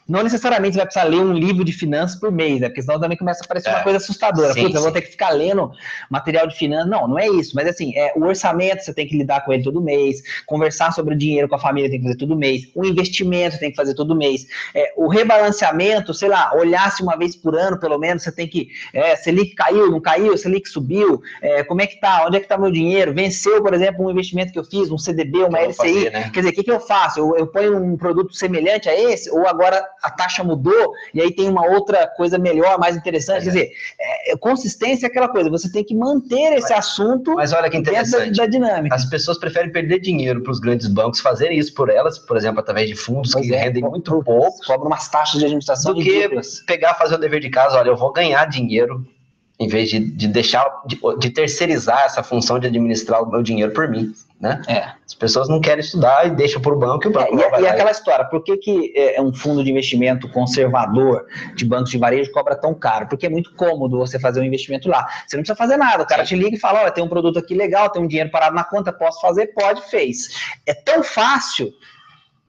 Não 0.09 0.23
necessariamente 0.23 0.73
você 0.73 0.79
vai 0.79 0.85
precisar 0.87 1.05
ler 1.05 1.21
um 1.21 1.33
livro 1.33 1.63
de 1.63 1.71
finanças 1.71 2.19
por 2.19 2.31
mês, 2.31 2.59
né? 2.59 2.67
Porque 2.67 2.81
senão 2.81 2.99
também 2.99 3.17
começa 3.17 3.43
a 3.43 3.47
parecer 3.47 3.69
uma 3.69 3.79
é. 3.79 3.83
coisa 3.83 3.97
assustadora. 3.97 4.53
Sim, 4.53 4.63
Puta, 4.63 4.77
eu 4.77 4.81
vou 4.81 4.91
ter 4.91 5.01
que 5.01 5.11
ficar 5.11 5.29
lendo 5.29 5.71
material 6.09 6.47
de 6.47 6.55
finanças. 6.55 6.89
Não, 6.89 7.07
não 7.07 7.19
é 7.19 7.27
isso. 7.27 7.55
Mas 7.55 7.67
assim, 7.67 7.95
é, 7.95 8.13
o 8.15 8.23
orçamento 8.25 8.83
você 8.83 8.93
tem 8.93 9.07
que 9.07 9.15
lidar 9.15 9.45
com 9.45 9.53
ele 9.53 9.63
todo 9.63 9.81
mês, 9.81 10.21
conversar 10.45 10.91
sobre 10.91 11.13
o 11.13 11.17
dinheiro 11.17 11.47
com 11.47 11.55
a 11.55 11.59
família 11.59 11.89
tem 11.89 11.99
que 11.99 12.05
fazer 12.05 12.17
todo 12.17 12.35
mês, 12.35 12.69
o 12.75 12.85
investimento 12.85 13.59
tem 13.59 13.69
que 13.69 13.75
fazer 13.75 13.93
todo 13.93 14.15
mês, 14.15 14.47
é, 14.73 14.93
o 14.97 15.07
rebalanceamento, 15.07 16.13
sei 16.13 16.29
lá, 16.29 16.51
olhasse 16.55 17.03
uma 17.03 17.17
vez 17.17 17.35
por 17.35 17.55
ano, 17.55 17.79
pelo 17.79 17.97
menos, 17.97 18.23
você 18.23 18.31
tem 18.31 18.47
que. 18.47 18.69
É, 18.93 19.15
Selic 19.15 19.55
caiu, 19.55 19.91
não 19.91 19.99
caiu, 19.99 20.37
Selic 20.37 20.67
subiu, 20.67 21.21
é, 21.41 21.63
como 21.63 21.81
é 21.81 21.87
que 21.87 21.99
tá? 21.99 22.25
Onde 22.25 22.37
é 22.37 22.39
que 22.39 22.47
tá 22.47 22.57
meu 22.57 22.71
dinheiro? 22.71 23.13
Venceu, 23.13 23.61
por 23.61 23.73
exemplo, 23.73 24.05
um 24.05 24.11
investimento 24.11 24.51
que 24.51 24.59
eu 24.59 24.63
fiz, 24.63 24.89
um 24.91 24.97
CDB, 24.97 25.43
uma 25.43 25.59
LCI. 25.59 25.75
Fazer, 25.75 26.11
né? 26.11 26.29
Quer 26.33 26.39
dizer, 26.39 26.49
o 26.49 26.53
que, 26.53 26.63
que 26.63 26.71
eu 26.71 26.79
faço? 26.79 27.19
Eu, 27.19 27.37
eu 27.37 27.47
ponho 27.47 27.77
um 27.77 27.97
produto 27.97 28.33
semelhante 28.33 28.89
a 28.89 28.99
esse, 28.99 29.29
ou 29.29 29.47
agora 29.47 29.85
a 30.01 30.09
taxa 30.09 30.43
mudou 30.43 30.93
e 31.13 31.21
aí 31.21 31.33
tem 31.33 31.49
uma 31.49 31.65
outra 31.65 32.07
coisa 32.07 32.37
melhor, 32.37 32.79
mais 32.79 32.95
interessante. 32.95 33.41
É. 33.41 33.43
Quer 33.43 33.49
dizer, 33.49 33.71
é, 33.99 34.37
consistência 34.37 35.05
é 35.05 35.09
aquela 35.09 35.27
coisa, 35.27 35.49
você 35.49 35.71
tem 35.71 35.83
que 35.83 35.95
manter 35.95 36.53
esse 36.53 36.69
mas, 36.69 36.79
assunto 36.79 37.35
mas 37.35 37.53
olha 37.53 37.69
que 37.69 37.77
interessante. 37.77 38.37
Da, 38.37 38.43
da, 38.43 38.49
dinâmica. 38.49 38.95
As 38.95 39.05
pessoas 39.05 39.37
preferem 39.37 39.71
perder 39.71 39.99
dinheiro 39.99 40.41
para 40.41 40.51
os 40.51 40.59
grandes 40.59 40.87
bancos 40.87 41.19
fazerem 41.19 41.57
isso 41.57 41.73
por 41.73 41.89
elas, 41.89 42.17
por 42.19 42.37
exemplo, 42.37 42.59
através 42.59 42.87
de 42.87 42.95
fundos 42.95 43.31
pois 43.31 43.45
que 43.45 43.53
é, 43.53 43.59
rendem 43.59 43.83
muito 43.83 44.23
pouco. 44.23 44.57
Cobram 44.65 44.87
umas 44.87 45.07
taxas 45.07 45.39
de 45.39 45.45
administração 45.45 45.93
do 45.93 46.01
que 46.01 46.29
pegar, 46.65 46.95
fazer 46.95 47.15
o 47.15 47.17
dever 47.17 47.39
de 47.39 47.49
casa, 47.49 47.77
olha, 47.77 47.89
eu 47.89 47.97
vou 47.97 48.11
ganhar 48.11 48.45
dinheiro 48.45 49.05
em 49.59 49.67
vez 49.67 49.89
de, 49.89 49.99
de 49.99 50.27
deixar, 50.27 50.65
de, 50.85 50.97
de, 51.19 51.29
terceirizar 51.29 52.05
essa 52.05 52.23
função 52.23 52.57
de 52.57 52.67
administrar 52.67 53.21
o 53.21 53.29
meu 53.29 53.43
dinheiro 53.43 53.73
por 53.73 53.89
mim, 53.89 54.13
né? 54.39 54.61
É. 54.69 54.93
As 55.05 55.13
pessoas 55.13 55.49
não 55.49 55.59
querem 55.59 55.83
estudar 55.83 56.25
e 56.25 56.29
deixam 56.29 56.61
para 56.61 56.73
o 56.73 56.77
banco 56.77 57.05
e 57.05 57.09
o 57.09 57.11
banco 57.11 57.37
é, 57.37 57.59
E, 57.59 57.63
e 57.63 57.67
aquela 57.67 57.91
história, 57.91 58.23
por 58.23 58.41
que, 58.41 58.55
que 58.55 58.93
é, 58.95 59.17
é 59.17 59.21
um 59.21 59.33
fundo 59.33 59.61
de 59.61 59.69
investimento 59.69 60.29
conservador 60.29 61.25
de 61.55 61.65
bancos 61.65 61.91
de 61.91 61.97
varejo 61.97 62.31
cobra 62.31 62.55
tão 62.55 62.73
caro? 62.73 63.07
Porque 63.07 63.25
é 63.25 63.29
muito 63.29 63.53
cômodo 63.53 63.97
você 63.97 64.17
fazer 64.17 64.39
um 64.39 64.45
investimento 64.45 64.87
lá. 64.87 65.05
Você 65.27 65.35
não 65.35 65.43
precisa 65.43 65.57
fazer 65.57 65.75
nada, 65.75 66.03
o 66.03 66.07
cara 66.07 66.23
Sim. 66.23 66.35
te 66.35 66.41
liga 66.41 66.55
e 66.55 66.59
fala, 66.59 66.79
olha, 66.79 66.91
tem 66.91 67.03
um 67.03 67.09
produto 67.09 67.37
aqui 67.37 67.53
legal, 67.53 67.89
tem 67.89 68.01
um 68.01 68.07
dinheiro 68.07 68.31
parado 68.31 68.55
na 68.55 68.63
conta, 68.63 68.93
posso 68.93 69.19
fazer? 69.19 69.47
Pode, 69.47 69.81
fez. 69.89 70.29
É 70.65 70.73
tão 70.73 71.03
fácil 71.03 71.73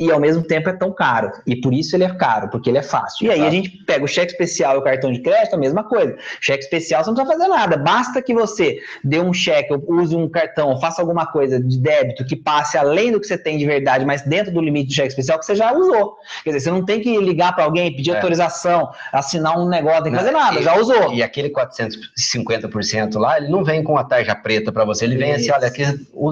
e 0.00 0.10
ao 0.10 0.18
mesmo 0.18 0.42
tempo 0.42 0.70
é 0.70 0.72
tão 0.72 0.90
caro. 0.90 1.30
E 1.46 1.54
por 1.54 1.74
isso 1.74 1.94
ele 1.94 2.04
é 2.04 2.14
caro, 2.14 2.48
porque 2.48 2.70
ele 2.70 2.78
é 2.78 2.82
fácil. 2.82 3.26
E 3.26 3.30
aí 3.30 3.46
a 3.46 3.50
gente 3.50 3.68
pega 3.84 4.02
o 4.02 4.08
cheque 4.08 4.32
especial 4.32 4.76
e 4.76 4.78
o 4.78 4.82
cartão 4.82 5.12
de 5.12 5.20
crédito, 5.20 5.54
a 5.54 5.58
mesma 5.58 5.84
coisa. 5.84 6.16
Cheque 6.40 6.64
especial 6.64 7.04
você 7.04 7.10
não 7.10 7.16
precisa 7.16 7.36
fazer 7.36 7.48
nada. 7.48 7.76
Basta 7.76 8.22
que 8.22 8.32
você 8.32 8.78
dê 9.04 9.20
um 9.20 9.34
cheque, 9.34 9.74
use 9.86 10.16
um 10.16 10.26
cartão, 10.26 10.80
faça 10.80 11.02
alguma 11.02 11.26
coisa 11.26 11.60
de 11.60 11.78
débito 11.78 12.24
que 12.24 12.34
passe 12.34 12.78
além 12.78 13.12
do 13.12 13.20
que 13.20 13.26
você 13.26 13.36
tem 13.36 13.58
de 13.58 13.66
verdade, 13.66 14.06
mas 14.06 14.22
dentro 14.22 14.50
do 14.52 14.60
limite 14.62 14.88
do 14.88 14.94
cheque 14.94 15.08
especial 15.08 15.38
que 15.38 15.44
você 15.44 15.54
já 15.54 15.70
usou. 15.74 16.16
Quer 16.44 16.50
dizer, 16.50 16.60
você 16.60 16.70
não 16.70 16.84
tem 16.84 17.00
que 17.00 17.18
ligar 17.18 17.54
para 17.54 17.64
alguém, 17.64 17.94
pedir 17.94 18.12
é. 18.12 18.14
autorização, 18.14 18.90
assinar 19.12 19.58
um 19.58 19.68
negócio, 19.68 20.04
tem 20.04 20.12
que 20.12 20.18
fazer 20.18 20.30
nada, 20.30 20.58
e, 20.58 20.62
já 20.62 20.78
usou. 20.78 21.12
E 21.12 21.22
aquele 21.22 21.50
450% 21.50 23.18
lá, 23.18 23.36
ele 23.36 23.48
não 23.48 23.62
vem 23.62 23.84
com 23.84 23.98
a 23.98 24.04
tarja 24.04 24.34
preta 24.34 24.72
para 24.72 24.86
você, 24.86 25.04
ele 25.04 25.16
vem 25.16 25.34
assim, 25.34 25.50
olha, 25.50 25.66
aqui, 25.66 25.82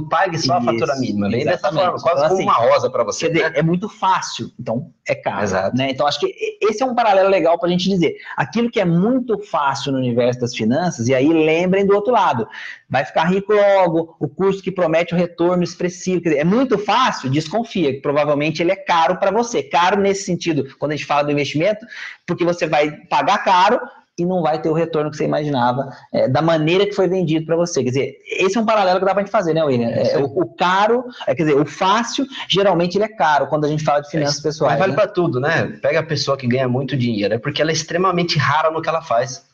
pague 0.08 0.38
só 0.38 0.54
a 0.54 0.62
fatura 0.62 0.96
mínima. 0.96 1.28
Vem 1.28 1.44
dessa 1.44 1.70
forma, 1.70 2.00
quase 2.00 2.18
então, 2.18 2.28
como 2.28 2.34
assim, 2.34 2.42
uma 2.44 2.54
rosa 2.54 2.88
para 2.88 3.04
você. 3.04 3.26
Quer 3.26 3.32
dizer, 3.32 3.50
né? 3.50 3.57
É 3.58 3.62
muito 3.62 3.88
fácil, 3.88 4.52
então 4.58 4.92
é 5.06 5.14
caro. 5.14 5.42
Exato. 5.42 5.76
Né? 5.76 5.90
Então 5.90 6.06
acho 6.06 6.20
que 6.20 6.32
esse 6.60 6.82
é 6.82 6.86
um 6.86 6.94
paralelo 6.94 7.28
legal 7.28 7.58
para 7.58 7.68
a 7.68 7.72
gente 7.72 7.88
dizer. 7.88 8.16
Aquilo 8.36 8.70
que 8.70 8.78
é 8.78 8.84
muito 8.84 9.36
fácil 9.38 9.90
no 9.90 9.98
universo 9.98 10.40
das 10.40 10.54
finanças, 10.54 11.08
e 11.08 11.14
aí 11.14 11.28
lembrem 11.28 11.84
do 11.84 11.94
outro 11.94 12.12
lado, 12.12 12.46
vai 12.88 13.04
ficar 13.04 13.24
rico 13.24 13.52
logo, 13.52 14.16
o 14.20 14.28
curso 14.28 14.62
que 14.62 14.70
promete 14.70 15.12
o 15.12 15.16
retorno 15.16 15.64
expressivo. 15.64 16.20
Quer 16.22 16.28
dizer, 16.30 16.40
é 16.40 16.44
muito 16.44 16.78
fácil, 16.78 17.28
desconfia, 17.28 17.92
que 17.92 18.00
provavelmente 18.00 18.62
ele 18.62 18.70
é 18.70 18.76
caro 18.76 19.16
para 19.16 19.32
você. 19.32 19.60
Caro 19.62 20.00
nesse 20.00 20.22
sentido, 20.22 20.76
quando 20.78 20.92
a 20.92 20.96
gente 20.96 21.06
fala 21.06 21.24
do 21.24 21.32
investimento, 21.32 21.84
porque 22.24 22.44
você 22.44 22.66
vai 22.66 22.92
pagar 23.08 23.38
caro, 23.38 23.80
e 24.18 24.24
não 24.24 24.42
vai 24.42 24.60
ter 24.60 24.68
o 24.68 24.72
retorno 24.72 25.10
que 25.10 25.16
você 25.16 25.24
imaginava 25.24 25.90
é, 26.12 26.28
da 26.28 26.42
maneira 26.42 26.84
que 26.84 26.92
foi 26.92 27.06
vendido 27.06 27.46
para 27.46 27.54
você. 27.54 27.84
Quer 27.84 27.90
dizer, 27.90 28.16
esse 28.26 28.58
é 28.58 28.60
um 28.60 28.66
paralelo 28.66 28.98
que 28.98 29.06
dá 29.06 29.12
para 29.12 29.22
a 29.22 29.24
gente 29.24 29.32
fazer, 29.32 29.54
né, 29.54 29.62
William? 29.62 29.90
É, 29.90 30.18
o, 30.18 30.24
o, 30.24 30.54
caro, 30.56 31.04
é, 31.26 31.34
quer 31.34 31.44
dizer, 31.44 31.56
o 31.56 31.64
fácil, 31.64 32.26
geralmente 32.48 32.96
ele 32.96 33.04
é 33.04 33.08
caro 33.08 33.46
quando 33.46 33.64
a 33.64 33.68
gente 33.68 33.84
fala 33.84 34.00
de 34.00 34.10
finanças 34.10 34.40
pessoais. 34.40 34.72
Mas 34.72 34.80
vale 34.80 34.92
né? 34.92 34.96
para 34.98 35.08
tudo, 35.08 35.38
né? 35.38 35.78
Pega 35.80 36.00
a 36.00 36.06
pessoa 36.06 36.36
que 36.36 36.48
ganha 36.48 36.68
muito 36.68 36.96
dinheiro, 36.96 37.34
é 37.34 37.38
porque 37.38 37.62
ela 37.62 37.70
é 37.70 37.74
extremamente 37.74 38.38
rara 38.38 38.70
no 38.70 38.82
que 38.82 38.88
ela 38.88 39.02
faz, 39.02 39.44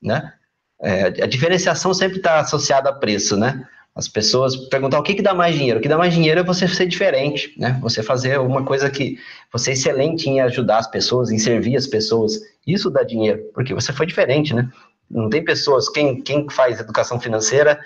né? 0.00 0.32
É, 0.80 1.06
a 1.22 1.26
diferenciação 1.26 1.92
sempre 1.92 2.18
está 2.18 2.40
associada 2.40 2.90
a 2.90 2.92
preço, 2.92 3.36
né? 3.36 3.66
As 3.94 4.08
pessoas 4.08 4.56
perguntam 4.56 5.00
o 5.00 5.02
que, 5.02 5.14
que 5.14 5.22
dá 5.22 5.34
mais 5.34 5.54
dinheiro? 5.54 5.78
O 5.78 5.82
que 5.82 5.88
dá 5.88 5.98
mais 5.98 6.14
dinheiro 6.14 6.40
é 6.40 6.42
você 6.42 6.66
ser 6.66 6.86
diferente, 6.86 7.54
né? 7.58 7.78
Você 7.82 8.02
fazer 8.02 8.40
uma 8.40 8.64
coisa 8.64 8.88
que 8.88 9.18
você 9.52 9.70
é 9.70 9.72
excelente 9.74 10.30
em 10.30 10.40
ajudar 10.40 10.78
as 10.78 10.90
pessoas, 10.90 11.30
em 11.30 11.38
servir 11.38 11.76
as 11.76 11.86
pessoas. 11.86 12.40
Isso 12.66 12.90
dá 12.90 13.02
dinheiro, 13.02 13.50
porque 13.52 13.74
você 13.74 13.92
foi 13.92 14.06
diferente, 14.06 14.54
né? 14.54 14.70
Não 15.10 15.28
tem 15.28 15.44
pessoas, 15.44 15.90
quem, 15.90 16.22
quem 16.22 16.48
faz 16.48 16.80
educação 16.80 17.20
financeira 17.20 17.78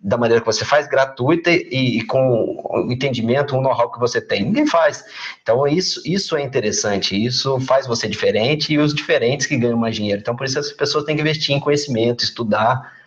da 0.00 0.16
maneira 0.16 0.40
que 0.40 0.46
você 0.46 0.64
faz, 0.64 0.86
gratuita 0.86 1.50
e, 1.50 1.98
e 1.98 2.04
com 2.04 2.62
o 2.70 2.92
entendimento, 2.92 3.56
o 3.56 3.60
know-how 3.60 3.90
que 3.90 3.98
você 3.98 4.20
tem. 4.20 4.44
Ninguém 4.44 4.64
faz. 4.64 5.04
Então, 5.42 5.66
isso, 5.66 6.00
isso 6.06 6.36
é 6.36 6.42
interessante, 6.42 7.16
isso 7.16 7.58
faz 7.60 7.84
você 7.84 8.06
diferente 8.06 8.72
e 8.72 8.78
os 8.78 8.94
diferentes 8.94 9.46
que 9.46 9.56
ganham 9.56 9.76
mais 9.76 9.96
dinheiro. 9.96 10.20
Então, 10.20 10.36
por 10.36 10.46
isso 10.46 10.58
as 10.58 10.70
pessoas 10.70 11.04
têm 11.04 11.16
que 11.16 11.22
investir 11.22 11.54
em 11.54 11.58
conhecimento, 11.58 12.22
estudar, 12.22 12.97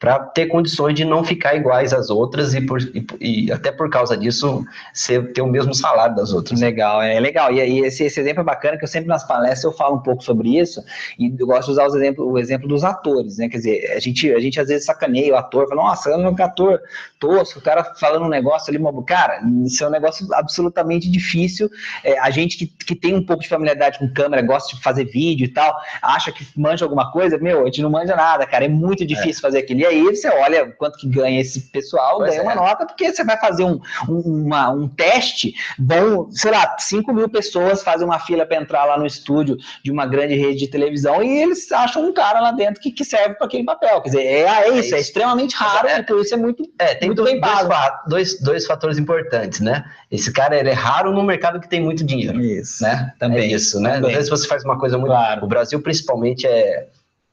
para 0.00 0.18
ter 0.18 0.46
condições 0.46 0.94
de 0.94 1.04
não 1.04 1.22
ficar 1.22 1.54
iguais 1.54 1.92
às 1.92 2.08
outras 2.08 2.54
e, 2.54 2.62
por, 2.62 2.80
e, 2.80 3.06
e, 3.20 3.52
até 3.52 3.70
por 3.70 3.90
causa 3.90 4.16
disso 4.16 4.64
ser, 4.94 5.30
ter 5.34 5.42
o 5.42 5.46
mesmo 5.46 5.74
salário 5.74 6.16
das 6.16 6.32
outras. 6.32 6.58
Legal, 6.58 7.02
é 7.02 7.20
legal. 7.20 7.52
E, 7.52 7.60
e 7.60 7.80
esse, 7.80 8.04
esse, 8.04 8.18
exemplo 8.18 8.40
é 8.40 8.44
bacana 8.44 8.78
que 8.78 8.84
eu 8.84 8.88
sempre 8.88 9.08
nas 9.08 9.26
palestras 9.26 9.62
eu 9.62 9.72
falo 9.72 9.96
um 9.96 10.02
pouco 10.02 10.24
sobre 10.24 10.58
isso 10.58 10.82
e 11.18 11.30
eu 11.38 11.46
gosto 11.46 11.66
de 11.66 11.72
usar 11.72 11.86
os 11.86 11.94
o 12.18 12.38
exemplo 12.38 12.66
dos 12.66 12.82
atores, 12.82 13.36
né? 13.36 13.50
Quer 13.50 13.58
dizer, 13.58 13.92
a 13.94 14.00
gente, 14.00 14.32
a 14.32 14.40
gente 14.40 14.58
às 14.58 14.68
vezes 14.68 14.86
sacaneia 14.86 15.34
o 15.34 15.36
ator, 15.36 15.68
fala, 15.68 15.82
nossa, 15.82 16.10
é 16.10 16.16
um 16.16 16.42
ator 16.42 16.80
tosco, 17.18 17.58
o 17.58 17.62
cara 17.62 17.84
falando 18.00 18.24
um 18.24 18.28
negócio 18.28 18.74
ali, 18.74 18.82
cara, 19.06 19.42
isso 19.66 19.84
é 19.84 19.86
um 19.86 19.90
negócio 19.90 20.26
absolutamente 20.32 21.10
difícil. 21.10 21.68
É, 22.02 22.18
a 22.18 22.30
gente 22.30 22.56
que, 22.56 22.66
que 22.66 22.94
tem 22.94 23.14
um 23.14 23.24
pouco 23.24 23.42
de 23.42 23.48
familiaridade 23.50 23.98
com 23.98 24.10
câmera, 24.10 24.40
gosta 24.40 24.74
de 24.74 24.82
fazer 24.82 25.04
vídeo 25.04 25.44
e 25.44 25.48
tal, 25.48 25.76
acha 26.00 26.32
que 26.32 26.46
manja 26.56 26.86
alguma 26.86 27.12
coisa, 27.12 27.36
meu, 27.36 27.62
a 27.62 27.64
gente 27.66 27.82
não 27.82 27.90
manja 27.90 28.16
nada, 28.16 28.46
cara, 28.46 28.64
é 28.64 28.68
muito 28.68 29.04
difícil 29.04 29.40
é. 29.40 29.42
fazer 29.42 29.58
aquilo. 29.58 29.80
E 29.80 29.89
aí 29.90 30.02
você 30.04 30.28
olha 30.28 30.70
quanto 30.72 30.98
que 30.98 31.08
ganha 31.08 31.40
esse 31.40 31.60
pessoal, 31.60 32.18
pois 32.18 32.30
ganha 32.30 32.40
é. 32.40 32.44
uma 32.44 32.54
nota, 32.54 32.86
porque 32.86 33.12
você 33.12 33.24
vai 33.24 33.38
fazer 33.38 33.64
um, 33.64 33.80
um, 34.08 34.44
uma, 34.44 34.70
um 34.70 34.88
teste, 34.88 35.54
vão, 35.78 36.30
sei 36.30 36.50
lá, 36.50 36.76
5 36.78 37.12
mil 37.12 37.28
pessoas 37.28 37.82
fazem 37.82 38.06
uma 38.06 38.18
fila 38.18 38.46
para 38.46 38.56
entrar 38.56 38.84
lá 38.84 38.98
no 38.98 39.06
estúdio 39.06 39.56
de 39.84 39.90
uma 39.90 40.06
grande 40.06 40.34
rede 40.34 40.60
de 40.60 40.68
televisão 40.68 41.22
e 41.22 41.42
eles 41.42 41.70
acham 41.72 42.06
um 42.06 42.12
cara 42.12 42.40
lá 42.40 42.52
dentro 42.52 42.80
que, 42.80 42.90
que 42.90 43.04
serve 43.04 43.34
para 43.34 43.46
aquele 43.46 43.64
papel. 43.64 44.00
Quer 44.02 44.08
dizer, 44.08 44.22
é, 44.22 44.40
é, 44.40 44.68
é 44.68 44.78
isso, 44.78 44.94
é, 44.94 45.00
extremamente 45.00 45.54
raro, 45.54 45.88
é, 45.88 45.98
e 45.98 46.02
por 46.02 46.20
isso 46.20 46.34
é 46.34 46.36
muito, 46.36 46.68
é, 46.78 46.94
tem 46.94 47.08
muito 47.08 47.22
dois, 47.22 47.32
bem 47.32 47.40
pago. 47.40 47.70
Dois, 48.08 48.40
dois 48.40 48.66
fatores 48.66 48.98
importantes, 48.98 49.60
né? 49.60 49.84
Esse 50.10 50.32
cara 50.32 50.58
ele 50.58 50.70
é 50.70 50.74
raro 50.74 51.12
no 51.12 51.22
mercado 51.22 51.60
que 51.60 51.68
tem 51.68 51.80
muito 51.80 52.04
dinheiro. 52.04 52.40
Isso, 52.40 52.82
né? 52.82 53.12
Também. 53.18 53.38
É 53.38 53.46
isso, 53.46 53.80
né? 53.80 53.94
Também. 53.94 54.10
Às 54.10 54.16
vezes 54.16 54.30
você 54.30 54.46
faz 54.46 54.64
uma 54.64 54.78
coisa 54.78 54.98
muito. 54.98 55.10
Claro. 55.10 55.44
O 55.44 55.48
Brasil, 55.48 55.80
principalmente, 55.80 56.46
é 56.46 56.88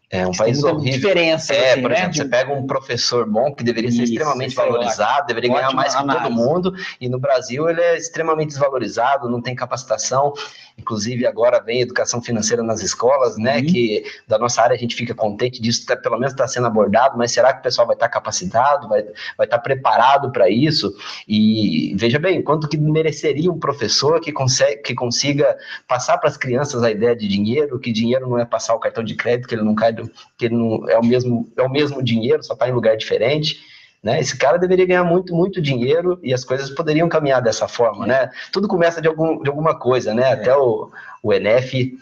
é 0.09 0.25
um 0.25 0.31
país 0.31 0.63
horrível. 0.63 0.93
diferença. 0.93 1.53
É, 1.53 1.73
assim, 1.73 1.81
por 1.81 1.91
né? 1.91 1.97
exemplo, 1.97 2.15
você 2.15 2.25
pega 2.25 2.53
um 2.53 2.65
professor 2.65 3.29
bom 3.29 3.53
que 3.53 3.63
deveria 3.63 3.91
ser 3.91 4.03
extremamente 4.03 4.55
valorizado, 4.55 5.27
deveria 5.27 5.53
ganhar 5.53 5.73
mais 5.73 5.93
que 5.93 6.05
todo 6.05 6.31
mundo, 6.31 6.73
e 7.01 7.09
no 7.09 7.19
Brasil 7.19 7.69
ele 7.69 7.81
é 7.81 7.97
extremamente 7.97 8.49
desvalorizado, 8.49 9.29
não 9.29 9.41
tem 9.41 9.53
capacitação. 9.53 10.33
Inclusive, 10.77 11.25
agora 11.25 11.59
vem 11.61 11.81
educação 11.81 12.21
financeira 12.21 12.61
nas 12.61 12.81
escolas, 12.81 13.35
né? 13.37 13.57
Uhum. 13.57 13.65
Que 13.65 14.05
da 14.27 14.37
nossa 14.37 14.61
área 14.61 14.75
a 14.75 14.77
gente 14.77 14.95
fica 14.95 15.13
contente 15.13 15.61
disso, 15.61 15.85
tá, 15.85 15.97
pelo 15.97 16.17
menos 16.17 16.33
está 16.33 16.47
sendo 16.47 16.67
abordado, 16.67 17.17
mas 17.17 17.31
será 17.31 17.51
que 17.51 17.59
o 17.59 17.63
pessoal 17.63 17.87
vai 17.87 17.95
estar 17.95 18.07
tá 18.07 18.13
capacitado, 18.13 18.87
vai, 18.87 19.03
vai 19.35 19.45
estar 19.45 19.57
tá 19.57 19.59
preparado 19.59 20.31
para 20.31 20.49
isso? 20.49 20.93
E 21.27 21.93
veja 21.97 22.19
bem, 22.19 22.41
quanto 22.41 22.69
que 22.69 22.77
mereceria 22.77 23.51
um 23.51 23.59
professor 23.59 24.21
que, 24.21 24.31
consegue, 24.31 24.77
que 24.83 24.93
consiga 24.93 25.57
passar 25.87 26.17
para 26.19 26.29
as 26.29 26.37
crianças 26.37 26.83
a 26.83 26.91
ideia 26.91 27.15
de 27.15 27.27
dinheiro, 27.27 27.79
que 27.79 27.91
dinheiro 27.91 28.29
não 28.29 28.39
é 28.39 28.45
passar 28.45 28.75
o 28.75 28.79
cartão 28.79 29.03
de 29.03 29.15
crédito, 29.15 29.47
que 29.47 29.55
ele 29.55 29.63
não 29.63 29.75
cai, 29.75 29.96
que 30.37 30.49
não 30.49 30.89
é 30.89 30.97
o 30.97 31.05
mesmo, 31.05 31.51
é 31.57 31.63
o 31.63 31.69
mesmo 31.69 32.03
dinheiro, 32.03 32.43
só 32.43 32.53
está 32.53 32.67
em 32.67 32.73
lugar 32.73 32.97
diferente. 32.97 33.59
Né? 34.03 34.19
Esse 34.19 34.37
cara 34.37 34.57
deveria 34.57 34.85
ganhar 34.85 35.03
muito, 35.03 35.35
muito 35.35 35.61
dinheiro 35.61 36.19
e 36.21 36.33
as 36.33 36.43
coisas 36.43 36.69
poderiam 36.69 37.09
caminhar 37.09 37.41
dessa 37.41 37.67
forma, 37.67 38.05
é. 38.05 38.07
né? 38.07 38.31
Tudo 38.51 38.67
começa 38.67 39.01
de, 39.01 39.07
algum, 39.07 39.41
de 39.41 39.49
alguma 39.49 39.77
coisa, 39.77 40.13
né? 40.13 40.29
É. 40.29 40.33
Até 40.33 40.55
o, 40.55 40.89
o 41.23 41.33
NF 41.33 41.97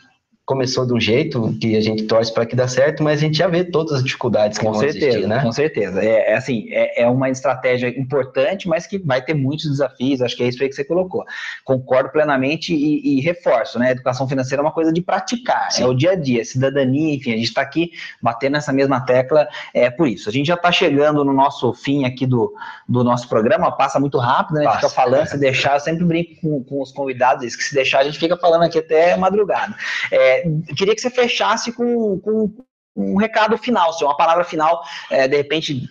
começou 0.46 0.86
de 0.86 0.93
um 0.93 1.00
jeito 1.00 1.58
que 1.60 1.76
a 1.76 1.82
gente 1.82 2.04
torce 2.04 2.32
para 2.32 2.46
que 2.46 2.56
dê 2.56 2.68
certo, 2.68 3.04
mas 3.04 3.20
a 3.20 3.22
gente 3.24 3.38
já 3.38 3.48
vê 3.48 3.64
todas 3.64 3.93
as 3.93 4.04
dificuldades 4.04 4.60
que 4.60 4.66
com 4.66 4.72
vão 4.72 4.80
certeza, 4.80 5.08
existir, 5.08 5.28
né? 5.28 5.41
Com 5.41 5.52
certeza. 5.52 6.04
É, 6.04 6.32
é 6.32 6.36
assim, 6.36 6.68
é, 6.70 7.02
é, 7.02 7.08
uma 7.08 7.30
estratégia 7.30 7.88
importante, 7.88 8.68
mas 8.68 8.86
que 8.86 9.00
vai 9.00 9.24
ter 9.24 9.34
muitos 9.34 9.68
desafios, 9.68 10.22
acho 10.22 10.36
que 10.36 10.43
é 10.43 10.48
isso 10.48 10.62
aí 10.62 10.70
que 10.70 10.76
você 10.76 10.84
colocou. 10.84 11.26
Concordo 11.64 12.12
plenamente 12.12 12.76
e, 12.76 13.18
e 13.18 13.22
reforço, 13.22 13.80
né? 13.80 13.91
educação 13.91 14.28
financeira 14.28 14.62
é 14.62 14.64
uma 14.64 14.72
coisa 14.72 14.93
de 14.93 15.02
praticar, 15.02 15.72
Sim. 15.72 15.84
é 15.84 15.88
o 15.88 15.93
dia 15.96 16.12
a 16.12 16.16
dia, 16.16 16.46
cidadania, 16.46 17.16
enfim, 17.16 17.34
a 17.34 17.38
gente 17.38 17.48
está 17.48 17.62
aqui 17.62 17.91
batendo 18.22 18.54
nessa 18.54 18.72
mesma 18.72 19.02
tecla, 19.02 19.48
é 19.74 19.89
por 19.89 20.08
isso. 20.08 20.30
A 20.30 20.32
gente 20.32 20.46
já 20.46 20.54
está 20.54 20.72
chegando 20.72 21.26
no 21.26 21.34
nosso 21.34 21.74
fim 21.74 22.06
aqui 22.06 22.28
do, 22.28 22.54
do 22.88 23.04
nosso 23.04 23.28
programa, 23.28 23.72
passa 23.72 24.00
muito 24.00 24.20
rápido, 24.20 24.58
né? 24.58 24.68
A 24.68 24.72
gente 24.72 24.76
fica 24.76 24.89
falando, 24.89 25.26
se 25.26 25.39
deixar, 25.39 25.76
eu 25.76 25.80
sempre 25.80 26.06
brinco 26.06 26.39
com, 26.39 26.64
com 26.64 26.82
os 26.82 26.91
convidados, 26.91 27.56
que 27.56 27.64
se 27.64 27.74
deixar 27.74 28.00
a 28.00 28.04
gente 28.04 28.20
fica 28.20 28.38
falando 28.38 28.64
aqui 28.64 28.78
até 28.78 29.16
madrugada. 29.18 29.76
É, 30.12 30.35
queria 30.76 30.96
que 30.96 31.02
você 31.02 31.10
fechasse 31.10 31.72
com, 31.72 32.20
com 32.20 32.52
um 32.96 33.18
recado 33.18 33.58
final, 33.58 33.90
assim, 33.90 34.06
uma 34.06 34.16
palavra 34.16 34.46
final, 34.46 34.82
é, 35.12 35.28
de 35.28 35.36
repente, 35.36 35.90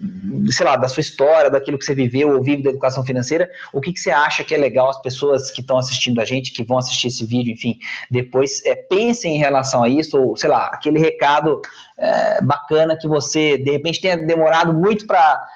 sei 0.51 0.65
lá, 0.65 0.75
da 0.75 0.89
sua 0.89 1.03
história, 1.03 1.51
daquilo 1.51 1.79
que 1.79 1.85
você 1.85 1.95
viveu 1.95 2.35
ou 2.35 2.43
vive 2.43 2.63
da 2.63 2.71
educação 2.71 3.05
financeira, 3.05 3.51
o 3.75 3.81
que, 3.81 3.93
que 3.93 4.01
você 4.01 4.11
acha 4.11 4.43
que 4.43 4.55
é 4.55 4.59
legal 4.59 4.89
as 4.89 5.01
pessoas 5.03 5.51
que 5.51 5.61
estão 5.61 5.77
assistindo 5.77 6.19
a 6.21 6.25
gente, 6.25 6.53
que 6.53 6.65
vão 6.65 6.79
assistir 6.79 7.09
esse 7.09 7.27
vídeo, 7.27 7.53
enfim, 7.53 7.79
depois 8.11 8.65
é, 8.65 8.75
pensem 8.75 9.37
em 9.37 9.39
relação 9.39 9.83
a 9.83 9.89
isso, 9.89 10.19
ou 10.19 10.35
sei 10.35 10.49
lá, 10.49 10.69
aquele 10.69 10.99
recado 10.99 11.61
é, 11.99 12.41
bacana 12.41 12.97
que 12.97 13.07
você, 13.07 13.59
de 13.59 13.71
repente, 13.71 14.01
tenha 14.01 14.17
demorado 14.17 14.73
muito 14.73 15.07
para 15.07 15.47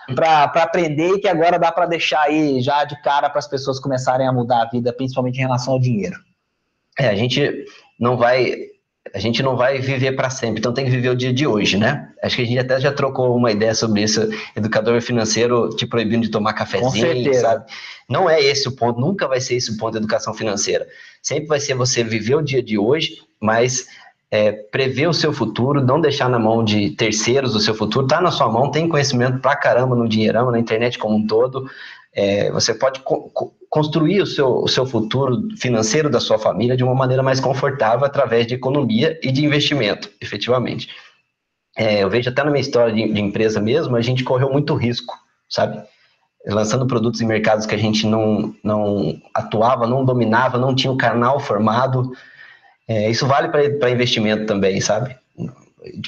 aprender 0.54 1.14
e 1.14 1.20
que 1.20 1.28
agora 1.28 1.58
dá 1.58 1.72
para 1.72 1.86
deixar 1.86 2.24
aí 2.24 2.60
já 2.60 2.84
de 2.84 3.00
cara 3.00 3.30
para 3.30 3.38
as 3.38 3.48
pessoas 3.48 3.80
começarem 3.80 4.26
a 4.26 4.32
mudar 4.32 4.62
a 4.62 4.68
vida, 4.68 4.92
principalmente 4.92 5.36
em 5.36 5.42
relação 5.42 5.72
ao 5.72 5.80
dinheiro. 5.80 6.16
É, 6.98 7.08
a 7.08 7.14
gente 7.14 7.64
não 7.98 8.18
vai 8.18 8.54
a 9.14 9.18
gente 9.18 9.42
não 9.42 9.56
vai 9.56 9.78
viver 9.78 10.12
para 10.12 10.30
sempre, 10.30 10.58
então 10.58 10.72
tem 10.72 10.84
que 10.84 10.90
viver 10.90 11.10
o 11.10 11.16
dia 11.16 11.32
de 11.32 11.46
hoje, 11.46 11.76
né? 11.76 12.08
Acho 12.22 12.36
que 12.36 12.42
a 12.42 12.44
gente 12.44 12.58
até 12.58 12.80
já 12.80 12.92
trocou 12.92 13.36
uma 13.36 13.50
ideia 13.50 13.74
sobre 13.74 14.02
isso, 14.02 14.28
educador 14.56 15.00
financeiro 15.00 15.70
te 15.70 15.86
proibindo 15.86 16.22
de 16.22 16.30
tomar 16.30 16.52
cafezinho, 16.52 17.34
sabe? 17.34 17.64
Não 18.08 18.28
é 18.28 18.42
esse 18.42 18.68
o 18.68 18.72
ponto, 18.72 19.00
nunca 19.00 19.26
vai 19.26 19.40
ser 19.40 19.56
esse 19.56 19.70
o 19.70 19.76
ponto 19.76 19.92
da 19.92 19.98
educação 19.98 20.32
financeira. 20.34 20.86
Sempre 21.22 21.46
vai 21.46 21.60
ser 21.60 21.74
você 21.74 22.02
viver 22.02 22.36
o 22.36 22.42
dia 22.42 22.62
de 22.62 22.78
hoje, 22.78 23.18
mas 23.40 23.86
é, 24.30 24.52
prever 24.52 25.08
o 25.08 25.14
seu 25.14 25.32
futuro, 25.32 25.84
não 25.84 26.00
deixar 26.00 26.28
na 26.28 26.38
mão 26.38 26.62
de 26.62 26.90
terceiros 26.90 27.54
o 27.54 27.60
seu 27.60 27.74
futuro, 27.74 28.06
tá 28.06 28.20
na 28.20 28.30
sua 28.30 28.50
mão, 28.50 28.70
tem 28.70 28.88
conhecimento 28.88 29.38
pra 29.40 29.56
caramba 29.56 29.96
no 29.96 30.08
dinheirão, 30.08 30.50
na 30.50 30.58
internet 30.58 30.98
como 30.98 31.16
um 31.16 31.26
todo, 31.26 31.68
é, 32.18 32.50
você 32.50 32.74
pode 32.74 32.98
co 33.00 33.30
construir 33.70 34.22
o 34.22 34.26
seu, 34.26 34.48
o 34.48 34.66
seu 34.66 34.84
futuro 34.84 35.54
financeiro 35.56 36.10
da 36.10 36.18
sua 36.18 36.38
família 36.38 36.76
de 36.76 36.82
uma 36.82 36.94
maneira 36.94 37.22
mais 37.22 37.38
confortável 37.38 38.04
através 38.04 38.46
de 38.46 38.54
economia 38.54 39.20
e 39.22 39.30
de 39.30 39.44
investimento, 39.44 40.10
efetivamente. 40.20 40.88
É, 41.76 42.02
eu 42.02 42.10
vejo 42.10 42.30
até 42.30 42.42
na 42.42 42.50
minha 42.50 42.62
história 42.62 42.92
de, 42.92 43.12
de, 43.12 43.20
empresa 43.20 43.60
mesmo, 43.60 43.94
a 43.94 44.00
gente 44.00 44.24
correu 44.24 44.50
muito 44.50 44.74
risco, 44.74 45.14
sabe? 45.48 45.80
Lançando 46.46 46.86
produtos 46.86 47.20
em 47.20 47.26
mercados 47.26 47.66
que 47.66 47.74
a 47.74 47.78
gente 47.78 48.06
não, 48.06 48.54
não 48.64 49.20
atuava, 49.34 49.86
não 49.86 50.04
dominava, 50.04 50.58
não 50.58 50.74
tinha 50.74 50.90
um 50.92 50.96
canal 50.96 51.38
formado. 51.38 52.10
É, 52.88 53.10
isso 53.10 53.26
vale 53.26 53.48
para 53.48 53.90
investimento 53.90 54.46
também, 54.46 54.80
sabe? 54.80 55.14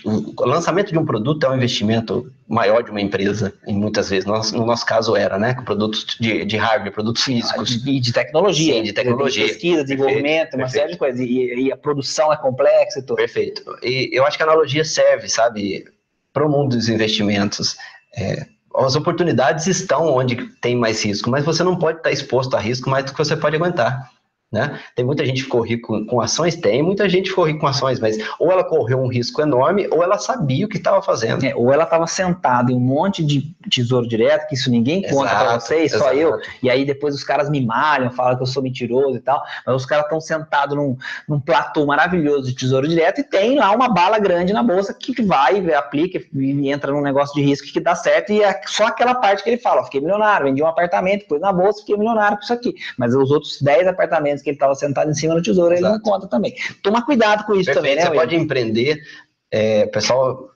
O 0.05 0.45
lançamento 0.45 0.91
de 0.91 0.99
um 0.99 1.05
produto 1.05 1.45
é 1.45 1.51
um 1.51 1.57
investimento 1.57 2.33
maior 2.49 2.83
de 2.83 2.91
uma 2.91 3.01
empresa, 3.01 3.53
e 3.66 3.72
muitas 3.72 4.11
vezes, 4.11 4.26
no 4.26 4.66
nosso 4.66 4.85
caso 4.85 5.16
era, 5.16 5.39
né, 5.39 5.55
com 5.55 5.62
produtos 5.62 6.16
de, 6.18 6.45
de 6.45 6.57
hardware, 6.57 6.93
produtos 6.93 7.22
físicos. 7.22 7.83
E 7.87 8.01
de 8.01 8.12
tecnologia. 8.12 8.74
Sim, 8.74 8.83
de 8.83 8.93
tecnologia. 8.93 9.45
De 9.45 9.53
pesquisa, 9.53 9.83
desenvolvimento, 9.83 10.55
uma 10.55 10.68
série 10.68 10.93
de 10.93 10.99
coisas, 10.99 11.20
e, 11.20 11.55
e, 11.55 11.72
a 11.72 11.76
produção 11.76 12.33
é 12.33 12.37
complexa 12.37 12.99
e 12.99 13.03
tudo. 13.03 13.16
Perfeito. 13.16 13.62
E 13.83 14.11
eu 14.12 14.26
acho 14.26 14.37
que 14.37 14.43
a 14.43 14.47
analogia 14.47 14.85
serve, 14.85 15.28
sabe, 15.28 15.85
para 16.33 16.47
o 16.47 16.51
mundo 16.51 16.76
dos 16.76 16.89
investimentos. 16.89 17.76
É, 18.16 18.47
as 18.74 18.97
oportunidades 18.97 19.66
estão 19.66 20.14
onde 20.14 20.37
tem 20.61 20.76
mais 20.76 21.05
risco, 21.05 21.31
mas 21.31 21.45
você 21.45 21.62
não 21.62 21.76
pode 21.76 21.99
estar 21.99 22.11
exposto 22.11 22.57
a 22.57 22.61
risco 22.61 22.89
mais 22.89 23.05
do 23.05 23.12
que 23.12 23.18
você 23.18 23.37
pode 23.37 23.57
aguentar. 23.57 24.11
Né? 24.53 24.80
Tem 24.96 25.05
muita 25.05 25.24
gente 25.24 25.36
que 25.36 25.44
ficou 25.44 25.61
rico 25.61 26.05
com 26.07 26.20
ações? 26.20 26.57
Tem, 26.57 26.82
muita 26.82 27.09
gente 27.09 27.30
ficou 27.30 27.44
rico 27.44 27.61
com 27.61 27.68
ações, 27.68 28.01
mas 28.01 28.18
ou 28.36 28.51
ela 28.51 28.64
correu 28.64 28.98
um 28.98 29.07
risco 29.07 29.40
enorme, 29.40 29.86
ou 29.92 30.03
ela 30.03 30.18
sabia 30.18 30.66
o 30.66 30.68
que 30.68 30.76
estava 30.76 31.01
fazendo. 31.01 31.44
É, 31.44 31.55
ou 31.55 31.72
ela 31.72 31.84
estava 31.84 32.05
sentada 32.09 32.72
em 32.72 32.74
um 32.74 32.80
monte 32.80 33.24
de 33.24 33.55
tesouro 33.70 34.09
direto, 34.09 34.48
que 34.48 34.57
isso 34.57 34.68
ninguém 34.68 35.03
conta 35.09 35.30
para 35.30 35.61
vocês, 35.61 35.92
só 35.92 36.12
eu. 36.12 36.40
E 36.61 36.68
aí 36.68 36.84
depois 36.84 37.14
os 37.14 37.22
caras 37.22 37.48
me 37.48 37.64
malham, 37.64 38.11
falam 38.11 38.36
que 38.36 38.42
eu 38.42 38.46
sou 38.46 38.61
mentiroso 38.61 39.18
e 39.18 39.20
tal, 39.20 39.40
mas 39.64 39.76
os 39.76 39.86
caras 39.86 40.07
estão 40.07 40.20
sentados 40.20 40.76
num, 40.76 40.96
num 41.28 41.38
platô 41.38 41.86
maravilhoso 41.86 42.48
de 42.48 42.55
tesouro 42.57 42.88
direto 42.88 43.20
e 43.20 43.24
tem 43.24 43.57
lá 43.57 43.70
uma 43.70 43.88
bala 43.88 44.18
grande 44.18 44.53
na 44.53 44.64
bolsa 44.64 44.92
que 44.92 45.22
vai, 45.22 45.72
aplica 45.74 46.20
e 46.34 46.70
entra 46.70 46.90
num 46.90 47.03
negócio 47.03 47.36
de 47.36 47.42
risco 47.42 47.68
que 47.68 47.78
dá 47.78 47.94
certo, 47.94 48.32
e 48.32 48.42
é 48.42 48.61
só 48.66 48.86
aquela 48.86 49.14
parte 49.14 49.44
que 49.44 49.51
ele 49.51 49.59
fala: 49.59 49.84
fiquei 49.84 50.01
milionário, 50.01 50.46
vendi 50.46 50.61
um 50.61 50.66
apartamento, 50.66 51.26
pus 51.28 51.40
na 51.40 51.53
bolsa, 51.53 51.80
fiquei 51.80 51.96
milionário 51.96 52.36
com 52.36 52.42
isso 52.42 52.53
aqui. 52.53 52.74
Mas 52.98 53.14
os 53.14 53.30
outros 53.30 53.62
10 53.62 53.86
apartamentos 53.86 54.39
que 54.43 54.51
ele 54.51 54.57
estava 54.57 54.74
sentado 54.74 55.11
em 55.11 55.14
cima 55.14 55.34
do 55.34 55.43
tesouro, 55.43 55.74
Exato. 55.74 55.86
ele 55.86 55.93
não 55.95 56.01
conta 56.01 56.26
também. 56.26 56.55
Toma 56.82 57.05
cuidado 57.05 57.45
com 57.45 57.55
isso 57.55 57.66
Perfeito, 57.66 57.76
também, 57.76 57.97
né? 57.97 58.07
Você 58.07 58.14
pode 58.14 58.36
empreender, 58.36 59.01
é, 59.51 59.86
pessoal 59.86 60.51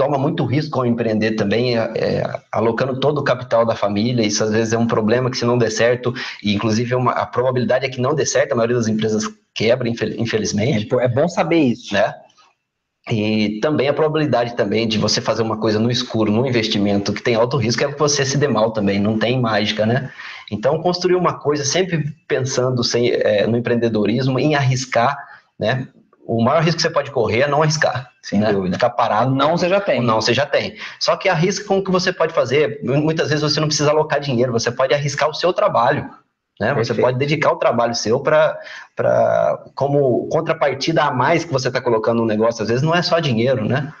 toma 0.00 0.16
muito 0.16 0.46
risco 0.46 0.78
ao 0.78 0.86
empreender 0.86 1.32
também, 1.32 1.78
é, 1.78 1.92
é, 1.94 2.40
alocando 2.50 2.98
todo 2.98 3.18
o 3.18 3.22
capital 3.22 3.66
da 3.66 3.74
família. 3.74 4.24
Isso 4.24 4.42
às 4.42 4.50
vezes 4.50 4.72
é 4.72 4.78
um 4.78 4.86
problema 4.86 5.30
que 5.30 5.36
se 5.36 5.44
não 5.44 5.58
der 5.58 5.70
certo, 5.70 6.14
e 6.42 6.54
inclusive 6.54 6.94
é 6.94 6.96
uma, 6.96 7.12
a 7.12 7.26
probabilidade 7.26 7.84
é 7.84 7.88
que 7.90 8.00
não 8.00 8.14
dê 8.14 8.24
certo, 8.24 8.52
a 8.52 8.56
maioria 8.56 8.76
das 8.78 8.88
empresas 8.88 9.24
quebra, 9.54 9.86
infelizmente. 9.86 10.88
É, 10.94 11.04
é 11.04 11.08
bom 11.08 11.28
saber 11.28 11.58
isso. 11.58 11.92
Né? 11.92 12.14
E 13.10 13.60
também 13.60 13.88
a 13.88 13.92
probabilidade 13.92 14.56
também 14.56 14.88
de 14.88 14.96
você 14.96 15.20
fazer 15.20 15.42
uma 15.42 15.58
coisa 15.58 15.78
no 15.78 15.90
escuro, 15.90 16.32
num 16.32 16.46
investimento 16.46 17.12
que 17.12 17.22
tem 17.22 17.34
alto 17.34 17.58
risco, 17.58 17.84
é 17.84 17.92
que 17.92 17.98
você 17.98 18.24
se 18.24 18.38
dê 18.38 18.48
mal 18.48 18.70
também, 18.70 18.98
não 18.98 19.18
tem 19.18 19.38
mágica, 19.38 19.84
né? 19.84 20.10
Então, 20.50 20.80
construir 20.82 21.14
uma 21.14 21.38
coisa 21.38 21.64
sempre 21.64 22.04
pensando 22.26 22.82
sem, 22.82 23.10
é, 23.10 23.46
no 23.46 23.56
empreendedorismo, 23.56 24.38
em 24.38 24.54
arriscar, 24.54 25.16
né? 25.58 25.86
O 26.26 26.42
maior 26.42 26.62
risco 26.62 26.76
que 26.76 26.82
você 26.82 26.90
pode 26.90 27.10
correr 27.10 27.42
é 27.42 27.48
não 27.48 27.62
arriscar. 27.62 28.10
Sem 28.22 28.40
né? 28.40 28.52
dúvida. 28.52 28.74
Ficar 28.76 28.90
parado. 28.90 29.34
Não, 29.34 29.56
você 29.56 29.68
já 29.68 29.80
tem. 29.80 30.00
Não, 30.00 30.20
você 30.20 30.32
já 30.32 30.46
tem. 30.46 30.76
Só 30.98 31.16
que 31.16 31.28
arrisca 31.28 31.66
com 31.66 31.78
o 31.78 31.84
que 31.84 31.90
você 31.90 32.12
pode 32.12 32.32
fazer. 32.32 32.80
Muitas 32.84 33.30
vezes 33.30 33.42
você 33.42 33.58
não 33.58 33.66
precisa 33.66 33.90
alocar 33.90 34.20
dinheiro, 34.20 34.52
você 34.52 34.70
pode 34.70 34.94
arriscar 34.94 35.28
o 35.28 35.34
seu 35.34 35.52
trabalho. 35.52 36.08
Né? 36.60 36.74
Você 36.74 36.92
pode 36.92 37.18
dedicar 37.18 37.50
o 37.52 37.56
trabalho 37.56 37.94
seu 37.94 38.20
para 38.20 39.64
como 39.74 40.28
contrapartida 40.28 41.02
a 41.02 41.10
mais 41.10 41.42
que 41.42 41.52
você 41.52 41.68
está 41.68 41.80
colocando 41.80 42.18
no 42.18 42.26
negócio. 42.26 42.62
Às 42.62 42.68
vezes 42.68 42.82
não 42.82 42.94
é 42.94 43.02
só 43.02 43.18
dinheiro, 43.18 43.64
né? 43.64 43.92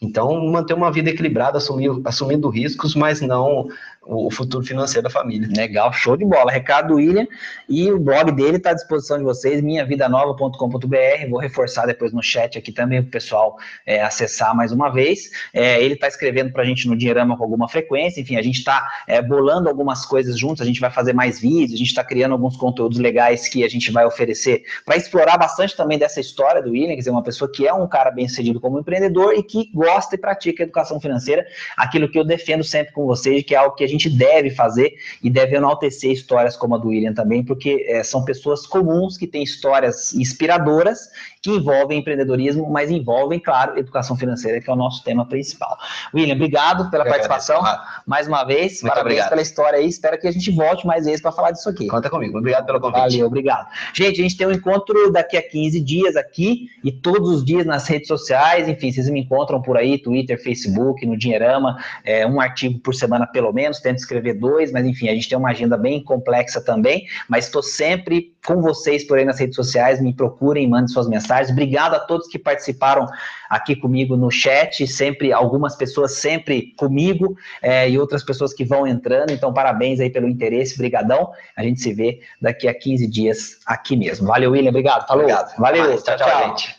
Então, 0.00 0.44
manter 0.46 0.74
uma 0.74 0.92
vida 0.92 1.10
equilibrada, 1.10 1.58
assumir, 1.58 1.90
assumindo 2.04 2.48
riscos, 2.48 2.94
mas 2.94 3.20
não 3.20 3.68
o 4.02 4.30
futuro 4.30 4.64
financeiro 4.64 5.02
da 5.02 5.10
família. 5.10 5.48
Legal, 5.54 5.92
show 5.92 6.16
de 6.16 6.24
bola. 6.24 6.50
Recado 6.50 6.88
do 6.88 6.94
William 6.94 7.26
e 7.68 7.90
o 7.92 7.98
blog 7.98 8.32
dele 8.32 8.56
está 8.56 8.70
à 8.70 8.74
disposição 8.74 9.18
de 9.18 9.24
vocês, 9.24 9.60
minhavidanova.com.br. 9.60 11.28
Vou 11.28 11.38
reforçar 11.38 11.86
depois 11.86 12.12
no 12.12 12.22
chat 12.22 12.56
aqui 12.56 12.72
também 12.72 13.02
para 13.02 13.08
o 13.08 13.10
pessoal 13.10 13.56
é, 13.84 14.02
acessar 14.02 14.56
mais 14.56 14.72
uma 14.72 14.88
vez. 14.90 15.30
É, 15.52 15.82
ele 15.82 15.94
está 15.94 16.08
escrevendo 16.08 16.52
para 16.52 16.62
a 16.62 16.66
gente 16.66 16.88
no 16.88 16.96
Dinheirama 16.96 17.36
com 17.36 17.42
alguma 17.42 17.68
frequência. 17.68 18.20
Enfim, 18.20 18.36
a 18.36 18.42
gente 18.42 18.58
está 18.58 18.88
é, 19.06 19.20
bolando 19.20 19.68
algumas 19.68 20.06
coisas 20.06 20.38
juntos. 20.38 20.62
A 20.62 20.64
gente 20.64 20.80
vai 20.80 20.90
fazer 20.90 21.12
mais 21.12 21.38
vídeos, 21.38 21.74
a 21.74 21.76
gente 21.76 21.88
está 21.88 22.02
criando 22.02 22.32
alguns 22.32 22.56
conteúdos 22.56 22.98
legais 22.98 23.48
que 23.48 23.62
a 23.64 23.68
gente 23.68 23.90
vai 23.90 24.06
oferecer 24.06 24.62
para 24.84 24.96
explorar 24.96 25.36
bastante 25.36 25.76
também 25.76 25.98
dessa 25.98 26.20
história 26.20 26.62
do 26.62 26.70
William, 26.70 26.90
quer 26.90 26.96
dizer, 26.96 27.10
uma 27.10 27.22
pessoa 27.22 27.50
que 27.50 27.66
é 27.66 27.72
um 27.72 27.86
cara 27.86 28.10
bem 28.10 28.28
sucedido 28.28 28.60
como 28.60 28.78
empreendedor 28.78 29.34
e 29.34 29.42
que 29.42 29.70
gosta 29.74 30.14
e 30.14 30.18
pratica 30.18 30.62
educação 30.62 31.00
financeira, 31.00 31.46
aquilo 31.76 32.08
que 32.08 32.18
eu 32.18 32.24
defendo 32.24 32.64
sempre 32.64 32.92
com 32.92 33.06
vocês, 33.06 33.42
que 33.42 33.54
é 33.54 33.58
algo 33.58 33.74
que 33.74 33.84
a 33.84 33.88
gente 33.88 33.97
gente 33.98 34.10
deve 34.10 34.50
fazer 34.50 34.94
e 35.22 35.28
deve 35.30 35.56
enaltecer 35.56 36.10
histórias 36.10 36.56
como 36.56 36.74
a 36.74 36.78
do 36.78 36.88
William 36.88 37.12
também, 37.12 37.44
porque 37.44 37.84
é, 37.88 38.02
são 38.02 38.24
pessoas 38.24 38.66
comuns 38.66 39.16
que 39.16 39.26
têm 39.26 39.42
histórias 39.42 40.14
inspiradoras 40.14 41.08
que 41.42 41.50
envolvem 41.50 41.98
empreendedorismo, 41.98 42.68
mas 42.68 42.90
envolvem, 42.90 43.38
claro, 43.38 43.78
educação 43.78 44.16
financeira, 44.16 44.60
que 44.60 44.68
é 44.68 44.72
o 44.72 44.76
nosso 44.76 45.02
tema 45.04 45.26
principal. 45.26 45.76
William, 46.14 46.34
obrigado 46.34 46.90
pela 46.90 47.04
Eu 47.04 47.08
participação 47.08 47.62
mais 48.06 48.26
uma 48.26 48.44
vez. 48.44 48.82
Muito 48.82 48.92
Parabéns 48.92 49.04
obrigado. 49.04 49.28
pela 49.30 49.42
história 49.42 49.78
aí. 49.78 49.86
Espero 49.86 50.18
que 50.18 50.26
a 50.26 50.32
gente 50.32 50.50
volte 50.50 50.86
mais 50.86 51.04
vezes 51.04 51.20
para 51.20 51.32
falar 51.32 51.52
disso 51.52 51.68
aqui. 51.68 51.86
Conta 51.86 52.10
comigo. 52.10 52.38
Obrigado 52.38 52.66
pelo 52.66 52.80
convite. 52.80 52.98
Valeu, 52.98 53.26
obrigado. 53.26 53.68
Gente, 53.94 54.20
a 54.20 54.22
gente 54.22 54.36
tem 54.36 54.46
um 54.46 54.52
encontro 54.52 55.10
daqui 55.12 55.36
a 55.36 55.42
15 55.42 55.80
dias 55.80 56.16
aqui 56.16 56.68
e 56.82 56.90
todos 56.90 57.30
os 57.30 57.44
dias 57.44 57.64
nas 57.64 57.86
redes 57.86 58.08
sociais. 58.08 58.68
Enfim, 58.68 58.92
vocês 58.92 59.08
me 59.08 59.20
encontram 59.20 59.62
por 59.62 59.76
aí, 59.76 59.98
Twitter, 59.98 60.42
Facebook, 60.42 61.04
no 61.06 61.16
Dinheirama, 61.16 61.78
é, 62.04 62.26
um 62.26 62.40
artigo 62.40 62.78
por 62.80 62.94
semana 62.94 63.26
pelo 63.26 63.52
menos. 63.52 63.77
Tento 63.82 63.98
escrever 63.98 64.34
dois, 64.34 64.72
mas 64.72 64.86
enfim, 64.86 65.08
a 65.08 65.14
gente 65.14 65.28
tem 65.28 65.38
uma 65.38 65.50
agenda 65.50 65.76
bem 65.76 66.02
complexa 66.02 66.60
também. 66.60 67.06
Mas 67.28 67.46
estou 67.46 67.62
sempre 67.62 68.32
com 68.44 68.60
vocês 68.60 69.04
por 69.04 69.18
aí 69.18 69.24
nas 69.24 69.38
redes 69.38 69.56
sociais. 69.56 70.00
Me 70.00 70.12
procurem, 70.12 70.68
mandem 70.68 70.88
suas 70.88 71.08
mensagens. 71.08 71.50
Obrigado 71.50 71.94
a 71.94 72.00
todos 72.00 72.28
que 72.28 72.38
participaram 72.38 73.06
aqui 73.48 73.74
comigo 73.74 74.16
no 74.16 74.30
chat, 74.30 74.86
sempre, 74.86 75.32
algumas 75.32 75.76
pessoas 75.76 76.12
sempre 76.12 76.74
comigo 76.76 77.36
é, 77.62 77.88
e 77.88 77.98
outras 77.98 78.22
pessoas 78.22 78.52
que 78.52 78.64
vão 78.64 78.86
entrando. 78.86 79.30
Então, 79.30 79.52
parabéns 79.52 80.00
aí 80.00 80.10
pelo 80.10 80.28
interesse, 80.28 80.76
brigadão. 80.76 81.30
A 81.56 81.62
gente 81.62 81.80
se 81.80 81.92
vê 81.92 82.20
daqui 82.40 82.68
a 82.68 82.74
15 82.74 83.06
dias 83.06 83.58
aqui 83.66 83.96
mesmo. 83.96 84.26
Valeu, 84.26 84.52
William, 84.52 84.70
obrigado. 84.70 85.06
Falou. 85.06 85.24
Obrigado. 85.24 85.56
Valeu, 85.58 86.02
tchau, 86.02 86.16
tchau, 86.16 86.28
tchau, 86.28 86.48
gente. 86.48 86.77